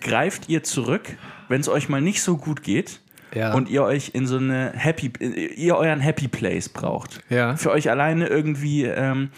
greift 0.00 0.48
ihr 0.48 0.62
zurück, 0.62 1.16
wenn 1.48 1.60
es 1.60 1.68
euch 1.68 1.88
mal 1.88 2.00
nicht 2.00 2.22
so 2.22 2.36
gut 2.36 2.62
geht 2.62 3.00
Ja. 3.34 3.54
und 3.54 3.68
ihr 3.68 3.82
euch 3.82 4.10
in 4.14 4.26
so 4.26 4.36
eine 4.36 4.72
Happy, 4.74 5.10
ihr 5.56 5.76
euren 5.76 6.00
Happy 6.00 6.28
Place 6.28 6.68
braucht? 6.68 7.20
Ja. 7.28 7.56
Für 7.56 7.70
euch 7.70 7.90
alleine 7.90 8.26
irgendwie, 8.28 8.84
ähm, 8.84 9.30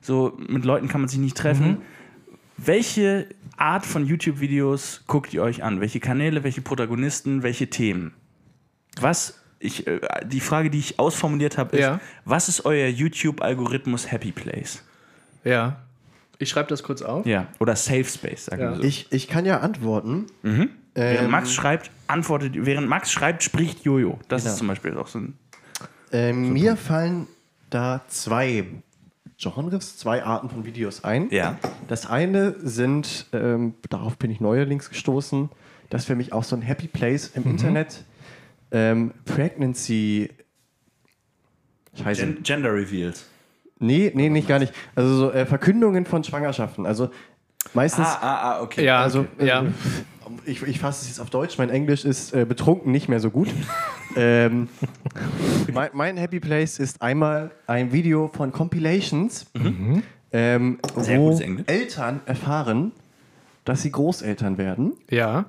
so 0.00 0.36
mit 0.48 0.64
Leuten 0.64 0.88
kann 0.88 1.00
man 1.00 1.08
sich 1.08 1.18
nicht 1.20 1.36
treffen. 1.36 1.68
Mhm. 1.68 1.82
Welche 2.56 3.26
Art 3.56 3.86
von 3.86 4.06
YouTube-Videos 4.06 5.04
guckt 5.06 5.32
ihr 5.34 5.42
euch 5.42 5.62
an? 5.62 5.80
Welche 5.80 6.00
Kanäle, 6.00 6.42
welche 6.44 6.60
Protagonisten, 6.62 7.42
welche 7.42 7.68
Themen? 7.68 8.12
Was, 9.00 9.40
ich, 9.58 9.86
äh, 9.86 10.00
die 10.26 10.40
Frage, 10.40 10.70
die 10.70 10.78
ich 10.78 10.98
ausformuliert 10.98 11.58
habe, 11.58 11.76
ist, 11.76 11.82
Ja. 11.82 12.00
was 12.24 12.48
ist 12.48 12.64
euer 12.64 12.88
YouTube-Algorithmus 12.88 14.10
Happy 14.10 14.32
Place? 14.32 14.82
Ja. 15.44 15.82
Ich 16.40 16.48
schreibe 16.48 16.68
das 16.68 16.82
kurz 16.82 17.02
auf. 17.02 17.26
Ja, 17.26 17.46
oder 17.60 17.76
Safe 17.76 18.04
Space, 18.04 18.46
sagen 18.46 18.62
Ja. 18.62 18.70
wir 18.70 18.76
so. 18.78 18.82
ich, 18.82 19.06
ich 19.12 19.28
kann 19.28 19.44
ja 19.44 19.60
antworten. 19.60 20.26
während 20.42 20.70
Ähm, 20.96 21.30
Max 21.30 21.52
schreibt, 21.52 21.90
antwortet, 22.08 22.54
während 22.56 22.88
Max 22.88 23.12
schreibt, 23.12 23.42
spricht 23.44 23.84
Jojo. 23.84 24.18
Das 24.28 24.42
Genau. 24.42 24.52
ist 24.54 24.58
zum 24.58 24.66
Beispiel 24.68 24.96
auch 24.96 25.06
so 25.06 25.18
ein. 25.20 25.34
ähm, 26.12 26.52
mir 26.52 26.76
fallen 26.76 27.26
da 27.68 28.00
zwei 28.08 28.64
Genres, 29.38 29.96
zwei 29.96 30.24
Arten 30.24 30.50
von 30.50 30.64
Videos 30.64 31.04
ein. 31.04 31.28
Ja. 31.30 31.58
Das 31.88 32.06
eine 32.10 32.56
sind, 32.58 33.26
ähm, 33.32 33.74
darauf 33.88 34.16
bin 34.18 34.30
ich 34.30 34.40
neuerdings 34.40 34.88
gestoßen, 34.88 35.48
das 35.90 36.02
ist 36.02 36.06
für 36.06 36.16
mich 36.16 36.32
auch 36.32 36.44
so 36.44 36.56
ein 36.56 36.62
Happy 36.62 36.88
Place 36.88 37.30
im 37.34 37.44
Internet. 37.44 38.04
Ähm, 38.70 39.12
Pregnancy. 39.24 40.30
Scheiße. 42.02 42.24
Gen 42.26 42.42
Gender 42.42 42.72
Reveals. 42.72 43.26
Nee, 43.80 44.12
nee, 44.14 44.28
nicht 44.28 44.46
gar 44.48 44.58
nicht. 44.60 44.72
Also 44.94 45.14
so 45.16 45.32
äh, 45.32 45.44
Verkündungen 45.46 46.06
von 46.06 46.22
Schwangerschaften. 46.22 46.86
Also 46.86 47.10
meistens. 47.74 48.06
ah, 48.06 48.18
ah, 48.58 48.62
okay. 48.62 48.84
Ja, 48.84 49.00
Also, 49.00 49.20
okay. 49.36 49.46
ja. 49.46 49.62
äh, 49.62 49.66
ich, 50.46 50.62
ich 50.62 50.78
fasse 50.78 51.02
es 51.02 51.08
jetzt 51.08 51.20
auf 51.20 51.28
Deutsch, 51.30 51.58
mein 51.58 51.70
Englisch 51.70 52.04
ist 52.04 52.32
äh, 52.32 52.44
betrunken 52.44 52.92
nicht 52.92 53.08
mehr 53.08 53.18
so 53.18 53.30
gut. 53.30 53.48
ähm, 54.16 54.68
mein, 55.72 55.90
mein 55.92 56.16
Happy 56.16 56.38
Place 56.38 56.78
ist 56.78 57.02
einmal 57.02 57.50
ein 57.66 57.92
Video 57.92 58.28
von 58.28 58.52
Compilations, 58.52 59.46
ähm, 59.54 60.02
Mhm. 60.32 60.78
Sehr 61.02 61.18
wo 61.18 61.24
gutes 61.26 61.40
Englisch. 61.40 61.66
Eltern 61.66 62.20
erfahren, 62.26 62.92
dass 63.64 63.82
sie 63.82 63.90
Großeltern 63.90 64.56
werden, 64.58 64.92
ja. 65.10 65.46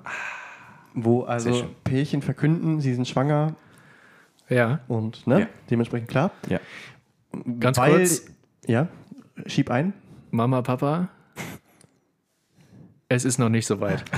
wo 0.96 1.24
also. 1.24 1.66
Pärchen 1.84 2.22
verkünden, 2.24 2.82
sie 2.82 2.94
sind 2.96 3.08
schwanger 3.08 3.54
Ja. 4.50 4.80
und 4.88 5.28
ne, 5.28 5.42
Ja. 5.42 5.48
dementsprechend 5.70 6.10
klar. 6.10 6.32
Ja. 6.50 6.60
Ganz 7.60 7.78
Weil, 7.78 7.98
kurz. 7.98 8.26
Ja, 8.68 8.88
schieb 9.46 9.72
ein. 9.72 9.94
Mama, 10.32 10.62
Papa. 10.62 11.10
Es 13.10 13.26
ist 13.26 13.38
noch 13.40 13.50
nicht 13.50 13.66
so 13.66 13.80
weit. 13.80 14.04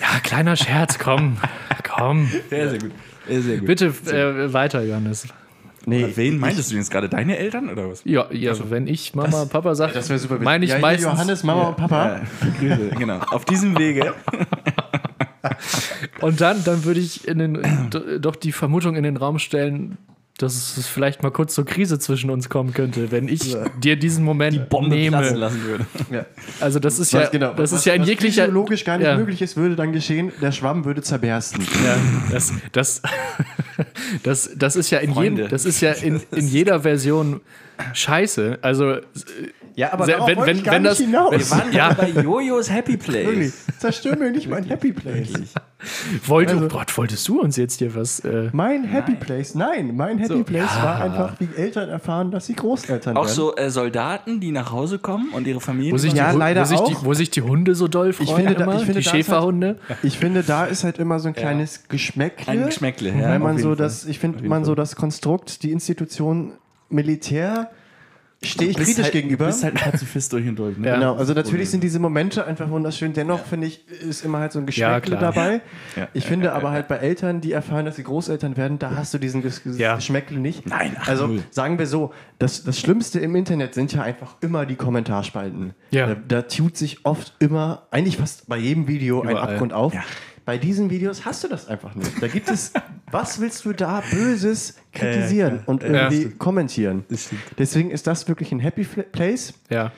Ja, 0.00 0.20
kleiner 0.20 0.56
Scherz, 0.56 0.98
komm. 0.98 1.36
Komm. 1.82 2.28
Sehr, 2.50 2.70
sehr 2.70 2.78
gut. 2.78 2.90
Sehr, 3.26 3.42
sehr 3.42 3.58
gut. 3.58 3.66
Bitte 3.66 3.86
äh, 3.86 4.52
weiter, 4.52 4.82
Johannes. 4.82 5.26
Nee, 5.84 6.12
Wen 6.16 6.38
meintest 6.38 6.72
du 6.72 6.76
jetzt 6.76 6.90
gerade? 6.90 7.08
Deine 7.08 7.38
Eltern 7.38 7.68
oder 7.68 7.88
was? 7.90 8.02
Ja, 8.04 8.26
ja 8.32 8.54
wenn 8.70 8.86
ich 8.88 9.14
Mama, 9.14 9.44
Papa 9.46 9.74
sage, 9.74 9.92
das 9.94 10.08
wäre 10.08 10.18
super. 10.18 10.38
meine 10.40 10.64
ich 10.64 10.72
ja, 10.72 10.78
meistens. 10.80 11.12
Johannes, 11.12 11.44
Mama 11.44 11.68
und 11.68 11.76
Papa. 11.76 12.22
Grüße, 12.58 12.90
genau. 12.98 13.18
Auf 13.18 13.44
diesem 13.44 13.78
Wege. 13.78 14.14
Und 16.20 16.40
dann, 16.40 16.64
dann 16.64 16.84
würde 16.84 16.98
ich 16.98 17.28
in 17.28 17.38
den, 17.38 17.90
do- 17.90 18.18
doch 18.18 18.34
die 18.36 18.50
Vermutung 18.52 18.96
in 18.96 19.04
den 19.04 19.16
Raum 19.16 19.38
stellen, 19.38 19.96
dass 20.38 20.76
es 20.76 20.86
vielleicht 20.86 21.22
mal 21.22 21.30
kurz 21.30 21.54
zur 21.54 21.64
Krise 21.64 21.98
zwischen 21.98 22.28
uns 22.30 22.48
kommen 22.48 22.74
könnte, 22.74 23.10
wenn 23.10 23.26
ich 23.28 23.56
dir 23.82 23.96
diesen 23.96 24.24
Moment 24.24 24.68
Bombe 24.68 24.90
platzen 24.96 25.00
nehme. 25.00 25.30
lassen 25.38 25.62
würde. 25.64 25.86
Ja. 26.10 26.26
Also 26.60 26.78
das 26.78 26.98
ist 26.98 27.12
ja, 27.12 27.22
Was, 27.22 27.30
genau, 27.30 27.52
das 27.54 27.72
was, 27.72 27.80
ist 27.80 27.84
ja 27.86 27.94
in 27.94 28.02
jeglicher 28.04 28.42
physiologisch 28.44 28.84
gar 28.84 28.98
nicht 28.98 29.06
ja, 29.06 29.16
möglich 29.16 29.40
ist, 29.40 29.56
würde 29.56 29.76
dann 29.76 29.92
geschehen, 29.92 30.32
der 30.42 30.52
Schwamm 30.52 30.84
würde 30.84 31.00
zerbersten. 31.02 31.62
Ja, 31.84 31.96
das, 32.30 32.52
das, 32.72 33.02
das, 34.22 34.50
das 34.56 34.76
ist 34.76 34.90
ja 34.90 34.98
in 34.98 35.12
Freunde. 35.14 35.42
jedem, 35.42 35.50
das 35.50 35.64
ist 35.64 35.80
ja 35.80 35.92
in, 35.92 36.20
in 36.34 36.46
jeder 36.48 36.80
Version 36.80 37.40
scheiße. 37.92 38.58
Also 38.62 38.96
Ja, 39.74 39.92
aber 39.92 40.06
Sehr- 40.06 40.18
wenn- 40.26 40.38
wenn- 40.40 40.56
ich 40.58 40.64
gar 40.64 40.74
wenn 40.74 40.82
nicht 40.82 40.92
das- 40.92 40.98
hinaus. 40.98 41.32
Wir 41.32 41.50
waren 41.50 41.72
Ja. 41.72 41.88
ja 41.90 41.92
bei 41.94 42.08
Jojos 42.22 42.70
Happy 42.70 42.96
Place. 42.96 43.52
Zerstör 43.78 44.16
mir 44.16 44.30
nicht 44.30 44.48
mein 44.48 44.64
Happy 44.64 44.92
Place. 44.92 45.28
Wollte, 46.26 46.52
Also- 46.54 46.64
oh 46.66 46.68
Gott, 46.68 46.96
wolltest 46.98 47.26
du 47.28 47.40
uns 47.40 47.56
jetzt 47.56 47.78
hier 47.78 47.94
was? 47.94 48.20
Äh, 48.20 48.50
Mein 48.52 48.84
Happy 48.84 49.14
Place, 49.14 49.54
nein, 49.54 49.94
mein 49.96 50.18
Happy 50.18 50.42
Place 50.42 50.70
war 50.82 51.00
einfach, 51.00 51.34
wie 51.40 51.48
Eltern 51.56 51.88
erfahren, 51.88 52.30
dass 52.30 52.46
sie 52.46 52.54
Großeltern 52.54 53.16
Auch 53.16 53.24
werden. 53.24 53.34
so 53.34 53.56
äh, 53.56 53.70
Soldaten, 53.70 54.40
die 54.40 54.52
nach 54.52 54.72
Hause 54.72 54.98
kommen 54.98 55.30
und 55.32 55.46
ihre 55.46 55.60
Familien. 55.60 55.92
wo, 55.94 55.98
sich 55.98 56.12
Ja, 56.12 56.28
die, 56.30 56.34
Hu- 56.34 56.38
leider 56.38 56.62
wo, 56.62 56.64
sich 56.66 56.80
die, 56.80 56.94
auch. 56.96 57.04
wo 57.04 57.14
sich 57.14 57.30
die 57.30 57.42
Hunde 57.42 57.74
so 57.74 57.88
doll 57.88 58.12
freuen, 58.12 58.46
finde 58.48 58.54
da- 58.54 58.74
ich 58.74 58.84
finde, 58.84 58.86
die 58.86 58.92
da 58.92 58.98
ist 59.00 59.06
halt- 59.12 59.24
Schäferhunde. 59.26 59.78
Ich 60.02 60.18
finde, 60.18 60.42
da 60.42 60.64
ist 60.64 60.84
halt 60.84 60.98
immer 60.98 61.18
so 61.20 61.28
ein 61.28 61.34
kleines 61.34 61.88
Geschmäckle. 61.88 62.52
Ein 62.52 62.66
Geschmäckle, 62.66 63.10
ja, 63.10 63.28
Weil 63.28 63.36
auf 63.36 63.42
man 63.42 63.58
so 63.58 63.68
Fall. 63.68 63.76
das, 63.76 64.04
ich 64.06 64.18
finde, 64.18 64.42
man 64.48 64.64
so 64.64 64.74
das 64.74 64.96
Konstrukt, 64.96 65.62
die 65.62 65.72
Institution 65.72 66.52
Militär, 66.88 67.70
stehe 68.42 68.70
ich 68.70 68.76
kritisch 68.76 69.02
halt, 69.04 69.12
gegenüber. 69.12 69.46
Du 69.46 69.50
bist 69.50 69.64
halt 69.64 69.74
ein 69.76 69.90
Pazifist 69.90 70.32
durch 70.32 70.46
und 70.46 70.56
durch. 70.56 70.76
Ne? 70.76 70.88
Ja. 70.88 70.94
Genau, 70.96 71.16
also 71.16 71.32
natürlich 71.32 71.70
sind 71.70 71.82
diese 71.82 71.98
Momente 71.98 72.46
einfach 72.46 72.68
wunderschön. 72.70 73.12
Dennoch 73.12 73.44
finde 73.44 73.66
ich, 73.66 73.88
ist 73.88 74.24
immer 74.24 74.38
halt 74.40 74.52
so 74.52 74.58
ein 74.58 74.66
Ja, 74.70 74.98
Geschmäckle 74.98 75.16
klar. 75.18 75.32
dabei. 75.32 75.60
Ja. 75.96 76.08
Ich 76.12 76.24
finde 76.26 76.52
aber 76.52 76.70
halt 76.70 76.86
bei 76.88 76.96
Eltern, 76.96 77.40
die 77.40 77.52
erfahren, 77.52 77.86
dass 77.86 77.96
sie 77.96 78.02
Großeltern 78.04 78.56
werden, 78.56 78.78
da 78.78 78.94
hast 78.94 79.14
du 79.14 79.18
diesen 79.18 79.42
Ges 79.42 79.64
Ges- 79.64 79.78
Ja. 79.78 79.96
Geschmäckle 79.96 80.38
nicht. 80.38 80.66
Nein, 80.66 80.96
ach, 81.00 81.08
also 81.08 81.26
null. 81.26 81.42
sagen 81.50 81.78
wir 81.78 81.86
so, 81.86 82.12
das, 82.38 82.62
das 82.64 82.78
Schlimmste 82.78 83.20
im 83.20 83.34
Internet 83.34 83.74
sind 83.74 83.92
ja 83.92 84.02
einfach 84.02 84.36
immer 84.40 84.66
die 84.66 84.76
Kommentarspalten. 84.76 85.74
Ja. 85.90 86.06
Da, 86.08 86.16
da 86.28 86.42
tut 86.42 86.76
sich 86.76 87.04
oft 87.04 87.34
immer, 87.38 87.86
eigentlich 87.90 88.16
fast 88.18 88.48
bei 88.48 88.58
jedem 88.58 88.86
Video 88.88 89.22
ein 89.22 89.30
Überall. 89.30 89.50
Abgrund 89.54 89.72
auf. 89.72 89.92
Ja. 90.46 90.52
Bei 90.52 90.58
diesen 90.58 90.90
Videos 90.90 91.24
hast 91.24 91.42
du 91.44 91.48
das 91.48 91.66
einfach 91.66 91.94
nicht. 91.96 92.22
Da 92.22 92.28
gibt 92.28 92.48
es, 92.48 92.72
was 93.10 93.40
willst 93.40 93.64
du 93.64 93.72
da 93.72 94.02
Böses 94.10 94.76
kritisieren 94.92 95.60
und 95.66 95.82
irgendwie 95.82 96.22
Ja. 96.22 96.28
kommentieren? 96.38 97.04
Deswegen 97.58 97.90
ist 97.90 98.06
das 98.06 98.28
wirklich 98.28 98.52
ein 98.52 98.60
Happy 98.60 98.84
Place. 98.84 99.54
Ja. 99.70 99.92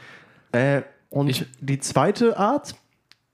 Äh, 0.52 0.82
und 1.10 1.28
Ich- 1.28 1.46
die 1.60 1.78
zweite 1.78 2.36
Art, 2.38 2.74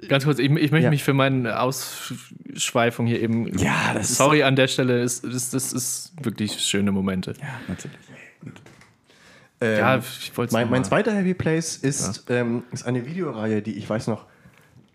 Ganz 0.08 0.24
kurz, 0.24 0.38
ich, 0.38 0.50
ich 0.50 0.70
möchte 0.70 0.84
Ja. 0.84 0.90
mich 0.90 1.02
für 1.04 1.14
meine 1.14 1.60
Ausschweifung 1.60 3.06
hier 3.06 3.22
eben. 3.22 3.56
Ja, 3.56 3.94
das 3.94 4.10
ist 4.10 4.16
Sorry 4.18 4.42
an 4.42 4.54
der 4.56 4.66
Stelle, 4.68 5.00
ist, 5.02 5.24
ist, 5.24 5.54
das 5.54 5.72
ist 5.72 6.12
wirklich 6.20 6.60
schöne 6.60 6.92
Momente. 6.92 7.32
Ja, 7.40 7.46
natürlich. 7.68 7.96
ähm, 9.62 9.78
Ja, 9.78 9.98
ich 9.98 10.36
wollte 10.36 10.52
mein, 10.52 10.68
mein 10.68 10.84
zweiter 10.84 11.14
Happy 11.14 11.32
Place 11.32 11.76
ist, 11.76 12.24
ähm, 12.28 12.64
ist 12.72 12.84
eine 12.86 13.06
Videoreihe, 13.06 13.62
die 13.62 13.74
ich 13.78 13.88
weiß 13.88 14.08
noch 14.08 14.26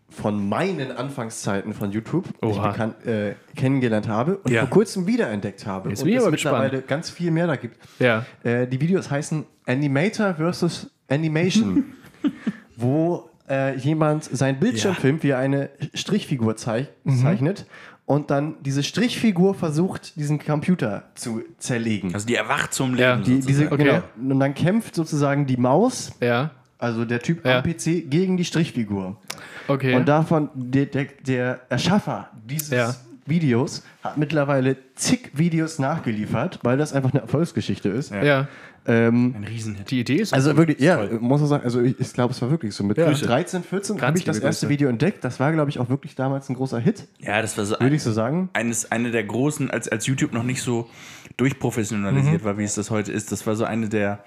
von 0.10 0.48
meinen 0.50 0.92
Anfangszeiten 0.92 1.74
von 1.74 1.92
YouTube 1.92 2.26
die 2.44 2.48
ich 2.50 2.58
Oha. 2.58 2.72
bekannt, 2.72 3.06
äh, 3.06 3.36
kennengelernt 3.56 4.08
habe 4.08 4.38
und 4.38 4.52
Ja. 4.52 4.62
vor 4.62 4.70
kurzem 4.70 5.06
wiederentdeckt 5.08 5.66
habe. 5.66 5.90
Jetzt 5.90 6.02
und 6.04 6.10
es 6.10 6.26
mittlerweile 6.30 6.70
gespannt. 6.70 6.88
ganz 6.88 7.10
viel 7.10 7.32
mehr 7.32 7.48
da 7.48 7.56
gibt. 7.56 7.78
Ja. 8.00 8.26
Äh, 8.44 8.68
die 8.68 8.82
Videos 8.82 9.10
heißen 9.12 9.46
Animator 9.66 10.34
versus 10.36 10.90
Animation, 11.10 11.86
wo 12.76 13.30
äh, 13.50 13.76
jemand 13.78 14.24
sein 14.26 14.60
Bildschirm 14.60 14.94
Ja. 14.96 15.00
filmt, 15.00 15.24
wie 15.24 15.30
er 15.30 15.38
eine 15.40 15.70
Strichfigur 15.94 16.56
zeich 16.56 16.88
zeichnet 17.22 17.66
und 18.06 18.30
dann 18.32 18.56
diese 18.62 18.84
Strichfigur 18.84 19.54
versucht, 19.56 20.16
diesen 20.16 20.40
Computer 20.40 21.04
zu 21.16 21.42
zerlegen. 21.58 22.14
Also 22.14 22.28
die 22.28 22.36
erwacht 22.36 22.74
zum 22.74 22.96
Ja. 22.96 23.16
Leben. 23.16 23.24
die, 23.24 23.46
diese, 23.46 23.72
Okay. 23.72 23.84
genau, 23.84 24.04
und 24.34 24.40
dann 24.40 24.54
kämpft 24.54 24.96
sozusagen 24.96 25.46
die 25.48 25.58
Maus, 25.58 26.12
Ja. 26.22 26.52
Also 26.80 27.06
der 27.06 27.22
Typ 27.22 27.46
Ja. 27.46 27.58
am 27.60 27.64
PC, 27.64 28.10
gegen 28.10 28.38
die 28.38 28.46
Strichfigur. 28.46 29.18
Okay. 29.68 29.94
Und 29.96 30.08
davon, 30.08 30.50
der, 30.56 30.88
der, 30.88 31.06
der 31.28 31.60
Erschaffer 31.70 32.30
dieses 32.44 32.70
Ja. 32.72 32.96
Videos 33.28 33.84
hat 34.04 34.18
mittlerweile 34.18 34.76
zig 34.96 35.30
Videos 35.34 35.78
nachgeliefert, 35.78 36.60
weil 36.64 36.78
das 36.80 36.94
einfach 36.94 37.12
eine 37.14 37.22
Erfolgsgeschichte 37.22 37.90
ist. 37.90 38.12
ja. 38.12 38.48
Ähm, 38.88 39.36
Ein 39.38 39.44
Riesenhit. 39.44 39.92
Die 39.92 40.00
Idee 40.00 40.16
ist. 40.16 40.34
also 40.34 40.56
wirklich, 40.56 40.80
ja, 40.80 40.96
toll. 40.96 41.20
muss 41.22 41.42
man 41.42 41.50
sagen, 41.50 41.64
also 41.66 41.82
ich, 41.82 42.00
ich 42.00 42.14
glaube, 42.14 42.34
es 42.34 42.42
war 42.42 42.50
wirklich 42.50 42.74
so. 42.74 42.84
Mit 42.86 42.98
Ja. 42.98 43.12
13, 43.12 43.62
14 43.62 43.98
Ganz 43.98 44.08
habe 44.08 44.18
ich 44.18 44.24
das 44.24 44.40
erste 44.40 44.66
Grüße. 44.66 44.70
Video 44.70 44.90
entdeckt. 44.90 45.24
Das 45.24 45.40
war, 45.40 45.52
glaube 45.52 45.70
ich, 45.70 45.80
auch 45.80 45.90
wirklich 45.90 46.16
damals 46.16 46.50
ein 46.50 46.56
großer 46.56 46.80
Hit, 46.80 47.06
Ja, 47.20 47.42
das 47.42 47.56
war 47.58 47.66
so 47.66 47.76
würde 47.80 47.96
ich 47.98 48.02
so 48.02 48.14
sagen. 48.14 48.50
eines, 48.54 48.90
eine 48.92 49.12
der 49.12 49.26
großen, 49.26 49.70
als, 49.70 49.90
als 49.90 50.08
YouTube 50.08 50.34
noch 50.34 50.44
nicht 50.44 50.62
so 50.64 50.90
durchprofessionalisiert 51.38 52.44
war, 52.44 52.58
wie 52.58 52.64
es 52.64 52.76
das 52.76 52.90
heute 52.90 53.12
ist. 53.12 53.32
Das 53.32 53.46
war 53.46 53.56
so 53.56 53.66
eine 53.66 53.90
der, 53.90 54.24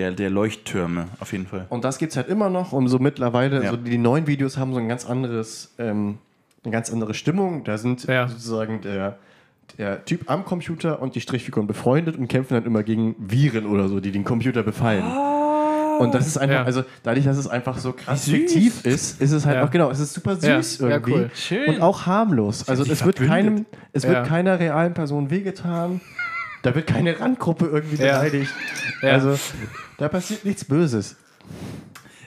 der, 0.00 0.12
der 0.12 0.30
Leuchttürme, 0.30 1.08
auf 1.20 1.32
jeden 1.32 1.46
Fall. 1.46 1.66
Und 1.68 1.84
das 1.84 1.98
gibt 1.98 2.12
es 2.12 2.16
halt 2.16 2.28
immer 2.28 2.48
noch. 2.48 2.72
Und 2.72 2.88
so 2.88 2.98
mittlerweile, 2.98 3.62
Ja. 3.62 3.70
so 3.70 3.76
die 3.76 3.98
neuen 3.98 4.26
Videos 4.26 4.56
haben 4.56 4.72
so 4.72 4.78
ein 4.80 4.88
ganz 4.88 5.04
anderes, 5.04 5.74
ähm, 5.78 6.16
eine 6.64 6.72
ganz 6.72 6.90
andere 6.90 7.12
Stimmung. 7.12 7.64
Da 7.64 7.76
sind 7.76 8.04
Ja. 8.04 8.26
sozusagen 8.28 8.80
der, 8.80 9.18
der 9.78 10.04
Typ 10.06 10.30
am 10.30 10.44
Computer 10.46 11.02
und 11.02 11.14
die 11.16 11.20
Strichfiguren 11.20 11.66
befreundet 11.66 12.16
und 12.16 12.28
kämpfen 12.28 12.54
dann 12.54 12.64
immer 12.64 12.82
gegen 12.82 13.14
Viren 13.18 13.66
oder 13.66 13.88
so, 13.88 14.00
die 14.00 14.10
den 14.10 14.24
Computer 14.24 14.62
befallen. 14.62 15.04
Und 15.98 16.14
das 16.14 16.26
ist 16.26 16.38
einfach, 16.38 16.60
Ja. 16.60 16.64
also 16.64 16.82
dadurch, 17.02 17.26
dass 17.26 17.36
es 17.36 17.46
einfach 17.46 17.76
so 17.76 17.92
krass 17.92 18.24
fiktiv 18.24 18.86
ist, 18.86 19.20
ist 19.20 19.32
es 19.32 19.44
halt 19.44 19.56
Ja. 19.56 19.64
auch, 19.64 19.70
genau, 19.70 19.90
es 19.90 20.00
ist 20.00 20.14
super 20.14 20.34
süß 20.34 20.78
Ja, 20.78 20.88
irgendwie. 20.88 21.12
cool. 21.12 21.30
Schön. 21.34 21.68
Und 21.74 21.82
auch 21.82 22.06
harmlos. 22.06 22.66
Also 22.70 22.90
es 22.90 23.04
wird 23.04 23.16
keinem, 23.16 23.66
es 23.92 24.06
wird 24.08 24.26
keiner 24.26 24.58
realen 24.58 24.94
Person 24.94 25.28
wehgetan. 25.30 26.00
Da 26.62 26.74
wird 26.74 26.86
keine 26.86 27.18
Randgruppe 27.18 27.66
irgendwie 27.66 27.96
Ja. 28.02 28.18
beleidigt. 28.18 28.52
Ja. 29.02 29.10
Also 29.12 29.38
da 29.98 30.08
passiert 30.08 30.44
nichts 30.44 30.64
Böses. 30.64 31.16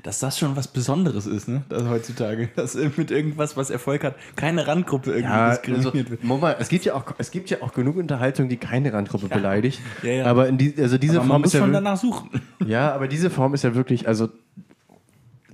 Dass 0.01 0.19
das 0.19 0.38
schon 0.38 0.57
was 0.57 0.67
Besonderes 0.67 1.25
ist, 1.27 1.47
ne? 1.47 1.63
Das 1.69 1.84
heutzutage. 1.88 2.49
Dass 2.57 2.75
mit 2.75 3.09
irgendwas, 3.09 3.55
was 3.55 3.69
Erfolg 3.69 4.03
hat, 4.03 4.15
keine 4.36 4.67
Randgruppe 4.67 5.11
irgendwie 5.11 5.29
Ja, 5.34 5.47
also, 5.47 5.61
diskriminiert 5.61 6.09
wird. 6.09 6.23
Moment, 6.25 6.57
es, 6.59 6.67
gibt 6.67 6.84
ja 6.84 6.93
auch, 6.93 7.05
es 7.19 7.31
gibt 7.31 7.49
ja 7.49 7.61
auch 7.61 7.73
genug 7.73 7.95
Unterhaltung, 7.95 8.49
die 8.49 8.57
keine 8.57 8.91
Randgruppe 8.91 9.29
beleidigt. 9.29 9.79
Ja, 10.01 10.11
ja. 10.11 10.25
Aber 10.25 10.49
in 10.49 10.57
die, 10.57 10.75
also 10.77 10.97
diese 10.97 11.19
Aber 11.19 11.21
man 11.21 11.29
Form 11.29 11.41
muss 11.43 11.47
ist 11.47 11.53
ja, 11.53 11.59
schon 11.61 11.71
danach 11.71 11.95
suchen. 11.97 12.29
ja, 12.65 12.91
aber 12.93 13.07
diese 13.07 13.29
Form 13.29 13.53
ist 13.53 13.63
ja 13.63 13.75
wirklich, 13.75 14.05
also 14.07 14.27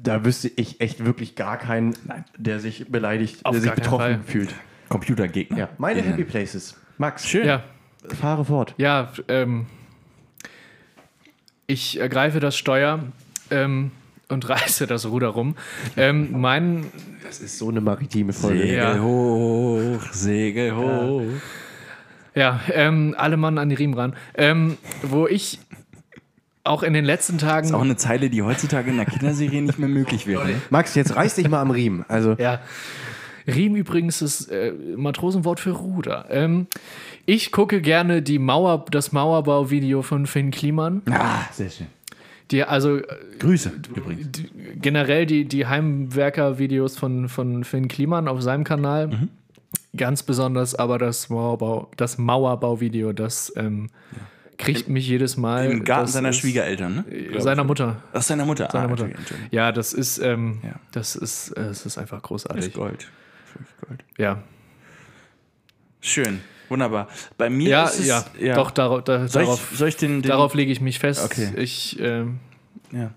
da 0.02 0.26
wüsste 0.26 0.48
ich 0.56 0.82
echt 0.82 1.06
wirklich 1.06 1.36
gar 1.36 1.58
keinen, 1.58 1.94
der 2.38 2.60
sich 2.60 2.88
beleidigt, 2.90 3.46
Auf 3.46 3.52
der 3.52 3.62
sich 3.62 3.72
betroffen 3.74 3.98
Fall. 4.16 4.20
fühlt. 4.26 4.56
Computergegner. 4.88 5.58
Ja, 5.58 5.70
meine 5.78 6.00
Ja. 6.00 6.06
Happy 6.08 6.24
Places. 6.24 6.76
Max, 6.98 7.28
Schön. 7.28 7.46
Ja. 7.46 7.64
Fahre 8.20 8.46
fort. 8.46 8.74
Ja, 8.78 9.12
ähm, 9.28 9.66
ich 11.68 12.00
ergreife 12.00 12.40
das 12.40 12.58
Steuer 12.58 13.00
ähm, 13.52 13.92
und 14.28 14.48
reiße 14.50 14.88
das 14.88 15.06
Ruder 15.08 15.30
rum. 15.30 15.56
Ähm, 15.98 16.40
mein, 16.40 16.86
Das 17.24 17.40
ist 17.40 17.58
so 17.58 17.70
eine 17.70 17.82
maritime 17.82 18.34
Folge. 18.34 18.60
Segel 18.60 18.76
Ja. 18.78 19.00
hoch, 19.02 20.02
Segel 20.12 20.76
hoch. 20.76 21.24
ja, 22.36 22.60
ähm, 22.74 23.16
alle 23.18 23.38
Mann 23.38 23.58
an 23.58 23.70
die 23.70 23.76
Riemen 23.76 23.94
ran. 23.96 24.16
Ähm, 24.36 24.78
wo 25.04 25.28
ich 25.28 25.60
auch 26.64 26.84
in 26.84 26.94
den 26.94 27.06
letzten 27.06 27.38
Tagen. 27.38 27.68
Ist 27.68 27.74
auch 27.74 27.82
eine 27.82 27.96
Zeile, 27.96 28.30
die 28.30 28.44
heutzutage 28.44 28.92
in 28.92 28.98
der 28.98 29.06
Kinderserie 29.06 29.62
nicht 29.62 29.80
mehr 29.80 29.90
möglich 29.90 30.28
wäre. 30.28 30.46
Ne? 30.48 30.62
Max, 30.70 30.94
jetzt 30.94 31.16
reiß 31.16 31.36
dich 31.36 31.50
mal 31.50 31.62
am 31.62 31.72
Riemen. 31.72 32.06
Also, 32.08 32.36
Ja. 32.38 32.60
Riem 33.48 33.76
übrigens 33.76 34.22
ist 34.22 34.52
äh, 34.52 34.74
Matrosenwort 34.96 35.60
für 35.60 35.72
Ruder. 35.72 36.26
Ähm, 36.30 36.68
ich 37.30 37.52
gucke 37.52 37.82
gerne 37.82 38.22
die 38.22 38.40
Mauer, 38.40 38.86
das 38.92 39.12
Mauerbauvideo 39.12 40.02
von 40.02 40.26
Finn 40.26 40.52
Kliman. 40.52 41.02
Ah, 41.10 41.44
sehr 41.52 41.70
schön. 41.70 41.88
Die, 42.52 42.64
also 42.64 42.98
äh, 42.98 43.04
Grüße 43.38 43.72
übrigens. 43.96 44.32
die, 44.32 44.50
generell 44.82 45.26
die, 45.28 45.46
die 45.46 45.68
Heimwerker-Videos 45.68 46.98
von, 46.98 47.30
von 47.30 47.64
Finn 47.64 47.88
Kliman 47.88 48.28
auf 48.28 48.42
seinem 48.42 48.64
Kanal. 48.64 49.08
Mhm. 49.08 49.30
Ganz 49.96 50.24
besonders 50.24 50.74
aber 50.76 50.98
das 50.98 51.30
Mauerbau, 51.30 51.92
das 51.98 52.18
Mauerbauvideo, 52.18 53.12
das 53.14 53.54
ähm, 53.56 53.90
kriegt 54.58 54.88
mich 54.90 55.08
jedes 55.08 55.38
Mal. 55.38 55.70
Im 55.72 55.84
Garten 55.84 56.06
Das 56.06 56.14
seiner 56.14 56.30
ist- 56.30 56.38
Schwiegereltern, 56.38 57.06
ne? 57.08 57.16
äh, 57.16 57.40
Seiner 57.40 57.64
Mutter. 57.64 58.02
Aus 58.14 58.28
seiner 58.28 58.46
Mutter. 58.46 58.70
Seiner 58.72 58.86
ah, 58.86 58.88
Mutter. 58.88 59.10
Ja, 59.52 59.72
das 59.72 59.94
ist, 59.94 60.18
ähm, 60.18 60.60
Ja. 60.64 60.74
das 60.92 61.16
ist, 61.16 61.52
äh, 61.52 61.62
es 61.62 61.86
ist 61.86 61.98
einfach 62.00 62.18
Das 62.22 62.28
großartig. 62.28 62.66
ist 62.68 62.74
Gold. 62.74 63.08
Gold. 63.88 64.04
Ja. 64.18 64.42
Schön. 66.02 66.40
Wunderbar. 66.70 67.08
Bei 67.38 67.50
mir 67.50 67.70
Ja, 67.70 67.86
ist 67.86 68.00
es. 68.00 68.08
ja, 68.40 68.56
doch, 68.56 68.72
darauf, 68.72 69.04
da, 69.04 69.28
Soll 69.28 69.44
darauf, 69.44 69.72
ich, 69.72 69.78
soll 69.78 69.88
ich 69.90 69.98
den, 69.98 70.22
den 70.22 70.30
darauf 70.30 70.54
lege 70.54 70.72
ich 70.72 70.82
mich 70.82 71.00
fest. 71.00 71.24
Okay. 71.26 71.50
Ich, 71.58 71.98
ähm, 72.00 72.40
Ja. 72.92 73.12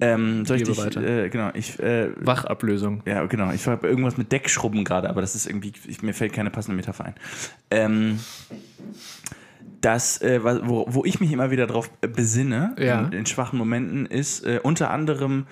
Ähm, 0.00 0.46
soll 0.46 0.56
ich 0.58 0.62
dich, 0.64 0.78
weiter. 0.78 1.02
äh, 1.02 1.28
genau, 1.28 1.50
ich, 1.54 1.78
äh, 1.80 2.10
Wachablösung. 2.16 3.02
ja, 3.06 3.24
genau, 3.26 3.50
ich 3.52 3.66
habe 3.66 3.86
irgendwas 3.88 4.16
mit 4.16 4.30
Deckschrubben 4.32 4.84
gerade, 4.84 5.08
aber 5.10 5.20
das 5.20 5.34
ist 5.34 5.46
irgendwie, 5.46 5.72
ich, 5.86 6.02
mir 6.02 6.14
fällt 6.14 6.32
keine 6.32 6.50
passende 6.50 6.76
Metapher 6.76 7.04
ein. 7.06 7.14
Ähm, 7.70 8.18
das, 9.80 10.20
äh, 10.22 10.40
wo, 10.42 10.86
wo 10.88 11.04
ich 11.04 11.20
mich 11.20 11.30
immer 11.32 11.50
wieder 11.50 11.66
drauf 11.66 11.90
äh, 12.00 12.08
besinne, 12.08 12.74
Ja. 12.78 13.00
in, 13.02 13.12
in 13.12 13.26
schwachen 13.26 13.58
Momenten, 13.58 14.06
ist 14.06 14.44
äh, 14.44 14.58
unter 14.62 14.90
anderem 14.90 15.46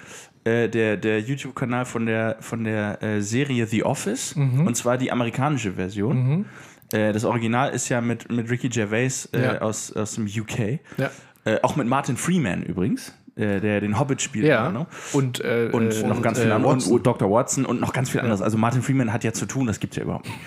äh, 0.44 0.68
der, 0.68 0.96
der 0.96 1.20
YouTube-Kanal 1.20 1.84
von 1.84 2.06
der, 2.06 2.36
von 2.40 2.64
der 2.64 3.02
äh, 3.02 3.20
Serie 3.20 3.66
The 3.66 3.84
Office. 3.84 4.32
Und 4.34 4.76
zwar 4.76 4.96
die 4.98 5.12
amerikanische 5.12 5.72
Version. 5.74 6.46
Äh, 6.92 7.12
das 7.12 7.24
Original 7.24 7.70
ist 7.70 7.88
ja 7.88 8.00
mit, 8.00 8.30
mit 8.30 8.50
Ricky 8.50 8.68
Gervais 8.68 9.28
äh, 9.32 9.42
Ja. 9.42 9.58
aus, 9.60 9.92
aus 9.94 10.14
dem 10.14 10.26
UK. 10.26 10.80
Ja. 10.96 11.10
Äh, 11.44 11.58
auch 11.62 11.76
mit 11.76 11.86
Martin 11.86 12.16
Freeman 12.16 12.62
übrigens, 12.62 13.12
äh, 13.36 13.60
der 13.60 13.80
den 13.80 13.98
Hobbit 13.98 14.20
spielt. 14.22 14.46
Ja. 14.46 14.68
Genau. 14.68 14.86
Und, 15.12 15.40
äh, 15.40 15.70
Und 15.72 15.92
äh, 15.94 16.06
noch 16.06 16.22
ganz 16.22 16.38
äh, 16.38 16.42
viele 16.42 16.54
andere. 16.54 16.72
Watson. 16.74 16.92
Und 16.92 17.06
Dr. 17.06 17.30
Watson 17.30 17.64
und 17.66 17.80
noch 17.80 17.92
ganz 17.92 18.10
viel 18.10 18.20
anderes. 18.20 18.42
Also 18.42 18.58
Martin 18.58 18.82
Freeman 18.82 19.12
hat 19.12 19.24
ja 19.24 19.32
zu 19.32 19.46
tun, 19.46 19.66
das 19.66 19.78
gibt 19.80 19.92
es 19.92 19.98
ja 19.98 20.02
überhaupt 20.04 20.26
nicht. 20.26 20.38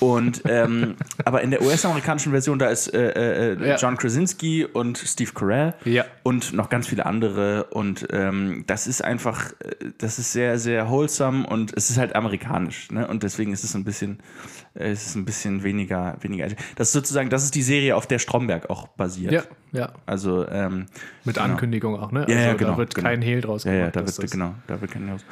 Und 0.00 0.42
ähm, 0.46 0.96
aber 1.24 1.42
in 1.42 1.52
der 1.52 1.62
US-amerikanischen 1.62 2.32
Version, 2.32 2.58
da 2.58 2.66
ist 2.70 2.92
äh, 2.92 3.52
äh, 3.52 3.68
Ja. 3.68 3.76
John 3.76 3.96
Krasinski 3.96 4.64
und 4.64 4.98
Steve 4.98 5.30
Carell 5.32 5.74
Ja. 5.84 6.04
und 6.24 6.52
noch 6.54 6.70
ganz 6.70 6.88
viele 6.88 7.06
andere. 7.06 7.64
Und 7.70 8.08
ähm, 8.10 8.64
das 8.66 8.88
ist 8.88 9.04
einfach, 9.04 9.52
äh, 9.60 9.76
das 9.98 10.18
ist 10.18 10.32
sehr, 10.32 10.58
sehr 10.58 10.88
wholesome 10.90 11.46
und 11.46 11.72
es 11.76 11.88
ist 11.90 11.98
halt 11.98 12.16
amerikanisch. 12.16 12.90
Ne? 12.90 13.06
Und 13.06 13.22
deswegen 13.22 13.52
ist 13.52 13.62
es 13.62 13.76
ein 13.76 13.84
bisschen, 13.84 14.18
äh, 14.18 14.61
es 14.74 15.06
ist 15.06 15.14
ein 15.16 15.24
bisschen 15.24 15.62
weniger, 15.62 16.16
weniger. 16.20 16.48
Das 16.76 16.88
ist 16.88 16.92
sozusagen, 16.92 17.28
das 17.30 17.44
ist 17.44 17.54
die 17.54 17.62
Serie, 17.62 17.94
auf 17.96 18.06
der 18.06 18.18
Stromberg 18.18 18.70
auch 18.70 18.88
basiert. 18.88 19.32
Ja, 19.32 19.42
ja. 19.72 19.92
Also 20.06 20.48
ähm, 20.48 20.86
Mit 21.24 21.36
genau. 21.36 21.46
Ankündigung 21.46 21.98
auch, 21.98 22.10
ne? 22.10 22.24
Ja, 22.28 22.34
ja, 22.34 22.44
Also 22.46 22.56
genau, 22.58 22.70
Da 22.72 22.78
wird 22.78 22.94
genau. 22.94 23.08
kein 23.08 23.22
Hehl 23.22 23.40
draus 23.40 23.64
Ja, 23.64 23.72
ja, 23.72 23.90
gemacht, 23.90 23.96
da 23.96 24.18
wird, 24.18 24.30
genau, 24.30 24.54
da 24.66 24.80
wird 24.80 24.90
kein 24.90 25.10
Haus. 25.10 25.24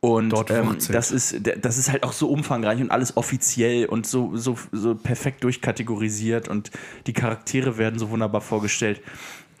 Und 0.00 0.30
Dort 0.30 0.50
ähm, 0.50 0.76
das, 0.90 1.10
ist, 1.10 1.40
das 1.60 1.76
ist 1.76 1.90
halt 1.90 2.04
auch 2.04 2.12
so 2.12 2.28
umfangreich 2.28 2.80
und 2.80 2.90
alles 2.90 3.16
offiziell 3.16 3.86
und 3.86 4.06
so, 4.06 4.36
so, 4.36 4.56
so 4.70 4.94
perfekt 4.94 5.42
durchkategorisiert 5.42 6.48
und 6.48 6.70
die 7.06 7.12
Charaktere 7.12 7.78
werden 7.78 7.98
so 7.98 8.10
wunderbar 8.10 8.40
vorgestellt. 8.40 9.00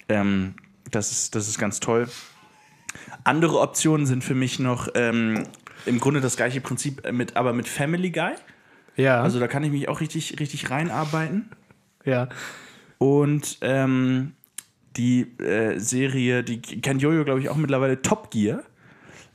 Ähm, 0.08 0.54
das, 0.90 1.10
ist, 1.10 1.34
das 1.34 1.48
ist 1.48 1.58
ganz 1.58 1.80
toll. 1.80 2.08
Andere 3.24 3.60
Optionen 3.60 4.06
sind 4.06 4.22
für 4.22 4.34
mich 4.34 4.58
noch 4.60 4.88
ähm, 4.94 5.44
im 5.86 5.98
Grunde 5.98 6.20
das 6.20 6.36
gleiche 6.36 6.60
Prinzip, 6.60 7.10
mit, 7.12 7.36
aber 7.36 7.52
mit 7.52 7.68
Family 7.68 8.10
Guy. 8.10 8.34
Ja, 8.98 9.22
Also 9.22 9.40
da 9.40 9.48
kann 9.48 9.64
ich 9.64 9.70
mich 9.70 9.88
auch 9.88 10.00
richtig, 10.00 10.38
richtig 10.40 10.70
reinarbeiten. 10.70 11.48
ja. 12.04 12.28
Und 12.98 13.58
ähm, 13.60 14.32
die 14.96 15.20
äh, 15.38 15.78
Serie, 15.78 16.42
die 16.42 16.60
kennt 16.60 17.00
Jojo, 17.00 17.24
glaube 17.24 17.38
ich, 17.38 17.48
auch 17.48 17.54
mittlerweile 17.56 18.02
Top 18.02 18.32
Gear. 18.32 18.64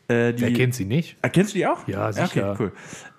Äh, 0.09 0.33
die, 0.33 0.41
Wer 0.41 0.51
kennt 0.53 0.75
sie 0.75 0.83
nicht? 0.83 1.15
Ah, 1.21 1.29
kennst 1.29 1.53
du 1.53 1.59
die 1.59 1.65
auch? 1.65 1.87
Ja, 1.87 2.11
sicher. 2.11 2.51
Okay, 2.51 2.55
cool. 2.59 2.71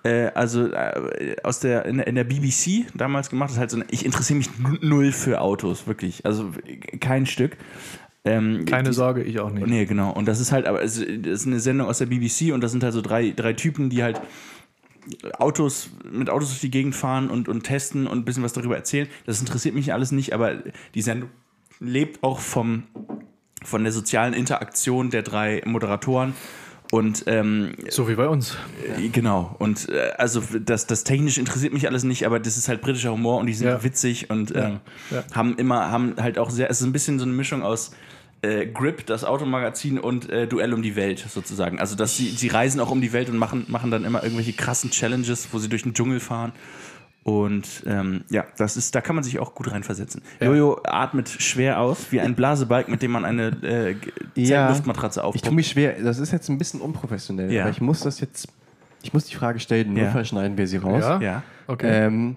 Äh, 0.03 0.27
also 0.35 0.67
äh, 0.71 1.35
aus 1.41 1.61
der, 1.61 1.85
in, 1.87 1.97
der- 1.97 2.05
in 2.05 2.13
der 2.13 2.25
BBC 2.25 2.85
damals 2.93 3.31
gemacht, 3.31 3.49
das 3.49 3.55
ist 3.55 3.59
halt 3.59 3.71
so 3.71 3.77
eine, 3.77 3.85
ich 3.89 4.05
interessiere 4.05 4.37
mich 4.37 4.49
null 4.81 5.11
für 5.11 5.41
Autos, 5.41 5.87
wirklich. 5.87 6.23
Also 6.27 6.51
kein 6.99 7.25
Stück. 7.25 7.57
Ähm, 8.23 8.65
Keine 8.65 8.89
die- 8.89 8.95
Sorge, 8.95 9.23
ich 9.23 9.39
auch 9.39 9.49
nicht. 9.49 9.65
Nee, 9.65 9.85
genau. 9.85 10.11
Und 10.11 10.27
das 10.27 10.39
ist 10.39 10.51
halt, 10.51 10.67
aber 10.67 10.83
es 10.83 10.95
das 10.99 11.05
ist 11.41 11.47
eine 11.47 11.59
Sendung 11.59 11.87
aus 11.87 11.97
der 11.97 12.05
BBC 12.05 12.53
und 12.53 12.61
das 12.61 12.71
sind 12.71 12.83
halt 12.83 12.93
so 12.93 13.01
drei, 13.01 13.33
drei 13.35 13.53
Typen, 13.53 13.89
die 13.89 14.03
halt 14.03 14.21
Autos, 15.37 15.89
mit 16.11 16.29
Autos 16.29 16.49
durch 16.49 16.61
die 16.61 16.71
Gegend 16.71 16.95
fahren 16.95 17.29
und, 17.29 17.47
und 17.47 17.63
testen 17.63 18.07
und 18.07 18.19
ein 18.19 18.25
bisschen 18.25 18.43
was 18.43 18.53
darüber 18.53 18.75
erzählen. 18.75 19.07
Das 19.25 19.39
interessiert 19.39 19.75
mich 19.75 19.93
alles 19.93 20.11
nicht, 20.11 20.33
aber 20.33 20.55
die 20.95 21.01
Sendung 21.01 21.29
lebt 21.79 22.23
auch 22.23 22.39
vom, 22.39 22.83
von 23.63 23.83
der 23.83 23.91
sozialen 23.93 24.33
Interaktion 24.33 25.09
der 25.09 25.21
drei 25.23 25.61
Moderatoren. 25.65 26.33
Und 26.91 27.23
ähm, 27.25 27.73
So 27.89 28.07
wie 28.07 28.13
bei 28.15 28.27
uns. 28.29 28.57
äh, 28.97 29.09
Genau, 29.09 29.55
und 29.59 29.89
äh, 29.89 30.11
also 30.17 30.41
das, 30.63 30.85
das 30.85 31.03
technisch 31.03 31.37
interessiert 31.39 31.73
mich 31.73 31.87
alles 31.87 32.03
nicht, 32.03 32.25
aber 32.25 32.39
das 32.39 32.57
ist 32.57 32.67
halt 32.69 32.81
britischer 32.81 33.11
Humor 33.11 33.39
und 33.39 33.47
die 33.47 33.53
sind 33.55 33.67
Ja. 33.67 33.83
witzig 33.83 34.29
und 34.29 34.55
ähm, 34.55 34.79
Ja. 35.09 35.23
haben 35.33 35.55
immer, 35.57 35.89
haben 35.91 36.13
halt 36.21 36.37
auch 36.37 36.51
sehr, 36.51 36.69
es 36.69 36.79
ist 36.81 36.85
ein 36.87 36.93
bisschen 36.93 37.17
so 37.17 37.25
eine 37.25 37.33
Mischung 37.33 37.63
aus 37.63 37.91
äh, 38.45 38.65
Grip, 38.67 39.05
das 39.05 39.23
Automagazin 39.23 39.99
und 39.99 40.29
äh, 40.29 40.47
Duell 40.47 40.73
um 40.73 40.81
die 40.81 40.95
Welt 40.95 41.19
sozusagen. 41.27 41.79
Also 41.79 41.95
dass 41.95 42.15
sie, 42.17 42.29
sie 42.29 42.47
reisen 42.47 42.79
auch 42.79 42.91
um 42.91 43.01
die 43.01 43.11
Welt 43.13 43.29
und 43.29 43.37
machen, 43.37 43.65
machen 43.67 43.91
dann 43.91 44.05
immer 44.05 44.23
irgendwelche 44.23 44.53
krassen 44.53 44.91
Challenges, 44.91 45.47
wo 45.51 45.59
sie 45.59 45.69
durch 45.69 45.83
den 45.83 45.93
Dschungel 45.93 46.19
fahren. 46.19 46.51
Und 47.23 47.81
ähm, 47.87 48.23
ja, 48.29 48.45
das 48.57 48.77
ist, 48.77 48.93
da 48.93 49.01
kann 49.01 49.15
man 49.15 49.23
sich 49.23 49.39
auch 49.39 49.55
gut 49.55 49.71
reinversetzen. 49.71 50.21
Jojo 50.39 50.79
atmet 50.83 51.27
schwer 51.27 51.79
aus, 51.79 52.11
wie 52.11 52.21
ein 52.21 52.35
Blasebalg, 52.35 52.87
mit 52.87 53.01
dem 53.01 53.09
man 53.11 53.25
eine 53.25 53.47
äh, 53.63 53.95
Ja. 54.35 54.69
Luftmatratze 54.69 55.21
Ich 55.21 55.23
aufpumpt. 55.25 55.45
tue 55.45 55.55
mich 55.55 55.67
schwer, 55.69 55.93
das 56.03 56.19
ist 56.19 56.31
jetzt 56.31 56.49
ein 56.49 56.59
bisschen 56.59 56.81
unprofessionell, 56.81 57.51
Ja. 57.51 57.63
aber 57.63 57.71
ich 57.71 57.81
muss 57.81 58.01
das 58.01 58.19
jetzt, 58.19 58.47
ich 59.01 59.11
muss 59.11 59.25
die 59.25 59.35
Frage 59.35 59.59
stellen, 59.59 59.93
nur 59.93 60.03
Ja. 60.03 60.11
verschneiden 60.11 60.55
wir 60.55 60.67
sie 60.67 60.77
raus. 60.77 61.01
Ja? 61.03 61.19
Ja. 61.19 61.43
Okay. 61.65 61.87
Ähm, 62.05 62.35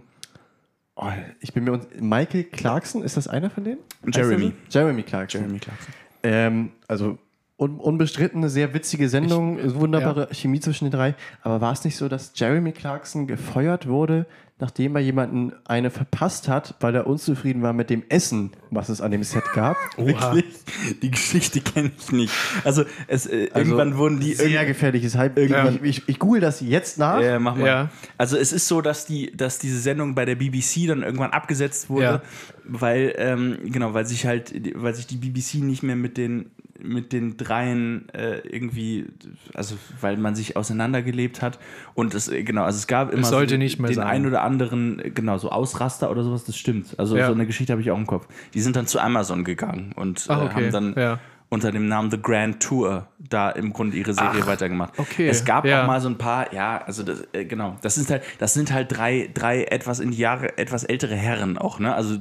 oh, 0.97 1.05
ich 1.41 1.53
bin 1.53 1.65
mir 1.65 1.73
uns, 1.73 1.87
Michael 2.01 2.45
Clarkson, 2.45 3.03
ist 3.03 3.19
das 3.19 3.29
einer 3.29 3.51
von 3.51 3.65
denen? 3.65 3.81
Jeremy. 4.11 4.47
Er? 4.47 4.53
Jeremy 4.71 5.03
Clarkson. 5.03 5.43
Jeremy 5.43 5.59
Clarkson. 5.59 5.93
Ähm, 6.23 6.71
also 6.87 7.19
un 7.57 7.81
unbestritten 7.81 8.39
eine 8.39 8.49
sehr 8.49 8.73
witzige 8.73 9.09
Sendung, 9.09 9.59
wunderbare 9.75 10.29
Chemie 10.33 10.61
zwischen 10.61 10.85
den 10.85 10.93
drei. 10.93 11.15
Aber 11.43 11.61
war 11.61 11.73
es 11.73 11.85
nicht 11.85 11.97
so, 11.97 12.09
dass 12.09 12.33
Jeremy 12.35 12.73
Clarkson 12.73 13.27
gefeuert 13.27 13.89
wurde, 13.89 14.27
nachdem 14.61 14.97
er 14.97 15.03
jemanden 15.03 15.53
eine 15.67 15.91
verpasst 15.91 16.49
hat, 16.49 16.75
weil 16.81 16.95
er 16.95 17.07
unzufrieden 17.07 17.63
war 17.63 17.73
mit 17.73 17.91
dem 17.91 18.03
Essen, 18.09 18.51
was 18.71 18.89
es 18.89 19.01
an 19.01 19.11
dem 19.13 19.23
Set 19.23 19.45
gab? 19.55 19.77
Oha. 19.97 20.35
Wirklich? 20.35 20.55
Die 21.03 21.11
Geschichte 21.11 21.61
kenne 21.61 21.93
ich 21.97 22.11
nicht. 22.13 22.33
Also, 22.65 22.85
es, 23.07 23.27
äh, 23.27 23.45
irgendwann 23.55 23.97
wurden 23.97 24.19
die 24.21 24.35
sehr 24.35 24.67
gefährliches 24.67 25.17
Hype. 25.17 25.39
Irgendwann- 25.39 25.79
Ich, 25.85 25.99
ich, 25.99 26.09
ich 26.09 26.19
google 26.19 26.41
das 26.41 26.61
jetzt 26.61 26.99
nach. 26.99 27.21
Ja, 27.21 27.39
mach 27.39 27.55
mal. 27.57 27.67
Ja. 27.67 27.91
Also 28.17 28.37
es 28.37 28.53
ist 28.53 28.67
so, 28.67 28.81
dass 28.81 29.07
die, 29.07 29.37
dass 29.37 29.59
diese 29.59 29.79
Sendung 29.79 30.15
bei 30.15 30.25
der 30.25 30.35
BBC 30.35 30.87
dann 30.89 31.03
irgendwann 31.03 31.31
abgesetzt 31.31 31.89
wurde, 31.89 32.05
Ja. 32.05 32.23
weil 32.65 33.15
ähm, 33.17 33.59
genau, 33.67 33.95
weil 33.95 34.07
sich 34.07 34.27
halt, 34.27 34.53
weil 34.75 34.95
sich 34.95 35.07
die 35.07 35.17
BBC 35.17 35.55
nicht 35.63 35.83
mehr 35.83 35.97
mit 35.97 36.17
den 36.17 36.51
mit 36.81 37.13
den 37.13 37.37
dreien 37.37 38.09
äh, 38.11 38.39
irgendwie, 38.49 39.07
also 39.55 39.77
weil 40.01 40.17
man 40.17 40.35
sich 40.35 40.57
auseinandergelebt 40.57 41.43
hat 41.43 41.59
und 41.95 42.15
es 42.15 42.29
äh, 42.29 42.43
genau, 42.45 42.63
also 42.65 42.77
es 42.77 42.87
gab 42.87 43.13
immer 43.13 43.25
sollte 43.27 43.55
so 43.55 43.59
nicht 43.59 43.79
mehr 43.81 43.89
den 43.89 43.97
sein. 43.97 44.07
einen 44.07 44.27
oder 44.27 44.43
anderen 44.43 44.99
äh, 45.01 45.11
genau 45.11 45.39
so 45.39 45.51
Ausraster 45.51 46.11
oder 46.11 46.23
sowas, 46.23 46.45
das 46.45 46.57
stimmt. 46.57 46.95
Also 46.99 47.17
Ja. 47.17 47.27
so 47.27 47.33
eine 47.33 47.47
Geschichte 47.47 47.73
habe 47.73 47.83
ich 47.83 47.91
auch 47.91 47.99
im 47.99 48.07
Kopf. 48.07 48.29
Die 48.55 48.61
sind 48.61 48.77
dann 48.77 48.87
zu 48.87 49.01
Amazon 49.01 49.45
gegangen 49.45 49.93
und 49.97 50.27
Ach, 50.29 50.41
äh, 50.41 50.45
okay. 50.45 50.55
haben 50.55 50.71
dann 50.73 50.95
Ja. 50.97 51.19
Unter 51.51 51.73
dem 51.73 51.89
Namen 51.89 52.11
The 52.11 52.21
Grand 52.21 52.61
Tour 52.63 53.09
da 53.19 53.51
im 53.51 53.73
Grunde 53.73 53.97
ihre 53.97 54.13
Serie 54.13 54.41
Ach, 54.43 54.47
weitergemacht. 54.47 54.99
okay. 54.99 55.29
Es 55.29 55.45
gab 55.47 55.65
Ja. 55.65 55.83
auch 55.83 55.87
mal 55.87 56.01
so 56.01 56.09
ein 56.09 56.19
paar, 56.19 56.53
ja, 56.53 56.83
also 56.85 57.03
das, 57.03 57.23
äh, 57.33 57.45
genau, 57.47 57.77
das 57.81 57.95
sind 57.95 58.11
halt, 58.11 58.23
das 58.39 58.53
sind 58.55 58.71
halt 58.73 58.95
drei, 58.97 59.31
drei 59.33 59.65
etwas 59.65 60.01
in 60.01 60.11
die 60.11 60.19
Jahre, 60.19 60.59
etwas 60.59 60.85
ältere 60.85 61.15
Herren 61.15 61.57
auch, 61.57 61.79
ne? 61.79 61.95
Also 61.95 62.19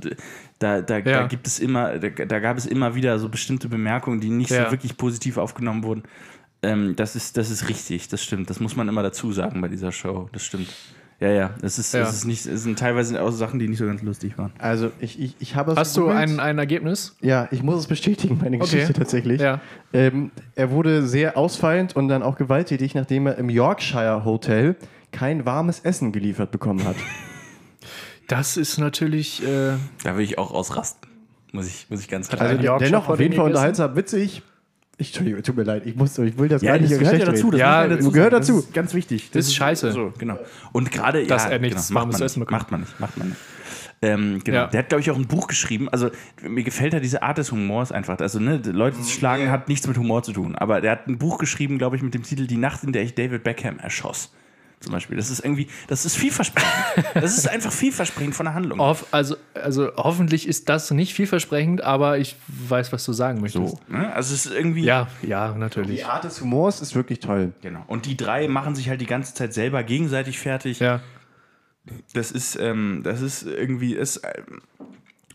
da, 0.60 0.82
da, 0.82 1.02
da 1.02 1.10
Ja. 1.10 1.28
gibt 1.28 1.46
es 1.46 1.60
immer, 1.60 2.00
da, 2.00 2.10
da 2.10 2.40
gab 2.40 2.58
es 2.58 2.66
immer 2.66 2.96
wieder 2.96 3.20
so 3.20 3.28
bestimmte 3.28 3.68
Bemerkungen, 3.68 4.22
die 4.22 4.30
nicht 4.30 4.50
Ja. 4.52 4.66
so 4.66 4.72
wirklich 4.72 4.96
positiv 4.98 5.38
aufgenommen 5.38 5.84
wurden. 5.84 6.04
Ähm, 6.64 6.96
das 6.96 7.16
ist, 7.16 7.38
das 7.38 7.50
ist 7.52 7.68
richtig, 7.70 8.08
das 8.08 8.24
stimmt. 8.24 8.50
Das 8.50 8.60
muss 8.60 8.76
man 8.76 8.88
immer 8.88 9.04
dazu 9.04 9.32
sagen 9.34 9.62
bei 9.62 9.68
dieser 9.68 9.92
Show. 9.92 10.30
Das 10.32 10.44
stimmt. 10.46 10.74
Ja, 11.20 11.30
ja. 11.30 11.50
Es 11.64 11.80
ist, 11.80 11.94
Ja. 11.96 12.02
es 12.02 12.14
ist 12.14 12.26
nicht, 12.26 12.46
es 12.46 12.62
sind 12.64 12.78
teilweise 12.78 13.20
auch 13.22 13.32
Sachen, 13.32 13.58
die 13.60 13.68
nicht 13.68 13.80
so 13.80 13.86
ganz 13.88 14.04
lustig 14.04 14.38
waren. 14.38 14.52
Also 14.60 14.92
ich, 15.00 15.20
ich, 15.20 15.36
ich 15.40 15.56
habe 15.56 15.72
es 15.72 15.78
Hast 15.78 15.98
du 15.98 16.10
ein, 16.10 16.40
ein 16.40 16.60
Ergebnis? 16.60 17.16
Ja, 17.22 17.48
ich 17.50 17.64
muss 17.64 17.80
es 17.80 17.88
bestätigen, 17.88 18.38
meine 18.42 18.58
Okay. 18.58 18.66
Geschichte 18.66 18.94
tatsächlich. 18.94 19.42
Ja. 19.42 19.60
Ähm, 19.94 20.30
er 20.56 20.70
wurde 20.70 21.08
sehr 21.08 21.36
ausfallend 21.36 21.96
und 21.96 22.08
dann 22.08 22.22
auch 22.22 22.38
gewalttätig, 22.38 22.94
nachdem 22.94 23.26
er 23.26 23.38
im 23.40 23.50
Yorkshire 23.50 24.26
Hotel 24.26 24.76
kein 25.12 25.46
warmes 25.46 25.80
Essen 25.80 26.12
geliefert 26.12 26.52
bekommen 26.52 26.84
hat. 26.86 26.96
Das 28.28 28.58
ist 28.58 28.78
natürlich. 28.78 29.42
Äh, 29.42 29.74
Da 30.04 30.18
will 30.18 30.24
ich 30.24 30.38
auch 30.38 30.52
ausrasten. 30.52 31.10
Muss 31.54 31.66
ich, 31.68 31.88
muss 31.90 32.02
ich 32.02 32.10
ganz 32.10 32.28
klar 32.28 32.42
Also 32.42 32.62
Yorkshire 32.62 32.92
dennoch 32.92 33.08
auf 33.08 33.20
jeden 33.22 33.34
Fall 33.36 33.46
unterhaltsam, 33.46 33.96
witzig. 33.96 34.42
Ich, 35.00 35.10
Entschuldigung, 35.10 35.44
tut 35.44 35.56
mir 35.56 35.64
leid, 35.64 35.86
ich, 35.86 35.96
muss, 35.96 36.18
ich 36.18 36.38
will 36.40 36.50
das 36.50 36.64
Ja, 36.64 36.72
gar 36.72 36.80
nicht 36.80 36.92
das 36.92 37.00
gehört 37.00 37.20
ja 37.20 37.26
dazu. 37.26 37.52
Das 37.52 37.60
Ja, 37.60 37.88
das 37.88 38.12
gehört 38.12 38.34
dazu. 38.34 38.56
Das 38.56 38.66
ist 38.66 38.74
ganz 38.74 38.94
wichtig. 38.96 39.30
Das 39.32 39.46
ist 39.46 39.54
scheiße. 39.54 39.92
So, 39.92 40.12
genau. 40.18 40.40
Und 40.72 40.92
gerade, 40.92 41.26
Dass 41.28 41.44
ja, 41.44 41.52
er 41.52 41.60
nichts 41.60 41.90
genau, 41.90 42.00
macht 42.00 42.14
man 42.14 42.22
Essen 42.22 42.40
nicht. 42.40 42.52
Macht 42.52 42.72
man 42.72 42.80
nicht, 42.82 43.00
macht 43.00 43.18
man 43.18 43.30
nicht. 43.30 43.40
Ähm, 44.02 44.42
genau. 44.44 44.58
Ja. 44.58 44.68
Der 44.68 44.80
hat, 44.80 44.90
glaube 44.90 45.02
ich, 45.02 45.12
auch 45.12 45.16
ein 45.16 45.28
Buch 45.28 45.48
geschrieben. 45.48 45.88
Also, 45.90 46.10
mir 46.42 46.64
gefällt 46.64 46.94
ja 46.94 47.00
diese 47.00 47.22
Art 47.22 47.38
des 47.38 47.52
Humors 47.52 47.92
einfach. 47.92 48.20
Also, 48.20 48.40
ne, 48.40 48.60
die 48.60 48.72
Leute 48.72 49.00
zu 49.02 49.12
schlagen 49.12 49.52
hat 49.52 49.68
nichts 49.68 49.88
mit 49.88 49.98
Humor 49.98 50.24
zu 50.24 50.34
tun. 50.34 50.56
Aber 50.56 50.82
der 50.82 50.92
hat 50.92 51.08
ein 51.08 51.20
Buch 51.20 51.38
geschrieben, 51.38 51.78
glaube 51.78 51.96
ich, 51.96 52.02
mit 52.02 52.14
dem 52.14 52.24
Titel 52.24 52.48
Die 52.48 52.58
Nacht, 52.58 52.84
in 52.84 52.92
der 52.92 53.04
ich 53.04 53.14
David 53.14 53.44
Beckham 53.44 53.80
erschoss. 53.80 54.34
Zum 54.80 54.92
Beispiel. 54.92 55.18
Das 55.18 55.32
ist 55.32 55.44
irgendwie, 55.44 55.68
das 55.88 56.06
ist 56.06 56.16
vielversprechend. 56.16 56.72
das 57.16 57.36
ist 57.38 57.50
einfach 57.50 57.72
vielversprechend 57.72 58.36
von 58.36 58.46
der 58.46 58.54
Handlung. 58.54 58.80
hoff, 58.80 59.08
also, 59.12 59.36
also 59.56 59.92
hoffentlich 59.98 60.48
ist 60.48 60.70
das 60.70 60.92
nicht 60.92 61.14
vielversprechend, 61.16 61.82
aber 61.82 62.20
ich 62.20 62.36
weiß, 62.48 62.94
was 62.94 63.04
du 63.04 63.12
sagen 63.12 63.42
möchtest. 63.42 63.70
So, 63.70 63.80
ne? 63.88 64.14
Also, 64.14 64.36
es 64.36 64.46
ist 64.46 64.54
irgendwie. 64.54 64.84
Ja, 64.84 65.08
ja, 65.24 65.56
natürlich. 65.56 65.98
Die 65.98 66.04
Art 66.04 66.26
des 66.26 66.42
Humors 66.42 66.82
ist 66.82 66.94
wirklich 66.94 67.20
toll. 67.20 67.54
Genau. 67.62 67.84
Und 67.88 68.06
die 68.06 68.16
drei 68.16 68.48
machen 68.48 68.76
sich 68.76 68.88
halt 68.88 69.02
die 69.02 69.08
ganze 69.08 69.34
Zeit 69.34 69.54
selber 69.54 69.82
gegenseitig 69.84 70.38
fertig. 70.38 70.80
Ja. 70.80 71.02
Das 72.14 72.32
ist, 72.32 72.56
ähm, 72.60 73.02
das 73.04 73.22
ist 73.22 73.44
irgendwie, 73.44 73.96
ist, 73.96 74.22
ähm, 74.24 74.62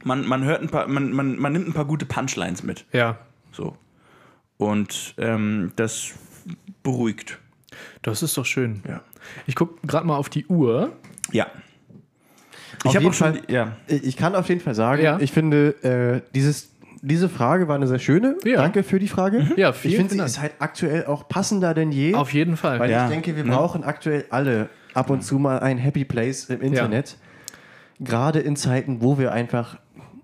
man, 0.04 0.24
man 0.26 0.44
hört 0.44 0.62
ein 0.62 0.68
paar, 0.68 0.86
man, 0.86 1.12
man, 1.12 1.36
man 1.36 1.52
nimmt 1.52 1.66
ein 1.66 1.72
paar 1.72 1.84
gute 1.84 2.06
Punchlines 2.06 2.62
mit. 2.62 2.84
Ja. 2.92 3.18
So. 3.50 3.76
Und 4.56 5.14
ähm, 5.18 5.72
das 5.74 6.12
beruhigt. 6.84 7.38
Das 8.02 8.22
ist 8.22 8.36
doch 8.36 8.46
schön. 8.46 8.82
Ja. 8.86 9.00
Ich 9.46 9.54
gucke 9.54 9.86
gerade 9.86 10.06
mal 10.06 10.16
auf 10.16 10.28
die 10.28 10.46
Uhr. 10.46 10.92
Ja. 11.30 11.46
Auf 11.46 11.50
Ich 12.84 12.86
habe 12.96 12.98
jeden 13.04 13.06
auch 13.08 13.14
schon, 13.14 13.34
Fall- 13.34 13.42
ja. 13.48 13.76
Ich 13.86 14.04
ich 14.04 14.16
kann 14.16 14.34
auf 14.34 14.48
jeden 14.48 14.60
Fall 14.60 14.74
sagen, 14.74 15.02
Ja. 15.02 15.18
ich 15.20 15.32
finde, 15.32 16.22
äh, 16.24 16.30
dieses, 16.34 16.70
diese 17.02 17.28
Frage 17.28 17.68
war 17.68 17.76
eine 17.76 17.86
sehr 17.86 17.98
schöne. 17.98 18.36
Ja. 18.44 18.56
Danke 18.56 18.82
für 18.82 18.98
die 18.98 19.08
Frage. 19.08 19.52
Ja, 19.56 19.70
ich 19.70 19.76
vielen, 19.76 19.94
finde, 19.96 20.10
sie 20.10 20.14
vielen 20.16 20.26
ist 20.26 20.40
halt 20.40 20.52
aktuell 20.58 21.06
auch 21.06 21.28
passender 21.28 21.74
denn 21.74 21.92
je. 21.92 22.14
Auf 22.14 22.32
jeden 22.32 22.56
Fall. 22.56 22.78
Weil 22.80 22.90
Ja. 22.90 23.04
ich 23.04 23.10
denke, 23.10 23.36
wir 23.36 23.44
Ne? 23.44 23.52
brauchen 23.52 23.84
aktuell 23.84 24.24
alle 24.30 24.68
ab 24.94 25.10
und 25.10 25.22
zu 25.22 25.38
mal 25.38 25.60
ein 25.60 25.78
Happy 25.78 26.04
Place 26.04 26.46
im 26.46 26.60
Internet. 26.60 27.16
Gerade 28.00 28.40
in 28.40 28.56
Zeiten, 28.56 29.00
wo 29.00 29.18
wir 29.18 29.32
einfach, 29.32 29.76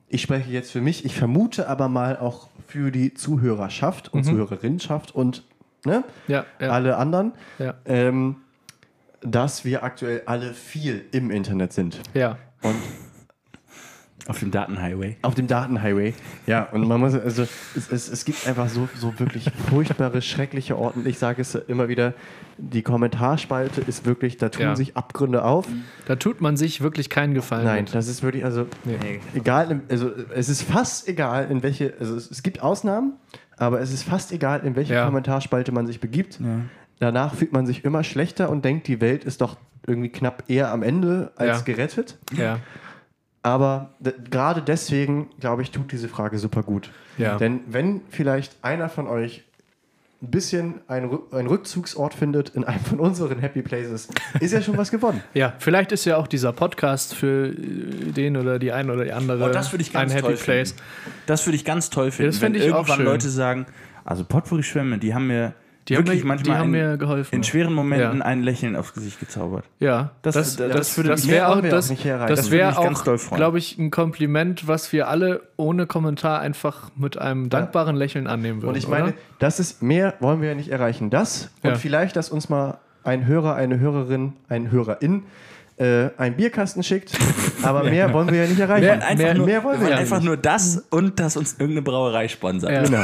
ich 0.09 0.23
spreche 0.23 0.51
jetzt 0.51 0.73
für 0.73 0.81
mich, 0.81 1.05
ich 1.05 1.15
vermute 1.17 1.69
aber 1.69 1.89
mal 1.89 2.17
auch 2.19 2.49
für 2.67 2.91
die 2.91 3.15
Zuhörerschaft 3.15 4.13
und 4.13 4.25
Zuhörerinnenschaft 4.25 5.15
und 5.15 5.45
ne, 5.85 6.03
ja, 6.27 6.45
ja, 6.61 6.69
alle 6.71 6.97
anderen, 6.97 7.33
ja, 7.59 7.75
ähm, 7.87 8.37
dass 9.23 9.65
wir 9.65 9.83
aktuell 9.83 10.23
alle 10.27 10.55
viel 10.55 11.05
im 11.13 11.31
Internet 11.31 11.73
sind. 11.73 12.01
ja. 12.15 12.39
Und 12.63 12.75
Auf 14.27 14.41
dem 14.41 14.51
Datenhighway. 14.51 15.17
auf 15.23 15.35
dem 15.37 15.47
Datenhighway. 15.47 16.13
Ja, 16.47 16.65
und 16.65 16.87
man 16.87 17.01
muss, 17.01 17.15
also 17.15 17.45
es, 17.77 17.91
es, 17.91 18.09
es 18.11 18.25
gibt 18.27 18.47
einfach 18.47 18.69
so, 18.69 18.87
so 18.99 19.19
wirklich 19.19 19.49
furchtbare, 19.71 20.21
schreckliche 20.21 20.77
Orte. 20.77 21.01
Ich 21.09 21.19
sage 21.19 21.41
es 21.41 21.55
immer 21.55 21.89
wieder, 21.89 22.13
die 22.59 22.83
Kommentarspalte 22.83 23.81
ist 23.81 24.05
wirklich, 24.05 24.37
da 24.37 24.49
tun 24.51 24.63
Ja. 24.63 24.77
sich 24.77 24.97
Abgründe 24.99 25.45
auf. 25.45 25.67
Da 26.07 26.17
tut 26.17 26.41
man 26.43 26.57
sich 26.59 26.83
wirklich 26.83 27.09
keinen 27.09 27.33
Gefallen. 27.33 27.65
Nein, 27.65 27.85
mit. 27.85 27.95
das 27.95 28.09
ist 28.09 28.23
wirklich, 28.23 28.45
also 28.45 28.67
Nee. 28.85 29.21
egal, 29.35 29.81
also 29.89 30.11
es 30.35 30.49
ist 30.51 30.63
fast 30.63 31.09
egal, 31.09 31.51
in 31.51 31.63
welche, 31.63 31.95
also 31.99 32.15
es, 32.17 32.31
es 32.31 32.43
gibt 32.43 32.61
Ausnahmen, 32.61 33.15
aber 33.57 33.81
es 33.81 33.93
ist 33.93 34.03
fast 34.03 34.33
egal, 34.33 34.61
in 34.67 34.77
welche 34.77 34.93
Ja. 34.95 35.07
Kommentarspalte 35.07 35.73
man 35.73 35.87
sich 35.87 36.01
begibt. 36.01 36.39
Danach 37.01 37.35
fühlt 37.35 37.53
man 37.53 37.67
sich 37.67 37.85
immer 37.85 38.03
schlechter 38.05 38.51
und 38.51 38.65
denkt, 38.65 38.89
die 38.89 39.01
Welt 39.01 39.25
ist 39.25 39.41
doch 39.41 39.57
irgendwie 39.87 40.09
knapp 40.11 40.45
eher 40.49 40.71
am 40.73 40.83
Ende 40.83 41.33
als 41.37 41.59
Ja. 41.59 41.65
gerettet. 41.65 42.19
Ja, 42.37 42.59
Aber 43.43 43.91
gerade 44.31 44.61
deswegen, 44.63 45.31
glaube 45.41 45.63
ich, 45.63 45.71
tut 45.71 45.93
diese 45.93 46.09
Frage 46.09 46.39
super 46.39 46.63
gut. 46.63 46.91
Ja. 47.17 47.37
Denn 47.39 47.61
wenn 47.69 48.01
vielleicht 48.11 48.57
einer 48.63 48.89
von 48.89 49.07
euch 49.07 49.45
ein 50.21 50.31
bisschen 50.33 50.81
einen, 50.89 51.09
Rück- 51.11 51.33
einen 51.33 51.47
Rückzugsort 51.47 52.13
findet 52.13 52.51
in 52.51 52.65
einem 52.65 52.81
von 52.81 52.99
unseren 52.99 53.39
Happy 53.39 53.63
Places, 53.63 54.09
ist 54.41 54.53
ja 54.53 54.61
schon 54.61 54.77
was 54.77 54.91
gewonnen. 54.91 55.23
ja. 55.35 55.55
Vielleicht 55.61 55.93
ist 55.93 56.05
ja 56.05 56.17
auch 56.17 56.27
dieser 56.27 56.53
Podcast 56.53 57.15
für 57.15 57.51
äh, 57.51 58.11
den 58.13 58.37
oder 58.37 58.59
die 58.59 58.73
eine 58.73 58.93
oder 58.93 59.05
die 59.05 59.13
andere 59.13 59.49
Oh, 59.49 59.53
das 59.53 59.73
würde 59.73 59.83
ich 59.83 59.93
ganz 59.93 60.11
ein 60.11 60.17
Happy 60.17 60.35
toll 60.35 60.37
Place. 60.45 60.73
finden. 60.73 60.85
Das 61.27 61.47
würde 61.47 61.55
ich 61.57 61.65
ganz 61.65 61.89
toll 61.91 62.11
finden. 62.11 62.33
das 62.33 62.41
wenn 62.43 62.55
ich 62.57 62.63
auch 62.73 62.79
irgendwann 62.79 62.97
schön. 62.97 63.07
Leute 63.07 63.29
sagen, 63.31 63.67
also 64.05 64.25
Potpourri-Schwämme, 64.25 64.99
die 64.99 65.15
haben 65.15 65.29
mir 65.29 65.55
Die 65.89 65.97
haben, 65.97 66.07
wirklich 66.07 66.23
mir, 66.23 66.29
manchmal 66.29 66.55
die 66.57 66.61
haben 66.61 66.71
mir 66.71 66.97
geholfen. 66.99 67.35
in 67.35 67.43
schweren 67.45 67.73
Momenten 67.73 68.19
Ja. 68.19 68.25
ein 68.25 68.43
Lächeln 68.43 68.77
aufs 68.77 68.93
Gesicht 68.93 69.19
gezaubert. 69.21 69.65
Ja, 69.81 70.11
Das- 70.23 70.35
das, 70.35 70.57
das, 70.57 70.73
das 70.73 70.97
würde 70.97 71.09
das 71.11 71.27
wäre 71.29 71.49
auch, 71.49 71.61
das, 71.63 71.89
das 71.89 72.51
wäre 72.51 72.79
auch, 72.79 73.31
glaube 73.35 73.59
ich, 73.59 73.79
ein 73.79 73.91
Kompliment, 73.91 74.69
was 74.69 74.93
wir 74.93 75.09
alle 75.09 75.43
ohne 75.57 75.87
Kommentar 75.87 76.41
einfach 76.41 76.91
mit 76.97 77.19
einem 77.19 77.49
dankbaren 77.49 77.97
Lächeln 77.97 78.27
annehmen 78.27 78.61
würden. 78.63 78.71
Und 78.71 78.77
ich 78.77 78.89
meine, 78.89 79.05
oder? 79.09 79.15
das 79.39 79.61
ist 79.61 79.83
mehr 79.83 80.15
wollen 80.21 80.41
wir 80.43 80.49
ja 80.51 80.55
nicht 80.55 80.69
erreichen. 80.71 81.11
Das 81.11 81.51
und 81.63 81.71
Ja. 81.71 81.77
vielleicht, 81.77 82.17
dass 82.17 82.29
uns 82.31 82.49
mal 82.49 82.79
ein 83.05 83.27
Hörer, 83.27 83.55
eine 83.55 83.81
Hörerin, 83.81 84.35
ein 84.49 84.71
Hörerin 84.71 85.23
äh, 85.79 86.11
einen 86.19 86.37
Bierkasten 86.37 86.83
schickt. 86.83 87.13
Aber 87.63 87.85
mehr 87.85 88.13
wollen 88.13 88.31
wir 88.31 88.43
ja 88.45 88.49
nicht 88.49 88.61
erreichen. 88.61 88.85
Mehr- 88.85 89.03
Einfach 89.07 89.17
mehr- 89.25 89.35
nur, 89.35 89.47
mehr 89.47 89.65
wollen 89.65 89.75
wir 89.77 89.81
wir 89.81 89.85
wollen 89.87 89.93
ja 89.93 89.99
einfach 89.99 90.17
nicht. 90.19 90.27
nur 90.27 90.37
das 90.37 90.85
und 90.91 91.19
dass 91.21 91.37
uns 91.37 91.53
irgendeine 91.55 91.83
Brauerei 91.83 92.29
sponsert. 92.29 92.71
Ja. 92.71 92.83
Genau. 92.83 93.03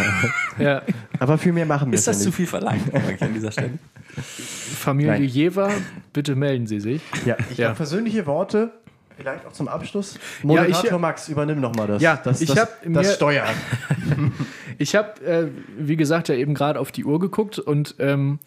ja, 0.58 0.82
Aber 1.18 1.38
viel 1.38 1.52
mehr 1.52 1.66
machen 1.66 1.90
wir 1.90 1.98
Ist 1.98 2.06
das 2.06 2.16
ja 2.18 2.22
zu 2.22 2.28
nicht. 2.28 2.36
viel 2.36 2.46
verlangt 2.46 2.82
an 2.94 3.34
dieser 3.34 3.50
Stelle? 3.52 3.70
Familie 4.16 5.12
Nein. 5.12 5.24
Jever, 5.24 5.70
bitte 6.12 6.34
melden 6.36 6.66
Sie 6.66 6.80
sich. 6.80 7.02
Ja, 7.24 7.36
ich 7.50 7.58
Ja. 7.58 7.68
habe 7.68 7.76
persönliche 7.76 8.26
Worte. 8.26 8.70
Vielleicht 9.16 9.46
auch 9.46 9.52
zum 9.52 9.68
Abschluss. 9.68 10.18
Moderator 10.42 10.84
ich- 10.96 10.98
Max, 10.98 11.28
übernimm 11.28 11.60
nochmal 11.60 11.86
das. 11.86 12.02
Ja, 12.02 12.20
das, 12.22 12.40
ich 12.40 12.52
das, 12.52 12.68
mir- 12.84 12.94
das 13.02 13.14
Steuern. 13.14 13.48
Ich 14.76 14.96
habe, 14.96 15.24
äh, 15.24 15.46
wie 15.78 15.94
gesagt, 15.96 16.28
ja 16.28 16.34
eben 16.34 16.52
gerade 16.52 16.80
auf 16.80 16.90
die 16.90 17.04
Uhr 17.04 17.20
geguckt 17.20 17.60
und 17.60 17.94
ähm, 18.00 18.40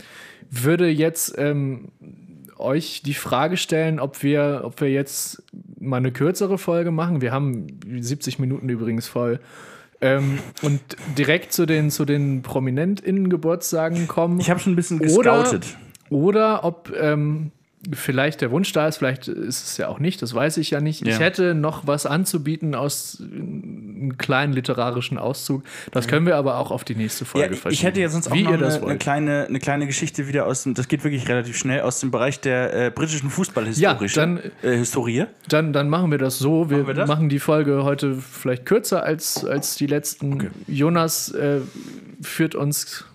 würde 0.51 0.89
jetzt 0.89 1.35
ähm, 1.37 1.87
euch 2.59 3.01
die 3.03 3.13
Frage 3.13 3.57
stellen, 3.57 3.99
ob 3.99 4.23
wir, 4.23 4.61
ob 4.63 4.81
wir 4.81 4.91
jetzt 4.91 5.43
mal 5.79 5.97
eine 5.97 6.11
kürzere 6.11 6.57
Folge 6.57 6.91
machen. 6.91 7.21
Wir 7.21 7.31
haben 7.31 7.67
70 7.87 8.39
Minuten 8.39 8.69
übrigens 8.69 9.07
voll. 9.07 9.39
Ähm, 9.99 10.39
und 10.61 10.79
direkt 11.17 11.53
zu 11.53 11.65
den, 11.65 11.89
zu 11.89 12.05
den 12.05 12.43
ProminentInnen-Geburtstagen 12.43 14.07
kommen. 14.07 14.39
Ich 14.39 14.49
habe 14.49 14.59
schon 14.59 14.73
ein 14.73 14.75
bisschen 14.75 14.99
Oder- 14.99 15.39
gescoutet. 15.41 15.77
Oder 16.09 16.63
ob 16.63 16.93
ähm, 16.97 17.51
vielleicht 17.93 18.41
der 18.41 18.49
Wunsch 18.51 18.71
da 18.73 18.87
ist, 18.87 18.97
vielleicht 18.97 19.27
ist 19.27 19.63
es 19.63 19.77
ja 19.77 19.87
auch 19.87 19.99
nicht, 19.99 20.21
das 20.21 20.33
weiß 20.33 20.57
ich 20.57 20.71
ja 20.71 20.81
nicht. 20.81 21.03
Ich 21.03 21.13
Ja. 21.13 21.19
hätte 21.19 21.53
noch 21.53 21.85
was 21.85 22.05
anzubieten 22.05 22.73
aus 22.75 23.21
einem 23.21 24.17
kleinen 24.17 24.51
literarischen 24.51 25.17
Auszug. 25.17 25.63
Das 25.91 26.07
können 26.07 26.25
wir 26.25 26.37
aber 26.37 26.57
auch 26.57 26.71
auf 26.71 26.83
die 26.83 26.95
nächste 26.95 27.23
Ja, 27.23 27.29
Folge 27.29 27.53
ich- 27.53 27.59
verschieben. 27.61 27.73
ich 27.79 27.83
hätte 27.85 28.01
ja 28.01 28.09
sonst 28.09 28.29
auch 28.29 28.33
Wie 28.35 28.43
noch 28.43 28.53
eine, 28.53 28.81
eine, 28.81 28.97
kleine, 28.97 29.45
eine 29.47 29.59
kleine 29.59 29.85
Geschichte 29.85 30.27
wieder 30.27 30.47
aus 30.47 30.63
dem, 30.63 30.73
das 30.73 30.87
geht 30.87 31.03
wirklich 31.03 31.27
relativ 31.29 31.55
schnell, 31.57 31.81
aus 31.81 31.99
dem 31.99 32.09
Bereich 32.11 32.39
der 32.41 32.73
äh, 32.87 32.89
britischen 32.89 33.29
Fußballhistorie. 33.29 33.83
Ja, 34.07 34.15
dann- 34.15 34.39
äh, 34.63 34.75
Historie. 34.77 35.25
Dann, 35.47 35.71
dann 35.71 35.87
machen 35.87 36.09
wir 36.11 36.17
das 36.17 36.39
so. 36.39 36.69
Wir, 36.69 36.77
Machen 36.79 36.87
wir 36.87 36.93
das? 36.95 37.07
machen 37.07 37.29
die 37.29 37.39
Folge 37.39 37.83
heute 37.83 38.15
vielleicht 38.15 38.65
kürzer 38.65 39.03
als, 39.03 39.45
als 39.45 39.75
die 39.75 39.87
letzten. 39.87 40.49
Jonas 40.67 41.29
äh, 41.31 41.61
führt 42.21 42.55
uns, 42.55 43.05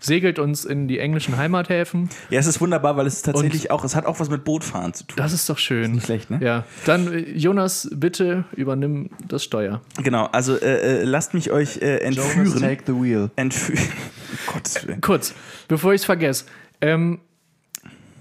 segelt 0.00 0.38
uns 0.38 0.64
in 0.64 0.88
die 0.88 0.98
englischen 0.98 1.36
Heimathäfen. 1.36 2.08
Ja, 2.30 2.38
es 2.38 2.46
ist 2.46 2.60
wunderbar, 2.60 2.96
weil 2.96 3.06
es 3.06 3.22
tatsächlich 3.22 3.70
auch, 3.70 3.84
es 3.84 3.96
hat 3.96 4.06
auch 4.06 4.20
was 4.20 4.30
mit 4.30 4.44
Bootfahren 4.44 4.94
zu 4.94 5.04
tun. 5.04 5.16
Das 5.16 5.32
ist 5.32 5.48
doch 5.48 5.58
schön. 5.58 5.92
nicht 5.92 6.06
schlecht, 6.06 6.30
ne? 6.30 6.38
Ja. 6.42 6.64
Dann, 6.86 7.12
äh, 7.12 7.18
Jonas, 7.18 7.88
bitte 7.92 8.44
übernimm 8.56 9.10
das 9.26 9.44
Steuer. 9.44 9.80
Genau, 10.02 10.26
also 10.26 10.56
äh, 10.56 11.00
äh, 11.00 11.04
lasst 11.04 11.34
mich 11.34 11.50
euch 11.50 11.78
äh, 11.78 12.04
Jonas, 12.08 12.34
entführen. 12.36 12.60
take 12.60 12.82
the 12.86 12.92
wheel. 12.92 13.30
Entführen. 13.36 13.88
Gottes 14.52 14.86
Willen. 14.86 15.00
Kurz, 15.00 15.34
bevor 15.66 15.94
ich 15.94 16.02
es 16.02 16.04
vergesse. 16.04 16.44
Ähm, 16.80 17.20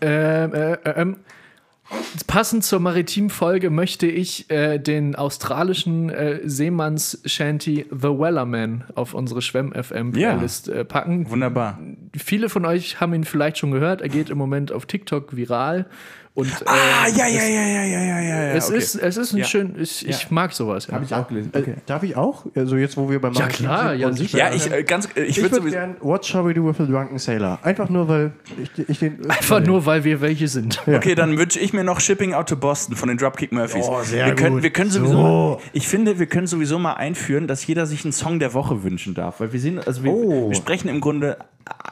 ähm, 0.01 0.53
äh, 0.53 0.73
äh, 0.73 1.01
ähm, 1.01 1.17
passend 2.27 2.64
zur 2.64 2.80
maritimen 2.80 3.30
Folge 3.30 3.69
möchte 3.69 4.07
ich 4.07 4.49
äh, 4.49 4.77
den 4.77 5.15
australischen 5.15 6.09
äh, 6.09 6.39
Seemanns-Shanty 6.43 7.88
The 7.89 8.09
Wellerman 8.09 8.84
auf 8.95 9.14
unsere 9.14 9.41
Schwemm-FM-Playlist 9.41 10.69
äh, 10.69 10.85
packen. 10.85 11.30
Wunderbar. 11.30 11.80
Viele 12.15 12.49
von 12.49 12.65
euch 12.65 12.99
haben 12.99 13.14
ihn 13.14 13.23
vielleicht 13.23 13.57
schon 13.57 13.72
gehört. 13.72 14.01
Er 14.01 14.09
geht 14.09 14.30
im 14.30 14.38
Moment 14.38 14.72
auf 14.72 14.85
TikTok 14.85 15.35
viral. 15.35 15.88
Und, 16.38 16.49
äh, 16.51 16.65
Ah, 16.68 17.07
ja, 17.07 17.26
ja, 17.26 17.43
ja, 17.45 17.65
ja, 17.65 17.84
ja, 17.84 17.99
ja, 18.03 18.22
ja. 18.22 18.38
es, 18.53 18.68
okay. 18.69 18.77
ist, 18.77 18.93
es 18.93 19.18
ist 19.18 19.34
ein 19.34 19.39
Ja. 19.39 19.43
schön, 19.45 19.73
ich, 19.80 20.07
ich 20.07 20.22
Ja. 20.22 20.27
mag 20.30 20.53
sowas. 20.53 20.85
Ja, 20.85 20.93
Habe 20.93 21.03
ich 21.05 21.11
auch 21.15 21.27
gelesen. 21.27 21.51
Äh, 21.55 21.64
darf 21.88 22.03
ich 22.03 22.15
auch? 22.15 22.45
Also 22.53 22.76
jetzt, 22.76 22.95
wo 22.95 23.09
wir 23.09 23.19
beim 23.19 23.34
Ja, 23.34 23.39
Maritim 23.41 23.65
klar, 23.65 23.89
sind 23.89 23.99
ja, 24.01 24.14
sicher. 24.14 24.38
Ja, 24.38 24.53
ich, 24.53 24.72
äh, 24.72 24.84
ganz, 24.84 25.07
äh, 25.15 25.23
ich 25.23 25.30
Ich 25.30 25.38
würde 25.38 25.53
würde 25.53 25.55
sowieso. 25.64 25.76
gern 25.77 25.95
What 25.99 26.27
Shall 26.27 26.45
We 26.45 26.53
Do 26.53 26.64
with 26.69 26.80
a 26.80 26.84
Drunken 26.85 27.18
Sailor? 27.18 27.57
Einfach 27.64 27.89
nur, 27.89 28.07
weil 28.07 28.34
ich, 28.61 28.88
ich 28.88 28.99
den. 28.99 29.27
Einfach 29.31 29.61
nur, 29.61 29.88
weil 29.88 30.03
wir 30.03 30.22
welche 30.22 30.47
sind. 30.47 30.80
Okay, 30.85 31.15
dann 31.15 31.35
wünsche 31.39 31.59
ich 31.59 31.73
mir 31.73 31.84
noch 31.84 31.99
Shipping 31.99 32.35
Out 32.35 32.49
to 32.49 32.55
Boston 32.55 32.95
von 32.95 33.09
den 33.09 33.18
Dropkick 33.18 33.51
Murphys. 33.51 33.88
Oh, 33.89 34.03
sehr 34.03 34.27
wir 34.27 34.35
können, 34.35 34.53
gut. 34.57 34.64
Wir 34.64 34.69
können 34.69 34.91
sowieso. 34.91 35.14
So. 35.14 35.22
Mal, 35.23 35.57
ich 35.73 35.88
finde, 35.88 36.19
wir 36.19 36.27
können 36.27 36.45
sowieso 36.45 36.77
mal 36.77 36.93
einführen, 36.93 37.47
dass 37.47 37.65
jeder 37.65 37.88
sich 37.88 38.05
einen 38.05 38.11
Song 38.14 38.38
der 38.38 38.53
Woche 38.53 38.84
wünschen 38.84 39.15
darf. 39.15 39.39
Weil 39.39 39.53
wir 39.53 39.59
sehen, 39.59 39.80
also 39.84 40.03
wir, 40.03 40.11
Oh. 40.11 40.49
wir 40.49 40.55
sprechen 40.55 40.88
im 40.88 41.01
Grunde, 41.01 41.38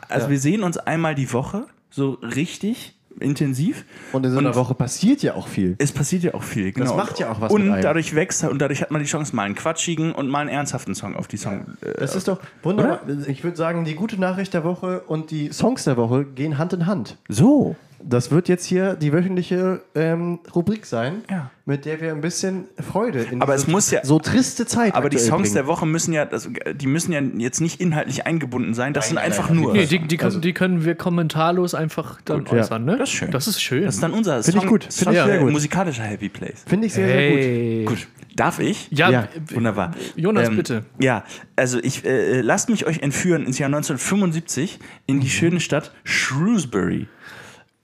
also 0.07 0.29
wir 0.29 0.37
sehen 0.37 0.61
uns 0.61 0.77
einmal 0.77 1.15
die 1.15 1.33
Woche, 1.33 1.63
so 1.89 2.11
richtig 2.21 2.94
intensiv. 3.19 3.85
Und 4.11 4.25
in 4.25 4.31
so 4.31 4.39
einer 4.39 4.55
Woche 4.55 4.73
passiert 4.73 5.21
ja 5.23 5.35
auch 5.35 5.47
viel. 5.47 5.75
Es 5.77 5.91
passiert 5.91 6.23
ja 6.23 6.33
auch 6.33 6.43
viel, 6.43 6.71
genau. 6.71 6.95
macht 6.95 7.19
ja 7.19 7.31
auch 7.31 7.41
was 7.41 7.51
Und 7.51 7.81
dadurch 7.81 8.15
wächst 8.15 8.43
er 8.43 8.51
und 8.51 8.59
dadurch 8.59 8.81
hat 8.81 8.91
man 8.91 9.01
die 9.01 9.07
Chance, 9.07 9.35
mal 9.35 9.43
einen 9.43 9.55
quatschigen 9.55 10.11
und 10.13 10.27
mal 10.29 10.39
einen 10.39 10.49
ernsthaften 10.49 10.95
Song 10.95 11.15
auf 11.15 11.27
die 11.27 11.37
Song. 11.37 11.65
Äh, 11.81 11.93
Das 11.99 12.15
ist 12.15 12.27
doch 12.27 12.39
wunderbar. 12.63 13.01
Ich 13.27 13.43
würde 13.43 13.57
sagen, 13.57 13.85
die 13.85 13.95
gute 13.95 14.19
Nachricht 14.19 14.53
der 14.53 14.63
Woche 14.63 15.01
und 15.01 15.31
die 15.31 15.51
Songs 15.51 15.83
der 15.83 15.97
Woche 15.97 16.25
gehen 16.25 16.57
Hand 16.57 16.73
in 16.73 16.85
Hand. 16.85 17.17
so. 17.27 17.75
Das 18.03 18.29
wird 18.31 18.47
jetzt 18.49 18.65
hier 18.65 18.95
die 18.95 19.11
wöchentliche 19.13 19.81
ähm, 19.95 20.39
Rubrik 20.53 20.85
sein, 20.85 21.23
Ja. 21.29 21.49
mit 21.65 21.85
der 21.85 21.99
wir 22.01 22.11
ein 22.11 22.21
bisschen 22.21 22.65
Freude 22.79 23.23
in 23.23 23.41
Aber 23.41 23.53
diese 23.53 23.65
es 23.65 23.71
muss 23.71 23.91
ja- 23.91 24.03
so 24.05 24.19
triste 24.19 24.65
Zeit 24.65 24.93
Aber 24.95 25.09
die 25.09 25.17
Songs 25.17 25.43
bringen. 25.43 25.53
der 25.55 25.67
Woche 25.67 25.85
müssen 25.85 26.13
ja, 26.13 26.25
das, 26.25 26.49
die 26.75 26.87
müssen 26.87 27.11
ja 27.11 27.21
jetzt 27.37 27.61
nicht 27.61 27.81
inhaltlich 27.81 28.25
eingebunden 28.27 28.73
sein. 28.73 28.93
Das 28.93 29.07
sind 29.09 29.17
einfach 29.17 29.49
nur. 29.49 29.73
Nee, 29.73 29.85
die, 29.85 29.99
die, 29.99 30.17
können- 30.17 30.41
die 30.41 30.53
können 30.53 30.85
wir 30.85 30.95
kommentarlos 30.95 31.73
einfach 31.73 32.21
dann 32.25 32.45
ja. 32.45 32.51
äußern, 32.53 32.85
ne? 32.85 32.97
Das 32.97 33.09
ist 33.09 33.15
schön. 33.15 33.31
Das 33.31 33.47
ist 33.47 33.61
schön. 33.61 33.83
Das 33.85 33.95
ist 33.95 34.03
dann 34.03 34.13
unser 34.13 34.43
Finde 34.43 34.59
ich 34.61 34.67
gut. 34.67 34.83
Finde 34.83 35.13
ich 35.13 35.19
Song, 35.19 35.27
sehr 35.27 35.39
gut. 35.39 35.51
musikalischer 35.51 36.03
Happy 36.03 36.29
Place. 36.29 36.63
Finde 36.67 36.87
ich 36.87 36.93
sehr, 36.93 37.07
sehr 37.07 37.29
gut. 37.31 37.39
hey. 37.39 37.85
Gut. 37.85 38.07
Darf 38.35 38.59
ich? 38.59 38.89
Ja, 38.91 39.09
Ja, 39.09 39.27
Wunderbar. 39.53 39.91
Jonas, 40.17 40.49
Ähm, 40.49 40.57
bitte. 40.57 40.83
Ja, 40.99 41.23
also 41.55 41.79
ich 41.81 42.03
äh, 42.03 42.41
lasst 42.41 42.67
mich 42.69 42.85
euch 42.85 42.99
entführen 42.99 43.45
ins 43.45 43.57
Jahr 43.59 43.67
1975 43.69 44.79
in 45.05 45.15
Mhm. 45.15 45.21
die 45.21 45.29
schöne 45.29 45.59
Stadt 45.61 45.93
Shrewsbury. 46.03 47.07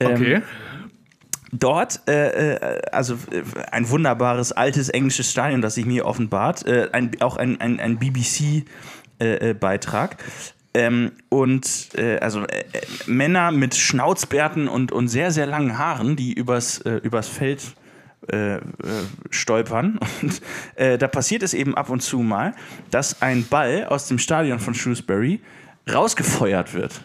Ähm, 0.02 0.12
Okay. 0.12 0.42
Dort, 1.54 2.00
äh, 2.08 2.54
äh, 2.54 2.80
also 2.92 3.12
äh, 3.30 3.42
ein 3.70 3.90
wunderbares 3.90 4.52
altes 4.52 4.88
englisches 4.88 5.30
Stadion, 5.30 5.60
das 5.60 5.74
sich 5.74 5.84
mir 5.84 6.06
offenbart, 6.06 6.66
äh, 6.66 6.88
ein, 6.92 7.10
auch 7.20 7.36
ein, 7.36 7.60
ein, 7.60 7.78
ein 7.78 7.98
BBC-Beitrag. 7.98 10.16
ähm, 10.72 11.12
und 11.28 11.90
äh, 11.94 12.16
also 12.20 12.46
äh, 12.46 12.64
äh, 12.72 12.80
Männer 13.06 13.52
mit 13.52 13.74
Schnauzbärten 13.74 14.66
und, 14.66 14.92
und 14.92 15.08
sehr, 15.08 15.30
sehr 15.30 15.44
langen 15.44 15.76
Haaren, 15.76 16.16
die 16.16 16.32
übers, 16.32 16.78
äh, 16.78 16.94
übers 17.02 17.28
Feld 17.28 17.60
äh, 18.30 18.54
äh, 18.54 18.60
stolpern. 19.30 19.98
Und 20.22 20.40
äh, 20.76 20.96
da 20.96 21.08
passiert 21.08 21.42
es 21.42 21.54
eben 21.54 21.76
ab 21.76 21.90
und 21.90 22.02
zu 22.02 22.20
mal, 22.20 22.54
dass 22.92 23.20
ein 23.20 23.44
Ball 23.48 23.86
aus 23.86 24.06
dem 24.06 24.18
Stadion 24.18 24.60
von 24.60 24.74
Shrewsbury 24.74 25.40
rausgefeuert 25.92 26.72
wird. 26.72 27.04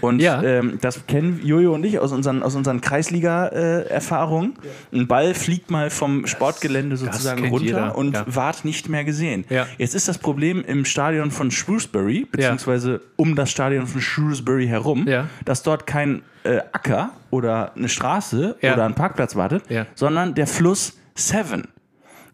Und 0.00 0.20
Ja. 0.20 0.42
ähm, 0.42 0.78
das 0.80 1.06
kennen 1.06 1.40
Jojo 1.44 1.74
und 1.74 1.84
ich 1.84 1.98
aus 1.98 2.12
unseren, 2.12 2.42
aus 2.42 2.54
unseren 2.54 2.80
Kreisliga-Erfahrungen. 2.80 4.54
Ein 4.92 5.06
Ball 5.06 5.34
fliegt 5.34 5.70
mal 5.70 5.90
vom 5.90 6.26
Sportgelände 6.26 6.96
sozusagen 6.96 7.46
runter 7.48 7.64
jeder, 7.66 7.96
und 7.98 8.14
ja. 8.14 8.24
ward 8.26 8.64
nicht 8.64 8.88
mehr 8.88 9.04
gesehen. 9.04 9.44
Ja. 9.48 9.66
Jetzt 9.78 9.94
ist 9.94 10.08
das 10.08 10.18
Problem 10.18 10.64
im 10.64 10.84
Stadion 10.84 11.30
von 11.30 11.50
Shrewsbury, 11.50 12.26
beziehungsweise 12.30 13.00
um 13.16 13.34
das 13.36 13.50
Stadion 13.50 13.86
von 13.86 14.00
Shrewsbury 14.00 14.66
herum, 14.66 15.06
dass 15.44 15.62
dort 15.62 15.86
kein 15.86 16.22
äh, 16.44 16.58
Acker 16.72 17.10
oder 17.30 17.72
eine 17.76 17.88
Straße 17.88 18.56
oder 18.62 18.84
ein 18.84 18.94
Parkplatz 18.94 19.36
wartet, 19.36 19.64
sondern 19.94 20.34
der 20.34 20.46
Fluss 20.46 20.98
Severn, 21.14 21.68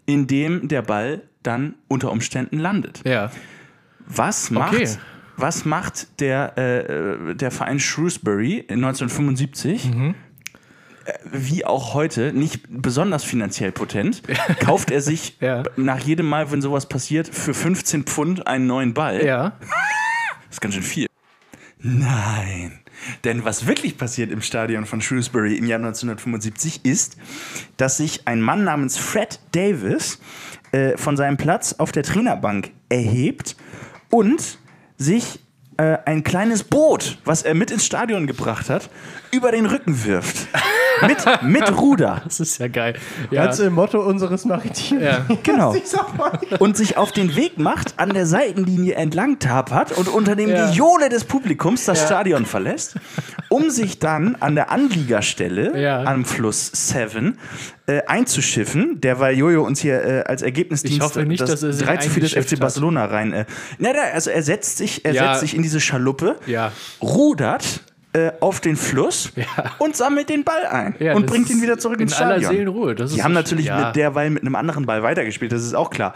in 0.06 0.26
dem 0.26 0.68
der 0.68 0.82
Ball 0.82 1.22
dann 1.43 1.74
unter 1.89 2.10
Umständen 2.12 2.59
landet. 2.59 3.02
Was 4.06 4.51
macht, 4.51 4.74
Okay. 4.74 4.89
Was 5.39 5.65
macht 5.65 6.20
der, 6.20 6.59
äh, 6.59 7.35
der 7.35 7.51
Verein 7.51 7.78
Shrewsbury 7.81 8.59
in 8.69 8.85
1975? 8.85 9.85
Mhm. 9.93 10.15
äh, 11.05 11.12
Wie 11.32 11.65
auch 11.65 11.94
heute, 11.94 12.32
nicht 12.32 12.62
besonders 12.69 13.24
finanziell 13.24 13.73
potent, 13.73 14.23
kauft 14.60 14.90
er 14.90 15.01
sich 15.01 15.36
Ja. 15.40 15.62
nach 15.77 16.01
jedem 16.01 16.27
Mal, 16.28 16.51
wenn 16.51 16.60
sowas 16.62 16.89
passiert, 16.89 17.28
für 17.28 17.55
15 17.55 18.05
Pfund 18.05 18.47
einen 18.47 18.66
neuen 18.66 18.94
Ball. 18.94 19.24
Ja. 19.24 19.56
Das 19.60 19.69
ist 20.51 20.60
ganz 20.60 20.74
schön 20.74 20.82
viel. 20.82 21.06
Nein. 21.81 22.81
Denn 23.23 23.44
was 23.44 23.66
wirklich 23.69 23.97
passiert 23.97 24.32
im 24.32 24.43
Stadion 24.43 24.85
von 24.86 25.01
Shrewsbury 25.01 25.55
im 25.56 25.66
Jahr 25.66 25.78
1975 25.78 26.85
ist, 26.85 27.16
dass 27.77 27.97
sich 27.98 28.27
ein 28.27 28.40
Mann 28.40 28.65
namens 28.65 28.97
Fred 28.97 29.39
Davis 29.52 30.19
äh, 30.73 30.97
von 30.97 31.16
seinem 31.16 31.36
Platz 31.36 31.74
auf 31.78 31.93
der 31.93 32.02
Trainerbank 32.02 32.73
erhebt 32.89 33.56
und 34.10 34.59
sich 34.98 35.40
äh, 35.78 35.96
ein 36.04 36.24
kleines 36.24 36.64
Boot, 36.64 37.18
was 37.24 37.42
er 37.42 37.54
mit 37.54 37.70
ins 37.70 37.86
Stadion 37.86 38.26
gebracht 38.26 38.68
hat, 38.68 38.90
über 39.30 39.52
den 39.52 39.66
Rücken 39.66 40.04
wirft. 40.04 40.48
mit, 41.06 41.42
mit 41.42 41.78
Ruder. 41.80 42.22
Das 42.28 42.40
ist 42.40 42.58
ja 42.58 42.68
geil. 42.68 42.94
Ja. 43.30 43.44
Ganz 43.46 43.58
im 43.58 43.72
Motto 43.74 44.00
unseres 44.00 44.44
Maritimen. 44.44 45.02
ja. 45.02 45.26
Genau. 45.42 45.74
Und 46.58 46.76
sich 46.76 46.96
auf 46.96 47.12
den 47.12 47.36
Weg 47.36 47.58
macht, 47.58 47.94
an 47.98 48.10
der 48.10 48.26
Seitenlinie 48.26 48.94
entlang 48.94 49.38
tapert 49.38 49.92
und 49.96 50.08
unter 50.08 50.36
dem 50.36 50.50
Ja. 50.50 50.70
Gejohle 50.70 51.08
des 51.08 51.24
Publikums 51.24 51.84
das 51.84 52.02
Stadion 52.04 52.44
verlässt, 52.46 52.96
um 53.48 53.70
sich 53.70 53.98
dann 53.98 54.36
an 54.40 54.54
der 54.54 54.70
Anliegerstelle 54.70 55.80
Ja. 55.80 56.02
am 56.04 56.24
Fluss 56.24 56.70
Seven 56.74 57.38
äh, 57.86 58.02
einzuschiffen, 58.06 59.00
derweil 59.00 59.36
Jojo 59.36 59.62
uns 59.64 59.80
hier 59.80 60.02
äh, 60.04 60.22
als 60.24 60.42
Ergebnisdienst 60.42 60.96
Ich 60.98 61.02
hoffe 61.02 61.24
nicht, 61.24 61.40
das 61.40 61.50
dass 61.50 61.62
er 61.62 61.72
sich 61.72 61.86
3 61.86 61.96
zu 61.98 62.10
4 62.10 62.22
des 62.22 62.32
FC 62.32 62.52
hat. 62.52 62.60
Barcelona 62.60 63.06
rein. 63.06 63.32
Äh, 63.32 63.44
na, 63.78 63.90
na, 63.94 64.00
also 64.12 64.30
er 64.30 64.42
setzt 64.42 64.76
sich, 64.78 65.04
er 65.04 65.14
Ja. 65.14 65.28
setzt 65.30 65.40
sich 65.40 65.56
in 65.56 65.62
diese 65.62 65.80
Schaluppe, 65.80 66.36
Ja. 66.46 66.72
rudert 67.00 67.80
äh, 68.14 68.32
auf 68.40 68.60
den 68.60 68.76
Fluss 68.76 69.32
Ja. 69.36 69.44
und 69.78 69.97
sammelt 69.97 70.28
den 70.30 70.43
Ball 70.44 70.64
ein 70.66 70.94
Ja, 70.98 71.14
und 71.14 71.26
bringt 71.26 71.51
ihn 71.51 71.60
wieder 71.62 71.78
zurück 71.78 71.97
in 71.97 72.02
ins 72.05 72.14
Stadion. 72.16 72.39
aller 72.39 72.48
Seelenruhe. 72.48 72.94
Das 72.94 73.12
Die 73.12 73.22
haben 73.22 73.32
so- 73.32 73.39
natürlich 73.40 73.66
ja. 73.66 73.86
mit 73.86 73.97
derweil 73.97 74.30
mit 74.30 74.43
einem 74.43 74.55
anderen 74.55 74.86
Ball 74.86 75.02
weitergespielt, 75.02 75.52
das 75.52 75.62
ist 75.62 75.74
auch 75.74 75.90
klar. 75.90 76.14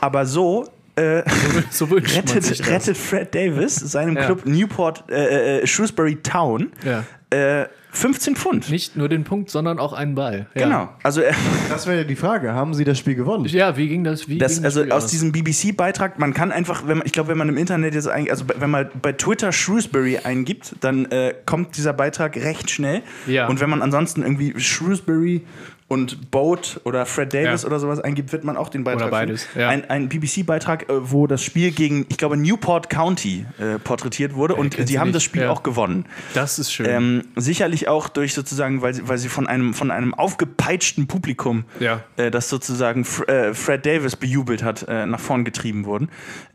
Aber 0.00 0.26
so 0.26 0.66
äh, 0.96 1.22
So 1.70 1.86
sich 1.86 2.16
rettet, 2.16 2.68
rettet 2.68 2.96
Fred 2.96 3.32
Davis 3.34 3.76
seinem 3.76 4.16
Ja. 4.16 4.24
Club 4.24 4.46
Newport 4.46 5.04
äh, 5.10 5.60
äh, 5.60 5.66
Shrewsbury 5.66 6.16
Town 6.16 6.72
Ja. 6.84 7.04
äh, 7.30 7.66
15 7.98 8.36
Pfund. 8.36 8.70
Nicht 8.70 8.96
nur 8.96 9.08
den 9.08 9.24
Punkt, 9.24 9.50
sondern 9.50 9.78
auch 9.78 9.92
einen 9.92 10.14
Ball. 10.14 10.46
Ja. 10.54 10.64
Genau. 10.64 10.88
Also, 11.02 11.20
er, 11.20 11.34
Das 11.68 11.86
wäre 11.86 11.98
ja 11.98 12.04
die 12.04 12.16
Frage. 12.16 12.52
Haben 12.52 12.74
Sie 12.74 12.84
das 12.84 12.98
Spiel 12.98 13.14
gewonnen? 13.14 13.44
Ja, 13.46 13.76
wie 13.76 13.88
ging 13.88 14.04
das? 14.04 14.28
Wie 14.28 14.38
das, 14.38 14.56
ging 14.56 14.64
also 14.64 14.80
Spiel 14.80 14.92
aus 14.92 15.06
diesem 15.08 15.32
BBC-Beitrag, 15.32 16.18
man 16.18 16.32
kann 16.32 16.52
einfach, 16.52 16.86
wenn 16.86 16.98
man, 16.98 17.06
ich 17.06 17.12
glaube, 17.12 17.28
wenn 17.30 17.38
man 17.38 17.48
im 17.48 17.56
Internet 17.56 17.94
jetzt 17.94 18.08
eigentlich, 18.08 18.30
also 18.30 18.44
wenn 18.56 18.70
man 18.70 18.88
bei 19.02 19.12
Twitter 19.12 19.52
Shrewsbury 19.52 20.18
eingibt, 20.18 20.76
dann 20.80 21.06
äh, 21.06 21.34
kommt 21.44 21.76
dieser 21.76 21.92
Beitrag 21.92 22.36
recht 22.36 22.70
schnell. 22.70 23.02
Ja. 23.26 23.48
Und 23.48 23.60
wenn 23.60 23.70
man 23.70 23.82
ansonsten 23.82 24.22
irgendwie 24.22 24.58
Shrewsbury 24.58 25.42
und 25.88 26.30
Boat 26.30 26.80
oder 26.84 27.06
Fred 27.06 27.32
Davis 27.32 27.62
Ja. 27.62 27.66
oder 27.68 27.80
sowas 27.80 27.98
eingibt, 27.98 28.30
wird 28.32 28.44
man 28.44 28.58
auch 28.58 28.68
den 28.68 28.84
Beitrag 28.84 29.04
Oder 29.04 29.10
beides, 29.10 29.44
finden. 29.44 29.60
ja. 29.60 29.68
Ein, 29.70 29.88
ein 29.88 30.08
BBC-Beitrag, 30.10 30.90
äh, 30.90 31.10
wo 31.10 31.26
das 31.26 31.42
Spiel 31.42 31.70
gegen, 31.70 32.04
ich 32.10 32.18
glaube, 32.18 32.36
Newport 32.36 32.90
County 32.90 33.46
äh, 33.58 33.78
porträtiert 33.78 34.34
wurde 34.34 34.54
und 34.54 34.74
kennst 34.74 34.90
die 34.90 34.94
du 34.94 35.00
haben 35.00 35.08
nicht. 35.08 35.16
das 35.16 35.22
Spiel 35.22 35.42
Ja. 35.42 35.50
auch 35.50 35.62
gewonnen. 35.62 36.04
Das 36.34 36.58
ist 36.58 36.72
schön. 36.72 36.86
Ähm, 36.88 37.22
sicherlich 37.36 37.88
auch 37.88 38.08
durch 38.10 38.34
sozusagen, 38.34 38.82
weil 38.82 38.92
sie, 38.92 39.08
weil 39.08 39.16
sie 39.16 39.30
von 39.30 39.46
einem, 39.46 39.72
von 39.72 39.90
einem 39.90 40.12
aufgepeitschten 40.12 41.06
Publikum, 41.06 41.64
Ja. 41.80 42.02
äh, 42.18 42.30
das 42.30 42.50
sozusagen 42.50 43.06
Fr 43.06 43.26
äh, 43.28 43.54
Fred 43.54 43.86
Davis 43.86 44.14
bejubelt 44.14 44.62
hat, 44.62 44.86
äh, 44.88 45.06
nach 45.06 45.20
vorn 45.20 45.44
getrieben 45.46 45.86
wurden. 45.86 46.10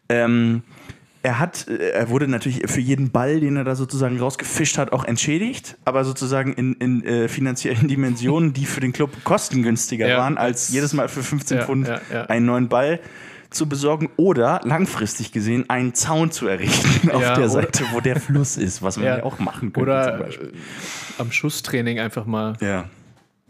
Ähm, 0.09 0.61
er 1.23 1.39
hat, 1.39 1.67
äh, 1.67 1.89
er 1.91 2.09
wurde 2.09 2.27
natürlich 2.27 2.69
für 2.69 2.81
jeden 2.81 3.09
Ball, 3.11 3.39
den 3.39 3.55
er 3.57 3.63
da 3.63 3.75
sozusagen 3.75 4.19
rausgefischt 4.19 4.77
hat, 4.77 4.91
auch 4.91 5.05
entschädigt, 5.05 5.77
aber 5.85 6.03
sozusagen 6.05 6.53
in, 6.53 6.73
in 6.73 7.03
äh, 7.03 7.27
finanziellen 7.27 7.87
Dimensionen, 7.87 8.53
die 8.53 8.65
für 8.65 8.81
den 8.81 8.93
Club 8.93 9.11
kostengünstiger 9.23 10.07
Ja, 10.07 10.17
waren, 10.19 10.37
als 10.37 10.69
jedes 10.69 10.93
Mal 10.93 11.07
für 11.09 11.23
15 11.23 11.57
Ja, 11.57 11.65
Pfund 11.65 11.87
ja, 11.87 12.25
einen 12.25 12.45
neuen 12.45 12.67
Ball 12.69 12.99
zu 13.49 13.69
besorgen 13.69 14.09
oder 14.17 14.61
langfristig 14.63 15.31
gesehen 15.31 15.69
einen 15.69 15.93
Zaun 15.93 16.31
zu 16.31 16.47
errichten 16.47 17.11
auf 17.11 17.21
der 17.33 17.49
Seite, 17.49 17.83
wo 17.91 17.99
der 18.01 18.19
Fluss 18.19 18.57
ist, 18.57 18.81
was 18.81 18.97
man 18.97 19.05
ja, 19.05 19.23
auch 19.23 19.39
machen 19.39 19.71
könnte. 19.71 19.73
zum 19.73 19.83
Oder 19.83 20.17
Beispiel. 20.17 20.47
äh, 20.47 21.21
am 21.21 21.31
Schusstraining 21.31 21.99
einfach 21.99 22.25
mal 22.25 22.53
Ja. 22.61 22.85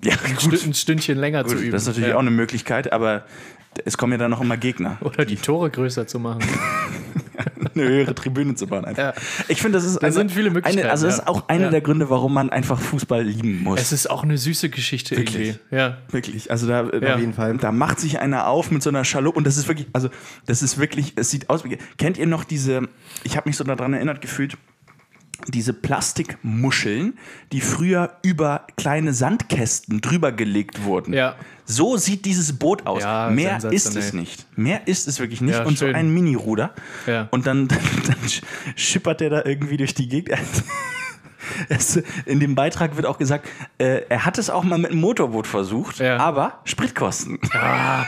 Ja, 0.03 0.15
gut. 0.41 0.61
ein 0.65 0.73
Stündchen 0.73 1.17
länger 1.17 1.45
zu 1.45 1.55
gut 1.55 1.63
üben. 1.63 1.71
das 1.71 1.83
ist 1.83 1.87
natürlich 1.87 2.09
ja. 2.09 2.15
auch 2.15 2.19
eine 2.19 2.31
Möglichkeit, 2.31 2.91
aber 2.91 3.23
es 3.85 3.97
kommen 3.97 4.13
ja 4.13 4.17
dann 4.17 4.31
noch 4.31 4.41
immer 4.41 4.57
Gegner. 4.57 4.97
Oder 5.01 5.25
die 5.25 5.35
Tore 5.35 5.69
größer 5.69 6.07
zu 6.07 6.19
machen. 6.19 6.41
eine 7.75 7.83
höhere 7.87 8.13
Tribüne 8.13 8.53
zu 8.55 8.67
bauen. 8.67 8.85
Einfach. 8.85 9.03
Ja. 9.03 9.13
Ich 9.47 9.61
finde, 9.61 9.77
das 9.77 9.85
ist 9.85 10.01
Da 10.01 10.11
sind 10.11 10.31
viele 10.31 10.51
Möglichkeiten, 10.51 10.79
Eine, 10.85 10.91
also 10.91 11.05
das 11.07 11.15
ist 11.15 11.21
ja. 11.21 11.27
auch 11.27 11.47
einer 11.49 11.65
Ja. 11.65 11.69
der 11.71 11.81
Gründe, 11.81 12.09
warum 12.09 12.33
man 12.33 12.49
einfach 12.51 12.79
Fußball 12.79 13.23
lieben 13.23 13.63
muss. 13.63 13.79
Es 13.79 13.91
ist 13.91 14.09
auch 14.09 14.23
eine 14.23 14.37
süße 14.37 14.69
Geschichte 14.69 15.17
Wirklich? 15.17 15.47
irgendwie. 15.49 15.75
Ja. 15.75 15.97
Wirklich, 16.11 16.51
also 16.51 16.67
da, 16.67 16.83
Ja. 16.91 17.15
Auf 17.15 17.19
jeden 17.19 17.33
Fall. 17.33 17.57
da 17.57 17.71
macht 17.71 17.99
sich 17.99 18.19
einer 18.19 18.47
auf 18.47 18.69
mit 18.71 18.83
so 18.83 18.89
einer 18.89 19.03
Schaluppe 19.05 19.37
und 19.37 19.47
das 19.47 19.57
ist 19.57 19.67
wirklich, 19.67 19.87
also 19.93 20.09
das 20.45 20.61
ist 20.61 20.77
wirklich, 20.77 21.13
es 21.15 21.29
sieht 21.31 21.49
aus 21.49 21.63
wie, 21.63 21.77
kennt 21.97 22.17
ihr 22.17 22.27
noch 22.27 22.43
diese, 22.43 22.87
ich 23.23 23.35
habe 23.37 23.49
mich 23.49 23.57
so 23.57 23.63
daran 23.63 23.93
erinnert 23.93 24.21
gefühlt, 24.21 24.57
diese 25.48 25.74
Plastikmuscheln, 25.74 27.18
die 27.52 27.61
früher 27.61 28.18
über 28.24 28.68
kleine 28.78 29.14
Sandkästen 29.14 30.02
drüber 30.02 30.32
gelegt 30.32 30.84
wurden. 30.84 31.14
Ja. 31.14 31.36
So 31.65 31.98
sieht 31.98 32.26
dieses 32.26 32.53
Boot 32.60 32.86
aus. 32.86 33.03
Ja, 33.03 33.30
Mehr 33.30 33.57
ist 33.72 33.95
es 33.95 34.14
nicht. 34.14 34.45
Mehr 34.57 34.88
ist 34.88 35.07
es 35.07 35.20
wirklich 35.20 35.41
nicht. 35.41 35.56
Ja, 35.56 35.64
und 35.65 35.78
so 35.78 35.86
schön. 35.86 35.95
ein 35.95 36.14
Mini-Ruder. 36.14 36.74
Und 37.32 37.48
dann, 37.48 37.68
dann, 37.68 37.78
schippert 38.76 39.22
der 39.22 39.30
da 39.30 39.45
irgendwie 39.45 39.78
durch 39.78 39.94
die 39.94 40.07
Gegend. 40.07 40.38
Es- 41.70 42.02
In 42.26 42.40
dem 42.40 42.56
Beitrag 42.56 42.95
wird 42.95 43.06
auch 43.06 43.18
gesagt, 43.18 43.49
äh, 43.78 44.03
er 44.07 44.26
hat 44.26 44.38
es 44.38 44.49
auch 44.49 44.64
mal 44.64 44.78
mit 44.78 44.91
einem 44.91 45.02
Motorboot 45.02 45.45
versucht, 45.45 46.02
aber 46.02 46.60
Spritkosten. 46.64 47.38
Ja, 47.53 48.06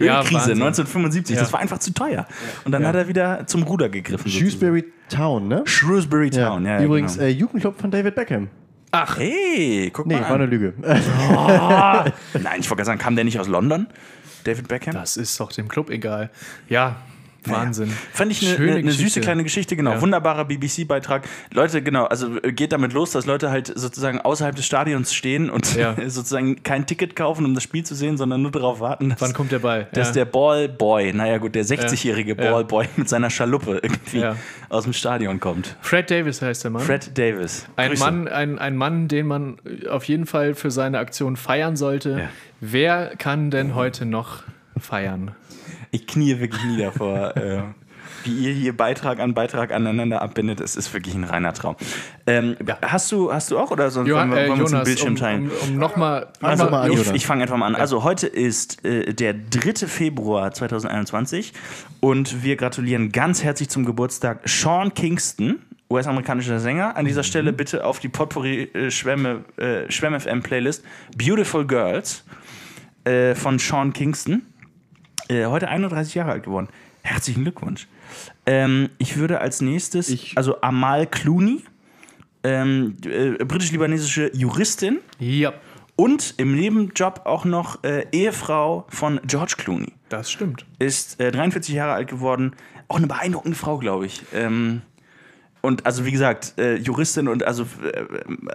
Ölkrise 0.00 0.34
Wahnsinn. 0.34 0.62
1975, 0.62 1.36
Ja. 1.36 1.42
das 1.42 1.52
war 1.52 1.60
einfach 1.60 1.78
zu 1.78 1.92
teuer. 1.92 2.26
Und 2.64 2.72
dann 2.72 2.82
Ja. 2.82 2.88
hat 2.88 2.94
er 2.96 3.08
wieder 3.08 3.46
zum 3.46 3.62
Ruder 3.64 3.88
gegriffen. 3.88 4.30
sozusagen. 4.30 4.50
Shrewsbury 4.50 4.84
Town, 5.08 5.48
ne? 5.48 5.62
Shrewsbury 5.66 6.30
Town, 6.30 6.64
ja. 6.64 6.78
ja 6.78 6.84
Übrigens, 6.84 7.14
genau. 7.14 7.26
äh, 7.26 7.30
Jugendclub 7.30 7.80
von 7.80 7.90
David 7.90 8.14
Beckham. 8.14 8.48
Ach, 8.90 9.18
Hey, 9.18 9.90
guck 9.92 10.06
Nee, 10.06 10.14
mal. 10.14 10.22
war 10.22 10.34
eine. 10.34 10.46
Lüge. 10.46 10.72
Nein, 10.82 12.12
ich 12.60 12.70
wollte 12.70 12.76
gerade 12.76 12.84
sagen, 12.84 12.98
kam 13.00 13.16
der 13.16 13.24
nicht 13.24 13.38
aus 13.40 13.48
London? 13.48 13.86
David 14.44 14.68
Beckham? 14.68 14.94
das 14.94 15.16
ist 15.16 15.38
doch 15.40 15.50
dem 15.52 15.68
Club 15.68 15.90
egal. 15.90 16.30
Ja, 16.68 16.96
Wahnsinn. 17.52 17.92
Fand 18.12 18.32
ich 18.32 18.46
eine, 18.46 18.56
eine, 18.70 18.76
eine 18.78 18.92
süße 18.92 19.20
kleine 19.20 19.42
Geschichte, 19.42 19.76
genau. 19.76 19.92
Ja. 19.92 20.00
Wunderbarer 20.00 20.44
BBC-Beitrag. 20.44 21.26
Leute, 21.52 21.82
genau, 21.82 22.04
also 22.04 22.36
äh, 22.42 22.52
geht 22.52 22.72
damit 22.72 22.92
los, 22.92 23.10
dass 23.12 23.26
Leute 23.26 23.50
halt 23.50 23.72
sozusagen 23.74 24.20
außerhalb 24.20 24.54
des 24.56 24.64
Stadions 24.66 25.12
stehen 25.14 25.50
und 25.50 25.74
Ja. 25.76 25.94
sozusagen 26.08 26.62
kein 26.62 26.86
Ticket 26.86 27.16
kaufen, 27.16 27.44
um 27.44 27.54
das 27.54 27.62
Spiel 27.64 27.84
zu 27.84 27.94
sehen, 27.94 28.16
sondern 28.16 28.42
nur 28.42 28.50
darauf 28.50 28.80
warten, 28.80 29.10
dass, 29.10 29.20
Wann 29.20 29.32
kommt 29.32 29.52
der 29.52 29.58
Ball? 29.60 29.88
dass 29.92 30.08
Ja. 30.08 30.14
der 30.14 30.24
Ballboy, 30.26 31.12
naja 31.12 31.38
gut, 31.38 31.54
der 31.54 31.64
60-jährige 31.64 32.36
Ja. 32.42 32.50
Ballboy 32.50 32.86
mit 32.96 33.08
seiner 33.08 33.30
Schaluppe 33.30 33.80
irgendwie 33.82 34.24
aus 34.68 34.84
dem 34.84 34.92
Stadion 34.92 35.40
kommt. 35.40 35.76
Fred 35.80 36.10
Davis 36.10 36.42
heißt 36.42 36.64
der 36.64 36.70
Mann. 36.70 36.82
Fred 36.82 37.16
Davis. 37.16 37.66
Ein 37.76 37.90
Grüße. 37.90 38.04
Mann, 38.04 38.28
ein, 38.28 38.58
ein 38.58 38.76
Mann, 38.76 39.08
den 39.08 39.26
man 39.26 39.56
auf 39.90 40.04
jeden 40.04 40.26
Fall 40.26 40.54
für 40.54 40.70
seine 40.70 40.98
Aktion 40.98 41.36
feiern 41.36 41.76
sollte. 41.76 42.28
Wer 42.60 43.14
kann 43.16 43.50
denn 43.50 43.74
heute 43.74 44.06
noch 44.06 44.42
feiern? 44.78 45.32
Ich 45.94 46.08
knie 46.08 46.40
wirklich 46.40 46.64
nieder 46.64 46.90
vor, 46.90 47.36
äh, 47.36 47.62
wie 48.24 48.32
ihr 48.32 48.52
hier 48.52 48.76
Beitrag 48.76 49.20
an 49.20 49.32
Beitrag 49.32 49.72
aneinander 49.72 50.22
abbindet. 50.22 50.60
Es 50.60 50.74
ist 50.74 50.92
wirklich 50.92 51.14
ein 51.14 51.22
reiner 51.22 51.52
Traum. 51.52 51.76
Ähm, 52.26 52.56
hast, 52.82 53.12
du, 53.12 53.32
hast 53.32 53.52
du 53.52 53.60
auch 53.60 53.70
oder 53.70 53.90
sonst 53.92 54.08
Johann, 54.08 54.30
wollen 54.30 54.36
wir, 54.36 54.44
äh, 54.44 54.48
wollen 54.48 54.58
wir 54.58 54.64
uns 54.64 54.70
den 54.70 54.78
Jonas, 54.78 54.88
Bildschirm 54.88 55.12
um, 55.12 55.16
teilen? 55.16 55.50
um, 55.62 55.68
um 55.68 55.78
nochmal. 55.78 56.26
Also, 56.42 56.64
mal 56.68 56.82
an, 56.82 56.90
ich, 56.90 56.98
Jonas. 56.98 57.14
ich 57.14 57.26
fange 57.26 57.42
einfach 57.42 57.56
mal 57.56 57.66
an. 57.66 57.76
Also 57.76 58.02
heute 58.02 58.26
ist 58.26 58.84
äh, 58.84 59.14
der 59.14 59.34
3. 59.34 59.86
Februar 59.86 60.50
2021 60.50 61.52
und 62.00 62.42
wir 62.42 62.56
gratulieren 62.56 63.12
ganz 63.12 63.44
herzlich 63.44 63.68
zum 63.68 63.84
Geburtstag 63.84 64.40
Sean 64.48 64.94
Kingston 64.94 65.60
US-amerikanischer 65.90 66.58
Sänger. 66.58 66.96
An 66.96 67.04
dieser 67.04 67.22
Stelle 67.22 67.52
bitte 67.52 67.84
auf 67.84 68.00
die 68.00 68.08
Potpourri-Schwemme 68.08 69.44
äh, 69.58 70.40
Playlist 70.40 70.82
Beautiful 71.16 71.64
Girls 71.64 72.24
äh, 73.04 73.36
von 73.36 73.60
Sean 73.60 73.92
Kingston. 73.92 74.42
Äh, 75.28 75.46
heute 75.46 75.68
31 75.68 76.14
Jahre 76.14 76.32
alt 76.32 76.44
geworden. 76.44 76.68
Herzlichen 77.02 77.42
Glückwunsch. 77.42 77.86
Ähm, 78.46 78.90
ich 78.98 79.16
würde 79.16 79.40
als 79.40 79.60
nächstes, 79.60 80.08
Ich- 80.08 80.36
also 80.36 80.60
Amal 80.60 81.06
Clooney, 81.06 81.62
ähm, 82.42 82.96
äh, 83.04 83.44
britisch-libanesische 83.44 84.30
Juristin 84.34 84.98
Ja, 85.18 85.52
und 85.96 86.34
im 86.36 86.54
Nebenjob 86.54 87.22
auch 87.24 87.44
noch 87.44 87.82
äh, 87.84 88.06
Ehefrau 88.12 88.84
von 88.88 89.20
George 89.26 89.54
Clooney. 89.58 89.92
das 90.08 90.30
stimmt. 90.30 90.64
Ist 90.78 91.20
äh, 91.20 91.30
43 91.32 91.74
Jahre 91.74 91.92
alt 91.94 92.08
geworden. 92.08 92.52
Auch 92.88 92.96
eine 92.98 93.06
beeindruckende 93.06 93.56
Frau, 93.56 93.78
glaube 93.78 94.06
ich. 94.06 94.22
Ähm, 94.34 94.82
und 95.64 95.84
also 95.86 96.04
wie 96.04 96.12
gesagt, 96.12 96.54
äh, 96.58 96.76
Juristin 96.76 97.26
und 97.28 97.42
also 97.44 97.64
äh, 97.82 98.04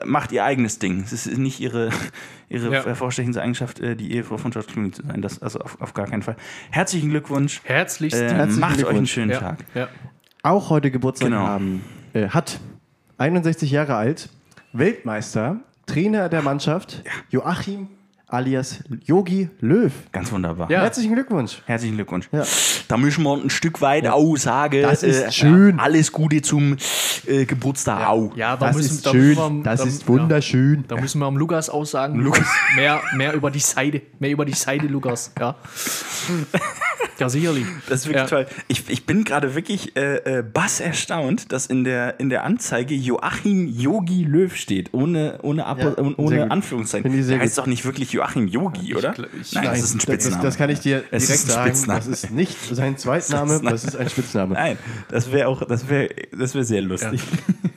macht 0.06 0.32
ihr 0.32 0.44
eigenes 0.46 0.80
Ding. 0.80 1.02
Es 1.04 1.12
ist 1.12 1.38
nicht 1.38 1.60
ihre, 1.60 1.90
ihre 2.50 2.72
Ja. 2.74 2.86
hervorstechende 2.86 3.42
Eigenschaft, 3.42 3.80
äh, 3.80 3.96
die 3.96 4.14
Ehefrau 4.14 4.38
von 4.38 4.52
George 4.52 4.70
Clooney 4.72 4.92
zu 4.92 5.04
sein. 5.06 5.22
Das 5.22 5.42
also 5.42 5.60
auf, 5.60 5.82
auf 5.82 5.94
gar 5.94 6.08
keinen 6.08 6.22
Fall. 6.22 6.36
Herzlichen 6.72 7.10
Glückwunsch. 7.10 7.62
Herzlichst. 7.64 8.20
Äh, 8.20 8.30
Herzlichen 8.34 8.60
macht 8.62 8.72
euch 8.72 8.78
einen 8.78 8.86
Glückwunsch. 8.86 9.12
schönen 9.12 9.32
ja, 9.32 9.40
Tag. 9.40 9.58
ja. 9.74 9.88
Auch 10.44 10.70
heute 10.70 10.90
Geburtstag 10.92 11.30
Genau. 11.30 11.42
haben, 11.42 11.82
äh, 12.14 12.30
hat 12.30 12.60
61 13.18 13.72
Jahre 13.72 13.96
alt, 13.96 14.30
Weltmeister, 14.72 15.58
Trainer 15.86 16.30
der 16.30 16.42
Mannschaft, 16.44 17.04
Joachim 17.30 17.88
alias 18.30 18.84
Yogi 19.06 19.50
Löw. 19.60 19.92
Ganz 20.12 20.32
wunderbar. 20.32 20.70
Ja. 20.72 20.82
Herzlichen 20.82 21.14
Glückwunsch. 21.14 21.62
Herzlichen 21.66 21.96
Glückwunsch. 21.96 22.30
Ja. 22.32 22.44
Da 22.88 22.98
müssen 22.98 23.24
wir 23.24 23.34
ein 23.36 23.50
Stück 23.50 23.82
weit 23.82 24.08
auch 24.08 24.36
sagen, 24.38 24.82
Das 24.84 25.04
ist 25.04 25.22
äh, 25.22 25.32
schön. 25.32 25.80
alles 25.80 26.12
Gute 26.12 26.42
zum 26.42 26.78
äh, 27.28 27.46
Geburtstag 27.46 28.08
auch. 28.08 28.36
Ja, 28.36 28.56
da 28.58 28.68
Das 28.68 28.76
müssen, 28.78 28.96
ist 28.96 29.06
da 29.06 29.12
schön. 29.12 29.36
wir, 29.38 29.64
Das 29.64 29.82
da, 29.82 29.88
ist 29.88 30.08
wunderschön. 30.08 30.76
Ja, 30.90 30.96
da 30.96 31.02
müssen 31.02 31.20
wir 31.20 31.26
am 31.26 31.38
Lukas 31.38 31.70
aussagen. 31.70 32.20
Lukas. 32.20 32.48
Mehr, 32.76 33.02
mehr 33.16 33.34
über 33.34 33.52
die 33.52 33.60
Seite. 33.60 34.02
Mehr 34.20 34.32
über 34.32 34.46
die 34.46 34.54
Seite, 34.54 34.86
Lukas. 34.88 35.32
Ja. 35.40 35.56
Ja, 37.20 37.30
sicherlich. 37.30 37.66
Das 37.90 38.02
ist 38.02 38.06
wirklich 38.08 38.24
ja. 38.24 38.28
toll. 38.28 38.46
Ich, 38.68 38.90
ich 38.90 39.06
bin 39.06 39.24
gerade 39.24 39.56
wirklich 39.56 39.96
äh, 39.98 40.40
äh, 40.40 40.44
bass 40.44 40.80
erstaunt, 40.80 41.52
dass 41.52 41.66
in 41.66 41.84
der, 41.84 42.20
in 42.20 42.30
der 42.30 42.44
Anzeige 42.44 42.96
Joachim 42.96 43.68
Yogi 43.68 44.24
Löw 44.24 44.56
steht, 44.56 44.94
ohne, 44.94 45.40
ohne, 45.42 45.66
Apo, 45.66 45.82
Ja, 45.90 46.14
ohne, 46.18 46.42
gut. 46.44 46.52
Anführungszeichen. 46.52 47.14
Ich 47.20 47.28
Der 47.28 47.40
heißt 47.40 47.58
doch 47.58 47.66
nicht 47.68 47.84
wirklich 47.86 48.12
Joachim 48.14 48.48
Yogi, 48.48 48.96
oder? 48.96 49.12
gl- 49.14 49.28
ich- 49.42 49.54
Nein, 49.54 49.66
das 49.66 49.80
ist 49.80 49.94
ein 49.94 49.98
Das, 49.98 50.04
Spitzname. 50.04 50.44
das 50.44 50.58
kann 50.58 50.70
ich 50.70 50.80
dir 50.80 51.04
Es 51.12 51.26
direkt 51.28 51.42
sagen. 51.78 51.84
Das 51.88 52.08
ist 52.08 52.32
nicht 52.32 52.58
sein 52.76 52.98
Zweitname, 52.98 53.60
das 53.64 53.84
ist 53.84 53.96
ein 53.96 54.10
Spitzname. 54.10 54.54
Nein, 54.54 54.78
das 55.10 55.32
wäre 55.32 55.48
auch, 55.50 55.64
das 55.66 55.90
wäre, 55.90 56.10
das 56.38 56.54
wäre 56.56 56.64
sehr 56.64 56.82
lustig. 56.82 57.22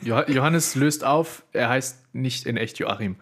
Jo- 0.03 0.23
Johannes 0.29 0.75
löst 0.75 1.05
auf, 1.05 1.43
er 1.53 1.69
heißt 1.69 1.99
nicht 2.13 2.47
in 2.47 2.57
echt 2.57 2.79
Joachim. 2.79 3.17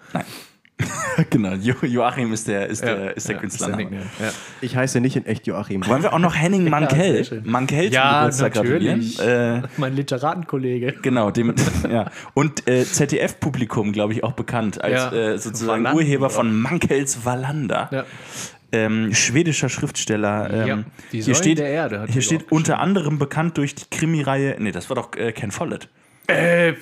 genau, 1.30 1.52
jo 1.54 1.74
Joachim 1.82 2.32
ist 2.32 2.48
der, 2.48 2.66
ist 2.68 2.82
der, 2.82 3.16
ist 3.16 3.28
der 3.28 3.34
ja, 3.36 3.40
Künstlername. 3.40 3.82
Nickname. 3.84 4.02
Ja. 4.20 4.30
Ich 4.60 4.76
heiße 4.76 5.00
nicht 5.00 5.16
in 5.16 5.26
echt 5.26 5.46
Joachim. 5.46 5.86
Wollen 5.86 6.02
wir 6.02 6.12
auch 6.12 6.18
noch 6.18 6.34
Henning 6.36 6.64
Mankell. 6.70 7.42
Mankell 7.44 7.86
zum 7.86 7.92
Ja, 7.94 8.20
Geburtstag 8.20 8.54
natürlich. 8.56 9.16
gratulieren? 9.18 9.62
Äh, 9.64 9.68
Mein 9.76 9.94
Literatenkollege. 9.96 10.94
Genau, 11.02 11.30
dem, 11.30 11.54
ja. 11.90 12.10
Und 12.34 12.68
äh, 12.68 12.84
ZDF-Publikum, 12.84 13.92
glaube 13.92 14.12
ich, 14.12 14.24
auch 14.24 14.32
bekannt 14.32 14.82
als 14.82 14.94
Ja. 14.94 15.12
äh, 15.12 15.38
sozusagen 15.38 15.84
Wallander. 15.84 15.94
Urheber 15.96 16.30
von 16.30 16.60
Mankels 16.60 17.24
Wallander. 17.24 17.88
Ja. 17.92 18.04
Ähm, 18.72 19.12
schwedischer 19.14 19.68
Schriftsteller. 19.68 20.48
Ähm, 20.52 20.66
Ja, 20.68 20.78
die 21.12 21.22
hier 21.22 21.34
steht, 21.34 21.58
der 21.58 21.68
Erde 21.68 22.00
hat 22.00 22.08
hier 22.10 22.20
er 22.20 22.22
steht 22.22 22.52
unter 22.52 22.78
anderem 22.78 23.18
bekannt 23.18 23.58
durch 23.58 23.74
die 23.74 23.84
Krimireihe. 23.90 24.56
Nee, 24.60 24.70
das 24.70 24.88
war 24.88 24.94
doch 24.94 25.16
äh, 25.16 25.32
Ken 25.32 25.50
Follett. 25.50 25.88
Äh, 26.30 26.74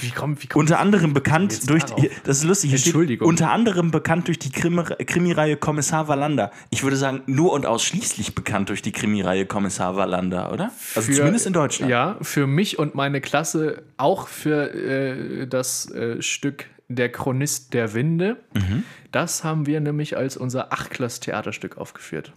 wie 0.00 0.10
kommt, 0.10 0.42
wie 0.42 0.46
kommt 0.46 0.60
Unter 0.60 0.78
anderem 0.78 1.14
bekannt 1.14 1.68
durch. 1.70 1.82
Hier, 1.98 2.10
das 2.24 2.38
ist 2.38 2.44
lustig. 2.44 2.72
Entschuldigung. 2.72 3.28
unter 3.28 3.50
anderem 3.50 3.90
bekannt 3.90 4.28
durch 4.28 4.38
die 4.38 4.50
Krimi- 4.50 5.04
Krimireihe 5.04 5.56
Kommissar 5.56 6.08
Wallander. 6.08 6.50
Ich 6.70 6.82
würde 6.82 6.96
sagen, 6.96 7.22
nur 7.26 7.52
und 7.52 7.66
ausschließlich 7.66 8.34
bekannt 8.34 8.68
durch 8.68 8.82
die 8.82 8.92
Krimireihe 8.92 9.46
Kommissar 9.46 9.96
Wallander, 9.96 10.52
oder? 10.52 10.70
Also 10.94 11.08
für- 11.08 11.12
zumindest 11.18 11.46
in 11.46 11.52
Deutschland. 11.52 11.90
Ja, 11.90 12.16
für 12.22 12.46
mich 12.46 12.78
und 12.78 12.94
meine 12.94 13.20
Klasse 13.20 13.82
auch 13.96 14.28
für 14.28 14.74
äh, 14.74 15.46
das 15.46 15.90
äh, 15.92 16.20
Stück 16.22 16.66
Der 16.88 17.10
Chronist 17.10 17.74
der 17.74 17.94
Winde. 17.94 18.36
Mhm. 18.54 18.84
Das 19.12 19.42
haben 19.44 19.66
wir 19.66 19.80
nämlich 19.80 20.16
als 20.16 20.36
unser 20.36 20.72
Achtkläss-Theaterstück 20.72 21.78
aufgeführt. 21.78 22.32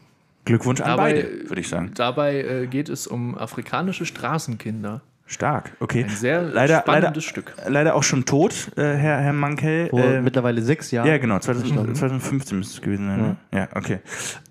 Glückwunsch 0.45 0.81
an 0.81 0.87
Dabei- 0.87 1.13
beide, 1.13 1.49
würde 1.49 1.61
ich 1.61 1.67
sagen. 1.67 1.91
Dabei 1.95 2.41
äh, 2.41 2.67
geht 2.67 2.89
es 2.89 3.05
um 3.05 3.37
afrikanische 3.37 4.05
Straßenkinder. 4.05 5.01
Stark, 5.29 5.73
okay. 5.79 6.05
Ein 6.05 6.09
sehr 6.09 6.41
leider, 6.41 6.79
spannendes 6.79 7.09
leider, 7.09 7.21
Stück. 7.21 7.53
Leider 7.67 7.93
auch 7.93 8.01
schon 8.01 8.25
tot, 8.25 8.71
äh, 8.75 8.81
Herr, 8.81 9.19
Herr 9.19 9.31
Mankel. 9.31 9.89
Vor 9.89 9.99
Äh, 9.99 10.21
mittlerweile 10.21 10.63
sechs 10.63 10.89
Jahren 10.89 11.07
ja, 11.07 11.19
genau, 11.19 11.37
2000, 11.37 11.95
2015 11.95 12.57
müsste 12.57 12.77
es 12.77 12.81
gewesen 12.81 13.05
sein. 13.05 13.21
Ne? 13.21 13.35
Ja, 13.53 13.67
okay. 13.75 13.99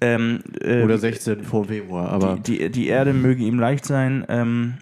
Ähm, 0.01 0.41
äh, 0.61 0.85
oder 0.85 0.97
16 0.97 1.43
vor 1.43 1.65
Februar. 1.65 2.11
Aber 2.11 2.37
die, 2.37 2.59
die, 2.59 2.71
die 2.71 2.87
Erde 2.87 3.13
möge 3.13 3.43
ihm 3.43 3.59
leicht 3.59 3.87
sein, 3.87 4.25
ähm, 4.29 4.75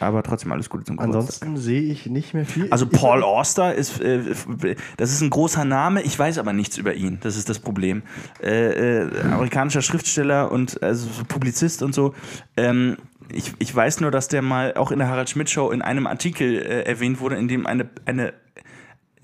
aber 0.00 0.22
trotzdem 0.22 0.52
alles 0.52 0.68
Gute 0.68 0.84
zum 0.84 0.96
Geburtstag. 0.96 1.20
ansonsten 1.20 1.56
sehe 1.56 1.82
ich 1.82 2.06
nicht 2.06 2.34
mehr 2.34 2.44
viel. 2.44 2.68
Also 2.70 2.86
Paul 2.86 3.22
Auster 3.22 3.74
ist, 3.74 4.00
äh, 4.00 4.20
das 4.96 5.12
ist 5.12 5.22
ein 5.22 5.30
großer 5.30 5.64
Name, 5.64 6.02
ich 6.02 6.18
weiß 6.18 6.38
aber 6.38 6.52
nichts 6.52 6.76
über 6.76 6.94
ihn. 6.94 7.18
Das 7.22 7.36
ist 7.36 7.48
das 7.48 7.58
Problem. 7.58 8.02
Äh, 8.42 9.02
äh, 9.02 9.20
amerikanischer 9.22 9.82
Schriftsteller 9.82 10.52
und 10.52 10.82
also 10.82 11.08
so 11.08 11.24
Publizist 11.24 11.82
und 11.82 11.94
so. 11.94 12.14
Ähm, 12.56 12.96
ich, 13.32 13.52
ich 13.58 13.74
weiß 13.74 14.00
nur, 14.00 14.10
dass 14.10 14.28
der 14.28 14.42
mal 14.42 14.74
auch 14.74 14.90
in 14.90 14.98
der 14.98 15.08
Harald 15.08 15.30
Schmidt 15.30 15.50
Show 15.50 15.70
in 15.70 15.82
einem 15.82 16.06
Artikel 16.06 16.56
äh, 16.56 16.82
erwähnt 16.82 17.20
wurde, 17.20 17.36
in 17.36 17.48
dem 17.48 17.66
eine, 17.66 17.88
eine 18.04 18.34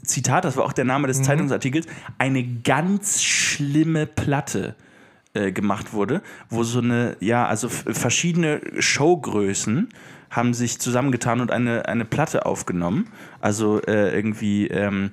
Zitat, 0.05 0.45
das 0.45 0.57
war 0.57 0.65
auch 0.65 0.73
der 0.73 0.85
Name 0.85 1.07
des 1.07 1.23
Zeitungsartikels, 1.23 1.87
eine 2.19 2.43
ganz 2.45 3.23
schlimme 3.23 4.07
Platte 4.07 4.75
äh, 5.35 5.53
gemacht 5.53 5.93
wurde, 5.93 6.23
wo 6.51 6.65
so 6.65 6.81
eine, 6.81 7.17
ja, 7.21 7.47
also 7.47 7.69
verschiedene 7.69 8.61
Showgrößen 8.79 9.89
haben 10.33 10.55
sich 10.55 10.81
zusammengetan 10.81 11.41
und 11.41 11.51
eine, 11.51 11.87
eine 11.87 12.05
Platte 12.05 12.47
aufgenommen. 12.47 13.09
Also 13.43 13.83
äh, 13.83 14.15
irgendwie, 14.15 14.69
ähm, 14.69 15.11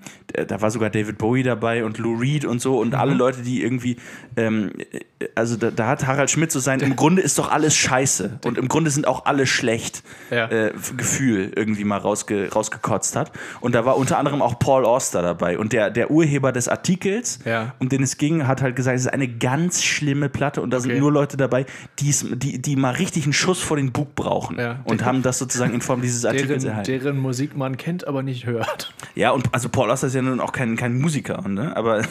da 0.48 0.62
war 0.62 0.72
sogar 0.72 0.90
David 0.90 1.18
Bowie 1.18 1.44
dabei 1.44 1.84
und 1.84 1.98
Lou 1.98 2.16
Reed 2.16 2.46
und 2.46 2.62
so 2.62 2.80
und 2.80 2.96
alle 2.96 3.14
Leute, 3.14 3.42
die 3.42 3.62
irgendwie, 3.64 3.98
ähm, 4.38 4.72
äh, 5.20 5.26
also 5.36 5.58
da, 5.58 5.72
da 5.72 5.88
hat 5.88 6.08
Harald 6.08 6.30
Schmidt 6.30 6.52
so 6.52 6.60
sein, 6.60 6.80
im 6.80 6.96
Grunde 6.96 7.22
ist 7.22 7.38
doch 7.40 7.52
alles 7.52 7.76
scheiße 7.76 8.40
und 8.46 8.58
im 8.58 8.68
Grunde 8.70 8.92
sind 8.92 9.08
auch 9.08 9.26
alle 9.26 9.46
schlecht 9.48 10.04
Ja. 10.32 10.46
äh, 10.50 10.72
Gefühl 10.96 11.52
irgendwie 11.56 11.84
mal 11.84 11.98
rausge, 11.98 12.50
rausgekotzt 12.54 13.16
hat. 13.16 13.32
Und 13.60 13.76
da 13.76 13.84
war 13.86 13.98
unter 13.98 14.18
anderem 14.18 14.42
auch 14.42 14.60
Paul 14.60 14.86
Auster 14.86 15.22
dabei. 15.22 15.58
Und 15.58 15.74
der, 15.74 15.90
der 15.90 16.12
Urheber 16.12 16.52
des 16.52 16.68
Artikels, 16.68 17.40
Ja. 17.46 17.74
um 17.80 17.90
den 17.90 18.04
es 18.04 18.18
ging, 18.18 18.48
hat 18.48 18.62
halt 18.62 18.76
gesagt, 18.76 18.96
es 18.96 19.06
ist 19.06 19.12
eine 19.14 19.28
ganz 19.28 19.84
schlimme 19.84 20.30
Platte 20.30 20.62
und 20.62 20.70
da 20.72 20.80
sind 20.80 20.92
Okay. 20.92 21.00
nur 21.00 21.12
Leute 21.12 21.36
dabei, 21.36 21.66
die, 22.00 22.14
die 22.62 22.76
mal 22.76 22.94
richtig 22.94 23.24
einen 23.24 23.34
Schuss 23.34 23.60
vor 23.62 23.78
den 23.78 23.92
Bug 23.92 24.14
brauchen. 24.16 24.58
Ja. 24.60 24.80
Und 24.86 25.04
haben 25.04 25.22
das 25.24 25.40
sozusagen 25.40 25.74
in 25.74 25.82
Form 25.82 26.02
dieses 26.02 26.26
Artikels 26.26 26.64
Deren, 26.64 26.70
erhalten. 26.72 26.92
deren 26.92 27.18
Musik 27.18 27.58
man 27.58 27.76
kennt, 27.78 28.08
aber 28.08 28.19
nicht 28.24 28.46
hört. 28.46 28.94
Ja, 29.16 29.32
und 29.32 29.54
also 29.54 29.70
Paul 29.70 29.90
Auster 29.92 30.08
ist 30.08 30.14
ja 30.16 30.22
nun 30.22 30.40
auch 30.40 30.52
kein, 30.52 30.76
kein 30.76 31.00
Musiker, 31.00 31.42
ne? 31.48 31.76
aber 31.76 32.04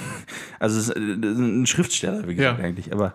also 0.59 0.78
es 0.78 0.89
ist 0.89 0.97
äh, 0.97 1.01
ein 1.01 1.66
Schriftsteller, 1.66 2.26
wie 2.28 2.35
gesagt, 2.35 2.59
Ja. 2.59 2.64
eigentlich. 2.64 2.93
Aber 2.93 3.14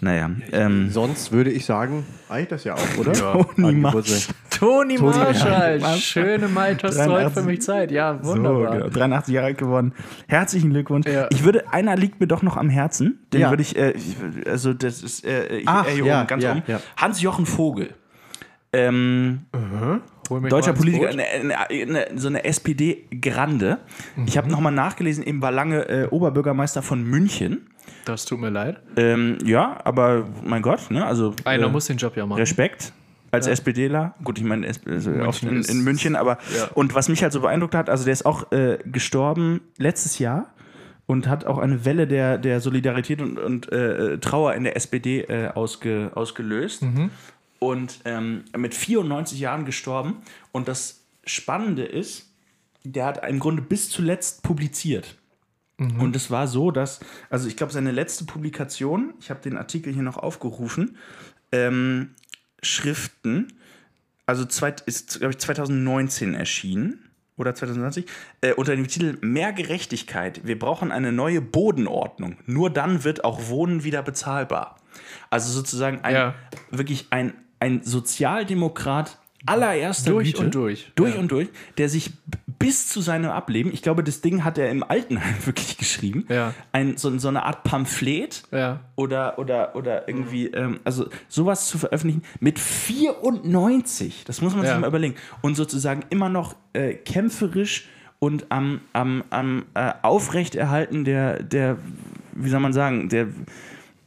naja. 0.00 0.30
Ähm, 0.52 0.90
sonst 0.90 1.32
würde 1.32 1.50
ich 1.50 1.64
sagen, 1.64 2.04
reicht 2.28 2.52
das 2.52 2.64
ja 2.64 2.74
auch, 2.74 2.98
oder? 2.98 3.12
Toni 3.12 3.68
An 3.68 3.80
Marsch. 3.80 4.28
Toni 4.50 4.98
Marschall, 4.98 5.78
Marschall. 5.78 5.98
schöne 6.00 6.48
Malte, 6.48 6.88
hast 6.88 6.98
du 6.98 7.10
heute 7.10 7.30
für 7.30 7.42
mich 7.42 7.62
Zeit. 7.62 7.90
Ja, 7.92 8.18
So, 8.22 8.32
wunderbar. 8.32 8.76
genau. 8.78 8.88
83 8.88 9.34
Jahre 9.34 9.46
alt 9.46 9.58
geworden. 9.58 9.92
Herzlichen 10.26 10.70
Glückwunsch. 10.70 11.06
Ja. 11.06 11.26
Ich 11.30 11.44
würde, 11.44 11.72
einer 11.72 11.94
liegt 11.96 12.18
mir 12.20 12.26
doch 12.26 12.42
noch 12.42 12.56
am 12.56 12.68
Herzen. 12.68 13.20
Den 13.32 13.42
Ja. 13.42 13.50
würde 13.50 13.62
ich, 13.62 13.76
äh, 13.76 13.92
ich, 13.92 14.16
also 14.48 14.72
das 14.74 15.02
ist 15.02 15.24
äh, 15.24 15.62
Ach, 15.66 15.86
hier 15.86 16.04
ja, 16.04 16.18
oben, 16.20 16.26
ganz 16.26 16.42
ja, 16.42 16.52
oben. 16.52 16.62
ja. 16.66 16.80
Hans-Jochen 16.96 17.46
Vogel. 17.46 17.90
Ähm, 18.72 19.46
mich 19.52 19.62
deutscher 20.48 20.72
Politiker, 20.72 21.08
eine, 21.08 21.24
eine, 21.26 21.58
eine, 21.58 22.06
so 22.16 22.28
eine 22.28 22.44
SPD-Grande. 22.44 23.78
Ich 24.26 24.34
Mhm. 24.34 24.38
habe 24.38 24.50
nochmal 24.50 24.72
nachgelesen, 24.72 25.24
eben 25.24 25.42
war 25.42 25.52
lange 25.52 25.88
äh, 25.88 26.06
Oberbürgermeister 26.10 26.82
von 26.82 27.02
München. 27.04 27.66
Das 28.04 28.24
tut 28.24 28.40
mir 28.40 28.50
leid. 28.50 28.80
Ähm, 28.96 29.38
ja, 29.44 29.78
aber 29.84 30.26
mein 30.44 30.62
Gott, 30.62 30.90
ne? 30.90 31.04
Also 31.06 31.34
Einer 31.44 31.66
äh, 31.66 31.70
muss 31.70 31.86
den 31.86 31.96
Job 31.96 32.16
ja 32.16 32.26
machen. 32.26 32.38
Respekt 32.38 32.92
als 33.30 33.46
SPDler. 33.46 34.14
Gut, 34.24 34.38
ich 34.38 34.44
meine, 34.44 34.66
also 34.86 35.12
oft 35.26 35.42
in, 35.42 35.60
ist- 35.60 35.70
in 35.70 35.84
München, 35.84 36.16
aber 36.16 36.38
Ja. 36.56 36.68
und 36.74 36.94
was 36.94 37.08
mich 37.08 37.22
halt 37.22 37.32
so 37.32 37.40
beeindruckt 37.42 37.74
hat, 37.74 37.90
also 37.90 38.04
der 38.04 38.12
ist 38.14 38.24
auch 38.24 38.50
äh, 38.52 38.78
gestorben 38.86 39.60
letztes 39.76 40.18
Jahr 40.18 40.46
und 41.06 41.26
hat 41.28 41.44
auch 41.44 41.58
eine 41.58 41.84
Welle 41.84 42.06
der, 42.06 42.38
der 42.38 42.60
Solidarität 42.60 43.20
und, 43.20 43.38
und 43.38 43.70
äh, 43.72 44.18
Trauer 44.18 44.54
in 44.54 44.64
der 44.64 44.76
SPD 44.76 45.20
äh, 45.22 45.48
ausge, 45.48 46.10
ausgelöst. 46.14 46.84
Und 47.58 48.00
ähm, 48.04 48.44
mit 48.56 48.74
94 48.74 49.38
Jahren 49.40 49.64
gestorben. 49.64 50.22
Und 50.52 50.68
das 50.68 51.04
Spannende 51.24 51.84
ist, 51.84 52.30
der 52.84 53.04
hat 53.04 53.28
im 53.28 53.38
Grunde 53.38 53.62
bis 53.62 53.90
zuletzt 53.90 54.42
publiziert. 54.42 55.16
Und 55.80 56.16
es 56.16 56.28
war 56.28 56.48
so, 56.48 56.72
dass, 56.72 56.98
also 57.30 57.46
ich 57.46 57.56
glaube, 57.56 57.72
seine 57.72 57.92
letzte 57.92 58.24
Publikation, 58.24 59.14
ich 59.20 59.30
habe 59.30 59.40
den 59.40 59.56
Artikel 59.56 59.92
hier 59.92 60.02
noch 60.02 60.16
aufgerufen, 60.16 60.96
ähm, 61.52 62.16
Schriften 62.62 63.52
also 64.28 64.44
zweit, 64.44 64.82
ist, 64.82 65.20
glaube 65.20 65.32
ich, 65.32 65.38
2019 65.38 66.34
erschienen 66.34 67.08
oder 67.38 67.54
2020, 67.54 68.04
äh, 68.42 68.52
unter 68.52 68.76
dem 68.76 68.86
Titel 68.86 69.16
Mehr 69.22 69.54
Gerechtigkeit. 69.54 70.46
Wir 70.46 70.58
brauchen 70.58 70.92
eine 70.92 71.12
neue 71.12 71.40
Bodenordnung. 71.40 72.36
Nur 72.44 72.68
dann 72.68 73.04
wird 73.04 73.24
auch 73.24 73.48
Wohnen 73.48 73.84
wieder 73.84 74.02
bezahlbar. 74.02 74.76
Also 75.30 75.50
sozusagen 75.50 76.00
ein, 76.02 76.14
Ja. 76.14 76.34
wirklich 76.70 77.06
ein, 77.08 77.32
ein 77.60 77.82
Sozialdemokrat 77.82 79.18
allererster 79.46 80.10
Durch 80.10 80.32
Güte, 80.32 80.44
und 80.44 80.54
durch. 80.54 80.92
Durch 80.96 81.14
Ja. 81.14 81.20
und 81.20 81.30
durch, 81.30 81.48
der 81.78 81.88
sich 81.88 82.10
bis 82.58 82.88
zu 82.88 83.00
seinem 83.00 83.30
Ableben, 83.30 83.72
ich 83.72 83.82
glaube, 83.82 84.02
das 84.02 84.20
Ding 84.20 84.42
hat 84.42 84.58
er 84.58 84.68
im 84.68 84.82
Altenheim 84.82 85.34
wirklich 85.46 85.78
geschrieben, 85.78 86.26
Ja. 86.28 86.54
ein, 86.72 86.96
so, 86.96 87.16
so 87.18 87.28
eine 87.28 87.44
Art 87.44 87.62
Pamphlet 87.62 88.42
Ja. 88.50 88.80
oder, 88.96 89.38
oder, 89.38 89.76
oder 89.76 90.08
irgendwie, 90.08 90.46
ähm, 90.48 90.80
also 90.84 91.08
sowas 91.28 91.68
zu 91.68 91.78
veröffentlichen 91.78 92.22
mit 92.40 92.58
94, 92.58 94.24
das 94.24 94.40
muss 94.40 94.54
man 94.56 94.66
sich 94.66 94.76
mal 94.76 94.88
überlegen, 94.88 95.14
und 95.40 95.54
sozusagen 95.54 96.04
immer 96.10 96.28
noch 96.28 96.56
äh, 96.72 96.94
kämpferisch 96.94 97.88
und 98.18 98.46
am, 98.50 98.80
am, 98.92 99.22
am 99.30 99.66
äh, 99.74 99.92
Aufrechterhalten 100.02 101.04
der, 101.04 101.42
der, 101.42 101.78
wie 102.32 102.48
soll 102.48 102.60
man 102.60 102.72
sagen, 102.72 103.08
der, 103.08 103.28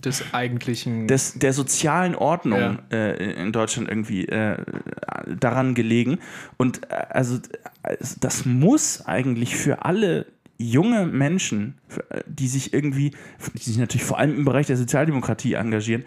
Des 0.03 0.23
eigentlichen. 0.33 1.07
des, 1.07 1.33
der 1.35 1.53
sozialen 1.53 2.15
Ordnung 2.15 2.59
Ja. 2.59 2.97
äh, 2.97 3.33
in 3.41 3.51
Deutschland 3.51 3.87
irgendwie 3.89 4.27
äh, 4.27 4.57
daran 5.39 5.73
gelegen. 5.75 6.19
Und 6.57 6.83
äh, 6.89 6.95
also 7.09 7.39
das 8.19 8.45
muss 8.45 9.05
eigentlich 9.05 9.55
für 9.55 9.85
alle 9.85 10.25
junge 10.57 11.05
Menschen, 11.07 11.75
äh, 12.09 12.21
die 12.27 12.47
sich 12.47 12.73
irgendwie, 12.73 13.11
die 13.53 13.59
sich 13.63 13.77
natürlich 13.77 14.03
vor 14.03 14.19
allem 14.19 14.35
im 14.37 14.45
Bereich 14.45 14.67
der 14.67 14.77
Sozialdemokratie 14.77 15.53
engagieren, 15.53 16.03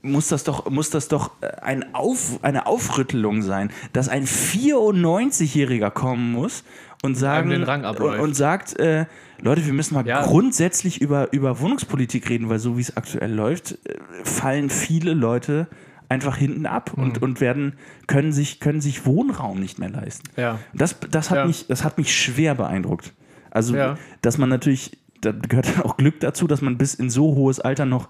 muss 0.00 0.28
das 0.28 0.44
doch, 0.44 0.70
muss 0.70 0.90
das 0.90 1.08
doch 1.08 1.32
äh, 1.42 1.48
ein 1.60 1.94
Auf, 1.94 2.38
eine 2.42 2.66
Aufrüttelung 2.66 3.42
sein, 3.42 3.70
dass 3.92 4.08
ein 4.08 4.26
94-Jähriger 4.26 5.90
kommen 5.90 6.32
muss 6.32 6.64
und 7.02 7.14
sagen 7.16 7.50
den 7.50 7.62
Rang 7.64 7.84
abläuft. 7.84 8.20
und 8.20 8.34
sagt, 8.34 8.78
äh, 8.78 9.06
Leute, 9.40 9.64
wir 9.66 9.72
müssen 9.72 9.94
mal 9.94 10.06
Ja. 10.06 10.24
grundsätzlich 10.24 11.00
über, 11.00 11.32
über 11.32 11.60
Wohnungspolitik 11.60 12.28
reden, 12.28 12.48
weil 12.48 12.58
so 12.58 12.76
wie 12.76 12.80
es 12.82 12.96
aktuell 12.96 13.32
läuft, 13.32 13.72
äh, 13.86 13.98
fallen 14.24 14.70
viele 14.70 15.14
Leute 15.14 15.68
einfach 16.08 16.36
hinten 16.36 16.66
ab 16.66 16.92
Mhm. 16.96 17.02
und, 17.04 17.22
und 17.22 17.40
werden, 17.40 17.74
können 18.06 18.32
sich, 18.32 18.60
können 18.60 18.80
sich 18.80 19.04
Wohnraum 19.06 19.60
nicht 19.60 19.78
mehr 19.78 19.90
leisten. 19.90 20.28
Ja. 20.36 20.58
Das, 20.74 20.96
das, 21.10 21.30
hat 21.30 21.38
Ja. 21.38 21.46
mich, 21.46 21.66
das 21.68 21.84
hat 21.84 21.98
mich 21.98 22.16
schwer 22.16 22.54
beeindruckt. 22.54 23.12
Also, 23.50 23.76
Ja. 23.76 23.98
dass 24.22 24.38
man 24.38 24.48
natürlich, 24.48 24.98
da 25.20 25.32
gehört 25.32 25.68
dann 25.68 25.82
auch 25.84 25.96
Glück 25.96 26.20
dazu, 26.20 26.46
dass 26.46 26.62
man 26.62 26.78
bis 26.78 26.94
in 26.94 27.10
so 27.10 27.34
hohes 27.34 27.60
Alter 27.60 27.84
noch 27.86 28.08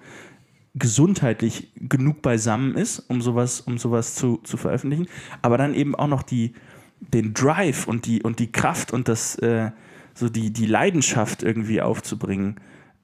gesundheitlich 0.75 1.73
genug 1.77 2.23
beisammen 2.23 2.75
ist, 2.77 3.01
um 3.01 3.21
sowas, 3.21 3.61
um 3.61 3.79
sowas 3.79 4.15
zu, 4.15 4.39
zu 4.45 4.57
veröffentlichen. 4.57 5.09
Aber 5.43 5.59
dann 5.59 5.75
eben 5.75 5.95
auch 5.95 6.07
noch 6.07 6.23
die, 6.23 6.55
den 7.01 7.35
Drive 7.35 7.87
und 7.89 8.07
die, 8.07 8.23
und 8.23 8.39
die 8.39 8.53
Kraft 8.53 8.93
und 8.93 9.09
das, 9.09 9.35
äh, 9.37 9.71
so 10.19 10.29
die, 10.29 10.53
die 10.53 10.67
Leidenschaft 10.67 11.43
irgendwie 11.43 11.81
aufzubringen, 11.81 12.57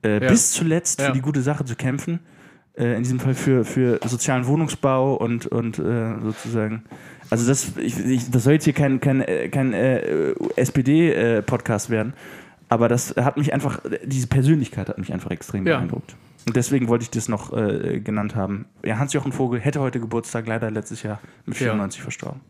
äh, 0.05 0.23
Ja. 0.23 0.29
bis 0.31 0.53
zuletzt 0.53 1.01
Ja. 1.01 1.07
für 1.07 1.13
die 1.13 1.21
gute 1.23 1.43
Sache 1.43 1.65
zu 1.65 1.77
kämpfen. 1.77 2.21
Äh, 2.77 2.97
in 2.97 3.05
diesem 3.05 3.21
Fall 3.21 3.35
für, 3.35 3.65
für 3.65 4.01
sozialen 4.05 4.47
Wohnungsbau 4.47 5.15
und, 5.15 5.47
und 5.47 5.79
äh, 5.79 6.15
sozusagen. 6.21 6.83
Also 7.31 7.47
das, 7.47 7.77
ich, 7.77 7.99
ich, 8.05 8.31
das 8.31 8.43
soll 8.45 8.55
jetzt 8.55 8.65
hier 8.65 8.73
kein, 8.73 9.01
kein, 9.01 9.21
äh, 9.21 9.49
kein 9.49 9.73
äh, 9.73 10.33
SPD-Podcast 10.57 11.89
werden, 11.91 12.15
aber 12.69 12.89
das 12.89 13.15
hat 13.17 13.37
mich 13.37 13.53
einfach, 13.55 13.81
diese 14.05 14.27
Persönlichkeit 14.27 14.89
hat 14.89 14.99
mich 14.99 15.13
einfach 15.13 15.31
extrem 15.31 15.67
Ja. 15.67 15.77
beeindruckt. 15.77 16.17
Und 16.47 16.57
deswegen 16.57 16.89
wollte 16.89 17.05
ich 17.05 17.11
das 17.11 17.29
noch 17.29 17.53
äh, 17.57 18.01
genannt 18.01 18.35
haben. 18.35 18.67
Ja, 18.85 18.99
Hans-Jochen 18.99 19.33
Vogel 19.33 19.61
hätte 19.61 19.81
heute 19.81 20.01
Geburtstag, 20.01 20.47
leider 20.47 20.71
letztes 20.71 21.03
Jahr 21.03 21.21
mit 21.47 21.55
Ja. 21.61 21.67
94 21.69 22.03
verstorben. 22.03 22.41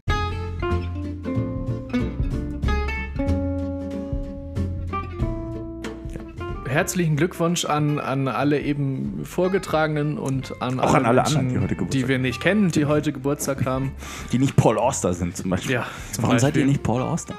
Herzlichen 6.74 7.14
Glückwunsch 7.14 7.66
an, 7.66 8.00
an 8.00 8.26
alle 8.26 8.60
eben 8.60 9.24
Vorgetragenen 9.24 10.18
und 10.18 10.60
an 10.60 10.80
Auch 10.80 10.94
an 10.94 11.06
alle 11.06 11.22
Menschen, 11.22 11.38
anderen, 11.38 11.54
die 11.54 11.60
heute 11.60 11.74
Geburtstag 11.76 12.00
die 12.02 12.08
wir 12.08 12.18
nicht 12.18 12.40
kennen, 12.40 12.70
die 12.72 12.86
heute 12.86 13.12
Geburtstag 13.12 13.64
haben. 13.64 13.92
Die 14.32 14.40
nicht 14.40 14.56
Paul 14.56 14.76
Auster 14.76 15.14
sind 15.14 15.36
zum 15.36 15.50
Beispiel. 15.50 15.70
Ja, 15.70 15.86
zum 16.10 16.24
Warum 16.24 16.36
seid 16.40 16.48
Beispiel. 16.48 16.62
ihr 16.62 16.66
nicht 16.66 16.82
Paul 16.82 17.02
Auster? 17.02 17.36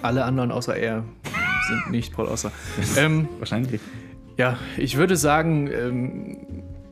Alle 0.00 0.22
anderen 0.22 0.52
außer 0.52 0.76
er 0.76 1.02
sind 1.68 1.90
nicht 1.90 2.12
Paul 2.12 2.28
Außer. 2.28 2.52
ähm, 2.96 3.26
Wahrscheinlich. 3.40 3.80
ja, 4.36 4.56
ich 4.76 4.96
würde 4.96 5.16
sagen, 5.16 5.68
ähm, 5.72 6.36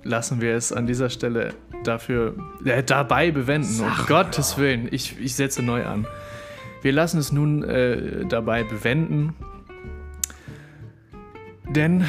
lassen 0.03 0.41
wir 0.41 0.57
es 0.57 0.73
an 0.73 0.89
dieser 0.89 1.09
Stelle 1.09 1.55
dafür 1.85 2.35
äh, 2.65 2.83
dabei 2.83 3.31
bewenden. 3.31 3.81
um 3.81 4.07
Gottes 4.09 4.59
Willen, 4.59 4.89
ich, 4.91 5.21
ich 5.21 5.37
setze 5.37 5.63
neu 5.63 5.87
an. 5.87 6.05
Wir 6.83 6.91
lassen 6.91 7.19
es 7.19 7.31
nun 7.31 7.63
äh, 7.63 8.27
dabei 8.27 8.65
bewenden. 8.65 9.37
Denn 11.68 12.05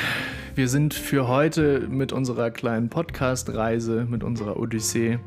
wir 0.55 0.67
sind 0.67 0.93
für 0.93 1.27
heute 1.27 1.87
mit 1.89 2.11
unserer 2.11 2.51
kleinen 2.51 2.89
Podcast-Reise, 2.89 4.05
mit 4.09 4.23
unserer 4.23 4.57
Odyssee 4.57 5.19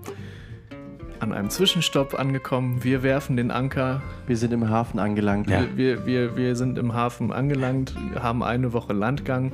an 1.21 1.33
einem 1.33 1.51
Zwischenstopp 1.51 2.19
angekommen. 2.19 2.83
Wir 2.83 3.03
werfen 3.03 3.37
den 3.37 3.51
Anker. 3.51 4.03
Wir 4.27 4.37
sind 4.37 4.53
im 4.53 4.69
Hafen 4.69 4.99
angelangt. 4.99 5.51
Ja. 5.51 5.67
Wir, 5.75 6.07
wir, 6.07 6.37
wir 6.37 6.57
sind 6.57 6.79
im 6.79 6.95
Hafen 6.95 7.33
angelangt, 7.33 7.95
haben 8.19 8.43
eine 8.43 8.73
Woche 8.73 8.93
Landgang 8.93 9.53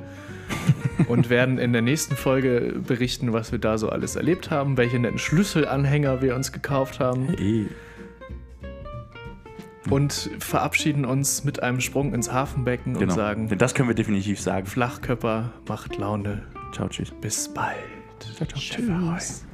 und 1.08 1.28
werden 1.28 1.58
in 1.58 1.72
der 1.72 1.82
nächsten 1.82 2.14
Folge 2.14 2.74
berichten, 2.86 3.32
was 3.32 3.50
wir 3.52 3.58
da 3.58 3.78
so 3.78 3.88
alles 3.88 4.14
erlebt 4.16 4.50
haben, 4.50 4.76
welche 4.76 4.98
netten 4.98 5.18
Schlüsselanhänger 5.18 6.22
wir 6.22 6.36
uns 6.36 6.52
gekauft 6.52 7.00
haben 7.00 7.34
Eh. 7.38 7.66
Und 9.90 10.30
verabschieden 10.38 11.04
uns 11.04 11.44
mit 11.44 11.62
einem 11.62 11.80
Sprung 11.80 12.12
ins 12.14 12.32
Hafenbecken 12.32 12.94
und 12.94 13.00
Genau. 13.00 13.14
sagen, 13.14 13.48
Denn 13.48 13.58
das 13.58 13.74
können 13.74 13.88
wir 13.88 13.94
definitiv 13.94 14.40
sagen. 14.40 14.66
Flachkörper 14.66 15.52
macht 15.68 15.96
Laune. 15.96 16.42
Ciao, 16.72 16.88
tschüss. 16.88 17.12
Bis 17.20 17.48
bald. 17.52 17.76
Ciao, 18.36 18.46
ciao. 18.46 18.58
Tschüss. 18.60 19.44